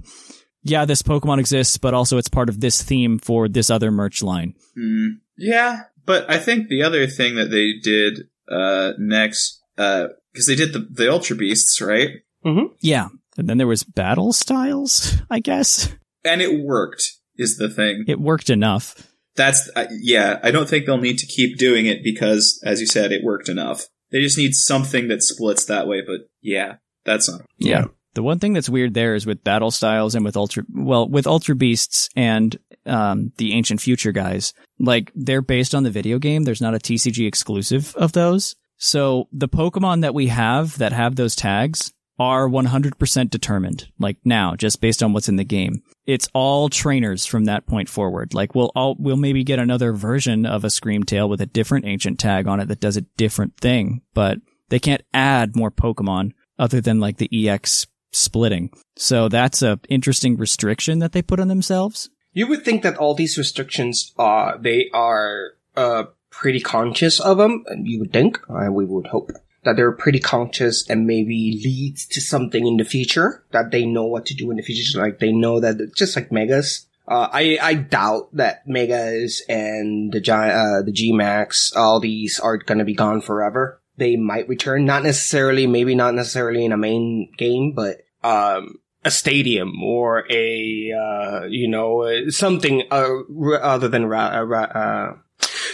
yeah, 0.70 0.86
this 0.86 1.02
Pokemon 1.02 1.40
exists, 1.40 1.78
but 1.78 1.94
also 1.94 2.18
it's 2.18 2.30
part 2.30 2.50
of 2.50 2.60
this 2.60 2.82
theme 2.82 3.20
for 3.20 3.48
this 3.48 3.70
other 3.70 3.92
merch 3.92 4.22
line. 4.22 4.56
Mm, 4.78 5.20
yeah, 5.38 5.84
but 6.06 6.30
I 6.30 6.38
think 6.38 6.68
the 6.68 6.84
other 6.84 7.08
thing 7.08 7.36
that 7.36 7.52
they 7.52 7.74
did 7.82 8.28
uh, 8.50 8.94
next, 8.98 9.62
because 9.76 10.10
uh, 10.10 10.48
they 10.48 10.56
did 10.56 10.74
the, 10.74 10.88
the 10.90 11.12
Ultra 11.12 11.36
Beasts, 11.36 11.82
right? 11.82 12.10
Mm-hmm. 12.46 12.74
Yeah, 12.80 13.10
and 13.38 13.48
then 13.50 13.58
there 13.58 13.68
was 13.68 13.84
battle 13.84 14.34
styles, 14.34 15.16
I 15.30 15.40
guess, 15.40 15.94
and 16.24 16.42
it 16.42 16.64
worked. 16.64 17.14
Is 17.38 17.58
the 17.58 17.70
thing? 17.70 18.06
It 18.08 18.20
worked 18.20 18.50
enough. 18.50 19.12
That's 19.36 19.70
uh, 19.76 19.86
yeah. 19.92 20.40
I 20.42 20.50
don't 20.50 20.68
think 20.68 20.86
they'll 20.86 20.98
need 20.98 21.20
to 21.20 21.28
keep 21.28 21.58
doing 21.58 21.86
it 21.86 22.04
because, 22.04 22.60
as 22.66 22.82
you 22.82 22.88
said, 22.88 23.12
it 23.12 23.24
worked 23.24 23.48
enough. 23.48 23.86
They 24.12 24.22
just 24.22 24.38
need 24.38 24.56
something 24.56 25.08
that 25.10 25.22
splits 25.22 25.66
that 25.66 25.88
way. 25.88 26.02
But 26.02 26.30
yeah, 26.42 26.78
that's 27.06 27.30
not. 27.30 27.42
Yeah. 27.58 27.86
The 28.18 28.24
one 28.24 28.40
thing 28.40 28.54
that's 28.54 28.68
weird 28.68 28.96
there 28.96 29.14
is 29.14 29.28
with 29.28 29.44
battle 29.44 29.70
styles 29.70 30.16
and 30.16 30.26
with 30.26 30.36
ultra, 30.36 30.64
well, 30.74 31.08
with 31.08 31.28
ultra 31.28 31.56
beasts 31.56 32.10
and, 32.16 32.58
um, 32.88 33.32
the 33.38 33.54
ancient 33.54 33.80
future 33.80 34.12
guys, 34.12 34.56
like 34.80 35.12
they're 35.14 35.44
based 35.44 35.76
on 35.76 35.84
the 35.84 35.92
video 35.92 36.18
game. 36.18 36.42
There's 36.42 36.60
not 36.60 36.74
a 36.74 36.80
TCG 36.80 37.28
exclusive 37.28 37.96
of 37.96 38.14
those. 38.14 38.56
So 38.78 39.28
the 39.32 39.48
Pokemon 39.48 40.02
that 40.02 40.16
we 40.16 40.30
have 40.30 40.80
that 40.80 40.94
have 40.94 41.16
those 41.16 41.36
tags 41.36 41.94
are 42.18 42.50
100% 42.50 43.30
determined, 43.30 43.88
like 44.00 44.18
now, 44.26 44.56
just 44.56 44.82
based 44.82 45.04
on 45.04 45.14
what's 45.14 45.30
in 45.30 45.36
the 45.36 45.44
game. 45.44 45.84
It's 46.08 46.28
all 46.34 46.70
trainers 46.70 47.24
from 47.24 47.46
that 47.46 47.68
point 47.68 47.88
forward. 47.88 48.34
Like 48.34 48.56
we'll 48.56 48.72
all, 48.76 48.96
we'll 48.98 49.16
maybe 49.16 49.44
get 49.44 49.60
another 49.60 49.94
version 49.94 50.48
of 50.48 50.64
a 50.64 50.70
Screamtail 50.70 51.30
with 51.30 51.40
a 51.40 51.46
different 51.46 51.86
ancient 51.86 52.18
tag 52.18 52.48
on 52.48 52.60
it 52.60 52.68
that 52.70 52.80
does 52.80 52.98
a 52.98 53.02
different 53.02 53.58
thing, 53.58 54.02
but 54.16 54.40
they 54.70 54.80
can't 54.80 55.04
add 55.14 55.56
more 55.56 55.70
Pokemon 55.70 56.32
other 56.58 56.82
than 56.82 57.00
like 57.00 57.18
the 57.18 57.48
EX 57.48 57.86
splitting. 58.12 58.72
So 58.96 59.30
that's 59.30 59.62
a 59.62 59.80
interesting 59.90 60.38
restriction 60.38 61.00
that 61.00 61.12
they 61.12 61.22
put 61.22 61.40
on 61.40 61.48
themselves. 61.48 62.10
You 62.34 62.48
would 62.48 62.64
think 62.64 62.84
that 62.84 62.98
all 62.98 63.16
these 63.16 63.38
restrictions 63.38 64.14
are 64.18 64.58
they 64.58 64.90
are 64.94 65.54
uh, 65.76 66.04
pretty 66.30 66.60
conscious 66.60 67.20
of 67.20 67.38
them. 67.38 67.66
You 67.84 68.00
would 68.00 68.14
think, 68.14 68.40
uh, 68.50 68.72
we 68.72 68.86
would 68.86 69.08
hope 69.08 69.32
that 69.64 69.76
they're 69.76 69.92
pretty 69.92 70.20
conscious 70.20 70.88
and 70.90 71.06
maybe 71.06 71.60
leads 71.64 72.06
to 72.08 72.22
something 72.22 72.66
in 72.66 72.78
the 72.78 72.86
future 72.86 73.44
that 73.52 73.72
they 73.72 73.86
know 73.86 74.06
what 74.06 74.26
to 74.28 74.36
do 74.36 74.50
in 74.52 74.58
the 74.58 74.64
future. 74.64 75.02
Like 75.02 75.20
they 75.20 75.32
know 75.32 75.60
that 75.60 75.96
just 75.96 76.16
like 76.16 76.32
megas. 76.32 76.86
Uh, 77.08 77.28
I 77.32 77.58
I 77.62 77.74
doubt 77.74 78.36
that 78.36 78.68
megas 78.68 79.42
and 79.48 80.12
the 80.12 80.20
giant 80.20 80.54
uh, 80.54 80.82
the 80.84 80.92
G 80.92 81.14
Max 81.14 81.72
all 81.76 82.00
these 82.00 82.40
are 82.40 82.58
gonna 82.58 82.86
be 82.86 82.96
gone 82.96 83.22
forever. 83.22 83.82
They 83.98 84.16
might 84.16 84.48
return, 84.48 84.86
not 84.86 85.04
necessarily, 85.04 85.68
maybe 85.68 85.96
not 85.96 86.14
necessarily 86.14 86.64
in 86.64 86.72
a 86.72 86.78
main 86.78 87.32
game, 87.38 87.74
but 87.74 87.98
um, 88.24 88.80
a 89.04 89.12
stadium 89.12 89.82
or 89.84 90.26
a 90.30 90.92
uh, 90.92 91.46
you 91.46 91.68
know 91.68 92.30
something 92.30 92.84
uh, 92.92 93.22
other 93.62 93.88
than 93.88 94.12
uh, 94.12 94.18
uh, 94.18 95.14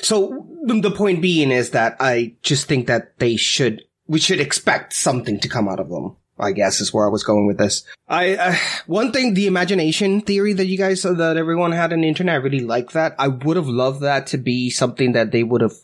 so 0.02 0.48
the 0.66 0.92
point 0.92 1.22
being 1.22 1.52
is 1.52 1.72
that 1.72 1.98
I 2.00 2.36
just 2.42 2.68
think 2.68 2.88
that 2.88 3.20
they 3.20 3.36
should 3.36 3.82
we 4.08 4.20
should 4.20 4.40
expect 4.40 4.94
something 4.94 5.40
to 5.40 5.50
come 5.50 5.68
out 5.68 5.80
of 5.80 5.90
them. 5.90 6.16
I 6.40 6.52
guess 6.52 6.82
is 6.82 6.94
where 6.94 7.06
I 7.06 7.10
was 7.10 7.24
going 7.24 7.46
with 7.46 7.58
this. 7.58 7.84
I 8.08 8.36
uh, 8.36 8.56
one 8.88 9.12
thing, 9.12 9.34
the 9.34 9.48
imagination 9.48 10.22
theory 10.22 10.54
that 10.54 10.66
you 10.66 10.78
guys 10.78 11.06
uh, 11.06 11.14
that 11.14 11.38
everyone 11.38 11.72
had 11.72 11.94
on 11.94 12.02
the 12.02 12.08
internet, 12.08 12.36
I 12.36 12.38
really 12.38 12.62
like 12.62 12.92
that. 12.92 13.16
I 13.20 13.28
would 13.28 13.58
have 13.58 13.68
loved 13.68 14.02
that 14.02 14.28
to 14.28 14.38
be 14.38 14.70
something 14.70 15.14
that 15.14 15.32
they 15.32 15.44
would 15.44 15.62
have 15.62 15.76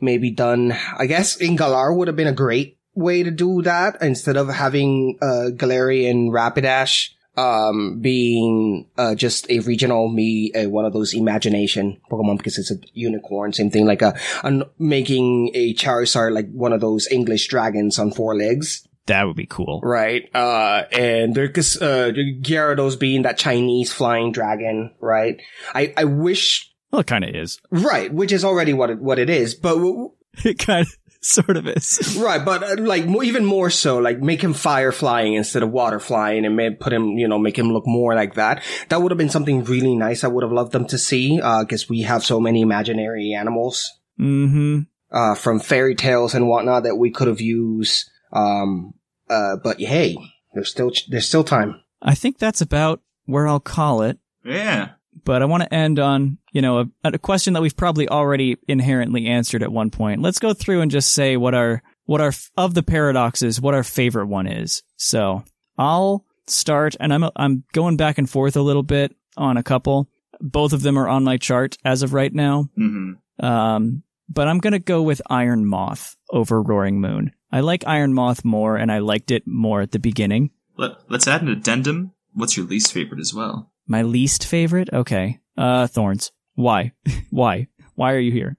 maybe 0.00 0.30
done. 0.30 0.76
I 0.98 1.06
guess 1.06 1.36
in 1.36 1.56
Galar 1.56 1.94
would 1.94 2.08
have 2.08 2.16
been 2.16 2.26
a 2.26 2.32
great 2.32 2.78
way 2.94 3.22
to 3.22 3.30
do 3.30 3.62
that 3.62 4.02
instead 4.02 4.36
of 4.36 4.48
having 4.48 5.18
uh, 5.22 5.50
Galarian 5.54 6.30
Rapidash 6.30 7.10
um, 7.36 8.00
being 8.00 8.88
uh, 8.98 9.14
just 9.14 9.50
a 9.50 9.60
regional 9.60 10.08
me, 10.08 10.52
uh, 10.52 10.68
one 10.68 10.84
of 10.84 10.92
those 10.92 11.14
imagination 11.14 12.00
Pokemon 12.10 12.38
because 12.38 12.58
it's 12.58 12.70
a 12.70 12.76
unicorn. 12.92 13.52
Same 13.52 13.70
thing, 13.70 13.86
like 13.86 14.02
a, 14.02 14.18
a 14.44 14.66
making 14.78 15.50
a 15.54 15.74
Charizard 15.74 16.32
like 16.32 16.50
one 16.52 16.72
of 16.72 16.80
those 16.80 17.08
English 17.10 17.48
dragons 17.48 17.98
on 17.98 18.10
four 18.12 18.36
legs. 18.36 18.86
That 19.06 19.24
would 19.24 19.36
be 19.36 19.46
cool, 19.46 19.80
right? 19.82 20.28
Uh, 20.34 20.84
and 20.92 21.34
there's 21.34 21.80
uh, 21.80 22.12
Gyarados 22.40 22.98
being 22.98 23.22
that 23.22 23.36
Chinese 23.36 23.92
flying 23.92 24.32
dragon, 24.32 24.94
right? 25.00 25.40
I 25.74 25.92
I 25.96 26.04
wish. 26.04 26.72
Well, 26.90 27.00
it 27.00 27.06
kind 27.06 27.24
of 27.24 27.34
is, 27.34 27.60
right? 27.70 28.12
Which 28.12 28.32
is 28.32 28.44
already 28.44 28.72
what 28.72 28.90
it, 28.90 29.00
what 29.00 29.18
it 29.18 29.30
is, 29.30 29.54
but. 29.54 29.74
W- 29.74 30.12
it 30.44 30.58
kind 30.58 30.86
of 30.86 30.96
sort 31.22 31.56
of 31.56 31.66
is. 31.66 32.16
Right, 32.22 32.44
but 32.44 32.62
uh, 32.62 32.82
like 32.82 33.04
even 33.24 33.44
more 33.44 33.70
so, 33.70 33.98
like 33.98 34.20
make 34.20 34.42
him 34.42 34.54
fire 34.54 34.92
flying 34.92 35.34
instead 35.34 35.62
of 35.62 35.70
water 35.70 35.98
flying 35.98 36.44
and 36.44 36.56
may 36.56 36.70
put 36.70 36.92
him, 36.92 37.18
you 37.18 37.26
know, 37.26 37.38
make 37.38 37.58
him 37.58 37.72
look 37.72 37.86
more 37.86 38.14
like 38.14 38.34
that. 38.34 38.62
That 38.88 39.02
would 39.02 39.10
have 39.10 39.18
been 39.18 39.30
something 39.30 39.64
really 39.64 39.96
nice. 39.96 40.24
I 40.24 40.28
would 40.28 40.42
have 40.42 40.52
loved 40.52 40.72
them 40.72 40.86
to 40.88 40.98
see, 40.98 41.40
uh, 41.42 41.64
cause 41.64 41.88
we 41.88 42.02
have 42.02 42.24
so 42.24 42.38
many 42.38 42.60
imaginary 42.60 43.32
animals. 43.32 43.90
Mm-hmm. 44.20 44.80
Uh, 45.10 45.34
from 45.34 45.60
fairy 45.60 45.94
tales 45.94 46.34
and 46.34 46.48
whatnot 46.48 46.84
that 46.84 46.96
we 46.96 47.10
could 47.10 47.28
have 47.28 47.40
used. 47.40 48.10
Um, 48.32 48.94
uh, 49.28 49.56
but 49.62 49.80
hey, 49.80 50.16
there's 50.54 50.70
still, 50.70 50.92
there's 51.08 51.28
still 51.28 51.44
time. 51.44 51.80
I 52.00 52.14
think 52.14 52.38
that's 52.38 52.60
about 52.60 53.00
where 53.26 53.46
I'll 53.46 53.60
call 53.60 54.02
it. 54.02 54.18
Yeah 54.44 54.90
but 55.24 55.42
I 55.42 55.44
want 55.44 55.62
to 55.62 55.74
end 55.74 55.98
on, 55.98 56.38
you 56.52 56.62
know, 56.62 56.80
a, 56.80 56.86
a, 57.04 57.18
question 57.18 57.52
that 57.54 57.62
we've 57.62 57.76
probably 57.76 58.08
already 58.08 58.56
inherently 58.66 59.26
answered 59.26 59.62
at 59.62 59.72
one 59.72 59.90
point. 59.90 60.22
Let's 60.22 60.38
go 60.38 60.54
through 60.54 60.80
and 60.80 60.90
just 60.90 61.12
say 61.12 61.36
what 61.36 61.54
our, 61.54 61.82
what 62.04 62.20
our, 62.20 62.32
of 62.56 62.74
the 62.74 62.82
paradoxes, 62.82 63.60
what 63.60 63.74
our 63.74 63.84
favorite 63.84 64.26
one 64.26 64.46
is. 64.46 64.82
So 64.96 65.44
I'll 65.78 66.24
start 66.46 66.96
and 66.98 67.12
I'm, 67.12 67.24
I'm 67.36 67.64
going 67.72 67.96
back 67.96 68.18
and 68.18 68.28
forth 68.28 68.56
a 68.56 68.62
little 68.62 68.82
bit 68.82 69.14
on 69.36 69.56
a 69.56 69.62
couple. 69.62 70.08
Both 70.40 70.72
of 70.72 70.82
them 70.82 70.98
are 70.98 71.08
on 71.08 71.24
my 71.24 71.36
chart 71.36 71.76
as 71.84 72.02
of 72.02 72.14
right 72.14 72.32
now. 72.32 72.68
Mm-hmm. 72.78 73.44
Um, 73.44 74.02
but 74.32 74.48
I'm 74.48 74.58
going 74.58 74.72
to 74.72 74.78
go 74.78 75.02
with 75.02 75.22
Iron 75.28 75.66
Moth 75.66 76.16
over 76.30 76.62
Roaring 76.62 77.00
Moon. 77.00 77.32
I 77.50 77.60
like 77.60 77.86
Iron 77.86 78.14
Moth 78.14 78.44
more 78.44 78.76
and 78.76 78.90
I 78.90 78.98
liked 78.98 79.30
it 79.30 79.46
more 79.46 79.80
at 79.80 79.92
the 79.92 79.98
beginning. 79.98 80.50
Let, 80.76 80.92
let's 81.10 81.28
add 81.28 81.42
an 81.42 81.48
addendum. 81.48 82.12
What's 82.32 82.56
your 82.56 82.66
least 82.66 82.92
favorite 82.92 83.20
as 83.20 83.34
well? 83.34 83.70
My 83.86 84.02
least 84.02 84.46
favorite? 84.46 84.88
Okay. 84.92 85.40
Uh, 85.56 85.86
Thorns. 85.86 86.32
Why? 86.54 86.92
Why? 87.30 87.68
Why 87.94 88.12
are 88.12 88.18
you 88.18 88.32
here? 88.32 88.56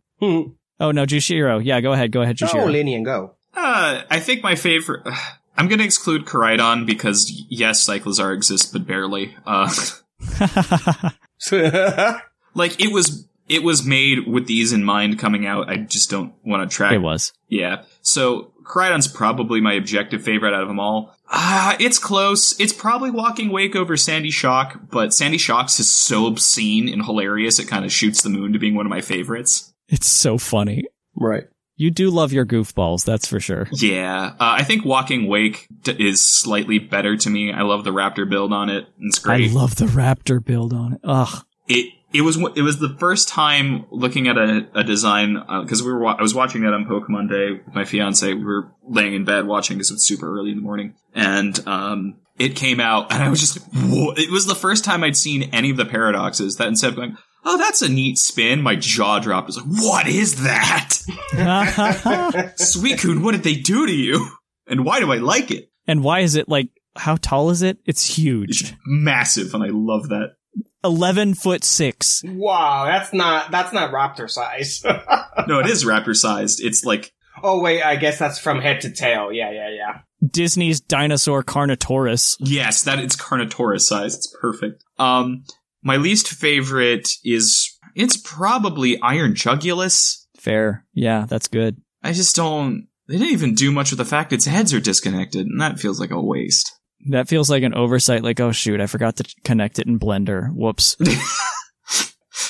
Oh 0.79 0.91
no, 0.91 1.05
Jushiro. 1.05 1.63
Yeah, 1.63 1.81
go 1.81 1.93
ahead. 1.93 2.11
Go 2.11 2.21
ahead, 2.21 2.37
Jushiro. 2.37 2.63
Oh, 2.63 2.67
Lynian, 2.67 3.03
go. 3.03 3.35
Uh, 3.53 4.01
I 4.09 4.19
think 4.19 4.43
my 4.43 4.55
favorite. 4.55 5.07
I'm 5.57 5.67
gonna 5.67 5.83
exclude 5.83 6.25
Koraidon 6.25 6.87
because 6.87 7.31
yes, 7.47 7.87
Cyclizar 7.87 8.33
exists, 8.33 8.71
but 8.71 8.87
barely. 8.87 9.35
Uh, 9.45 9.71
like 12.55 12.81
it 12.83 12.91
was, 12.91 13.27
it 13.47 13.63
was 13.63 13.85
made 13.85 14.27
with 14.27 14.47
these 14.47 14.73
in 14.73 14.83
mind 14.83 15.19
coming 15.19 15.45
out. 15.45 15.69
I 15.69 15.77
just 15.77 16.09
don't 16.09 16.33
want 16.45 16.69
to 16.69 16.75
track. 16.75 16.93
It 16.93 16.99
was. 16.99 17.33
Yeah. 17.47 17.83
So 18.01 18.53
Koraidon's 18.63 19.07
probably 19.07 19.61
my 19.61 19.73
objective 19.73 20.23
favorite 20.23 20.53
out 20.53 20.61
of 20.61 20.67
them 20.67 20.79
all. 20.79 21.15
Ah, 21.29 21.73
uh, 21.73 21.77
it's 21.79 21.99
close. 21.99 22.59
It's 22.59 22.73
probably 22.73 23.11
Walking 23.11 23.51
Wake 23.51 23.75
over 23.75 23.97
Sandy 23.97 24.31
Shock, 24.31 24.79
but 24.91 25.13
Sandy 25.13 25.37
Shock's 25.37 25.79
is 25.79 25.91
so 25.91 26.27
obscene 26.27 26.87
and 26.87 27.03
hilarious 27.03 27.59
it 27.59 27.67
kind 27.67 27.85
of 27.85 27.91
shoots 27.91 28.21
the 28.21 28.29
moon 28.29 28.53
to 28.53 28.59
being 28.59 28.75
one 28.75 28.85
of 28.85 28.89
my 28.89 29.01
favorites. 29.01 29.73
It's 29.87 30.07
so 30.07 30.37
funny. 30.37 30.85
Right. 31.15 31.45
You 31.75 31.89
do 31.89 32.11
love 32.11 32.31
your 32.31 32.45
goofballs, 32.45 33.03
that's 33.03 33.27
for 33.27 33.39
sure. 33.39 33.67
Yeah, 33.71 34.35
uh, 34.39 34.55
I 34.59 34.63
think 34.63 34.85
Walking 34.85 35.27
Wake 35.27 35.67
d- 35.81 35.95
is 35.97 36.21
slightly 36.23 36.77
better 36.77 37.17
to 37.17 37.29
me. 37.29 37.51
I 37.51 37.63
love 37.63 37.83
the 37.83 37.91
Raptor 37.91 38.29
build 38.29 38.53
on 38.53 38.69
it. 38.69 38.87
It's 38.99 39.17
great. 39.17 39.49
I 39.49 39.53
love 39.53 39.75
the 39.75 39.85
Raptor 39.85 40.43
build 40.43 40.71
on 40.71 40.93
it. 40.93 40.99
Ugh. 41.03 41.43
It 41.67 41.89
it 42.13 42.21
was 42.21 42.37
it 42.55 42.61
was 42.61 42.77
the 42.79 42.95
first 42.99 43.27
time 43.27 43.85
looking 43.89 44.27
at 44.27 44.37
a, 44.37 44.67
a 44.75 44.83
design 44.83 45.33
because 45.33 45.81
uh, 45.81 45.85
we 45.85 45.91
were 45.91 45.99
wa- 45.99 46.15
I 46.17 46.21
was 46.21 46.35
watching 46.35 46.61
that 46.61 46.73
on 46.73 46.85
Pokemon 46.85 47.29
Day 47.29 47.61
with 47.65 47.73
my 47.73 47.85
fiance. 47.85 48.31
We 48.31 48.43
were 48.43 48.71
laying 48.87 49.15
in 49.15 49.25
bed 49.25 49.47
watching 49.47 49.77
because 49.77 49.89
it's 49.89 50.05
super 50.05 50.31
early 50.31 50.51
in 50.51 50.57
the 50.57 50.61
morning, 50.61 50.93
and 51.15 51.59
um, 51.67 52.19
it 52.37 52.55
came 52.55 52.79
out, 52.79 53.11
and 53.11 53.23
I 53.23 53.29
was 53.29 53.39
just 53.39 53.57
Whoa. 53.73 54.13
it 54.15 54.29
was 54.29 54.45
the 54.45 54.53
first 54.55 54.85
time 54.85 55.03
I'd 55.03 55.17
seen 55.17 55.49
any 55.53 55.71
of 55.71 55.77
the 55.77 55.85
paradoxes. 55.85 56.57
That 56.57 56.67
instead 56.67 56.91
of 56.91 56.95
going, 56.95 57.17
oh, 57.45 57.57
that's 57.57 57.81
a 57.81 57.89
neat 57.89 58.19
spin, 58.19 58.61
my 58.61 58.75
jaw 58.75 59.17
dropped. 59.19 59.45
I 59.45 59.47
was 59.47 59.57
like, 59.57 59.83
what 59.83 60.07
is 60.07 60.43
that? 60.43 60.89
Suicune, 62.59 63.23
what 63.23 63.31
did 63.31 63.43
they 63.43 63.55
do 63.55 63.87
to 63.87 63.93
you? 63.93 64.27
And 64.67 64.85
why 64.85 64.99
do 64.99 65.11
I 65.11 65.17
like 65.17 65.49
it? 65.49 65.71
And 65.87 66.03
why 66.03 66.19
is 66.19 66.35
it 66.35 66.47
like? 66.47 66.69
How 66.95 67.15
tall 67.15 67.49
is 67.49 67.63
it? 67.63 67.79
It's 67.87 68.05
huge, 68.05 68.61
it's 68.61 68.73
massive, 68.85 69.55
and 69.55 69.63
I 69.63 69.69
love 69.71 70.09
that 70.09 70.35
11 70.83 71.35
foot 71.35 71.63
6. 71.63 72.23
Wow, 72.25 72.85
that's 72.85 73.13
not 73.13 73.51
that's 73.51 73.73
not 73.73 73.91
raptor 73.91 74.29
size. 74.29 74.83
no, 75.47 75.59
it 75.59 75.67
is 75.67 75.85
raptor 75.85 76.15
sized. 76.15 76.63
It's 76.63 76.83
like 76.83 77.13
oh 77.41 77.61
wait, 77.61 77.83
I 77.83 77.95
guess 77.95 78.19
that's 78.19 78.39
from 78.39 78.61
head 78.61 78.81
to 78.81 78.91
tail. 78.91 79.31
Yeah, 79.31 79.51
yeah, 79.51 79.69
yeah. 79.69 79.99
Disney's 80.25 80.79
dinosaur 80.79 81.43
Carnotaurus. 81.43 82.37
yes, 82.39 82.83
that 82.83 82.99
it's 82.99 83.15
Carnotaurus 83.15 83.81
sized. 83.81 84.17
It's 84.19 84.35
perfect. 84.39 84.83
Um, 84.97 85.43
my 85.81 85.97
least 85.97 86.29
favorite 86.29 87.09
is 87.23 87.77
it's 87.95 88.17
probably 88.17 88.99
Iron 89.01 89.33
Jugulis. 89.33 90.25
Fair. 90.37 90.85
Yeah, 90.93 91.25
that's 91.27 91.47
good. 91.47 91.81
I 92.01 92.13
just 92.13 92.35
don't. 92.35 92.87
They 93.07 93.17
didn't 93.17 93.33
even 93.33 93.55
do 93.55 93.71
much 93.71 93.91
with 93.91 93.97
the 93.97 94.05
fact 94.05 94.31
its 94.31 94.45
heads 94.45 94.73
are 94.73 94.79
disconnected, 94.79 95.45
and 95.45 95.59
that 95.59 95.79
feels 95.79 95.99
like 95.99 96.11
a 96.11 96.21
waste. 96.21 96.71
That 97.09 97.27
feels 97.27 97.49
like 97.49 97.63
an 97.63 97.73
oversight. 97.73 98.23
Like, 98.23 98.39
oh 98.39 98.51
shoot, 98.51 98.79
I 98.79 98.87
forgot 98.87 99.17
to 99.17 99.35
connect 99.43 99.79
it 99.79 99.87
in 99.87 99.99
Blender. 99.99 100.49
Whoops. 100.53 100.97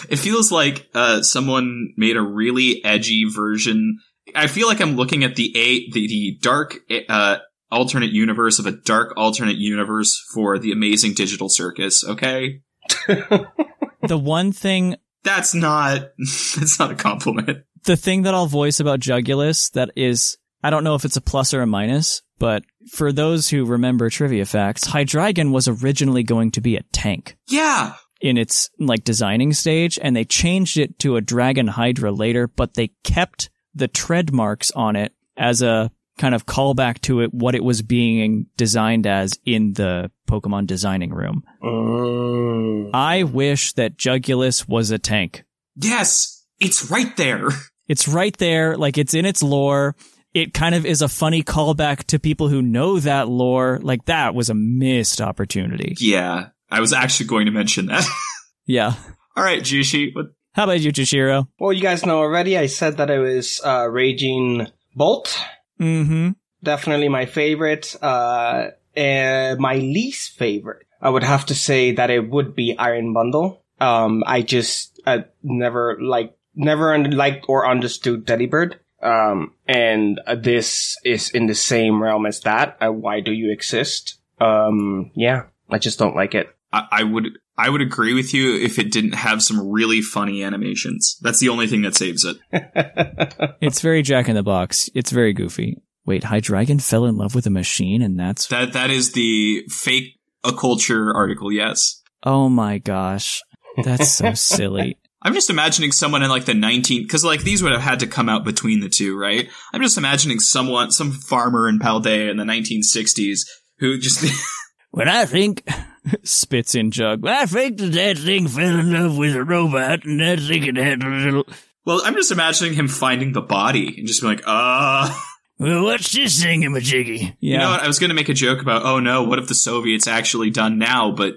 It 0.09 0.17
feels 0.17 0.51
like 0.51 0.89
uh, 0.93 1.21
someone 1.21 1.93
made 1.97 2.17
a 2.17 2.21
really 2.21 2.83
edgy 2.83 3.25
version. 3.25 3.99
I 4.35 4.47
feel 4.47 4.67
like 4.67 4.81
I'm 4.81 4.95
looking 4.95 5.23
at 5.23 5.35
the 5.35 5.51
a 5.57 5.91
the, 5.91 6.07
the 6.07 6.37
dark 6.41 6.77
uh, 7.09 7.37
alternate 7.71 8.11
universe 8.11 8.59
of 8.59 8.65
a 8.65 8.71
dark 8.71 9.13
alternate 9.17 9.57
universe 9.57 10.21
for 10.33 10.57
the 10.57 10.71
Amazing 10.71 11.13
Digital 11.13 11.49
Circus. 11.49 12.03
Okay, 12.03 12.61
the 13.07 14.17
one 14.17 14.51
thing 14.51 14.95
that's 15.23 15.53
not 15.53 16.11
that's 16.17 16.79
not 16.79 16.91
a 16.91 16.95
compliment. 16.95 17.65
the 17.83 17.97
thing 17.97 18.23
that 18.23 18.33
I'll 18.33 18.47
voice 18.47 18.79
about 18.79 18.99
Jugulis 18.99 19.71
that 19.71 19.91
is, 19.95 20.37
I 20.63 20.69
don't 20.69 20.83
know 20.83 20.95
if 20.95 21.05
it's 21.05 21.17
a 21.17 21.21
plus 21.21 21.53
or 21.53 21.61
a 21.61 21.67
minus, 21.67 22.21
but 22.39 22.63
for 22.91 23.11
those 23.11 23.49
who 23.49 23.65
remember 23.65 24.09
trivia 24.09 24.45
facts, 24.45 24.85
Hydreigon 24.85 25.51
was 25.51 25.67
originally 25.67 26.23
going 26.23 26.51
to 26.51 26.61
be 26.61 26.75
a 26.77 26.83
tank 26.93 27.35
Yeah, 27.49 27.95
in 28.21 28.37
its 28.37 28.69
like 28.79 29.03
designing 29.03 29.53
stage, 29.53 29.99
and 30.01 30.15
they 30.15 30.23
changed 30.25 30.77
it 30.77 30.97
to 30.99 31.15
a 31.17 31.21
Dragon 31.21 31.67
Hydra 31.67 32.11
later, 32.11 32.47
but 32.47 32.75
they 32.75 32.91
kept 33.03 33.49
the 33.75 33.87
tread 33.87 34.31
marks 34.31 34.71
on 34.71 34.95
it 34.95 35.13
as 35.35 35.61
a 35.61 35.91
kind 36.19 36.35
of 36.35 36.45
callback 36.45 37.01
to 37.01 37.21
it, 37.21 37.33
what 37.33 37.55
it 37.55 37.63
was 37.63 37.81
being 37.81 38.45
designed 38.55 39.07
as 39.07 39.37
in 39.45 39.73
the 39.73 40.11
Pokemon 40.29 40.67
designing 40.67 41.11
room. 41.11 41.43
Oh. 41.63 42.89
I 42.93 43.23
wish 43.23 43.73
that 43.73 43.97
Jugulis 43.97 44.67
was 44.67 44.91
a 44.91 44.99
tank. 44.99 45.43
yes, 45.75 46.45
it's 46.59 46.89
right 46.89 47.15
there. 47.17 47.49
It's 47.85 48.07
right 48.07 48.35
there, 48.37 48.77
like 48.77 48.97
it's 48.97 49.13
in 49.13 49.25
its 49.25 49.43
lore. 49.43 49.97
It 50.33 50.53
kind 50.53 50.73
of 50.73 50.85
is 50.85 51.01
a 51.01 51.07
funny 51.07 51.43
callback 51.43 52.05
to 52.05 52.19
people 52.19 52.47
who 52.47 52.61
know 52.61 52.99
that 52.99 53.27
lore. 53.29 53.79
Like 53.81 54.05
that 54.05 54.33
was 54.33 54.49
a 54.49 54.55
missed 54.55 55.21
opportunity. 55.21 55.95
Yeah, 55.99 56.47
I 56.69 56.79
was 56.79 56.91
actually 56.93 57.27
going 57.27 57.45
to 57.45 57.51
mention 57.51 57.87
that. 57.87 58.05
Yeah. 58.65 58.93
All 59.35 59.43
right, 59.43 59.61
Jushi, 59.61 60.15
what 60.15 60.27
How 60.53 60.63
about 60.63 60.79
you, 60.79 60.93
Jushiro? 60.93 61.47
Well, 61.59 61.73
you 61.73 61.81
guys 61.81 62.05
know 62.05 62.19
already. 62.19 62.57
I 62.57 62.67
said 62.67 62.95
that 62.95 63.09
it 63.09 63.19
was 63.19 63.59
uh, 63.61 63.89
Raging 63.89 64.67
Bolt. 64.95 65.37
Mm-hmm. 65.81 66.29
Definitely 66.63 67.09
my 67.09 67.25
favorite. 67.25 67.93
Uh, 68.01 68.67
and 68.95 69.59
my 69.59 69.75
least 69.75 70.37
favorite, 70.37 70.85
I 71.01 71.09
would 71.09 71.23
have 71.23 71.47
to 71.47 71.55
say 71.55 71.91
that 71.93 72.09
it 72.09 72.29
would 72.29 72.55
be 72.55 72.77
Iron 72.77 73.11
Bundle. 73.13 73.63
Um, 73.81 74.23
I 74.25 74.41
just 74.43 75.01
uh, 75.05 75.23
never 75.43 75.97
like 75.99 76.37
never 76.55 76.93
un- 76.93 77.11
liked 77.11 77.47
or 77.49 77.67
understood 77.67 78.25
Delibird. 78.25 78.75
Um, 79.03 79.53
and 79.67 80.19
uh, 80.25 80.35
this 80.35 80.95
is 81.03 81.29
in 81.31 81.47
the 81.47 81.55
same 81.55 82.01
realm 82.01 82.25
as 82.25 82.39
that. 82.41 82.77
Uh, 82.81 82.91
why 82.91 83.19
do 83.19 83.31
you 83.31 83.51
exist? 83.51 84.19
Um, 84.39 85.11
yeah, 85.15 85.43
I 85.69 85.77
just 85.77 85.99
don't 85.99 86.15
like 86.15 86.33
it. 86.33 86.47
I, 86.71 86.87
I 86.91 87.03
would 87.03 87.37
I 87.57 87.69
would 87.69 87.81
agree 87.81 88.13
with 88.13 88.33
you 88.33 88.55
if 88.55 88.79
it 88.79 88.91
didn't 88.91 89.13
have 89.13 89.43
some 89.43 89.71
really 89.71 90.01
funny 90.01 90.43
animations. 90.43 91.17
That's 91.21 91.39
the 91.39 91.49
only 91.49 91.67
thing 91.67 91.83
that 91.83 91.95
saves 91.95 92.25
it. 92.25 92.37
It's 93.61 93.79
very 93.79 94.01
Jack 94.01 94.27
in 94.27 94.35
the 94.35 94.43
Box. 94.43 94.89
It's 94.93 95.11
very 95.11 95.31
goofy. 95.31 95.81
Wait, 96.05 96.23
Hydreigon 96.23 96.81
fell 96.81 97.05
in 97.05 97.15
love 97.15 97.33
with 97.33 97.45
a 97.47 97.49
machine, 97.49 98.01
and 98.01 98.19
that's 98.19 98.47
That 98.47 98.73
that 98.73 98.89
is 98.89 99.13
the 99.13 99.63
fake 99.69 100.19
a 100.43 100.51
culture 100.51 101.13
article. 101.13 101.51
Yes, 101.51 102.01
oh 102.23 102.49
my 102.49 102.79
gosh, 102.79 103.41
that's 103.83 104.11
so 104.11 104.33
silly. 104.33 104.97
I'm 105.23 105.33
just 105.33 105.49
imagining 105.49 105.91
someone 105.91 106.21
in 106.21 106.29
like 106.29 106.45
the 106.45 106.53
19 106.53 107.03
because 107.03 107.23
like 107.23 107.43
these 107.43 107.63
would 107.63 107.71
have 107.71 107.81
had 107.81 108.01
to 108.01 108.07
come 108.07 108.29
out 108.29 108.43
between 108.43 108.81
the 108.81 108.89
two, 108.89 109.17
right? 109.17 109.49
I'm 109.73 109.81
just 109.81 109.97
imagining 109.97 110.39
someone, 110.39 110.91
some 110.91 111.11
farmer 111.11 111.67
in 111.67 111.79
Paldea 111.79 112.29
in 112.29 112.37
the 112.37 112.43
1960s 112.43 113.47
who 113.79 113.97
just 113.97 114.23
When 114.93 115.09
I 115.09 115.25
think 115.25 115.67
spits 116.23 116.75
in 116.75 116.91
jug. 116.91 117.23
When 117.23 117.33
I 117.33 117.47
think 117.47 117.79
that 117.79 117.93
that 117.93 118.17
thing 118.19 118.47
fell 118.47 118.79
in 118.79 118.93
love 118.93 119.17
with 119.17 119.35
a 119.35 119.43
robot, 119.43 120.05
and 120.05 120.19
that 120.19 120.39
thing 120.39 120.65
it 120.65 120.77
had 120.77 121.01
a 121.01 121.07
little. 121.07 121.47
well, 121.83 122.01
I'm 122.05 122.13
just 122.13 122.31
imagining 122.31 122.73
him 122.73 122.87
finding 122.87 123.31
the 123.31 123.41
body 123.41 123.95
and 123.97 124.07
just 124.07 124.21
be 124.21 124.27
like, 124.27 124.43
uh. 124.45 125.19
Well, 125.59 125.83
what's 125.83 126.11
this 126.11 126.43
thing 126.43 126.63
in 126.63 126.73
my 126.73 126.79
jiggy? 126.79 127.37
You 127.39 127.59
know 127.59 127.69
what? 127.69 127.81
I 127.81 127.87
was 127.87 127.99
going 127.99 128.09
to 128.09 128.15
make 128.15 128.27
a 128.27 128.33
joke 128.33 128.61
about, 128.61 128.83
oh 128.83 128.99
no, 128.99 129.23
what 129.23 129.39
if 129.39 129.47
the 129.47 129.55
Soviets 129.55 130.07
actually 130.07 130.49
done 130.49 130.77
now? 130.77 131.11
But 131.11 131.35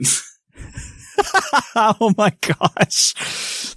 oh 1.76 2.12
my 2.16 2.32
gosh. 2.40 3.75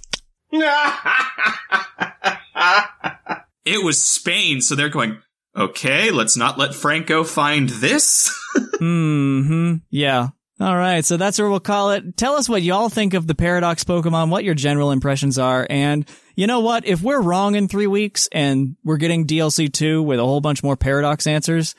it 3.64 3.84
was 3.84 4.02
Spain, 4.02 4.60
so 4.60 4.74
they're 4.74 4.88
going, 4.88 5.20
okay, 5.56 6.10
let's 6.10 6.36
not 6.36 6.58
let 6.58 6.74
Franco 6.74 7.24
find 7.24 7.68
this. 7.68 8.34
hmm 8.78 9.76
Yeah. 9.90 10.28
All 10.60 10.76
right. 10.76 11.04
So 11.04 11.16
that's 11.16 11.38
where 11.38 11.48
we'll 11.48 11.60
call 11.60 11.92
it. 11.92 12.18
Tell 12.18 12.34
us 12.34 12.46
what 12.46 12.62
y'all 12.62 12.90
think 12.90 13.14
of 13.14 13.26
the 13.26 13.34
Paradox 13.34 13.82
Pokemon, 13.82 14.28
what 14.28 14.44
your 14.44 14.54
general 14.54 14.90
impressions 14.90 15.38
are. 15.38 15.66
And 15.70 16.06
you 16.36 16.46
know 16.46 16.60
what? 16.60 16.84
If 16.84 17.00
we're 17.00 17.22
wrong 17.22 17.54
in 17.54 17.66
three 17.66 17.86
weeks 17.86 18.28
and 18.30 18.76
we're 18.84 18.98
getting 18.98 19.26
DLC 19.26 19.72
2 19.72 20.02
with 20.02 20.18
a 20.18 20.24
whole 20.24 20.42
bunch 20.42 20.62
more 20.62 20.76
Paradox 20.76 21.26
answers, 21.26 21.74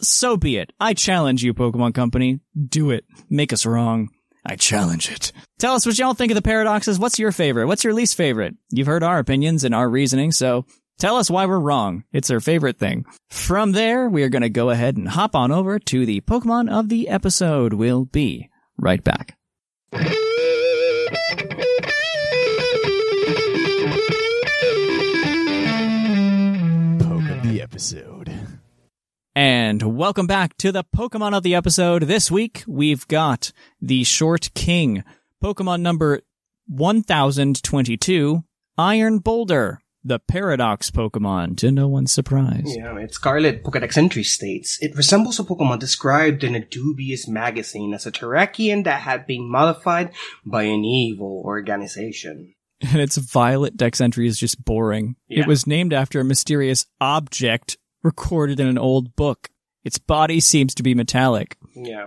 so 0.00 0.36
be 0.36 0.56
it. 0.56 0.72
I 0.80 0.94
challenge 0.94 1.44
you, 1.44 1.54
Pokemon 1.54 1.94
Company. 1.94 2.40
Do 2.68 2.90
it. 2.90 3.04
Make 3.30 3.52
us 3.52 3.64
wrong. 3.64 4.08
I 4.48 4.54
challenge 4.54 5.10
it. 5.10 5.32
Tell 5.58 5.74
us 5.74 5.84
what 5.84 5.98
y'all 5.98 6.14
think 6.14 6.30
of 6.30 6.36
the 6.36 6.42
paradoxes. 6.42 7.00
What's 7.00 7.18
your 7.18 7.32
favorite? 7.32 7.66
What's 7.66 7.82
your 7.82 7.94
least 7.94 8.14
favorite? 8.16 8.54
You've 8.70 8.86
heard 8.86 9.02
our 9.02 9.18
opinions 9.18 9.64
and 9.64 9.74
our 9.74 9.88
reasoning, 9.88 10.30
so 10.30 10.66
tell 10.98 11.16
us 11.16 11.28
why 11.28 11.46
we're 11.46 11.58
wrong. 11.58 12.04
It's 12.12 12.30
our 12.30 12.38
favorite 12.38 12.78
thing. 12.78 13.06
From 13.28 13.72
there, 13.72 14.08
we 14.08 14.22
are 14.22 14.28
going 14.28 14.42
to 14.42 14.48
go 14.48 14.70
ahead 14.70 14.96
and 14.96 15.08
hop 15.08 15.34
on 15.34 15.50
over 15.50 15.80
to 15.80 16.06
the 16.06 16.20
Pokemon 16.20 16.70
of 16.70 16.88
the 16.88 17.08
episode. 17.08 17.72
We'll 17.72 18.04
be 18.04 18.48
right 18.78 19.02
back. 19.02 19.36
Poke 27.00 27.30
of 27.30 27.42
the 27.42 27.60
episode. 27.62 28.05
And 29.36 29.98
welcome 29.98 30.26
back 30.26 30.56
to 30.56 30.72
the 30.72 30.82
Pokemon 30.82 31.36
of 31.36 31.42
the 31.42 31.54
episode. 31.54 32.04
This 32.04 32.30
week, 32.30 32.64
we've 32.66 33.06
got 33.06 33.52
the 33.82 34.02
Short 34.02 34.48
King, 34.54 35.04
Pokemon 35.44 35.82
number 35.82 36.22
1022, 36.68 38.42
Iron 38.78 39.18
Boulder, 39.18 39.82
the 40.02 40.20
Paradox 40.20 40.90
Pokemon, 40.90 41.58
to 41.58 41.70
no 41.70 41.86
one's 41.86 42.12
surprise. 42.12 42.62
Yeah, 42.64 42.96
its 42.96 43.16
Scarlet 43.16 43.62
Pokedex 43.62 43.98
entry 43.98 44.22
states 44.22 44.78
it 44.80 44.96
resembles 44.96 45.38
a 45.38 45.44
Pokemon 45.44 45.80
described 45.80 46.42
in 46.42 46.54
a 46.54 46.64
dubious 46.64 47.28
magazine 47.28 47.92
as 47.92 48.06
a 48.06 48.12
Terrakion 48.12 48.84
that 48.84 49.02
had 49.02 49.26
been 49.26 49.50
modified 49.50 50.12
by 50.46 50.62
an 50.62 50.82
evil 50.82 51.42
organization. 51.44 52.54
And 52.80 53.02
its 53.02 53.18
Violet 53.18 53.76
Dex 53.76 54.00
entry 54.00 54.28
is 54.28 54.38
just 54.38 54.64
boring. 54.64 55.16
Yeah. 55.28 55.40
It 55.40 55.46
was 55.46 55.66
named 55.66 55.92
after 55.92 56.20
a 56.20 56.24
mysterious 56.24 56.86
object 57.02 57.76
recorded 58.06 58.58
in 58.60 58.66
an 58.66 58.78
old 58.78 59.14
book. 59.16 59.50
Its 59.84 59.98
body 59.98 60.40
seems 60.40 60.74
to 60.76 60.82
be 60.82 60.94
metallic. 60.94 61.58
Yeah. 61.74 62.06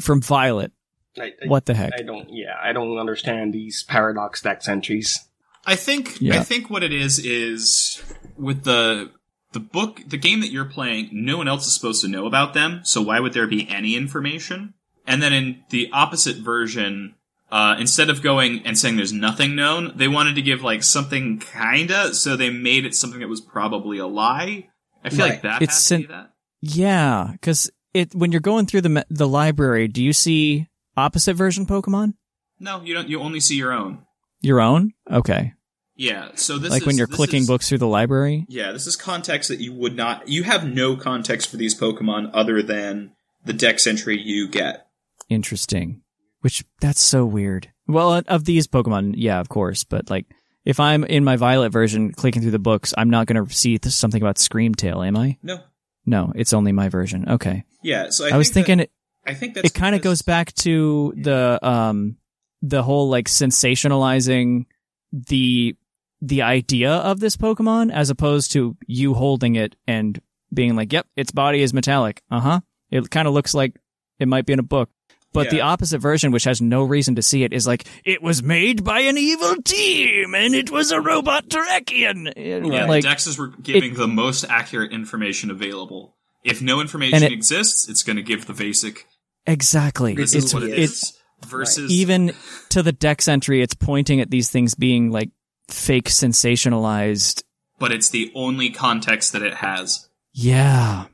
From 0.00 0.20
Violet. 0.20 0.72
I, 1.18 1.32
I- 1.42 1.46
What 1.46 1.66
the 1.66 1.74
heck? 1.74 1.92
I 1.98 2.02
don't. 2.02 2.28
Yeah, 2.30 2.56
I 2.60 2.72
don't 2.72 2.98
understand 2.98 3.52
these 3.54 3.84
paradox 3.84 4.42
dex 4.42 4.68
entries. 4.68 5.20
I 5.64 5.76
think 5.76 6.20
Yeah. 6.20 6.36
I 6.40 6.40
think 6.44 6.68
what 6.70 6.82
it 6.82 6.92
is 6.92 7.18
is 7.18 8.02
with 8.36 8.64
the 8.64 9.10
the 9.52 9.60
book 9.60 10.00
the 10.06 10.18
game 10.18 10.40
that 10.40 10.50
you're 10.50 10.64
playing, 10.66 11.08
no 11.12 11.36
one 11.38 11.48
else 11.48 11.66
is 11.66 11.74
supposed 11.74 12.02
to 12.02 12.08
know 12.08 12.26
about 12.26 12.52
them, 12.54 12.80
so 12.84 13.00
why 13.02 13.20
would 13.20 13.32
there 13.32 13.46
be 13.46 13.68
any 13.68 13.96
information? 13.96 14.74
And 15.06 15.22
then 15.22 15.32
in 15.32 15.62
the 15.70 15.88
opposite 15.92 16.36
version, 16.36 17.14
uh, 17.50 17.76
instead 17.78 18.10
of 18.10 18.22
going 18.22 18.62
and 18.66 18.76
saying 18.78 18.96
there's 18.96 19.12
nothing 19.12 19.54
known, 19.56 19.92
they 19.96 20.08
wanted 20.08 20.34
to 20.34 20.42
give 20.42 20.62
like 20.62 20.82
something 20.82 21.38
kinda, 21.38 22.12
so 22.14 22.36
they 22.36 22.50
made 22.50 22.84
it 22.84 22.94
something 22.94 23.20
that 23.20 23.28
was 23.28 23.40
probably 23.40 23.98
a 23.98 24.06
lie. 24.06 24.68
I 25.06 25.10
feel 25.10 25.26
like 25.26 25.42
that 25.42 25.62
It's 25.62 25.74
has 25.74 25.84
sen- 25.84 26.02
to 26.02 26.08
be 26.08 26.12
that. 26.12 26.30
Yeah, 26.60 27.28
because 27.32 27.70
it 27.94 28.14
when 28.14 28.32
you're 28.32 28.40
going 28.40 28.66
through 28.66 28.82
the 28.82 29.06
the 29.10 29.28
library, 29.28 29.88
do 29.88 30.02
you 30.02 30.12
see 30.12 30.68
opposite 30.96 31.34
version 31.34 31.66
Pokemon? 31.66 32.14
No, 32.58 32.82
you 32.82 32.94
don't. 32.94 33.08
You 33.08 33.20
only 33.20 33.40
see 33.40 33.56
your 33.56 33.72
own. 33.72 34.04
Your 34.40 34.60
own? 34.60 34.92
Okay. 35.10 35.52
Yeah. 35.94 36.30
So 36.34 36.58
this 36.58 36.70
like 36.70 36.82
is, 36.82 36.86
when 36.86 36.96
you're 36.96 37.06
clicking 37.06 37.42
is- 37.42 37.46
books 37.46 37.68
through 37.68 37.78
the 37.78 37.86
library? 37.86 38.46
Yeah, 38.48 38.72
this 38.72 38.86
is 38.86 38.96
context 38.96 39.48
that 39.48 39.60
you 39.60 39.72
would 39.74 39.96
not. 39.96 40.28
You 40.28 40.42
have 40.42 40.66
no 40.66 40.96
context 40.96 41.50
for 41.50 41.56
these 41.56 41.78
Pokemon 41.78 42.30
other 42.34 42.62
than 42.62 43.12
the 43.44 43.52
dex 43.52 43.86
entry 43.86 44.20
you 44.20 44.48
get. 44.48 44.86
Interesting. 45.28 46.02
Which 46.40 46.64
that's 46.80 47.02
so 47.02 47.24
weird. 47.24 47.72
Well, 47.88 48.22
of 48.28 48.44
these 48.44 48.66
Pokemon, 48.66 49.14
yeah, 49.16 49.40
of 49.40 49.48
course. 49.48 49.84
But 49.84 50.10
like, 50.10 50.26
if 50.66 50.80
I'm 50.80 51.04
in 51.04 51.24
my 51.24 51.36
Violet 51.36 51.70
version, 51.70 52.12
clicking 52.12 52.42
through 52.42 52.50
the 52.50 52.58
books, 52.58 52.92
I'm 52.98 53.08
not 53.08 53.26
going 53.26 53.42
to 53.46 53.54
see 53.54 53.78
th- 53.78 53.94
something 53.94 54.20
about 54.20 54.36
Screamtail, 54.36 55.06
am 55.06 55.16
I? 55.16 55.38
No. 55.42 55.60
No, 56.04 56.32
it's 56.34 56.52
only 56.52 56.72
my 56.72 56.88
version. 56.88 57.28
Okay. 57.28 57.64
Yeah. 57.82 58.10
So 58.10 58.26
I, 58.26 58.30
I, 58.30 58.36
was 58.36 58.50
thinking 58.50 58.78
that- 58.78 58.84
it. 58.84 58.90
I 59.24 59.34
think 59.34 59.54
that's 59.54 59.68
It 59.70 59.74
kind 59.74 59.94
of 59.94 60.02
goes 60.02 60.22
back 60.22 60.52
to 60.56 61.14
the 61.16 61.58
um 61.66 62.16
the 62.62 62.82
whole 62.82 63.08
like 63.08 63.28
sensationalizing 63.28 64.66
the 65.12 65.76
the 66.20 66.42
idea 66.42 66.92
of 66.92 67.20
this 67.20 67.36
Pokemon 67.36 67.92
as 67.92 68.10
opposed 68.10 68.52
to 68.52 68.76
you 68.86 69.14
holding 69.14 69.56
it 69.56 69.76
and 69.86 70.20
being 70.54 70.76
like, 70.76 70.92
"Yep, 70.92 71.06
its 71.16 71.32
body 71.32 71.60
is 71.62 71.74
metallic." 71.74 72.22
Uh 72.30 72.40
huh. 72.40 72.60
It 72.90 73.10
kind 73.10 73.26
of 73.26 73.34
looks 73.34 73.52
like 73.52 73.76
it 74.18 74.28
might 74.28 74.46
be 74.46 74.52
in 74.52 74.58
a 74.60 74.64
book. 74.64 74.90
But 75.36 75.50
the 75.50 75.60
opposite 75.60 75.98
version, 76.00 76.32
which 76.32 76.44
has 76.44 76.60
no 76.60 76.82
reason 76.82 77.14
to 77.14 77.22
see 77.22 77.44
it, 77.44 77.52
is 77.52 77.66
like 77.66 77.84
it 78.04 78.22
was 78.22 78.42
made 78.42 78.82
by 78.84 79.00
an 79.00 79.16
evil 79.16 79.56
team 79.62 80.34
and 80.34 80.54
it 80.54 80.70
was 80.70 80.90
a 80.90 81.00
robot 81.00 81.48
Terrakion. 81.48 82.32
Yeah, 82.36 82.86
like 82.86 83.02
the 83.04 83.08
Dexes 83.08 83.38
were 83.38 83.48
giving 83.48 83.94
the 83.94 84.08
most 84.08 84.44
accurate 84.48 84.92
information 84.92 85.50
available. 85.50 86.16
If 86.44 86.60
no 86.62 86.80
information 86.80 87.22
it- 87.22 87.32
exists, 87.32 87.88
it's 87.88 88.02
going 88.02 88.16
to 88.16 88.22
give 88.22 88.46
the 88.46 88.52
basic. 88.54 89.06
exactly. 89.46 90.14
This 90.14 90.34
it's 90.34 90.46
is 90.46 90.54
what 90.54 90.62
it 90.64 90.78
it's 90.78 91.02
is. 91.02 91.12
Versus 91.46 91.92
even 91.92 92.32
to 92.70 92.82
the 92.82 92.92
dex 92.92 93.28
entry, 93.28 93.60
it's 93.60 93.74
pointing 93.74 94.22
at 94.22 94.30
these 94.30 94.48
things 94.48 94.74
being 94.74 95.10
like 95.10 95.30
fake 95.68 96.08
sensationalized. 96.08 97.42
but 97.78 97.92
it's 97.92 98.08
the 98.08 98.32
only 98.34 98.70
context 98.70 99.32
that 99.32 99.42
it 99.42 99.54
has. 99.54 100.08
Yeah. 100.32 101.06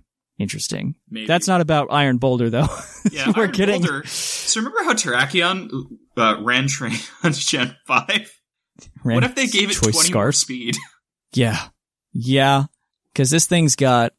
Interesting. 0.43 0.95
Maybe. 1.09 1.27
That's 1.27 1.47
not 1.49 1.61
about 1.61 1.89
Iron 1.91 2.19
Boulder 2.19 2.51
though. 2.51 2.69
Yeah, 3.11 3.33
We're 3.37 3.45
Iron 3.45 3.53
kidding. 3.53 3.83
Boulder. 3.83 4.07
So 4.07 4.61
remember 4.61 4.85
how 4.85 4.93
Terrakion 4.95 5.71
uh, 6.17 6.37
ran 6.41 6.69
train 6.69 6.95
on 7.25 7.33
Gen 7.33 7.77
Five? 7.87 8.31
Ran 9.05 9.17
what 9.17 9.25
if 9.25 9.35
they 9.35 9.47
gave 9.49 9.71
it 9.71 9.75
choice 9.75 9.81
twenty 9.93 9.95
more 10.13 10.33
scarf. 10.33 10.37
speed? 10.37 10.77
Yeah. 11.35 11.59
Yeah. 12.13 12.65
Cause 13.15 13.31
this 13.31 13.47
thing's 13.47 13.75
got 13.75 14.13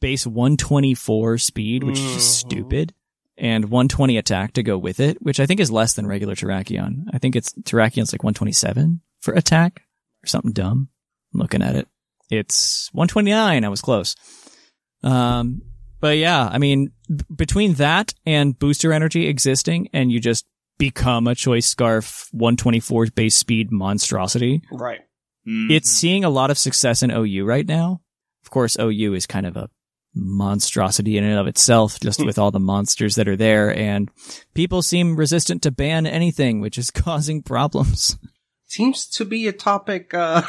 base 0.00 0.26
124 0.26 1.38
speed, 1.38 1.82
which 1.84 1.98
is 1.98 2.04
Mm-hmm. 2.04 2.14
just 2.14 2.38
stupid, 2.38 2.94
and 3.36 3.64
120 3.64 4.16
attack 4.16 4.52
to 4.54 4.62
go 4.62 4.78
with 4.78 5.00
it, 5.00 5.20
which 5.20 5.40
I 5.40 5.46
think 5.46 5.58
is 5.60 5.70
less 5.72 5.94
than 5.94 6.06
regular 6.06 6.34
Terrakion. 6.36 7.04
I 7.12 7.18
think 7.18 7.34
it's 7.36 7.52
Terrakion's 7.52 8.12
like 8.12 8.22
127 8.22 9.00
for 9.20 9.34
attack 9.34 9.82
or 10.24 10.26
something 10.28 10.52
dumb. 10.52 10.88
I'm 11.34 11.40
looking 11.40 11.62
at 11.62 11.74
it. 11.76 11.88
It's 12.30 12.88
129. 12.92 13.64
I 13.64 13.68
was 13.68 13.80
close. 13.80 14.14
Um, 15.02 15.62
but 16.00 16.16
yeah, 16.18 16.48
I 16.50 16.58
mean, 16.58 16.92
b- 17.08 17.24
between 17.34 17.74
that 17.74 18.14
and 18.26 18.58
booster 18.58 18.92
energy 18.92 19.26
existing 19.28 19.88
and 19.92 20.10
you 20.10 20.20
just 20.20 20.46
become 20.78 21.26
a 21.26 21.34
choice 21.34 21.66
scarf 21.66 22.28
124 22.32 23.06
base 23.14 23.36
speed 23.36 23.70
monstrosity. 23.70 24.62
Right. 24.70 25.00
It's 25.44 25.90
seeing 25.90 26.22
a 26.24 26.30
lot 26.30 26.50
of 26.52 26.58
success 26.58 27.02
in 27.02 27.10
OU 27.10 27.44
right 27.44 27.66
now. 27.66 28.00
Of 28.44 28.50
course, 28.50 28.76
OU 28.78 29.14
is 29.14 29.26
kind 29.26 29.44
of 29.44 29.56
a 29.56 29.70
monstrosity 30.14 31.16
in 31.16 31.24
and 31.24 31.38
of 31.38 31.46
itself, 31.46 31.98
just 32.00 32.24
with 32.24 32.38
all 32.38 32.50
the 32.52 32.60
monsters 32.60 33.16
that 33.16 33.26
are 33.28 33.36
there, 33.36 33.74
and 33.76 34.08
people 34.54 34.82
seem 34.82 35.16
resistant 35.16 35.62
to 35.62 35.70
ban 35.70 36.06
anything, 36.06 36.60
which 36.60 36.78
is 36.78 36.90
causing 36.92 37.42
problems. 37.42 38.18
Seems 38.66 39.06
to 39.08 39.24
be 39.24 39.48
a 39.48 39.52
topic, 39.52 40.14
uh, 40.14 40.42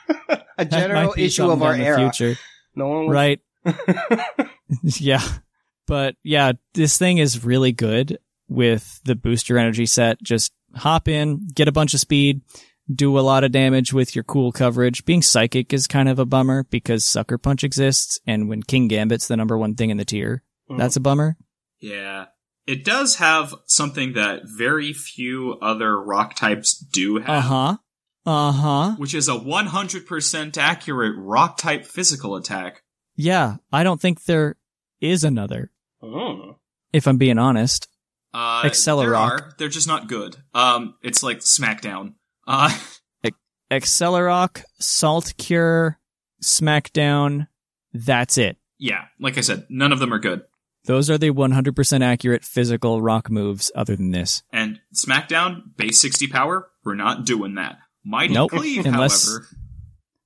a 0.58 0.64
general 0.64 1.14
issue 1.18 1.50
of 1.50 1.62
our 1.62 1.74
era. 1.74 1.98
future. 1.98 2.38
No 2.74 2.88
one 2.88 3.06
was 3.06 3.14
Right. 3.14 3.40
yeah. 4.82 5.22
But 5.86 6.16
yeah, 6.22 6.52
this 6.74 6.98
thing 6.98 7.18
is 7.18 7.44
really 7.44 7.72
good 7.72 8.18
with 8.48 9.00
the 9.04 9.14
booster 9.14 9.58
energy 9.58 9.86
set. 9.86 10.22
Just 10.22 10.52
hop 10.74 11.08
in, 11.08 11.48
get 11.54 11.68
a 11.68 11.72
bunch 11.72 11.94
of 11.94 12.00
speed, 12.00 12.42
do 12.92 13.18
a 13.18 13.20
lot 13.20 13.44
of 13.44 13.52
damage 13.52 13.92
with 13.92 14.14
your 14.14 14.24
cool 14.24 14.52
coverage. 14.52 15.04
Being 15.04 15.22
psychic 15.22 15.72
is 15.72 15.86
kind 15.86 16.08
of 16.08 16.18
a 16.18 16.26
bummer 16.26 16.64
because 16.64 17.04
Sucker 17.04 17.38
Punch 17.38 17.64
exists, 17.64 18.20
and 18.26 18.48
when 18.48 18.62
Kingambit's 18.62 19.28
the 19.28 19.36
number 19.36 19.56
one 19.58 19.74
thing 19.74 19.90
in 19.90 19.96
the 19.96 20.04
tier, 20.04 20.42
that's 20.76 20.96
a 20.96 21.00
bummer. 21.00 21.36
Yeah. 21.80 22.26
It 22.66 22.84
does 22.84 23.16
have 23.16 23.52
something 23.66 24.12
that 24.12 24.42
very 24.44 24.92
few 24.92 25.54
other 25.60 26.00
rock 26.00 26.36
types 26.36 26.78
do 26.78 27.16
have, 27.18 27.28
Uh 27.28 27.40
huh. 27.40 27.76
Uh 28.26 28.52
huh. 28.52 28.94
which 28.96 29.14
is 29.14 29.28
a 29.28 29.32
100% 29.32 30.58
accurate 30.58 31.14
rock 31.16 31.56
type 31.56 31.84
physical 31.86 32.36
attack. 32.36 32.82
Yeah, 33.16 33.56
I 33.72 33.82
don't 33.82 34.00
think 34.00 34.24
there 34.24 34.56
is 35.00 35.24
another, 35.24 35.70
Oh. 36.02 36.56
if 36.92 37.06
I'm 37.06 37.18
being 37.18 37.38
honest. 37.38 37.86
Uh, 38.32 38.62
Accelerock. 38.62 39.04
There 39.06 39.14
are. 39.16 39.52
They're 39.58 39.68
just 39.68 39.88
not 39.88 40.08
good. 40.08 40.36
Um, 40.54 40.94
it's 41.02 41.22
like 41.22 41.38
SmackDown. 41.40 42.14
Uh, 42.46 42.70
Accelerock, 43.70 44.62
Salt 44.78 45.34
Cure, 45.38 45.98
Smackdown. 46.42 47.46
That's 47.92 48.38
it. 48.38 48.56
yeah, 48.78 49.04
like 49.18 49.36
I 49.36 49.40
said, 49.42 49.66
none 49.68 49.92
of 49.92 49.98
them 49.98 50.12
are 50.14 50.18
good. 50.18 50.42
Those 50.86 51.10
are 51.10 51.18
the 51.18 51.30
100% 51.30 52.02
accurate 52.02 52.44
physical 52.44 53.02
rock 53.02 53.30
moves 53.30 53.70
other 53.74 53.94
than 53.96 54.12
this. 54.12 54.42
And 54.52 54.80
SmackDown, 54.94 55.76
base 55.76 56.00
60 56.00 56.26
power, 56.28 56.68
we're 56.84 56.94
not 56.94 57.24
doing 57.26 57.56
that. 57.56 57.78
Mighty 58.04 58.32
Nope. 58.32 58.50
Cleave, 58.52 58.86
Unless- 58.86 59.28
however, 59.28 59.46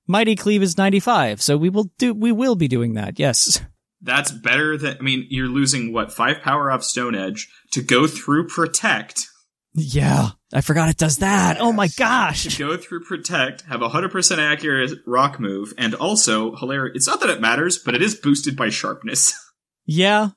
Mighty 0.07 0.35
Cleave 0.35 0.61
is 0.61 0.77
95, 0.77 1.41
so 1.41 1.57
we 1.57 1.69
will 1.69 1.89
do 1.97 2.13
we 2.13 2.31
will 2.31 2.55
be 2.55 2.67
doing 2.67 2.93
that. 2.93 3.19
Yes. 3.19 3.61
that's 4.05 4.31
better 4.31 4.77
than, 4.77 4.97
I 4.99 5.01
mean, 5.01 5.25
you're 5.29 5.47
losing, 5.47 5.91
what, 5.91 6.13
5 6.13 6.41
power 6.41 6.71
off 6.71 6.83
Stone 6.83 7.15
Edge 7.15 7.49
to 7.71 7.81
go 7.81 8.07
through 8.07 8.47
Protect. 8.47 9.27
Yeah. 9.73 10.29
I 10.53 10.61
forgot 10.61 10.89
it 10.89 10.97
does 10.97 11.17
that. 11.17 11.57
Oh 11.59 11.73
my 11.73 11.89
gosh. 11.97 12.43
To 12.43 12.59
go 12.59 12.77
through 12.77 13.03
Protect, 13.03 13.63
have 13.63 13.81
a 13.81 13.89
100% 13.89 14.37
accurate 14.37 14.99
rock 15.05 15.39
move, 15.39 15.73
and 15.77 15.93
also, 15.95 16.55
hilarious, 16.55 16.95
it's 16.95 17.07
not 17.07 17.19
that 17.21 17.29
it 17.29 17.41
matters, 17.41 17.77
but 17.77 17.95
it 17.95 18.01
is 18.01 18.15
boosted 18.15 18.55
by 18.55 18.69
Sharpness. 18.69 19.33
Yeah. 19.87 20.29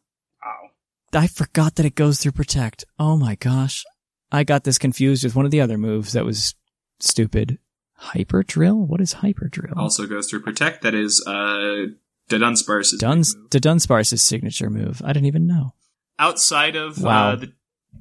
Wow. 0.45 1.19
I 1.23 1.27
forgot 1.27 1.77
that 1.77 1.87
it 1.87 1.95
goes 1.95 2.21
through 2.21 2.33
protect. 2.33 2.85
Oh 2.99 3.17
my 3.17 3.35
gosh. 3.37 3.83
I 4.31 4.45
got 4.45 4.65
this 4.65 4.77
confused 4.77 5.25
with 5.25 5.35
one 5.35 5.47
of 5.47 5.51
the 5.51 5.63
other 5.63 5.79
moves 5.79 6.13
that 6.13 6.27
was 6.27 6.55
stupid. 7.01 7.59
Hyper 8.01 8.43
drill? 8.43 8.77
What 8.79 9.01
is 9.01 9.15
hyper 9.15 9.49
drill? 9.49 9.75
also 9.77 10.07
goes 10.07 10.29
through 10.31 10.43
Protect, 10.43 10.83
that 10.83 10.95
is, 10.95 11.25
uh, 11.27 11.87
Dunsparce's 12.29 12.99
Duns. 12.99 13.35
Dunsparce's 13.51 14.23
signature 14.23 14.71
move. 14.71 15.03
I 15.05 15.13
didn't 15.13 15.27
even 15.27 15.47
know. 15.47 15.75
Outside 16.19 16.77
of, 16.77 17.03
Wow. 17.03 17.31
uh, 17.33 17.37
the, 17.37 17.53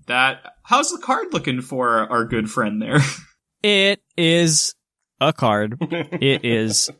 that, 0.07 0.53
how's 0.63 0.91
the 0.91 0.99
card 0.99 1.33
looking 1.33 1.61
for 1.61 1.99
our 2.11 2.25
good 2.25 2.49
friend 2.49 2.81
there? 2.81 2.99
It 3.63 4.01
is 4.15 4.75
a 5.19 5.33
card. 5.33 5.77
it 5.81 6.45
is. 6.45 6.91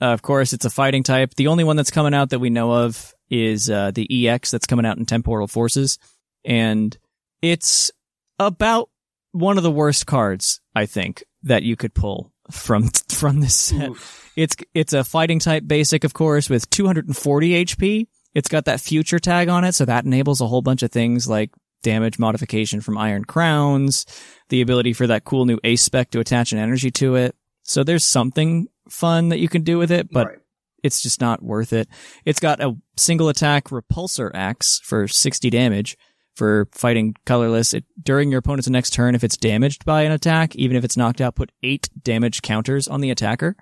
Uh, 0.00 0.04
of 0.12 0.22
course, 0.22 0.52
it's 0.52 0.64
a 0.64 0.70
fighting 0.70 1.02
type. 1.02 1.34
The 1.34 1.48
only 1.48 1.64
one 1.64 1.74
that's 1.74 1.90
coming 1.90 2.14
out 2.14 2.30
that 2.30 2.38
we 2.38 2.50
know 2.50 2.70
of 2.72 3.12
is 3.28 3.68
uh, 3.68 3.90
the 3.90 4.28
EX 4.28 4.52
that's 4.52 4.66
coming 4.66 4.86
out 4.86 4.96
in 4.98 5.06
Temporal 5.06 5.48
Forces. 5.48 5.98
And 6.44 6.96
it's 7.42 7.90
about 8.38 8.90
one 9.32 9.56
of 9.56 9.62
the 9.62 9.70
worst 9.70 10.06
cards, 10.06 10.60
I 10.74 10.86
think, 10.86 11.24
that 11.42 11.62
you 11.62 11.76
could 11.76 11.94
pull 11.94 12.32
from 12.50 12.88
from 13.10 13.40
this 13.40 13.54
set. 13.54 13.90
It's 14.36 14.56
it's 14.74 14.92
a 14.92 15.04
fighting 15.04 15.38
type 15.38 15.64
basic, 15.66 16.04
of 16.04 16.14
course, 16.14 16.48
with 16.48 16.68
240 16.70 17.64
HP. 17.64 18.06
It's 18.34 18.48
got 18.48 18.64
that 18.64 18.80
future 18.80 19.18
tag 19.18 19.48
on 19.48 19.64
it, 19.64 19.72
so 19.72 19.84
that 19.84 20.04
enables 20.06 20.40
a 20.40 20.46
whole 20.46 20.62
bunch 20.62 20.82
of 20.82 20.90
things 20.90 21.28
like 21.28 21.50
damage 21.82 22.18
modification 22.18 22.80
from 22.80 22.96
Iron 22.96 23.24
Crowns, 23.24 24.06
the 24.48 24.60
ability 24.62 24.92
for 24.92 25.06
that 25.08 25.24
cool 25.24 25.44
new 25.44 25.58
Ace 25.64 25.82
Spec 25.82 26.10
to 26.12 26.20
attach 26.20 26.52
an 26.52 26.58
energy 26.58 26.90
to 26.92 27.16
it. 27.16 27.34
So 27.64 27.82
there's 27.84 28.04
something 28.04 28.68
fun 28.88 29.28
that 29.30 29.38
you 29.38 29.48
can 29.48 29.62
do 29.62 29.78
with 29.78 29.90
it, 29.90 30.08
but 30.10 30.26
Right. 30.28 30.38
it's 30.82 31.02
just 31.02 31.20
not 31.20 31.42
worth 31.42 31.72
it. 31.72 31.88
It's 32.24 32.40
got 32.40 32.60
a 32.62 32.76
single 32.96 33.28
attack 33.28 33.64
repulsor 33.68 34.30
axe 34.32 34.80
for 34.82 35.06
60 35.08 35.50
damage 35.50 35.96
for 36.34 36.68
fighting 36.72 37.14
colorless. 37.24 37.74
It, 37.74 37.84
during 38.02 38.30
your 38.30 38.38
opponent's 38.38 38.68
next 38.68 38.90
turn, 38.90 39.14
if 39.14 39.24
it's 39.24 39.36
damaged 39.36 39.84
by 39.84 40.02
an 40.02 40.12
attack, 40.12 40.56
even 40.56 40.76
if 40.76 40.84
it's 40.84 40.96
knocked 40.96 41.20
out, 41.20 41.34
put 41.34 41.52
eight 41.62 41.88
damage 42.02 42.42
counters 42.42 42.88
on 42.88 43.00
the 43.00 43.10
attacker. 43.10 43.56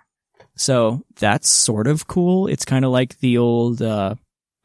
So 0.56 1.04
that's 1.16 1.48
sort 1.48 1.86
of 1.86 2.06
cool. 2.06 2.46
It's 2.46 2.64
kind 2.64 2.84
of 2.84 2.90
like 2.90 3.18
the 3.18 3.38
old, 3.38 3.82
uh, 3.82 4.14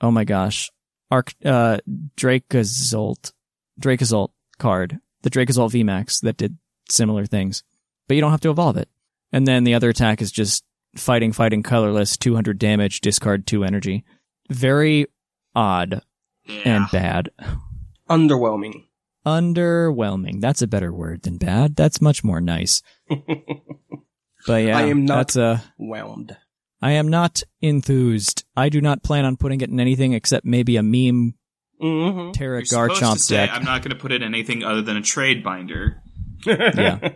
oh 0.02 0.12
my 0.12 0.24
gosh, 0.24 0.70
Arc, 1.10 1.34
uh, 1.44 1.78
Dracozolt, 2.18 3.32
Dracozolt 3.80 4.30
card, 4.58 5.00
the 5.22 5.30
Dracozolt 5.30 5.72
VMAX 5.72 6.22
that 6.22 6.38
did 6.38 6.58
similar 6.90 7.26
things, 7.26 7.64
but 8.08 8.16
you 8.16 8.22
don't 8.22 8.32
have 8.32 8.42
to 8.42 8.50
evolve 8.50 8.78
it. 8.78 8.90
And 9.32 9.48
then 9.48 9.64
the 9.64 9.74
other 9.74 9.90
attack 9.90 10.22
is 10.22 10.32
just 10.32 10.64
fighting, 10.96 11.32
fighting 11.32 11.64
colorless, 11.64 12.18
200 12.18 12.58
damage, 12.58 13.02
discard 13.02 13.48
2 13.48 13.64
energy. 13.64 14.04
Very 14.50 15.08
odd 15.56 16.02
and 16.64 16.86
bad. 16.92 17.30
Underwhelming. 18.10 18.86
Underwhelming. 19.26 20.42
That's 20.42 20.62
a 20.62 20.68
better 20.68 20.94
word 20.94 21.24
than 21.24 21.38
bad. 21.38 21.76
That's 21.76 22.02
much 22.02 22.24
more 22.24 22.42
nice. 22.42 22.82
But 24.48 24.64
yeah, 24.64 24.78
I 24.78 24.84
am 24.84 25.06
not 25.06 25.30
that's 25.30 25.36
a, 25.38 25.64
whelmed. 25.80 26.38
I 26.82 26.92
am 26.92 27.08
not 27.08 27.42
enthused. 27.62 28.46
I 28.56 28.70
do 28.70 28.80
not 28.80 29.02
plan 29.02 29.26
on 29.26 29.38
putting 29.38 29.62
it 29.62 29.70
in 29.70 29.80
anything 29.80 30.14
except 30.14 30.46
maybe 30.46 30.78
a 30.78 30.84
meme 30.84 31.34
Mm-hmm. 31.82 32.32
Terra 32.32 32.60
You're 32.60 32.66
supposed 32.66 33.00
to 33.00 33.06
Garchomp 33.06 33.18
say, 33.18 33.36
deck. 33.36 33.50
I'm 33.52 33.66
not 33.66 33.82
going 33.82 33.92
to 33.92 33.98
put 33.98 34.12
it 34.12 34.22
in 34.22 34.34
anything 34.34 34.64
other 34.64 34.82
than 34.82 34.96
a 34.96 35.02
trade 35.02 35.44
binder. 35.44 36.02
yeah. 36.46 37.10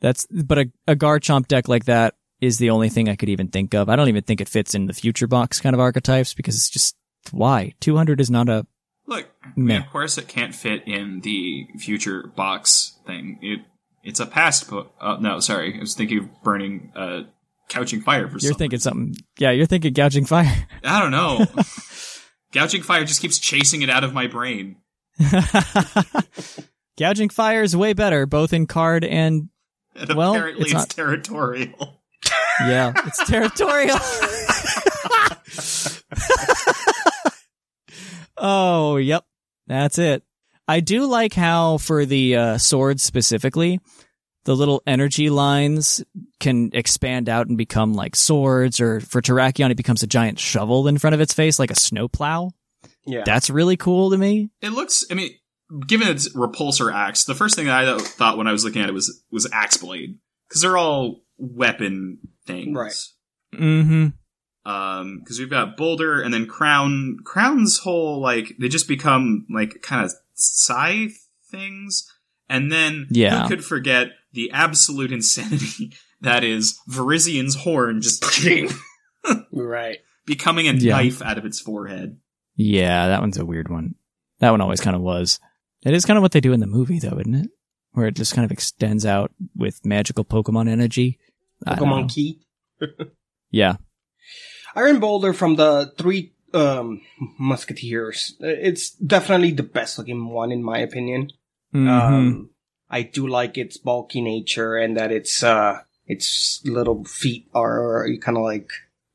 That's, 0.00 0.26
but 0.26 0.58
a, 0.58 0.70
a 0.86 0.96
Garchomp 0.96 1.48
deck 1.48 1.66
like 1.66 1.86
that 1.86 2.14
is 2.40 2.58
the 2.58 2.70
only 2.70 2.88
thing 2.88 3.08
I 3.08 3.16
could 3.16 3.28
even 3.28 3.48
think 3.48 3.74
of. 3.74 3.88
I 3.88 3.96
don't 3.96 4.08
even 4.08 4.22
think 4.22 4.40
it 4.40 4.48
fits 4.48 4.74
in 4.74 4.86
the 4.86 4.92
future 4.92 5.26
box 5.26 5.60
kind 5.60 5.74
of 5.74 5.80
archetypes 5.80 6.34
because 6.34 6.56
it's 6.56 6.68
just, 6.68 6.96
why? 7.30 7.72
200 7.80 8.20
is 8.20 8.30
not 8.30 8.48
a, 8.48 8.66
Look, 9.10 9.26
mean, 9.56 9.76
of 9.76 9.90
course, 9.90 10.16
it 10.18 10.28
can't 10.28 10.54
fit 10.54 10.86
in 10.86 11.20
the 11.20 11.66
future 11.78 12.28
box 12.36 12.96
thing. 13.06 13.38
It 13.42 13.60
it's 14.04 14.20
a 14.20 14.24
past. 14.26 14.68
Po- 14.70 14.88
uh, 15.00 15.16
no, 15.20 15.40
sorry, 15.40 15.76
I 15.76 15.80
was 15.80 15.94
thinking 15.94 16.18
of 16.20 16.42
burning, 16.44 16.92
uh, 16.94 17.22
gouging 17.68 18.02
fire 18.02 18.26
for. 18.28 18.34
you're 18.34 18.40
something. 18.40 18.56
thinking 18.58 18.78
something. 18.78 19.14
Yeah, 19.38 19.50
you're 19.50 19.66
thinking 19.66 19.92
gouging 19.92 20.26
fire. 20.26 20.68
I 20.84 21.00
don't 21.02 21.10
know. 21.10 21.44
gouging 22.52 22.82
fire 22.82 23.04
just 23.04 23.20
keeps 23.20 23.38
chasing 23.40 23.82
it 23.82 23.90
out 23.90 24.04
of 24.04 24.14
my 24.14 24.28
brain. 24.28 24.76
gouging 26.96 27.28
fire 27.30 27.62
is 27.64 27.76
way 27.76 27.92
better, 27.92 28.26
both 28.26 28.52
in 28.52 28.66
card 28.68 29.04
and, 29.04 29.48
And 29.96 30.14
well, 30.14 30.34
apparently, 30.34 30.62
it's 30.62 30.70
it's, 30.72 30.80
not- 30.80 30.88
territorial. 30.90 32.00
yeah, 32.60 32.92
it's 33.06 33.24
territorial. 33.28 33.98
Oh, 38.40 38.96
yep. 38.96 39.24
That's 39.66 39.98
it. 39.98 40.22
I 40.66 40.80
do 40.80 41.06
like 41.06 41.34
how 41.34 41.78
for 41.78 42.06
the 42.06 42.36
uh, 42.36 42.58
swords 42.58 43.02
specifically, 43.02 43.80
the 44.44 44.56
little 44.56 44.82
energy 44.86 45.30
lines 45.30 46.02
can 46.38 46.70
expand 46.72 47.28
out 47.28 47.48
and 47.48 47.58
become 47.58 47.92
like 47.94 48.16
swords, 48.16 48.80
or 48.80 49.00
for 49.00 49.20
Terrakion, 49.20 49.70
it 49.70 49.76
becomes 49.76 50.02
a 50.02 50.06
giant 50.06 50.38
shovel 50.38 50.88
in 50.88 50.98
front 50.98 51.14
of 51.14 51.20
its 51.20 51.34
face, 51.34 51.58
like 51.58 51.70
a 51.70 51.76
snowplow. 51.76 52.50
Yeah. 53.06 53.22
That's 53.24 53.50
really 53.50 53.76
cool 53.76 54.10
to 54.10 54.18
me. 54.18 54.50
It 54.60 54.70
looks. 54.70 55.04
I 55.10 55.14
mean, 55.14 55.30
given 55.86 56.08
its 56.08 56.34
repulsor 56.34 56.92
axe, 56.92 57.24
the 57.24 57.34
first 57.34 57.56
thing 57.56 57.66
that 57.66 57.88
I 57.88 57.98
thought 57.98 58.38
when 58.38 58.46
I 58.46 58.52
was 58.52 58.64
looking 58.64 58.82
at 58.82 58.88
it 58.88 58.94
was 58.94 59.22
was 59.30 59.48
axe 59.52 59.76
blade 59.76 60.18
because 60.48 60.62
they're 60.62 60.76
all 60.78 61.22
weapon 61.36 62.18
things, 62.46 62.76
Right. 62.76 62.94
Mm-hmm. 63.54 64.06
Um, 64.66 65.20
because 65.20 65.38
we've 65.38 65.48
got 65.50 65.76
Boulder 65.76 66.20
and 66.20 66.32
then 66.34 66.46
Crown. 66.46 67.16
Crown's 67.24 67.78
whole 67.78 68.20
like 68.20 68.56
they 68.58 68.68
just 68.68 68.86
become 68.88 69.46
like 69.52 69.80
kind 69.82 70.04
of 70.04 70.12
scythe 70.34 71.16
things, 71.50 72.06
and 72.48 72.70
then 72.70 73.06
Yeah. 73.10 73.42
who 73.42 73.48
could 73.48 73.64
forget 73.64 74.08
the 74.32 74.50
absolute 74.52 75.12
insanity 75.12 75.92
that 76.20 76.44
is 76.44 76.78
Virizion's 76.88 77.54
horn 77.56 78.00
just 78.02 78.22
right. 79.52 79.98
becoming 80.26 80.68
a 80.68 80.72
Yeah. 80.74 80.96
knife 80.96 81.22
out 81.22 81.38
of 81.38 81.44
its 81.44 81.60
forehead. 81.60 82.18
Yeah, 82.56 83.08
that 83.08 83.20
one's 83.20 83.38
a 83.38 83.44
weird 83.46 83.68
one. 83.70 83.94
That 84.40 84.50
one 84.50 84.60
always 84.60 84.80
kind 84.80 84.94
of 84.96 85.02
was. 85.02 85.40
It 85.84 85.94
is 85.94 86.04
kind 86.04 86.18
of 86.18 86.22
what 86.22 86.32
they 86.32 86.40
do 86.40 86.52
in 86.52 86.60
the 86.60 86.66
movie, 86.66 86.98
though, 86.98 87.18
isn't 87.18 87.34
it? 87.34 87.50
Where 87.92 88.06
it 88.06 88.14
just 88.16 88.34
kind 88.34 88.44
of 88.44 88.52
extends 88.52 89.06
out 89.06 89.32
with 89.56 89.84
magical 89.84 90.24
Pokemon 90.24 90.68
energy. 90.68 91.18
I 91.66 91.74
don't 91.74 91.88
know. 91.88 91.94
Pokemon 91.96 92.12
Key. 92.14 92.40
Yeah. 93.52 93.76
Iron 94.74 95.00
Boulder 95.00 95.32
from 95.32 95.56
the 95.56 95.92
three 95.98 96.32
um, 96.54 97.00
Musketeers. 97.38 98.36
It's 98.40 98.90
definitely 98.90 99.52
the 99.52 99.62
best 99.62 99.98
looking 99.98 100.28
one 100.28 100.52
in 100.52 100.62
my 100.62 100.78
opinion. 100.78 101.32
Mhm. 101.74 101.88
Um, 101.88 102.50
I 102.90 103.02
do 103.02 103.26
like 103.28 103.56
its 103.56 103.76
bulky 103.76 104.20
nature 104.20 104.76
and 104.76 104.96
that 104.96 105.12
its 105.12 105.42
uh, 105.42 105.80
its 106.06 106.60
little 106.64 107.04
feet 107.04 107.46
are 107.54 108.06
kind 108.20 108.36
of 108.36 108.42
like 108.44 108.68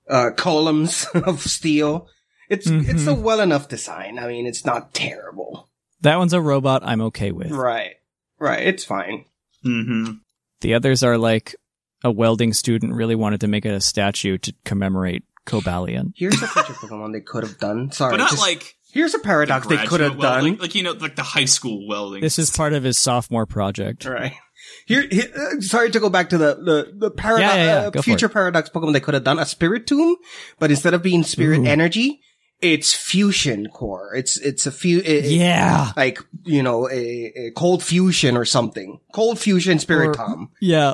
uh, 0.10 0.32
columns 0.36 1.06
of 1.14 1.42
steel. 1.42 2.08
It's 2.50 2.68
it's 2.68 3.08
a 3.08 3.14
well 3.14 3.42
enough 3.42 3.68
design. 3.68 4.20
I 4.20 4.28
mean, 4.28 4.46
it's 4.46 4.66
not 4.66 4.94
terrible. 4.94 5.68
that 6.02 6.18
one's 6.18 6.34
a 6.34 6.40
robot 6.42 6.84
I'm 6.86 7.02
okay 7.02 7.32
with. 7.32 7.52
Right, 7.52 7.96
right. 8.40 8.66
It's 8.66 8.84
fine. 8.86 9.26
Mm-hmm. 9.66 10.12
The 10.62 10.74
others 10.76 11.04
are 11.04 11.18
like 11.18 11.56
a 12.04 12.12
welding 12.12 12.54
student 12.54 12.94
really 12.94 13.16
wanted 13.16 13.42
to 13.42 13.48
make 13.48 13.66
a 13.66 13.82
statue 13.82 14.38
to 14.38 14.54
commemorate 14.64 15.24
Cobalion. 15.46 16.14
Here's 16.16 16.42
a 16.42 16.48
future 16.48 16.74
Pokemon 16.74 17.14
they 17.14 17.22
could 17.22 17.44
have 17.44 17.58
done. 17.60 17.92
Sorry, 17.92 18.12
but 18.12 18.18
not 18.18 18.30
just- 18.32 18.42
like 18.42 18.76
here's 18.92 19.14
a 19.14 19.20
paradox 19.20 19.68
they 19.68 19.78
could 19.86 20.00
have 20.02 20.20
done. 20.20 20.44
like, 20.52 20.62
like 20.62 20.76
you 20.76 20.84
know, 20.84 20.94
like 20.94 21.16
the 21.16 21.24
high 21.24 21.46
school 21.46 21.88
welding. 21.88 22.22
This 22.22 22.40
is 22.40 22.50
part 22.50 22.74
of 22.74 22.84
his 22.84 22.98
sophomore 22.98 23.46
project. 23.46 24.06
Right. 24.06 24.34
Here, 24.88 25.06
here 25.12 25.26
uh, 25.36 25.62
sorry 25.62 25.92
to 25.92 26.00
go 26.00 26.10
back 26.10 26.30
to 26.30 26.38
the 26.38 26.56
the, 26.56 26.94
the 26.96 27.12
paradox, 27.12 27.56
Yeah, 27.56 27.64
yeah, 27.64 27.82
yeah. 27.94 28.00
uh, 28.00 28.02
future 28.02 28.30
paradox 28.30 28.70
Pokemon. 28.70 28.94
They 28.94 29.00
could 29.00 29.14
have 29.14 29.24
done 29.24 29.38
a 29.40 29.44
Spiritomb, 29.44 30.16
but 30.60 30.72
instead 30.72 30.94
of 30.94 31.04
being 31.04 31.24
Spirit 31.24 31.60
Ooh. 31.60 31.66
Energy, 31.66 32.22
it's 32.62 32.94
Fusion 32.94 33.68
Core. 33.68 34.16
It's 34.16 34.38
it's 34.38 34.66
a 34.66 34.72
few. 34.72 35.02
Yeah. 35.02 35.92
like 35.98 36.20
you 36.46 36.64
know 36.64 36.90
a, 36.90 36.94
a 37.36 37.52
Cold 37.56 37.84
Fusion 37.84 38.38
or 38.38 38.46
something. 38.46 39.00
Cold 39.14 39.40
Fusion 39.40 39.78
Spirit 39.78 40.10
Or- 40.10 40.14
Tom. 40.14 40.50
Yeah. 40.62 40.94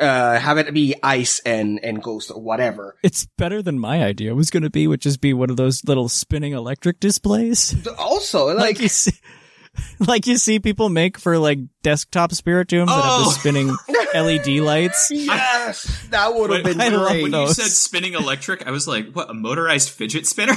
Uh, 0.00 0.38
have 0.40 0.56
it 0.56 0.72
be 0.72 0.94
Ice 1.02 1.40
and 1.40 1.78
and 1.84 2.02
Ghost 2.02 2.30
or 2.30 2.40
whatever. 2.40 2.96
It's 3.02 3.26
better 3.36 3.60
than 3.62 3.78
my 3.78 4.02
idea 4.02 4.34
was 4.34 4.48
going 4.50 4.62
to 4.62 4.70
be, 4.70 4.86
which 4.86 5.04
is 5.04 5.18
be 5.18 5.34
one 5.34 5.50
of 5.50 5.56
those 5.58 5.84
little 5.84 6.08
spinning 6.08 6.52
electric 6.52 7.00
displays. 7.00 7.74
Also, 7.98 8.46
like, 8.46 8.56
like 8.56 8.80
you 8.80 8.88
see, 8.88 9.12
like 10.00 10.26
you 10.26 10.38
see 10.38 10.58
people 10.58 10.88
make 10.88 11.18
for 11.18 11.36
like 11.38 11.58
desktop 11.82 12.30
spiritombs 12.32 12.86
that 12.86 12.94
have 13.04 13.20
the 13.20 13.26
Oh. 13.26 13.30
spinning 13.38 13.76
LED 14.14 14.60
lights. 14.64 15.10
yes, 15.12 16.06
that 16.10 16.34
would 16.34 16.50
have 16.50 16.62
But- 16.62 16.78
been 16.78 16.80
I 16.80 16.88
love 16.96 17.10
great. 17.10 17.22
when 17.24 17.32
you 17.32 17.48
said 17.52 17.66
spinning 17.70 18.14
electric, 18.14 18.66
I 18.66 18.70
was 18.70 18.88
like, 18.88 19.12
what? 19.12 19.28
A 19.30 19.34
motorized 19.34 19.90
fidget 19.90 20.26
spinner? 20.26 20.54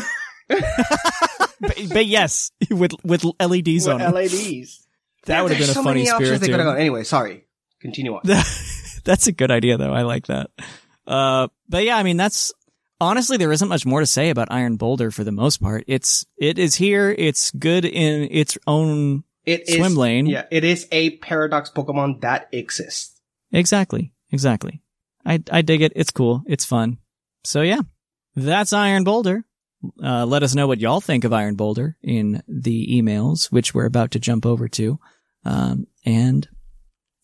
but, 0.48 1.76
but 1.91 2.06
yes, 2.06 2.52
with 2.70 2.94
with 3.03 3.24
LEDs 3.40 3.88
on 3.88 3.99
With 3.99 4.32
them. 4.32 4.53
LEDs. 4.61 4.88
That 5.26 5.41
would 5.44 5.52
have 5.52 5.57
been 5.60 5.68
There's 5.68 5.70
a 5.70 5.74
so 5.74 5.84
funny 5.84 6.02
many 6.02 6.10
options 6.11 6.40
they 6.41 6.48
could 6.48 6.60
have 6.60 6.65
gone. 6.65 6.78
Anyway, 6.78 7.03
sorry. 7.03 7.45
Continue 7.82 8.14
on. 8.15 8.22
that's 9.05 9.27
a 9.27 9.31
good 9.31 9.51
idea 9.51 9.77
though. 9.77 9.93
I 9.93 10.03
like 10.03 10.27
that. 10.27 10.49
Uh, 11.05 11.47
but 11.67 11.84
yeah, 11.84 11.97
I 11.97 12.03
mean, 12.03 12.17
that's 12.17 12.53
honestly, 12.99 13.38
there 13.38 13.51
isn't 13.51 13.67
much 13.67 13.85
more 13.85 13.99
to 13.99 14.05
say 14.05 14.30
about 14.30 14.51
Iron 14.51 14.77
Boulder 14.77 15.11
for 15.11 15.23
the 15.23 15.31
most 15.31 15.61
part. 15.61 15.84
It's, 15.88 16.25
it 16.38 16.57
is 16.57 16.75
here. 16.75 17.13
It's 17.17 17.51
good 17.51 17.85
in 17.85 18.27
its 18.31 18.57
own 18.65 19.23
It 19.45 19.67
is 19.67 19.75
swim 19.75 19.95
lane. 19.95 20.25
Yeah, 20.25 20.45
it 20.51 20.63
is 20.63 20.88
a 20.91 21.17
paradox 21.17 21.69
Pokemon 21.69 22.21
that 22.21 22.47
exists. 22.51 23.19
Exactly. 23.51 24.13
Exactly. 24.31 24.81
I, 25.25 25.41
I 25.51 25.61
dig 25.61 25.81
it. 25.81 25.93
It's 25.95 26.11
cool. 26.11 26.43
It's 26.47 26.65
fun. 26.65 26.97
So 27.43 27.61
yeah, 27.61 27.81
that's 28.35 28.73
Iron 28.73 29.03
Boulder. 29.03 29.45
Uh, 30.01 30.25
let 30.25 30.43
us 30.43 30.55
know 30.55 30.65
what 30.65 30.80
y'all 30.80 31.01
think 31.01 31.25
of 31.25 31.34
Iron 31.34 31.55
Boulder 31.55 31.97
in 32.01 32.41
the 32.47 33.01
emails, 33.01 33.51
which 33.51 33.73
we're 33.73 33.85
about 33.85 34.11
to 34.11 34.19
jump 34.19 34.45
over 34.45 34.69
to. 34.69 34.97
Um, 35.43 35.88
and 36.05 36.47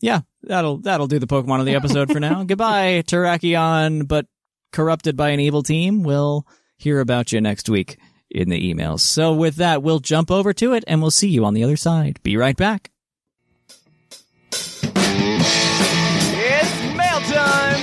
yeah, 0.01 0.21
that'll, 0.43 0.77
that'll 0.77 1.07
do 1.07 1.19
the 1.19 1.27
Pokemon 1.27 1.59
of 1.59 1.65
the 1.65 1.75
episode 1.75 2.11
for 2.11 2.19
now. 2.19 2.43
Goodbye, 2.45 3.03
Terrakion, 3.05 4.07
but 4.07 4.25
corrupted 4.71 5.17
by 5.17 5.29
an 5.29 5.39
evil 5.39 5.63
team. 5.63 6.03
We'll 6.03 6.45
hear 6.77 6.99
about 6.99 7.31
you 7.31 7.41
next 7.41 7.69
week 7.69 7.97
in 8.31 8.49
the 8.49 8.73
emails. 8.73 9.01
So 9.01 9.33
with 9.33 9.55
that, 9.57 9.83
we'll 9.83 9.99
jump 9.99 10.31
over 10.31 10.53
to 10.53 10.73
it 10.73 10.83
and 10.87 11.01
we'll 11.01 11.11
see 11.11 11.29
you 11.29 11.45
on 11.45 11.53
the 11.53 11.63
other 11.63 11.77
side. 11.77 12.19
Be 12.23 12.37
right 12.37 12.55
back. 12.55 12.91
It's 14.51 14.75
mail 16.95 17.19
time! 17.21 17.81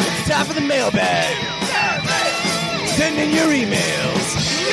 It's 0.00 0.28
time 0.28 0.46
for 0.46 0.54
the 0.54 0.60
mailbag! 0.60 1.36
Send 2.96 3.18
in 3.18 3.30
your 3.30 3.48
emails! 3.48 4.71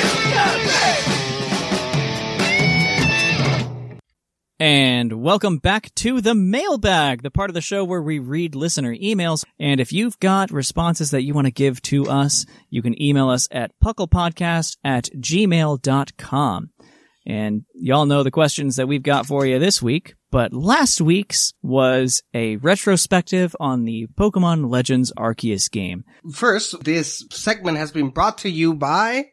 And 4.61 5.23
welcome 5.23 5.59
back 5.59 5.95
to 5.95 6.19
the 6.19 6.35
mailbag, 6.35 7.23
the 7.23 7.31
part 7.31 7.49
of 7.49 7.53
the 7.53 7.61
show 7.61 7.85
where 7.85 8.01
we 8.01 8.19
read 8.19 8.55
listener 8.55 8.93
emails. 8.93 9.45
And 9.57 9.79
if 9.79 9.93
you've 9.93 10.19
got 10.19 10.51
responses 10.51 11.11
that 11.11 11.23
you 11.23 11.33
want 11.33 11.47
to 11.47 11.51
give 11.51 11.81
to 11.83 12.09
us, 12.09 12.45
you 12.69 12.81
can 12.81 13.01
email 13.01 13.29
us 13.29 13.47
at 13.51 13.71
puclpodcast 13.81 14.75
at 14.83 15.05
gmail.com. 15.15 16.71
And 17.25 17.63
y'all 17.73 18.05
know 18.05 18.23
the 18.23 18.31
questions 18.31 18.75
that 18.75 18.89
we've 18.89 19.01
got 19.01 19.25
for 19.25 19.45
you 19.45 19.59
this 19.59 19.81
week, 19.81 20.15
but 20.29 20.51
last 20.51 20.99
week's 20.99 21.53
was 21.61 22.21
a 22.33 22.57
retrospective 22.57 23.55
on 23.61 23.85
the 23.85 24.07
Pokemon 24.07 24.69
Legends 24.69 25.13
Arceus 25.17 25.71
game. 25.71 26.03
First, 26.33 26.83
this 26.83 27.25
segment 27.31 27.77
has 27.77 27.93
been 27.93 28.09
brought 28.09 28.39
to 28.39 28.49
you 28.49 28.73
by 28.73 29.31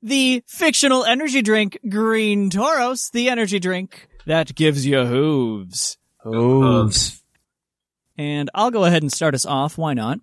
the 0.00 0.44
fictional 0.46 1.04
energy 1.04 1.42
drink 1.42 1.76
Green 1.88 2.50
Tauros, 2.50 3.10
the 3.10 3.30
energy 3.30 3.58
drink 3.58 4.06
that 4.26 4.54
gives 4.54 4.86
you 4.86 5.04
hooves. 5.04 5.98
Hooves. 6.22 7.22
And 8.16 8.50
I'll 8.54 8.70
go 8.70 8.84
ahead 8.84 9.02
and 9.02 9.12
start 9.12 9.34
us 9.34 9.46
off. 9.46 9.78
Why 9.78 9.94
not? 9.94 10.20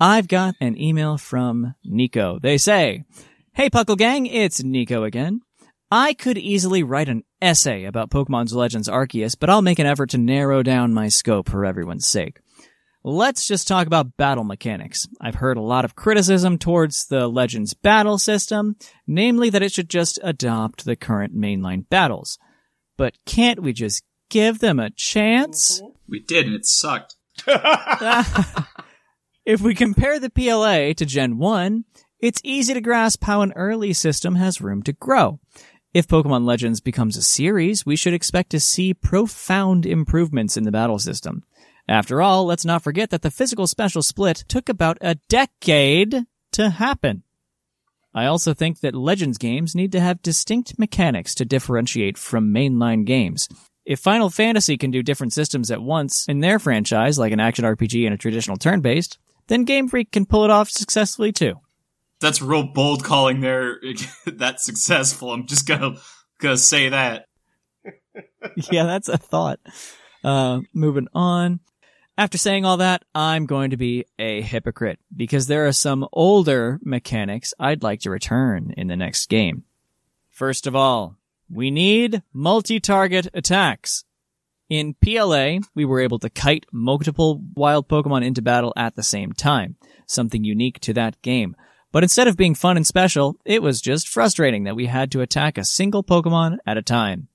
I've 0.00 0.28
got 0.28 0.54
an 0.60 0.80
email 0.80 1.18
from 1.18 1.74
Nico. 1.84 2.38
They 2.38 2.58
say, 2.58 3.04
Hey 3.52 3.70
Puckle 3.70 3.96
Gang, 3.96 4.26
it's 4.26 4.62
Nico 4.62 5.04
again. 5.04 5.40
I 5.90 6.14
could 6.14 6.38
easily 6.38 6.82
write 6.82 7.08
an 7.08 7.22
essay 7.40 7.84
about 7.84 8.10
Pokemon's 8.10 8.54
Legends 8.54 8.88
Arceus, 8.88 9.36
but 9.38 9.48
I'll 9.48 9.62
make 9.62 9.78
an 9.78 9.86
effort 9.86 10.10
to 10.10 10.18
narrow 10.18 10.62
down 10.62 10.92
my 10.92 11.08
scope 11.08 11.48
for 11.48 11.64
everyone's 11.64 12.06
sake. 12.06 12.40
Let's 13.04 13.46
just 13.46 13.68
talk 13.68 13.86
about 13.86 14.16
battle 14.16 14.44
mechanics. 14.44 15.06
I've 15.20 15.34
heard 15.34 15.58
a 15.58 15.62
lot 15.62 15.84
of 15.84 15.94
criticism 15.94 16.58
towards 16.58 17.06
the 17.06 17.28
Legends 17.28 17.74
battle 17.74 18.18
system, 18.18 18.76
namely 19.06 19.50
that 19.50 19.62
it 19.62 19.72
should 19.72 19.90
just 19.90 20.18
adopt 20.22 20.84
the 20.84 20.96
current 20.96 21.36
mainline 21.36 21.88
battles. 21.88 22.38
But 22.96 23.14
can't 23.26 23.62
we 23.62 23.72
just 23.72 24.02
give 24.30 24.60
them 24.60 24.78
a 24.78 24.90
chance? 24.90 25.80
Mm-hmm. 25.80 25.92
We 26.08 26.20
did, 26.20 26.46
and 26.46 26.54
it 26.54 26.66
sucked. 26.66 27.16
if 29.44 29.60
we 29.60 29.74
compare 29.74 30.18
the 30.18 30.30
PLA 30.30 30.92
to 30.94 31.04
Gen 31.04 31.38
1, 31.38 31.84
it's 32.20 32.40
easy 32.44 32.74
to 32.74 32.80
grasp 32.80 33.24
how 33.24 33.42
an 33.42 33.52
early 33.54 33.92
system 33.92 34.36
has 34.36 34.60
room 34.60 34.82
to 34.84 34.92
grow. 34.92 35.40
If 35.92 36.08
Pokemon 36.08 36.44
Legends 36.44 36.80
becomes 36.80 37.16
a 37.16 37.22
series, 37.22 37.84
we 37.84 37.96
should 37.96 38.14
expect 38.14 38.50
to 38.50 38.60
see 38.60 38.94
profound 38.94 39.86
improvements 39.86 40.56
in 40.56 40.64
the 40.64 40.72
battle 40.72 40.98
system. 40.98 41.44
After 41.86 42.22
all, 42.22 42.46
let's 42.46 42.64
not 42.64 42.82
forget 42.82 43.10
that 43.10 43.22
the 43.22 43.30
physical 43.30 43.66
special 43.66 44.02
split 44.02 44.44
took 44.48 44.68
about 44.68 44.96
a 45.00 45.16
decade 45.28 46.24
to 46.52 46.70
happen. 46.70 47.23
I 48.14 48.26
also 48.26 48.54
think 48.54 48.80
that 48.80 48.94
Legends 48.94 49.38
games 49.38 49.74
need 49.74 49.92
to 49.92 50.00
have 50.00 50.22
distinct 50.22 50.78
mechanics 50.78 51.34
to 51.36 51.44
differentiate 51.44 52.16
from 52.16 52.54
mainline 52.54 53.04
games. 53.04 53.48
If 53.84 54.00
Final 54.00 54.30
Fantasy 54.30 54.78
can 54.78 54.90
do 54.90 55.02
different 55.02 55.32
systems 55.32 55.70
at 55.70 55.82
once 55.82 56.24
in 56.28 56.40
their 56.40 56.58
franchise, 56.58 57.18
like 57.18 57.32
an 57.32 57.40
action 57.40 57.64
RPG 57.64 58.04
and 58.04 58.14
a 58.14 58.18
traditional 58.18 58.56
turn-based, 58.56 59.18
then 59.48 59.64
Game 59.64 59.88
Freak 59.88 60.12
can 60.12 60.26
pull 60.26 60.44
it 60.44 60.50
off 60.50 60.70
successfully 60.70 61.32
too. 61.32 61.54
That's 62.20 62.40
real 62.40 62.62
bold 62.72 63.04
calling 63.04 63.40
there 63.40 63.80
that 64.26 64.60
successful. 64.60 65.32
I'm 65.32 65.46
just 65.46 65.66
gonna 65.66 65.96
gonna 66.38 66.56
say 66.56 66.88
that. 66.90 67.26
yeah, 68.70 68.84
that's 68.84 69.08
a 69.08 69.18
thought. 69.18 69.60
Uh, 70.22 70.60
moving 70.72 71.08
on. 71.12 71.60
After 72.16 72.38
saying 72.38 72.64
all 72.64 72.76
that, 72.76 73.04
I'm 73.12 73.44
going 73.46 73.70
to 73.70 73.76
be 73.76 74.04
a 74.20 74.40
hypocrite 74.40 75.00
because 75.14 75.48
there 75.48 75.66
are 75.66 75.72
some 75.72 76.06
older 76.12 76.78
mechanics 76.82 77.52
I'd 77.58 77.82
like 77.82 78.00
to 78.00 78.10
return 78.10 78.72
in 78.76 78.86
the 78.86 78.96
next 78.96 79.28
game. 79.28 79.64
First 80.30 80.68
of 80.68 80.76
all, 80.76 81.16
we 81.50 81.72
need 81.72 82.22
multi-target 82.32 83.28
attacks. 83.34 84.04
In 84.68 84.94
PLA, 84.94 85.58
we 85.74 85.84
were 85.84 86.00
able 86.00 86.20
to 86.20 86.30
kite 86.30 86.66
multiple 86.72 87.42
wild 87.54 87.88
Pokemon 87.88 88.24
into 88.24 88.42
battle 88.42 88.72
at 88.76 88.94
the 88.94 89.02
same 89.02 89.32
time, 89.32 89.76
something 90.06 90.44
unique 90.44 90.78
to 90.80 90.92
that 90.94 91.20
game. 91.20 91.56
But 91.90 92.04
instead 92.04 92.28
of 92.28 92.36
being 92.36 92.54
fun 92.54 92.76
and 92.76 92.86
special, 92.86 93.36
it 93.44 93.60
was 93.60 93.80
just 93.80 94.08
frustrating 94.08 94.64
that 94.64 94.76
we 94.76 94.86
had 94.86 95.10
to 95.12 95.20
attack 95.20 95.58
a 95.58 95.64
single 95.64 96.04
Pokemon 96.04 96.58
at 96.64 96.78
a 96.78 96.82
time. 96.82 97.28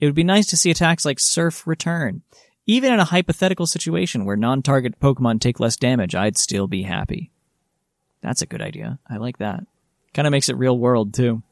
It 0.00 0.06
would 0.06 0.14
be 0.14 0.24
nice 0.24 0.46
to 0.48 0.56
see 0.56 0.70
attacks 0.70 1.04
like 1.04 1.20
Surf 1.20 1.66
return. 1.66 2.22
Even 2.66 2.92
in 2.92 3.00
a 3.00 3.04
hypothetical 3.04 3.66
situation 3.66 4.24
where 4.24 4.36
non-target 4.36 4.98
Pokemon 4.98 5.40
take 5.40 5.60
less 5.60 5.76
damage, 5.76 6.14
I'd 6.14 6.38
still 6.38 6.66
be 6.66 6.82
happy. 6.82 7.30
That's 8.22 8.40
a 8.40 8.46
good 8.46 8.62
idea. 8.62 8.98
I 9.08 9.18
like 9.18 9.38
that. 9.38 9.66
Kind 10.14 10.26
of 10.26 10.32
makes 10.32 10.48
it 10.48 10.56
real 10.56 10.78
world 10.78 11.12
too. 11.12 11.42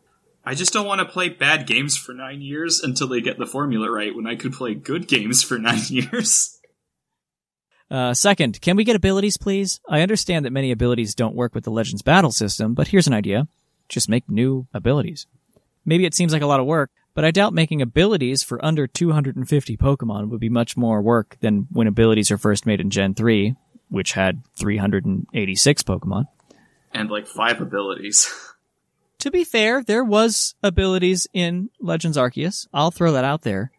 I 0.44 0.54
just 0.54 0.72
don't 0.72 0.86
want 0.86 1.00
to 1.00 1.04
play 1.04 1.28
bad 1.28 1.66
games 1.66 1.96
for 1.96 2.12
nine 2.14 2.40
years 2.40 2.80
until 2.80 3.08
they 3.08 3.20
get 3.20 3.38
the 3.38 3.46
formula 3.46 3.90
right 3.90 4.14
when 4.14 4.26
I 4.26 4.34
could 4.34 4.52
play 4.52 4.74
good 4.74 5.06
games 5.06 5.42
for 5.42 5.58
nine 5.58 5.82
years. 5.88 6.58
Uh, 7.90 8.14
second, 8.14 8.60
can 8.62 8.74
we 8.74 8.84
get 8.84 8.96
abilities, 8.96 9.36
please? 9.36 9.78
I 9.88 10.00
understand 10.00 10.46
that 10.46 10.50
many 10.50 10.72
abilities 10.72 11.14
don't 11.14 11.36
work 11.36 11.54
with 11.54 11.64
the 11.64 11.70
Legends 11.70 12.00
battle 12.00 12.32
system, 12.32 12.72
but 12.72 12.88
here's 12.88 13.06
an 13.06 13.12
idea. 13.12 13.48
Just 13.90 14.08
make 14.08 14.30
new 14.30 14.66
abilities. 14.72 15.26
Maybe 15.84 16.06
it 16.06 16.14
seems 16.14 16.32
like 16.32 16.40
a 16.40 16.46
lot 16.46 16.60
of 16.60 16.66
work, 16.66 16.90
but 17.14 17.24
I 17.24 17.30
doubt 17.30 17.52
making 17.54 17.82
abilities 17.82 18.42
for 18.42 18.64
under 18.64 18.86
250 18.86 19.76
Pokemon 19.76 20.28
would 20.28 20.40
be 20.40 20.48
much 20.48 20.76
more 20.76 21.02
work 21.02 21.36
than 21.40 21.66
when 21.70 21.86
abilities 21.86 22.30
are 22.30 22.38
first 22.38 22.66
made 22.66 22.80
in 22.80 22.90
Gen 22.90 23.14
3, 23.14 23.54
which 23.88 24.12
had 24.12 24.42
386 24.56 25.82
Pokemon. 25.82 26.24
And 26.92 27.10
like 27.10 27.26
five 27.26 27.60
abilities. 27.60 28.32
to 29.18 29.30
be 29.30 29.44
fair, 29.44 29.82
there 29.82 30.04
was 30.04 30.54
abilities 30.62 31.26
in 31.32 31.70
Legends 31.80 32.16
Arceus. 32.16 32.66
I'll 32.72 32.90
throw 32.90 33.12
that 33.12 33.24
out 33.24 33.42
there. 33.42 33.70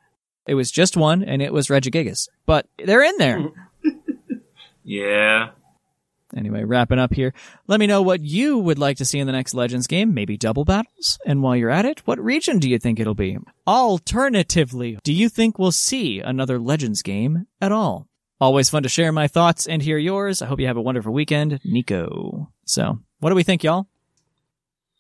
It 0.46 0.56
was 0.56 0.72
just 0.72 0.98
one, 0.98 1.24
and 1.24 1.42
it 1.42 1.54
was 1.54 1.68
Regigigas. 1.68 2.28
But 2.46 2.68
they're 2.78 3.04
in 3.04 3.18
there. 3.18 3.50
yeah. 4.84 5.52
Anyway, 6.36 6.64
wrapping 6.64 7.00
up 7.00 7.14
here. 7.14 7.34
Let 7.68 7.80
me 7.80 7.88
know 7.88 8.02
what 8.02 8.22
you 8.22 8.58
would 8.58 8.80
like 8.80 8.98
to 8.98 9.06
see 9.06 9.20
in 9.20 9.28
the 9.28 9.34
next 9.34 9.54
Legends 9.54 9.88
game, 9.88 10.14
maybe 10.14 10.38
double 10.38 10.66
battles. 10.66 11.20
And 11.26 11.44
while 11.44 11.56
you're 11.56 11.70
at 11.70 11.86
it, 11.86 12.00
what 12.08 12.20
region 12.20 12.60
do 12.60 12.70
you 12.70 12.80
think 12.80 13.00
it'll 13.00 13.14
be? 13.14 13.38
Alternatively, 13.68 14.98
do 15.04 15.14
you 15.14 15.30
think 15.30 15.60
we'll 15.60 15.72
see 15.72 16.20
another 16.20 16.60
Legends 16.60 17.02
game 17.02 17.48
at 17.62 17.72
all? 17.72 18.08
Always 18.42 18.70
fun 18.70 18.84
to 18.84 18.90
share 18.90 19.12
my 19.12 19.28
thoughts 19.28 19.68
and 19.68 19.82
hear 19.82 19.98
yours. 19.98 20.42
I 20.42 20.48
hope 20.48 20.60
you 20.60 20.68
have 20.68 20.78
a 20.78 20.82
wonderful 20.82 21.14
weekend. 21.14 21.62
Nico. 21.64 22.50
So, 22.66 23.00
what 23.20 23.30
do 23.30 23.36
we 23.36 23.44
think, 23.44 23.64
y'all? 23.64 23.88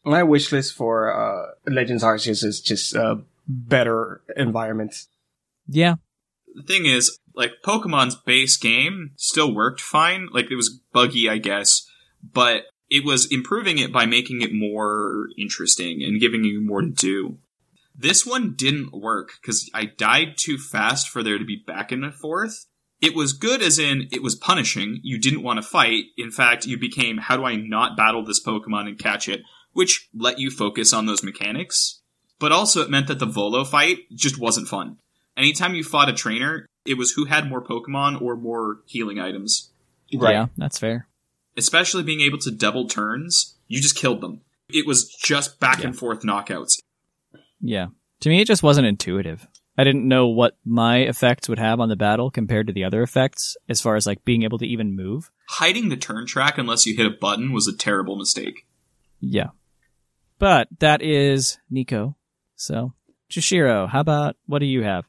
My 0.06 0.24
wish 0.24 0.52
list 0.52 0.76
for 0.76 1.12
uh, 1.12 1.52
Legends 1.66 2.04
Arceus 2.04 2.44
is 2.44 2.62
just 2.62 2.96
uh, 2.96 3.18
better 3.48 4.22
environment. 4.36 5.08
Yeah. 5.68 5.96
The 6.56 6.64
thing 6.64 6.86
is, 6.86 7.20
like 7.36 7.62
Pokemon's 7.64 8.16
base 8.16 8.58
game 8.58 9.12
still 9.16 9.54
worked 9.54 9.82
fine. 9.82 10.30
Like 10.32 10.52
it 10.52 10.56
was 10.56 10.80
buggy, 10.92 11.30
I 11.30 11.38
guess, 11.38 11.90
but 12.22 12.66
it 12.90 13.04
was 13.04 13.32
improving 13.32 13.80
it 13.80 13.92
by 13.92 14.06
making 14.06 14.42
it 14.42 14.54
more 14.54 15.30
interesting 15.38 16.04
and 16.04 16.22
giving 16.22 16.44
you 16.44 16.62
more 16.62 16.82
to 16.82 16.92
do. 16.92 17.38
This 17.96 18.26
one 18.26 18.54
didn't 18.56 18.94
work 18.94 19.34
because 19.42 19.70
I 19.74 19.86
died 19.86 20.36
too 20.38 20.58
fast 20.58 21.10
for 21.10 21.24
there 21.24 21.38
to 21.38 21.46
be 21.46 21.64
back 21.66 21.92
and 21.92 22.14
forth. 22.14 22.66
It 23.02 23.16
was 23.16 23.34
good 23.34 23.62
as 23.62 23.80
in 23.80 24.08
it 24.12 24.24
was 24.24 24.36
punishing. 24.36 25.00
You 25.04 25.20
didn't 25.20 25.44
want 25.44 25.58
to 25.58 25.68
fight. 25.68 26.06
In 26.18 26.32
fact, 26.32 26.66
you 26.66 26.78
became, 26.80 27.18
how 27.18 27.36
do 27.36 27.44
I 27.44 27.56
not 27.56 27.98
battle 27.98 28.24
this 28.24 28.44
Pokemon 28.44 28.88
and 28.88 28.98
catch 28.98 29.28
it? 29.28 29.42
Which 29.74 30.08
let 30.14 30.40
you 30.40 30.50
focus 30.50 30.94
on 30.94 31.06
those 31.06 31.24
mechanics. 31.24 32.02
But 32.40 32.52
also 32.52 32.82
it 32.82 32.90
meant 32.90 33.08
that 33.08 33.20
the 33.20 33.26
Volo 33.26 33.64
fight 33.64 34.00
just 34.14 34.40
wasn't 34.40 34.68
fun. 34.68 34.98
Anytime 35.36 35.76
you 35.76 35.84
fought 35.84 36.10
a 36.10 36.14
trainer, 36.14 36.68
it 36.86 36.98
was 36.98 37.12
who 37.12 37.26
had 37.26 37.48
more 37.48 37.64
Pokemon 37.64 38.22
or 38.22 38.36
more 38.36 38.82
healing 38.86 39.20
items. 39.20 39.72
Right. 40.14 40.34
Yeah, 40.34 40.48
that's 40.58 40.78
fair. 40.78 41.08
Especially 41.58 42.04
being 42.04 42.22
able 42.22 42.40
to 42.40 42.52
double 42.52 42.88
turns, 42.88 43.56
you 43.68 43.82
just 43.82 43.96
killed 43.96 44.22
them. 44.22 44.42
It 44.70 44.88
was 44.88 45.08
just 45.08 45.60
back 45.60 45.80
yeah. 45.80 45.88
and 45.88 45.98
forth 45.98 46.22
knockouts. 46.22 46.80
Yeah. 47.62 47.88
To 48.22 48.30
me, 48.30 48.42
it 48.42 48.48
just 48.48 48.64
wasn't 48.64 48.88
intuitive. 48.88 49.48
I 49.78 49.84
didn't 49.84 50.08
know 50.08 50.28
what 50.28 50.58
my 50.64 51.00
effects 51.00 51.50
would 51.50 51.58
have 51.60 51.80
on 51.80 51.90
the 51.90 51.96
battle 51.96 52.30
compared 52.30 52.68
to 52.68 52.74
the 52.74 52.84
other 52.84 53.02
effects, 53.02 53.58
as 53.68 53.82
far 53.82 53.96
as 53.96 54.06
like 54.06 54.24
being 54.24 54.44
able 54.44 54.60
to 54.60 54.68
even 54.68 54.96
move. 54.96 55.32
Hiding 55.50 55.90
the 55.90 55.98
turn 55.98 56.28
track 56.28 56.58
unless 56.58 56.86
you 56.86 56.96
hit 56.96 57.08
a 57.08 57.10
button 57.10 57.52
was 57.52 57.68
a 57.68 57.76
terrible 57.76 58.16
mistake. 58.16 58.68
Yeah. 59.20 59.50
But 60.38 60.68
that 60.80 61.02
is 61.02 61.58
Nico. 61.70 62.16
So, 62.56 62.94
Jushiro, 63.32 63.90
how 63.90 64.00
about 64.00 64.36
what 64.46 64.60
do 64.60 64.66
you 64.66 64.84
have? 64.84 65.06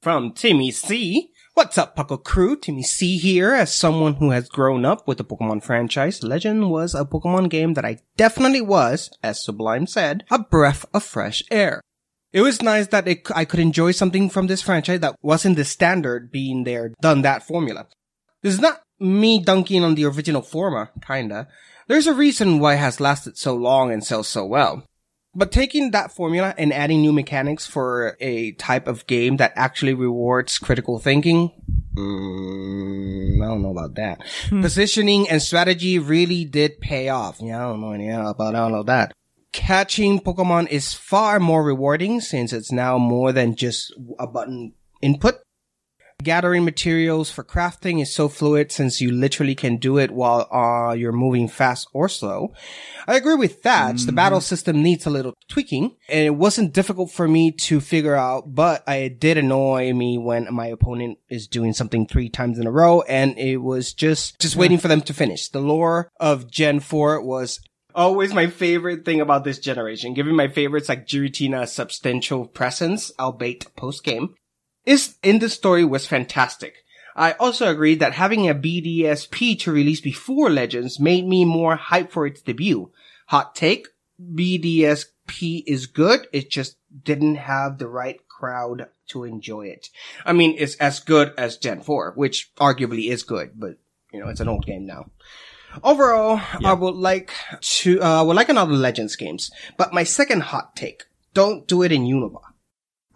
From 0.00 0.30
Timmy 0.30 0.70
C. 0.70 1.32
What's 1.54 1.76
up, 1.76 1.96
Puckle 1.96 2.22
Crew? 2.22 2.56
Timmy 2.56 2.84
C 2.84 3.18
here. 3.18 3.52
As 3.52 3.74
someone 3.74 4.14
who 4.14 4.30
has 4.30 4.48
grown 4.48 4.84
up 4.84 5.08
with 5.08 5.18
the 5.18 5.24
Pokemon 5.24 5.64
franchise, 5.64 6.22
Legend 6.22 6.70
was 6.70 6.94
a 6.94 7.04
Pokemon 7.04 7.50
game 7.50 7.74
that 7.74 7.84
I 7.84 7.98
definitely 8.16 8.60
was, 8.60 9.10
as 9.24 9.44
Sublime 9.44 9.88
said, 9.88 10.22
a 10.30 10.38
breath 10.38 10.86
of 10.94 11.02
fresh 11.02 11.42
air. 11.50 11.80
It 12.32 12.42
was 12.42 12.62
nice 12.62 12.86
that 12.88 13.08
it, 13.08 13.28
I 13.34 13.44
could 13.44 13.58
enjoy 13.58 13.90
something 13.90 14.30
from 14.30 14.46
this 14.46 14.62
franchise 14.62 15.00
that 15.00 15.16
wasn't 15.20 15.56
the 15.56 15.64
standard 15.64 16.30
being 16.30 16.62
there, 16.62 16.94
done 17.02 17.22
that 17.22 17.42
formula. 17.42 17.88
This 18.42 18.54
is 18.54 18.60
not 18.60 18.82
me 19.00 19.40
dunking 19.40 19.82
on 19.82 19.96
the 19.96 20.04
original 20.04 20.42
forma, 20.42 20.90
kinda. 21.04 21.48
There's 21.88 22.06
a 22.06 22.14
reason 22.14 22.60
why 22.60 22.74
it 22.74 22.78
has 22.78 23.00
lasted 23.00 23.36
so 23.36 23.56
long 23.56 23.90
and 23.90 24.04
sells 24.04 24.28
so 24.28 24.44
well. 24.46 24.84
But 25.38 25.52
taking 25.52 25.92
that 25.92 26.10
formula 26.10 26.52
and 26.58 26.72
adding 26.72 27.00
new 27.00 27.12
mechanics 27.12 27.64
for 27.64 28.16
a 28.18 28.52
type 28.52 28.88
of 28.88 29.06
game 29.06 29.36
that 29.36 29.52
actually 29.54 29.94
rewards 29.94 30.58
critical 30.58 30.98
thinking, 30.98 31.52
mm, 31.94 33.40
I 33.40 33.46
don't 33.46 33.62
know 33.62 33.70
about 33.70 33.94
that. 33.94 34.20
Hmm. 34.48 34.62
Positioning 34.62 35.28
and 35.28 35.40
strategy 35.40 36.00
really 36.00 36.44
did 36.44 36.80
pay 36.80 37.08
off. 37.08 37.38
Yeah, 37.40 37.64
I 37.64 37.68
don't 37.70 37.80
know 37.80 37.92
anything 37.92 38.16
about 38.16 38.56
all 38.56 38.74
of 38.74 38.86
that. 38.86 39.12
Catching 39.52 40.18
Pokemon 40.18 40.70
is 40.70 40.92
far 40.92 41.38
more 41.38 41.62
rewarding 41.62 42.20
since 42.20 42.52
it's 42.52 42.72
now 42.72 42.98
more 42.98 43.30
than 43.30 43.54
just 43.54 43.94
a 44.18 44.26
button 44.26 44.72
input. 45.00 45.36
Gathering 46.20 46.64
materials 46.64 47.30
for 47.30 47.44
crafting 47.44 48.02
is 48.02 48.12
so 48.12 48.28
fluid 48.28 48.72
since 48.72 49.00
you 49.00 49.12
literally 49.12 49.54
can 49.54 49.76
do 49.76 49.98
it 49.98 50.10
while 50.10 50.48
uh, 50.52 50.92
you're 50.92 51.12
moving 51.12 51.46
fast 51.46 51.86
or 51.92 52.08
slow. 52.08 52.52
I 53.06 53.14
agree 53.14 53.36
with 53.36 53.62
that. 53.62 53.94
Mm-hmm. 53.94 54.06
The 54.06 54.12
battle 54.12 54.40
system 54.40 54.82
needs 54.82 55.06
a 55.06 55.10
little 55.10 55.34
tweaking 55.48 55.94
and 56.08 56.26
it 56.26 56.34
wasn't 56.34 56.74
difficult 56.74 57.12
for 57.12 57.28
me 57.28 57.52
to 57.52 57.80
figure 57.80 58.16
out, 58.16 58.52
but 58.52 58.82
it 58.88 59.20
did 59.20 59.38
annoy 59.38 59.92
me 59.92 60.18
when 60.18 60.52
my 60.52 60.66
opponent 60.66 61.18
is 61.28 61.46
doing 61.46 61.72
something 61.72 62.04
three 62.04 62.28
times 62.28 62.58
in 62.58 62.66
a 62.66 62.72
row 62.72 63.02
and 63.02 63.38
it 63.38 63.58
was 63.58 63.92
just, 63.92 64.40
just 64.40 64.56
waiting 64.56 64.78
for 64.78 64.88
them 64.88 65.02
to 65.02 65.14
finish. 65.14 65.48
The 65.48 65.60
lore 65.60 66.10
of 66.18 66.50
Gen 66.50 66.80
4 66.80 67.22
was 67.22 67.60
always 67.94 68.34
my 68.34 68.48
favorite 68.48 69.04
thing 69.04 69.20
about 69.20 69.44
this 69.44 69.60
generation, 69.60 70.14
giving 70.14 70.34
my 70.34 70.48
favorites 70.48 70.88
like 70.88 71.06
Giratina 71.06 71.62
a 71.62 71.66
substantial 71.68 72.44
presence, 72.44 73.12
albeit 73.20 73.72
post 73.76 74.02
game 74.02 74.34
is 74.88 75.16
in 75.22 75.38
the 75.38 75.50
story 75.50 75.84
was 75.84 76.06
fantastic. 76.06 76.76
I 77.14 77.32
also 77.32 77.68
agreed 77.68 78.00
that 78.00 78.14
having 78.14 78.48
a 78.48 78.54
BDSP 78.54 79.58
to 79.60 79.72
release 79.72 80.00
before 80.00 80.48
Legends 80.48 80.98
made 80.98 81.26
me 81.26 81.44
more 81.44 81.76
hyped 81.76 82.10
for 82.10 82.26
its 82.26 82.40
debut. 82.40 82.90
Hot 83.26 83.54
take, 83.54 83.88
BDSP 84.18 85.62
is 85.66 85.86
good, 85.86 86.26
it 86.32 86.48
just 86.48 86.76
didn't 87.04 87.34
have 87.34 87.78
the 87.78 87.88
right 87.88 88.20
crowd 88.28 88.88
to 89.08 89.24
enjoy 89.24 89.66
it. 89.66 89.88
I 90.24 90.32
mean, 90.32 90.54
it's 90.58 90.76
as 90.76 91.00
good 91.00 91.34
as 91.36 91.58
Gen 91.58 91.82
4, 91.82 92.12
which 92.14 92.50
arguably 92.56 93.10
is 93.10 93.22
good, 93.24 93.52
but 93.56 93.76
you 94.12 94.20
know, 94.20 94.28
it's 94.28 94.40
an 94.40 94.48
old 94.48 94.64
game 94.64 94.86
now. 94.86 95.10
Overall, 95.84 96.40
I 96.64 96.72
would 96.72 96.94
like 96.94 97.32
to, 97.60 98.00
uh, 98.00 98.24
would 98.24 98.36
like 98.36 98.48
another 98.48 98.72
Legends 98.72 99.16
games, 99.16 99.50
but 99.76 99.92
my 99.92 100.04
second 100.04 100.44
hot 100.44 100.74
take, 100.76 101.04
don't 101.34 101.66
do 101.68 101.82
it 101.82 101.92
in 101.92 102.04
Unova. 102.04 102.47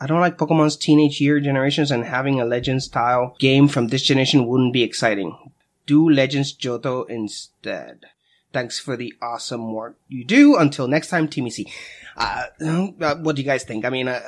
I 0.03 0.07
don't 0.07 0.19
like 0.19 0.37
Pokemon's 0.37 0.74
teenage 0.74 1.20
year 1.20 1.39
generations 1.39 1.93
and 1.93 2.05
having 2.05 2.41
a 2.41 2.45
Legends 2.45 2.87
style 2.87 3.37
game 3.39 3.69
from 3.69 3.87
this 3.87 4.03
generation 4.03 4.49
wouldn't 4.49 4.73
be 4.73 4.83
exciting. 4.83 5.53
Do 5.87 6.11
Legends 6.11 6.53
Johto 6.53 7.09
instead. 7.09 8.07
Thanks 8.53 8.81
for 8.81 8.97
the 8.97 9.15
awesome 9.23 9.73
work 9.73 9.97
you 10.09 10.24
do. 10.24 10.57
Until 10.57 10.89
next 10.89 11.09
time, 11.09 11.29
Timmy 11.29 11.51
C. 11.51 11.73
Uh, 12.16 12.47
uh, 12.61 13.15
what 13.16 13.37
do 13.37 13.43
you 13.43 13.47
guys 13.47 13.62
think? 13.62 13.85
I 13.85 13.91
mean, 13.91 14.09
uh, 14.09 14.20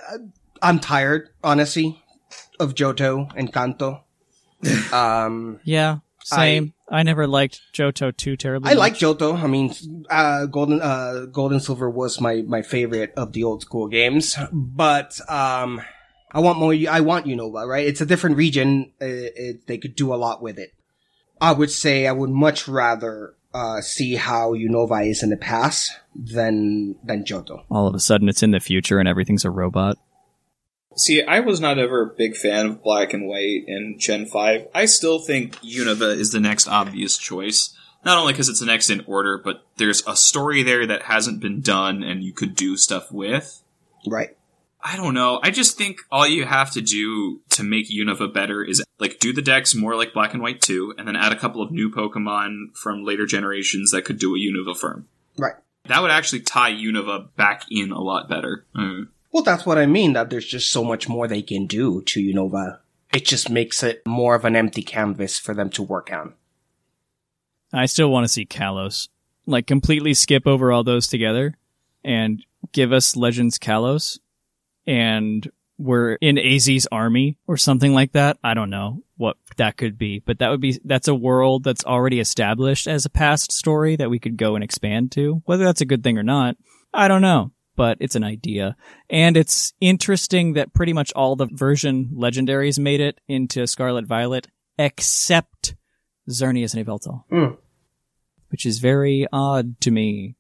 I'm 0.63 0.79
tired, 0.79 1.31
honestly, 1.43 2.01
of 2.61 2.75
Johto 2.75 3.33
and 3.35 3.53
Kanto. 3.53 4.05
Um, 4.93 5.59
Yeah, 5.65 5.99
same. 6.25 6.75
I, 6.89 7.03
never 7.03 7.27
liked 7.27 7.61
Johto 7.73 8.17
too 8.17 8.37
terribly. 8.37 8.71
I 8.71 8.75
much. 8.75 8.79
like 8.79 8.95
Johto. 8.95 9.41
I 9.41 9.47
mean, 9.47 10.05
uh, 10.11 10.47
Golden, 10.47 10.81
uh, 10.81 11.27
Golden 11.31 11.61
Silver 11.61 11.89
was 11.91 12.21
my, 12.21 12.43
my 12.47 12.63
favorite 12.63 13.13
of 13.17 13.33
the 13.33 13.45
old 13.45 13.63
school 13.63 13.89
games, 13.89 14.37
but, 14.53 15.19
um, 15.31 15.83
I 16.33 16.41
want 16.41 16.59
more, 16.59 16.75
I 16.91 17.01
want 17.01 17.27
Unova, 17.27 17.67
right? 17.67 17.87
It's 17.87 18.01
a 18.01 18.07
different 18.07 18.37
region. 18.37 18.93
Uh, 19.01 19.07
it, 19.07 19.67
they 19.67 19.79
could 19.79 19.95
do 19.95 20.13
a 20.13 20.17
lot 20.17 20.43
with 20.43 20.59
it. 20.59 20.75
I 21.41 21.53
would 21.53 21.71
say 21.71 22.07
I 22.07 22.13
would 22.13 22.31
much 22.31 22.67
rather, 22.67 23.35
uh, 23.53 23.81
see 23.83 24.17
how 24.17 24.55
Unova 24.55 25.09
is 25.09 25.23
in 25.23 25.31
the 25.31 25.37
past 25.37 25.93
than, 26.17 26.97
than 27.05 27.25
Johto. 27.25 27.65
All 27.71 27.87
of 27.87 27.95
a 27.95 28.01
sudden, 28.01 28.29
it's 28.29 28.43
in 28.43 28.51
the 28.51 28.61
future 28.61 28.99
and 28.99 29.09
everything's 29.09 29.45
a 29.45 29.51
robot. 29.51 29.97
See, 30.97 31.23
I 31.23 31.41
was 31.41 31.61
not 31.61 31.79
ever 31.79 32.03
a 32.03 32.15
big 32.15 32.37
fan 32.37 32.67
of 32.67 32.83
Black 32.83 33.13
and 33.13 33.27
White 33.27 33.65
in 33.67 33.97
Gen 33.99 34.27
5. 34.27 34.69
I 34.75 34.87
still 34.87 35.19
think 35.19 35.57
Unova 35.61 36.17
is 36.17 36.33
the 36.33 36.41
next 36.41 36.69
obvious 36.69 37.19
choice. 37.19 37.75
Not 38.05 38.19
only 38.19 38.33
because 38.33 38.49
it's 38.49 38.61
the 38.61 38.67
next 38.67 38.91
in 38.91 39.03
order, 39.07 39.39
but 39.39 39.65
there's 39.77 40.07
a 40.07 40.15
story 40.15 40.63
there 40.63 40.87
that 40.87 41.03
hasn't 41.03 41.41
been 41.41 41.63
done 41.63 42.03
and 42.03 42.23
you 42.23 42.33
could 42.33 42.55
do 42.55 42.77
stuff 42.77 43.11
with. 43.11 43.63
Right. 44.07 44.37
I 44.83 44.97
don't 44.97 45.15
know. 45.15 45.41
I 45.43 45.51
just 45.51 45.79
think 45.79 46.01
all 46.11 46.27
you 46.27 46.45
have 46.45 46.71
to 46.73 46.83
do 46.83 47.41
to 47.51 47.63
make 47.63 47.89
Unova 47.89 48.33
better 48.33 48.63
is 48.63 48.85
like 48.99 49.19
do 49.19 49.33
the 49.33 49.41
dex 49.41 49.75
more 49.75 49.97
like 49.97 50.13
Black 50.13 50.35
and 50.35 50.43
White 50.43 50.61
2, 50.61 50.95
and 50.99 51.09
then 51.09 51.17
add 51.17 51.33
a 51.33 51.39
couple 51.39 51.63
of 51.63 51.73
new 51.73 51.91
Pokemon 51.91 52.77
from 52.77 53.03
later 53.03 53.25
generations 53.25 53.93
that 53.93 54.05
could 54.05 54.19
do 54.19 54.35
a 54.35 54.39
Unova 54.39 54.77
firm. 54.77 55.09
Right. 55.39 55.55
That 55.87 56.03
would 56.03 56.11
actually 56.11 56.41
tie 56.41 56.73
Unova 56.73 57.35
back 57.35 57.65
in 57.71 57.93
a 57.93 58.01
lot 58.01 58.29
better. 58.29 58.67
Mm. 58.77 59.09
Well, 59.35 59.43
that's 59.43 59.67
what 59.67 59.79
I 59.79 59.87
mean, 59.87 60.13
that 60.13 60.31
there's 60.31 60.47
just 60.47 60.71
so 60.71 60.85
much 60.85 61.09
more 61.09 61.27
they 61.27 61.43
can 61.43 61.67
do 61.67 62.03
to 62.03 62.21
Unova. 62.21 62.79
It 63.13 63.25
just 63.25 63.51
makes 63.51 63.83
it 63.83 64.01
more 64.07 64.37
of 64.37 64.45
an 64.45 64.55
empty 64.55 64.81
canvas 64.81 65.41
for 65.41 65.55
them 65.55 65.71
to 65.71 65.83
work 65.83 66.13
on. 66.13 66.35
I 67.73 67.87
still 67.87 68.11
want 68.11 68.23
to 68.23 68.33
see 68.33 68.47
Kalos. 68.47 69.09
Like, 69.45 69.67
completely 69.67 70.15
skip 70.15 70.47
over 70.47 70.71
all 70.71 70.85
those 70.85 71.09
together 71.09 71.59
and 72.05 72.45
give 72.71 72.93
us 72.93 73.17
Legends 73.17 73.59
Kalos. 73.59 74.21
And 74.87 75.51
we're 75.79 76.13
in 76.13 76.37
AZ's 76.37 76.87
army 76.93 77.37
or 77.49 77.57
something 77.57 77.93
like 77.93 78.13
that. 78.13 78.39
I 78.45 78.55
don't 78.55 78.71
know 78.71 79.03
what 79.17 79.37
that 79.57 79.77
could 79.77 79.99
be, 79.99 80.21
but 80.21 80.39
that 80.39 80.51
would 80.51 80.61
be, 80.61 80.79
that's 80.85 81.09
a 81.09 81.15
world 81.15 81.65
that's 81.65 81.85
already 81.85 82.21
established 82.21 82.87
as 82.87 83.05
a 83.05 83.11
past 83.11 83.51
story 83.51 83.97
that 83.97 84.11
we 84.11 84.21
could 84.21 84.37
go 84.37 84.55
and 84.55 84.63
expand 84.63 85.11
to. 85.13 85.43
Whether 85.45 85.65
that's 85.65 85.81
a 85.81 85.87
good 85.87 86.05
thing 86.05 86.19
or 86.19 86.23
not, 86.23 86.57
I 86.93 87.09
don't 87.09 87.23
know, 87.23 87.51
but 87.77 87.97
it's 88.01 88.15
an 88.15 88.25
idea. 88.25 88.77
And 89.11 89.37
it's 89.37 89.73
interesting 89.81 90.53
that 90.55 90.73
pretty 90.75 90.93
much 90.93 91.13
all 91.15 91.37
the 91.37 91.47
version 91.51 92.11
legendaries 92.15 92.79
made 92.79 93.01
it 93.01 93.21
into 93.29 93.67
Scarlet 93.67 94.07
Violet 94.07 94.49
except 94.79 95.75
Xerneas 96.29 96.75
and 96.75 96.87
Yveltal 96.87 97.25
Mm. 97.31 97.57
which 98.49 98.65
is 98.67 98.79
very 98.79 99.27
odd 99.33 99.81
to 99.83 99.91
me. 99.91 100.37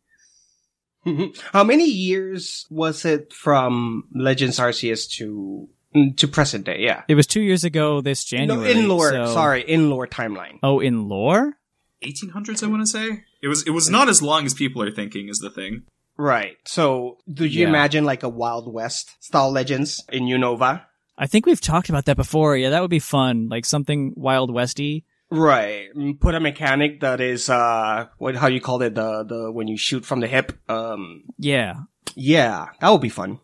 How 1.52 1.64
many 1.64 1.84
years 1.84 2.66
was 2.70 3.04
it 3.04 3.32
from 3.32 4.04
Legends 4.14 4.58
Arceus 4.58 5.08
to 5.18 5.68
mm, 5.94 6.16
to 6.16 6.26
present 6.28 6.64
day? 6.64 6.78
Yeah. 6.80 7.02
It 7.08 7.14
was 7.14 7.26
two 7.26 7.42
years 7.42 7.62
ago 7.64 8.00
this 8.00 8.24
January. 8.24 8.72
no, 8.74 8.80
in 8.80 8.88
lore. 8.88 9.10
so- 9.10 9.34
Sorry, 9.34 9.62
in 9.62 9.90
lore 9.90 10.06
timeline. 10.06 10.58
Oh, 10.62 10.80
in 10.80 11.08
lore? 11.08 11.54
1800s, 12.02 12.62
I 12.62 12.66
want 12.68 12.82
to 12.82 12.86
say. 12.86 13.24
It 13.42 13.48
was. 13.48 13.62
It 13.66 13.70
was 13.70 13.88
not 13.88 14.08
as 14.08 14.20
long 14.22 14.44
as 14.46 14.52
people 14.54 14.82
are 14.82 14.90
thinking. 14.90 15.28
Is 15.28 15.38
the 15.38 15.50
thing. 15.50 15.82
Right. 16.16 16.56
So, 16.64 17.18
do 17.32 17.44
you 17.44 17.62
Yeah. 17.62 17.68
imagine 17.68 18.04
like 18.04 18.22
a 18.22 18.28
Wild 18.28 18.72
West 18.72 19.16
style 19.20 19.50
Legends 19.50 20.04
in 20.12 20.24
Unova? 20.24 20.82
I 21.18 21.26
think 21.26 21.46
we've 21.46 21.60
talked 21.60 21.88
about 21.88 22.04
that 22.06 22.16
before. 22.16 22.56
Yeah, 22.56 22.70
that 22.70 22.80
would 22.80 22.90
be 22.90 22.98
fun. 22.98 23.48
Like 23.48 23.64
something 23.64 24.12
Wild 24.16 24.52
Westy. 24.52 25.04
Right. 25.30 25.88
Mm, 25.96 26.20
Put 26.20 26.34
a 26.34 26.40
mechanic 26.40 27.00
that 27.00 27.20
is 27.20 27.48
uh 27.50 28.06
what 28.18 28.36
how 28.36 28.46
you 28.48 28.60
call 28.60 28.82
it 28.82 28.94
the 28.94 29.24
the 29.24 29.50
when 29.50 29.66
you 29.68 29.76
shoot 29.76 30.04
from 30.04 30.20
the 30.20 30.26
hip. 30.28 30.52
Um 30.68 31.24
Yeah. 31.38 31.74
yeah, 32.14 32.68
that 32.80 32.90
would 32.90 33.00
be 33.00 33.08
fun. 33.08 33.40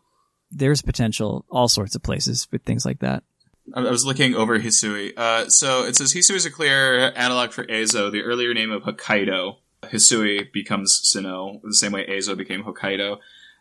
There's 0.53 0.83
potential 0.83 1.45
all 1.51 1.69
sorts 1.69 1.95
of 1.97 2.03
places 2.03 2.47
with 2.53 2.63
things 2.63 2.85
like 2.85 3.01
that. 3.01 3.23
I 3.75 3.81
I 3.81 3.91
was 3.91 4.05
looking 4.05 4.35
over 4.35 4.59
Hisui. 4.59 5.13
Uh, 5.17 5.49
so 5.49 5.85
it 5.85 5.95
says 5.97 6.13
Hisui 6.13 6.35
is 6.35 6.45
a 6.47 6.51
clear 6.51 7.13
analog 7.17 7.53
for 7.53 7.65
Ezo, 7.65 8.11
the 8.11 8.23
earlier 8.23 8.53
name 8.53 8.73
of 8.73 8.83
Hokkaido. 8.83 9.57
Hisui 9.85 10.52
becomes 10.52 11.01
Sinnoh, 11.05 11.61
the 11.62 11.74
same 11.74 11.93
way 11.93 12.07
Ezo 12.07 12.36
became 12.36 12.65
Hokkaido. 12.65 13.19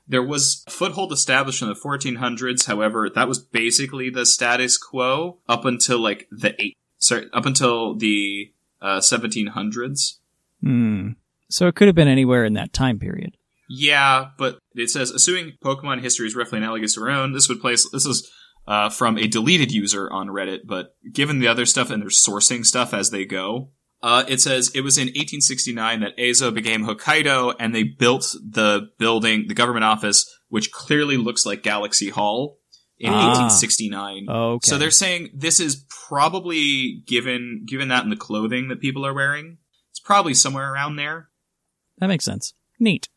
There 0.08 0.24
was 0.24 0.64
a 0.68 0.72
foothold 0.72 1.12
established 1.12 1.62
in 1.62 1.68
the 1.68 1.76
1400s. 1.76 2.66
However, 2.66 3.10
that 3.10 3.28
was 3.28 3.40
basically 3.40 4.10
the 4.10 4.26
status 4.26 4.78
quo 4.78 5.38
up 5.48 5.66
until 5.66 6.00
like 6.00 6.28
the 6.32 6.60
eight, 6.62 6.78
sorry, 6.98 7.28
up 7.32 7.46
until 7.46 7.96
the 7.96 8.52
uh, 8.82 9.00
1700s. 9.00 10.18
Hmm. 10.62 11.10
So 11.50 11.68
it 11.68 11.76
could 11.76 11.88
have 11.88 11.96
been 11.96 12.08
anywhere 12.08 12.44
in 12.44 12.54
that 12.54 12.74
time 12.74 13.00
period. 13.00 13.38
Yeah, 13.70 14.30
but 14.38 14.58
it 14.74 14.90
says 14.90 15.12
assuming 15.12 15.54
Pokemon 15.64 16.02
history 16.02 16.26
is 16.26 16.36
roughly 16.36 16.58
analogous 16.58 16.96
to 16.96 17.02
our 17.02 17.12
own, 17.12 17.34
this 17.34 17.48
would 17.48 17.62
place 17.62 17.88
this 17.92 18.06
is 18.06 18.30
uh, 18.68 18.90
from 18.90 19.18
a 19.18 19.28
deleted 19.28 19.72
user 19.72 20.12
on 20.12 20.28
Reddit, 20.28 20.62
but 20.66 20.96
given 21.12 21.40
the 21.40 21.48
other 21.48 21.66
stuff 21.66 21.92
and 21.92 22.02
they're 22.02 22.10
sourcing 22.10 22.66
stuff 22.66 22.94
as 22.94 23.12
they 23.12 23.26
go, 23.26 23.70
uh, 24.02 24.24
it 24.28 24.40
says 24.42 24.72
it 24.74 24.82
was 24.82 24.98
in 24.98 25.08
1869 25.08 26.00
that 26.02 26.18
Ezo 26.18 26.54
became 26.54 26.86
Hokkaido 26.86 27.54
and 27.60 27.74
they 27.76 27.84
built 27.84 28.34
the 28.42 28.90
building, 28.98 29.48
the 29.48 29.54
government 29.54 29.84
office, 29.86 30.26
which 30.50 30.72
clearly 30.72 31.18
looks 31.18 31.46
like 31.46 31.64
Galaxy 31.64 32.10
Hall 32.10 32.58
in 32.98 33.12
Ah. 33.14 33.28
1869. 33.28 34.28
Okay. 34.30 34.68
So 34.68 34.78
they're 34.78 34.92
saying 34.92 35.30
this 35.34 35.60
is 35.60 35.86
probably 36.08 37.02
given 37.06 37.64
given 37.68 37.90
that 37.90 38.04
in 38.04 38.10
the 38.10 38.16
clothing 38.16 38.68
that 38.70 38.80
people 38.82 39.06
are 39.06 39.14
wearing, 39.14 39.58
it's 39.92 40.00
probably 40.00 40.34
somewhere 40.34 40.72
around 40.74 40.96
there. 40.96 41.30
That 41.98 42.08
makes 42.08 42.26
sense. 42.26 42.54
Neat. 42.80 43.10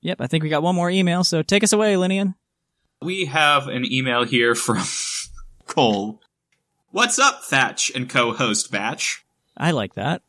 Yep, 0.00 0.20
I 0.20 0.26
think 0.28 0.44
we 0.44 0.48
got 0.48 0.62
one 0.62 0.74
more 0.76 0.90
email, 0.90 1.24
so 1.24 1.42
take 1.42 1.64
us 1.64 1.72
away, 1.72 1.94
Lynian. 1.94 2.34
We 3.02 3.26
have 3.26 3.68
an 3.68 3.84
email 3.90 4.24
here 4.24 4.54
from 4.54 4.82
Cole. 5.66 6.20
What's 6.90 7.18
up, 7.18 7.42
Thatch 7.44 7.90
and 7.94 8.08
co-host 8.08 8.70
Batch? 8.70 9.24
I 9.58 9.72
like 9.72 9.94
that. 9.94 10.22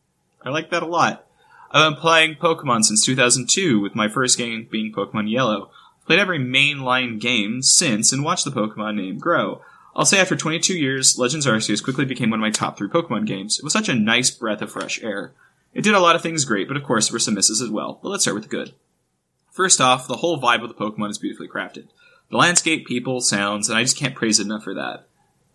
I 0.44 0.50
like 0.50 0.70
that 0.70 0.82
a 0.82 0.86
lot. 0.86 1.26
I've 1.70 1.92
been 1.92 2.00
playing 2.00 2.34
Pokemon 2.34 2.84
since 2.84 3.04
2002, 3.04 3.80
with 3.80 3.94
my 3.94 4.08
first 4.08 4.36
game 4.36 4.66
being 4.70 4.92
Pokemon 4.92 5.30
Yellow. 5.30 5.70
Played 6.06 6.18
every 6.18 6.40
mainline 6.40 7.20
game 7.20 7.62
since 7.62 8.12
and 8.12 8.24
watched 8.24 8.44
the 8.44 8.50
Pokemon 8.50 8.96
name 8.96 9.18
grow. 9.18 9.62
I'll 9.94 10.04
say 10.04 10.18
after 10.18 10.36
22 10.36 10.74
years, 10.74 11.18
Legends 11.18 11.46
Arceus 11.46 11.82
quickly 11.82 12.04
became 12.04 12.30
one 12.30 12.40
of 12.40 12.42
my 12.42 12.50
top 12.50 12.76
three 12.76 12.88
Pokemon 12.88 13.26
games. 13.26 13.58
It 13.58 13.64
was 13.64 13.72
such 13.72 13.88
a 13.88 13.94
nice 13.94 14.30
breath 14.30 14.62
of 14.62 14.72
fresh 14.72 15.02
air. 15.02 15.32
It 15.72 15.82
did 15.82 15.94
a 15.94 16.00
lot 16.00 16.16
of 16.16 16.22
things 16.22 16.44
great, 16.44 16.66
but 16.66 16.76
of 16.76 16.82
course 16.82 17.08
there 17.08 17.14
were 17.14 17.20
some 17.20 17.34
misses 17.34 17.60
as 17.60 17.70
well. 17.70 18.00
But 18.02 18.08
let's 18.08 18.24
start 18.24 18.34
with 18.34 18.44
the 18.44 18.50
good. 18.50 18.74
First 19.52 19.80
off, 19.80 20.08
the 20.08 20.16
whole 20.16 20.40
vibe 20.40 20.62
of 20.62 20.68
the 20.68 20.74
Pokemon 20.74 21.10
is 21.10 21.18
beautifully 21.18 21.48
crafted. 21.48 21.88
The 22.30 22.36
landscape, 22.36 22.86
people, 22.86 23.20
sounds, 23.20 23.68
and 23.68 23.76
I 23.76 23.82
just 23.82 23.96
can't 23.96 24.14
praise 24.14 24.40
it 24.40 24.46
enough 24.46 24.64
for 24.64 24.74
that. 24.74 25.06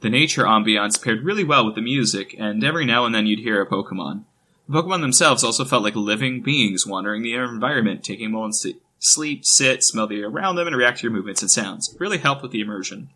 The 0.01 0.09
nature 0.09 0.43
ambiance 0.43 1.01
paired 1.01 1.23
really 1.23 1.43
well 1.43 1.65
with 1.65 1.75
the 1.75 1.81
music, 1.81 2.35
and 2.37 2.63
every 2.63 2.85
now 2.85 3.05
and 3.05 3.15
then 3.15 3.25
you'd 3.25 3.39
hear 3.39 3.61
a 3.61 3.67
Pokemon. 3.67 4.23
The 4.67 4.81
Pokemon 4.81 5.01
themselves 5.01 5.43
also 5.43 5.65
felt 5.65 5.83
like 5.83 5.95
living 5.95 6.41
beings 6.41 6.85
wandering 6.85 7.21
the 7.21 7.33
environment, 7.33 8.03
taking 8.03 8.31
moments 8.31 8.61
to 8.61 8.73
sleep, 8.99 9.45
sit, 9.45 9.83
smell 9.83 10.07
the 10.07 10.19
air 10.19 10.27
around 10.27 10.55
them, 10.55 10.67
and 10.67 10.75
react 10.75 10.99
to 10.99 11.03
your 11.03 11.11
movements 11.11 11.41
and 11.41 11.51
sounds. 11.51 11.93
It 11.93 11.99
really 11.99 12.17
helped 12.17 12.41
with 12.41 12.51
the 12.51 12.61
immersion. 12.61 13.09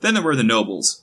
Then 0.00 0.14
there 0.14 0.22
were 0.22 0.36
the 0.36 0.42
nobles. 0.42 1.02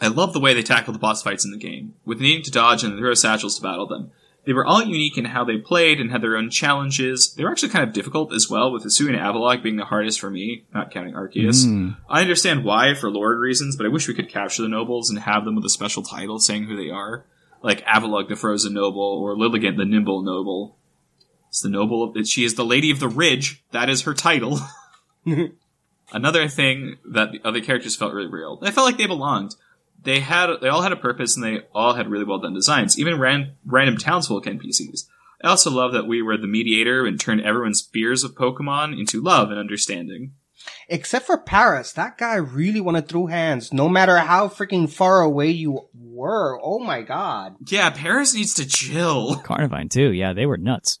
I 0.00 0.08
love 0.08 0.32
the 0.32 0.40
way 0.40 0.54
they 0.54 0.62
tackled 0.62 0.94
the 0.94 1.00
boss 1.00 1.22
fights 1.22 1.44
in 1.44 1.50
the 1.50 1.56
game, 1.56 1.94
with 2.04 2.20
needing 2.20 2.42
to 2.44 2.50
dodge 2.50 2.84
and 2.84 2.96
throw 2.98 3.14
satchels 3.14 3.56
to 3.56 3.62
battle 3.62 3.86
them. 3.86 4.12
They 4.48 4.54
were 4.54 4.64
all 4.64 4.82
unique 4.82 5.18
in 5.18 5.26
how 5.26 5.44
they 5.44 5.58
played 5.58 6.00
and 6.00 6.10
had 6.10 6.22
their 6.22 6.34
own 6.34 6.48
challenges. 6.48 7.34
They 7.34 7.44
were 7.44 7.50
actually 7.50 7.68
kind 7.68 7.86
of 7.86 7.92
difficult 7.92 8.32
as 8.32 8.48
well, 8.48 8.72
with 8.72 8.82
Hisui 8.82 9.08
and 9.08 9.18
Avalugg 9.18 9.62
being 9.62 9.76
the 9.76 9.84
hardest 9.84 10.18
for 10.18 10.30
me, 10.30 10.64
not 10.72 10.90
counting 10.90 11.12
Arceus. 11.12 11.66
Mm. 11.66 11.98
I 12.08 12.22
understand 12.22 12.64
why 12.64 12.94
for 12.94 13.10
lore 13.10 13.38
reasons, 13.38 13.76
but 13.76 13.84
I 13.84 13.90
wish 13.90 14.08
we 14.08 14.14
could 14.14 14.30
capture 14.30 14.62
the 14.62 14.68
nobles 14.70 15.10
and 15.10 15.18
have 15.18 15.44
them 15.44 15.54
with 15.54 15.66
a 15.66 15.68
special 15.68 16.02
title 16.02 16.38
saying 16.38 16.64
who 16.64 16.82
they 16.82 16.88
are. 16.88 17.26
Like 17.62 17.84
Avalugg 17.84 18.30
the 18.30 18.36
Frozen 18.36 18.72
Noble 18.72 19.02
or 19.02 19.36
Lilligant 19.36 19.76
the 19.76 19.84
Nimble 19.84 20.22
Noble. 20.22 20.78
It's 21.50 21.60
the 21.60 21.68
noble 21.68 22.02
of, 22.02 22.26
she 22.26 22.42
is 22.42 22.54
the 22.54 22.64
Lady 22.64 22.90
of 22.90 23.00
the 23.00 23.08
Ridge. 23.08 23.62
That 23.72 23.90
is 23.90 24.00
her 24.04 24.14
title. 24.14 24.60
Another 26.10 26.48
thing 26.48 26.96
that 27.04 27.32
the 27.32 27.40
other 27.44 27.60
characters 27.60 27.96
felt 27.96 28.14
really 28.14 28.30
real. 28.30 28.56
They 28.56 28.70
felt 28.70 28.86
like 28.86 28.96
they 28.96 29.06
belonged. 29.06 29.56
They 30.00 30.20
had 30.20 30.50
they 30.60 30.68
all 30.68 30.82
had 30.82 30.92
a 30.92 30.96
purpose 30.96 31.36
and 31.36 31.44
they 31.44 31.60
all 31.74 31.94
had 31.94 32.08
really 32.08 32.24
well 32.24 32.38
done 32.38 32.54
designs. 32.54 32.98
Even 32.98 33.18
ran, 33.18 33.56
random 33.64 33.96
townsfolk 33.96 34.44
NPCs. 34.44 35.06
I 35.42 35.48
also 35.48 35.70
love 35.70 35.92
that 35.92 36.06
we 36.06 36.22
were 36.22 36.36
the 36.36 36.46
mediator 36.46 37.06
and 37.06 37.20
turned 37.20 37.42
everyone's 37.42 37.82
fears 37.82 38.24
of 38.24 38.34
Pokemon 38.34 38.98
into 38.98 39.22
love 39.22 39.50
and 39.50 39.58
understanding. 39.58 40.32
Except 40.88 41.26
for 41.26 41.38
Paris, 41.38 41.92
that 41.92 42.18
guy 42.18 42.34
really 42.34 42.80
wanted 42.80 43.08
through 43.08 43.26
hands, 43.28 43.72
no 43.72 43.88
matter 43.88 44.18
how 44.18 44.48
freaking 44.48 44.90
far 44.90 45.20
away 45.20 45.50
you 45.50 45.88
were. 45.94 46.58
Oh 46.62 46.78
my 46.78 47.02
god. 47.02 47.56
Yeah, 47.66 47.90
Paris 47.90 48.34
needs 48.34 48.54
to 48.54 48.66
chill. 48.66 49.36
Carnivine 49.44 49.88
too. 49.88 50.12
Yeah, 50.12 50.32
they 50.32 50.46
were 50.46 50.56
nuts. 50.56 50.98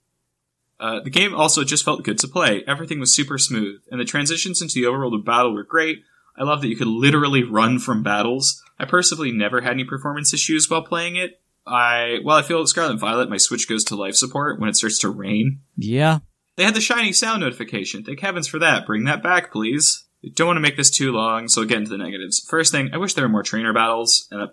Uh, 0.80 1.00
the 1.00 1.10
game 1.10 1.34
also 1.34 1.64
just 1.64 1.84
felt 1.84 2.04
good 2.04 2.18
to 2.20 2.28
play. 2.28 2.62
Everything 2.66 3.00
was 3.00 3.12
super 3.12 3.36
smooth, 3.36 3.80
and 3.90 4.00
the 4.00 4.04
transitions 4.04 4.62
into 4.62 4.74
the 4.74 4.84
overworld 4.84 5.18
of 5.18 5.24
battle 5.24 5.52
were 5.52 5.64
great. 5.64 6.04
I 6.36 6.44
love 6.44 6.60
that 6.60 6.68
you 6.68 6.76
could 6.76 6.86
literally 6.86 7.42
run 7.42 7.80
from 7.80 8.04
battles. 8.04 8.62
I 8.78 8.84
personally 8.84 9.32
never 9.32 9.60
had 9.60 9.72
any 9.72 9.84
performance 9.84 10.32
issues 10.32 10.68
while 10.70 10.82
playing 10.82 11.16
it. 11.16 11.40
I 11.66 12.18
while 12.22 12.36
I 12.36 12.42
feel 12.42 12.66
Scarlet 12.66 12.98
Violet, 12.98 13.28
my 13.28 13.36
Switch 13.36 13.68
goes 13.68 13.84
to 13.84 13.96
life 13.96 14.14
support 14.14 14.60
when 14.60 14.68
it 14.68 14.76
starts 14.76 14.98
to 15.00 15.10
rain. 15.10 15.60
Yeah. 15.76 16.20
They 16.56 16.64
had 16.64 16.74
the 16.74 16.80
shiny 16.80 17.12
sound 17.12 17.40
notification. 17.40 18.04
Thank 18.04 18.20
heavens 18.20 18.48
for 18.48 18.58
that. 18.58 18.86
Bring 18.86 19.04
that 19.04 19.22
back, 19.22 19.52
please. 19.52 20.04
I 20.24 20.30
don't 20.34 20.48
want 20.48 20.56
to 20.56 20.62
make 20.62 20.76
this 20.76 20.90
too 20.90 21.12
long, 21.12 21.46
so 21.46 21.60
I'll 21.60 21.68
get 21.68 21.78
into 21.78 21.90
the 21.90 21.98
negatives. 21.98 22.40
First 22.40 22.72
thing, 22.72 22.90
I 22.92 22.96
wish 22.96 23.14
there 23.14 23.24
were 23.24 23.28
more 23.28 23.44
trainer 23.44 23.72
battles 23.72 24.26
and 24.32 24.42
uh, 24.42 24.48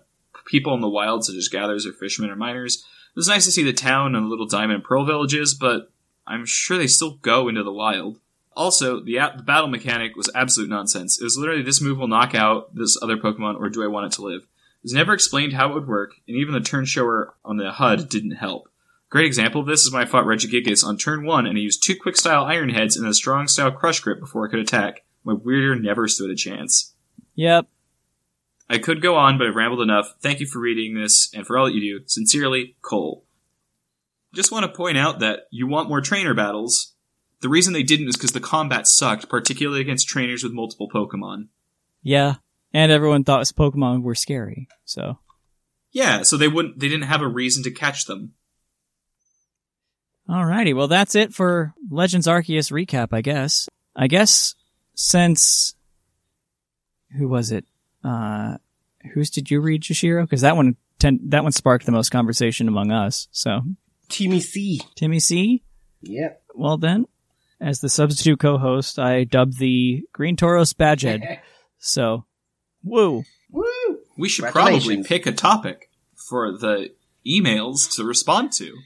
people 0.46 0.74
in 0.74 0.80
the 0.80 0.88
wild, 0.88 1.24
such 1.24 1.34
as 1.34 1.48
gatherers 1.48 1.86
or 1.86 1.92
fishermen 1.92 2.30
or 2.30 2.36
miners. 2.36 2.76
It 2.76 3.16
was 3.16 3.28
nice 3.28 3.44
to 3.46 3.50
see 3.50 3.64
the 3.64 3.72
town 3.72 4.14
and 4.14 4.26
the 4.26 4.30
little 4.30 4.46
diamond 4.46 4.74
and 4.74 4.84
pearl 4.84 5.04
villages, 5.04 5.54
but 5.54 5.90
I'm 6.26 6.44
sure 6.46 6.78
they 6.78 6.86
still 6.86 7.16
go 7.16 7.48
into 7.48 7.64
the 7.64 7.72
wild. 7.72 8.20
Also, 8.56 9.00
the, 9.00 9.18
the 9.36 9.42
battle 9.42 9.68
mechanic 9.68 10.16
was 10.16 10.30
absolute 10.34 10.70
nonsense. 10.70 11.20
It 11.20 11.24
was 11.24 11.36
literally 11.36 11.62
this 11.62 11.82
move 11.82 11.98
will 11.98 12.08
knock 12.08 12.34
out 12.34 12.74
this 12.74 12.98
other 13.02 13.16
Pokemon, 13.16 13.60
or 13.60 13.68
do 13.68 13.84
I 13.84 13.88
want 13.88 14.06
it 14.06 14.16
to 14.16 14.22
live? 14.22 14.42
It 14.42 14.82
was 14.82 14.92
never 14.94 15.12
explained 15.12 15.52
how 15.52 15.70
it 15.70 15.74
would 15.74 15.86
work, 15.86 16.14
and 16.26 16.36
even 16.36 16.54
the 16.54 16.60
turn 16.60 16.86
shower 16.86 17.34
on 17.44 17.58
the 17.58 17.70
HUD 17.70 18.08
didn't 18.08 18.32
help. 18.32 18.68
Great 19.08 19.26
example 19.26 19.60
of 19.60 19.66
this 19.66 19.82
is 19.84 19.92
when 19.92 20.02
I 20.02 20.06
fought 20.06 20.24
Regigigas 20.24 20.84
on 20.84 20.96
turn 20.96 21.24
1 21.24 21.46
and 21.46 21.56
I 21.56 21.60
used 21.60 21.84
two 21.84 21.94
quick 21.94 22.16
style 22.16 22.44
Iron 22.44 22.70
Heads 22.70 22.96
and 22.96 23.06
a 23.06 23.14
strong 23.14 23.46
style 23.46 23.70
Crush 23.70 24.00
Grip 24.00 24.18
before 24.18 24.46
I 24.46 24.50
could 24.50 24.58
attack. 24.58 25.04
My 25.22 25.34
Wyrdeer 25.34 25.80
never 25.80 26.08
stood 26.08 26.30
a 26.30 26.34
chance. 26.34 26.94
Yep. 27.36 27.66
I 28.68 28.78
could 28.78 29.00
go 29.00 29.14
on, 29.16 29.38
but 29.38 29.46
I've 29.46 29.54
rambled 29.54 29.80
enough. 29.80 30.14
Thank 30.20 30.40
you 30.40 30.46
for 30.46 30.58
reading 30.58 30.94
this 30.94 31.30
and 31.32 31.46
for 31.46 31.56
all 31.56 31.66
that 31.66 31.74
you 31.74 31.98
do. 31.98 32.04
Sincerely, 32.06 32.76
Cole. 32.82 33.24
Just 34.34 34.50
want 34.50 34.64
to 34.66 34.76
point 34.76 34.98
out 34.98 35.20
that 35.20 35.46
you 35.50 35.68
want 35.68 35.88
more 35.88 36.00
trainer 36.00 36.34
battles. 36.34 36.94
The 37.46 37.50
reason 37.50 37.74
they 37.74 37.84
didn't 37.84 38.08
is 38.08 38.16
because 38.16 38.32
the 38.32 38.40
combat 38.40 38.88
sucked, 38.88 39.28
particularly 39.28 39.80
against 39.80 40.08
trainers 40.08 40.42
with 40.42 40.52
multiple 40.52 40.90
Pokemon. 40.92 41.46
Yeah. 42.02 42.34
And 42.74 42.90
everyone 42.90 43.22
thought 43.22 43.38
his 43.38 43.52
Pokemon 43.52 44.02
were 44.02 44.16
scary, 44.16 44.66
so. 44.84 45.20
Yeah, 45.92 46.24
so 46.24 46.36
they 46.36 46.48
wouldn't, 46.48 46.80
they 46.80 46.88
didn't 46.88 47.06
have 47.06 47.22
a 47.22 47.28
reason 47.28 47.62
to 47.62 47.70
catch 47.70 48.06
them. 48.06 48.32
Alrighty, 50.28 50.74
well 50.74 50.88
that's 50.88 51.14
it 51.14 51.32
for 51.32 51.72
Legends 51.88 52.26
Arceus 52.26 52.72
recap, 52.72 53.10
I 53.12 53.20
guess. 53.20 53.68
I 53.94 54.08
guess 54.08 54.56
since 54.96 55.76
who 57.16 57.28
was 57.28 57.52
it? 57.52 57.64
Uh 58.02 58.56
whose 59.14 59.30
did 59.30 59.52
you 59.52 59.60
read, 59.60 59.82
Jushiro? 59.82 60.24
Because 60.24 60.40
that 60.40 60.56
one 60.56 60.74
ten- 60.98 61.20
that 61.26 61.44
one 61.44 61.52
sparked 61.52 61.86
the 61.86 61.92
most 61.92 62.10
conversation 62.10 62.66
among 62.66 62.90
us. 62.90 63.28
So 63.30 63.60
Timmy 64.08 64.40
C. 64.40 64.80
Timmy 64.96 65.20
C. 65.20 65.62
Yep. 66.02 66.42
Well 66.56 66.76
then, 66.76 67.06
as 67.60 67.80
the 67.80 67.88
substitute 67.88 68.38
co-host, 68.40 68.98
I 68.98 69.24
dubbed 69.24 69.58
the 69.58 70.02
Green 70.12 70.36
Tauros 70.36 70.74
Badgehead. 70.74 71.38
so, 71.78 72.24
woo. 72.82 73.24
Woo! 73.50 73.98
We 74.18 74.28
should 74.28 74.46
probably 74.46 75.02
pick 75.02 75.26
a 75.26 75.32
topic 75.32 75.90
for 76.28 76.56
the 76.56 76.90
emails 77.26 77.94
to 77.96 78.04
respond 78.04 78.52
to. 78.52 78.76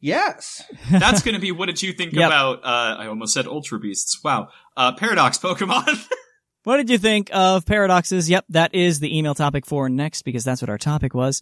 Yes. 0.00 0.62
That's 0.90 1.22
going 1.22 1.34
to 1.34 1.40
be 1.40 1.52
what 1.52 1.66
did 1.66 1.82
you 1.82 1.92
think 1.92 2.12
Yep. 2.12 2.26
about, 2.26 2.64
uh, 2.64 2.96
I 3.00 3.06
almost 3.08 3.34
said 3.34 3.46
Ultra 3.46 3.78
Beasts. 3.80 4.22
Wow. 4.22 4.48
Uh, 4.76 4.92
Paradox 4.92 5.38
Pokemon. 5.38 6.06
What 6.64 6.76
did 6.76 6.90
you 6.90 6.98
think 6.98 7.30
of 7.32 7.64
paradoxes? 7.64 8.28
Yep, 8.28 8.44
that 8.50 8.74
is 8.74 9.00
the 9.00 9.16
email 9.16 9.34
topic 9.34 9.64
for 9.64 9.88
next 9.88 10.20
because 10.20 10.44
that's 10.44 10.60
what 10.60 10.68
our 10.68 10.76
topic 10.76 11.14
was. 11.14 11.40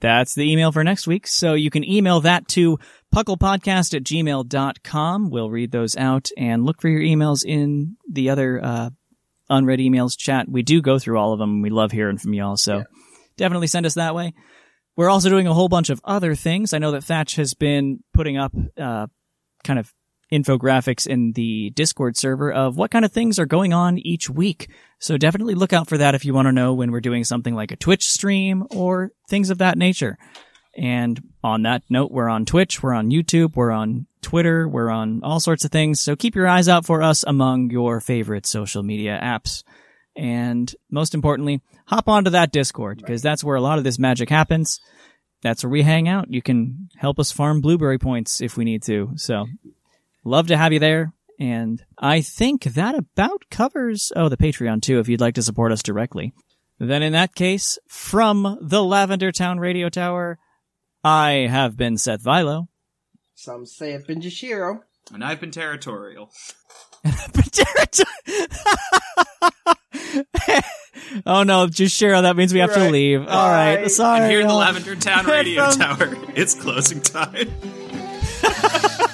That's 0.00 0.34
the 0.34 0.50
email 0.50 0.72
for 0.72 0.82
next 0.82 1.06
week. 1.06 1.28
So 1.28 1.54
you 1.54 1.70
can 1.70 1.84
email 1.88 2.20
that 2.22 2.48
to 2.48 2.80
puclpodcast 3.14 3.94
at 3.94 4.02
gmail.com. 4.02 5.30
We'll 5.30 5.50
read 5.50 5.70
those 5.70 5.96
out 5.96 6.30
and 6.36 6.64
look 6.64 6.80
for 6.80 6.88
your 6.88 7.00
emails 7.00 7.44
in 7.44 7.96
the 8.10 8.30
other, 8.30 8.60
uh, 8.62 8.90
unread 9.48 9.78
emails 9.78 10.18
chat. 10.18 10.48
We 10.48 10.62
do 10.62 10.82
go 10.82 10.98
through 10.98 11.18
all 11.18 11.32
of 11.32 11.38
them. 11.38 11.62
We 11.62 11.70
love 11.70 11.92
hearing 11.92 12.18
from 12.18 12.34
y'all. 12.34 12.56
So 12.56 12.84
definitely 13.36 13.68
send 13.68 13.86
us 13.86 13.94
that 13.94 14.14
way. 14.14 14.34
We're 14.96 15.10
also 15.10 15.28
doing 15.28 15.46
a 15.46 15.54
whole 15.54 15.68
bunch 15.68 15.90
of 15.90 16.00
other 16.04 16.34
things. 16.34 16.72
I 16.72 16.78
know 16.78 16.90
that 16.92 17.04
Thatch 17.04 17.36
has 17.36 17.54
been 17.54 18.02
putting 18.12 18.36
up, 18.36 18.52
uh, 18.76 19.06
kind 19.62 19.78
of 19.78 19.92
infographics 20.32 21.06
in 21.06 21.32
the 21.32 21.70
Discord 21.70 22.16
server 22.16 22.52
of 22.52 22.76
what 22.76 22.90
kind 22.90 23.04
of 23.04 23.12
things 23.12 23.38
are 23.38 23.46
going 23.46 23.72
on 23.72 23.98
each 23.98 24.28
week. 24.28 24.70
So 24.98 25.16
definitely 25.16 25.54
look 25.54 25.72
out 25.72 25.88
for 25.88 25.98
that 25.98 26.14
if 26.14 26.24
you 26.24 26.34
want 26.34 26.46
to 26.46 26.52
know 26.52 26.74
when 26.74 26.90
we're 26.90 27.00
doing 27.00 27.22
something 27.22 27.54
like 27.54 27.70
a 27.70 27.76
Twitch 27.76 28.04
stream 28.04 28.66
or 28.70 29.12
things 29.28 29.50
of 29.50 29.58
that 29.58 29.78
nature. 29.78 30.18
And 30.76 31.20
on 31.44 31.62
that 31.62 31.82
note, 31.90 32.10
we're 32.10 32.30
on 32.30 32.46
Twitch, 32.46 32.82
we're 32.82 32.94
on 32.94 33.10
YouTube, 33.10 33.54
we're 33.54 33.70
on 33.70 34.06
Twitter, 34.22 34.66
we're 34.66 34.88
on 34.88 35.20
all 35.22 35.40
sorts 35.40 35.62
of 35.66 35.70
things. 35.70 36.00
So 36.00 36.16
keep 36.16 36.34
your 36.34 36.48
eyes 36.48 36.70
out 36.70 36.86
for 36.86 37.02
us 37.02 37.22
among 37.26 37.70
your 37.70 38.00
favorite 38.00 38.46
social 38.46 38.82
media 38.82 39.20
apps. 39.22 39.62
And 40.16 40.74
most 40.90 41.14
importantly, 41.14 41.60
hop 41.86 42.08
onto 42.08 42.30
that 42.30 42.50
Discord 42.50 42.96
because 42.96 43.20
that's 43.20 43.44
where 43.44 43.56
a 43.56 43.60
lot 43.60 43.76
of 43.76 43.84
this 43.84 43.98
magic 43.98 44.30
happens. 44.30 44.80
That's 45.42 45.62
where 45.62 45.70
we 45.70 45.82
hang 45.82 46.08
out. 46.08 46.32
You 46.32 46.40
can 46.40 46.88
help 46.96 47.18
us 47.18 47.30
farm 47.30 47.60
blueberry 47.60 47.98
points 47.98 48.40
if 48.40 48.56
we 48.56 48.64
need 48.64 48.82
to. 48.84 49.12
So 49.16 49.44
love 50.24 50.46
to 50.46 50.56
have 50.56 50.72
you 50.72 50.78
there. 50.78 51.12
And 51.38 51.84
I 51.98 52.22
think 52.22 52.62
that 52.62 52.94
about 52.94 53.50
covers, 53.50 54.12
oh, 54.16 54.30
the 54.30 54.38
Patreon 54.38 54.80
too, 54.80 54.98
if 54.98 55.08
you'd 55.10 55.20
like 55.20 55.34
to 55.34 55.42
support 55.42 55.72
us 55.72 55.82
directly. 55.82 56.32
Then 56.78 57.02
in 57.02 57.12
that 57.12 57.34
case, 57.34 57.78
from 57.86 58.58
the 58.62 58.82
Lavender 58.82 59.30
Town 59.30 59.60
Radio 59.60 59.90
Tower, 59.90 60.38
I 61.04 61.46
have 61.50 61.76
been 61.76 61.98
Seth 61.98 62.22
Vilo. 62.24 62.68
Some 63.34 63.66
say 63.66 63.92
it's 63.92 64.06
been 64.06 64.20
Jushiro. 64.20 64.80
and 65.12 65.22
I've 65.22 65.40
been 65.40 65.50
territorial. 65.50 66.30
oh 71.26 71.42
no, 71.42 71.66
just 71.66 72.00
Cheryl, 72.00 72.22
that 72.22 72.36
means 72.36 72.52
we 72.54 72.60
have 72.60 72.72
to 72.74 72.80
Right. 72.80 72.90
leave. 72.92 73.20
All 73.20 73.48
right, 73.50 73.82
Bye. 73.82 73.88
sorry. 73.88 74.20
And 74.22 74.30
here 74.30 74.40
in 74.40 74.46
the. 74.48 74.52
Oh. 74.54 74.58
Lavender 74.58 74.96
Town 74.96 75.26
Radio 75.30 75.70
Tower, 75.70 76.16
it's 76.34 76.54
closing 76.54 77.00
time. 77.00 77.48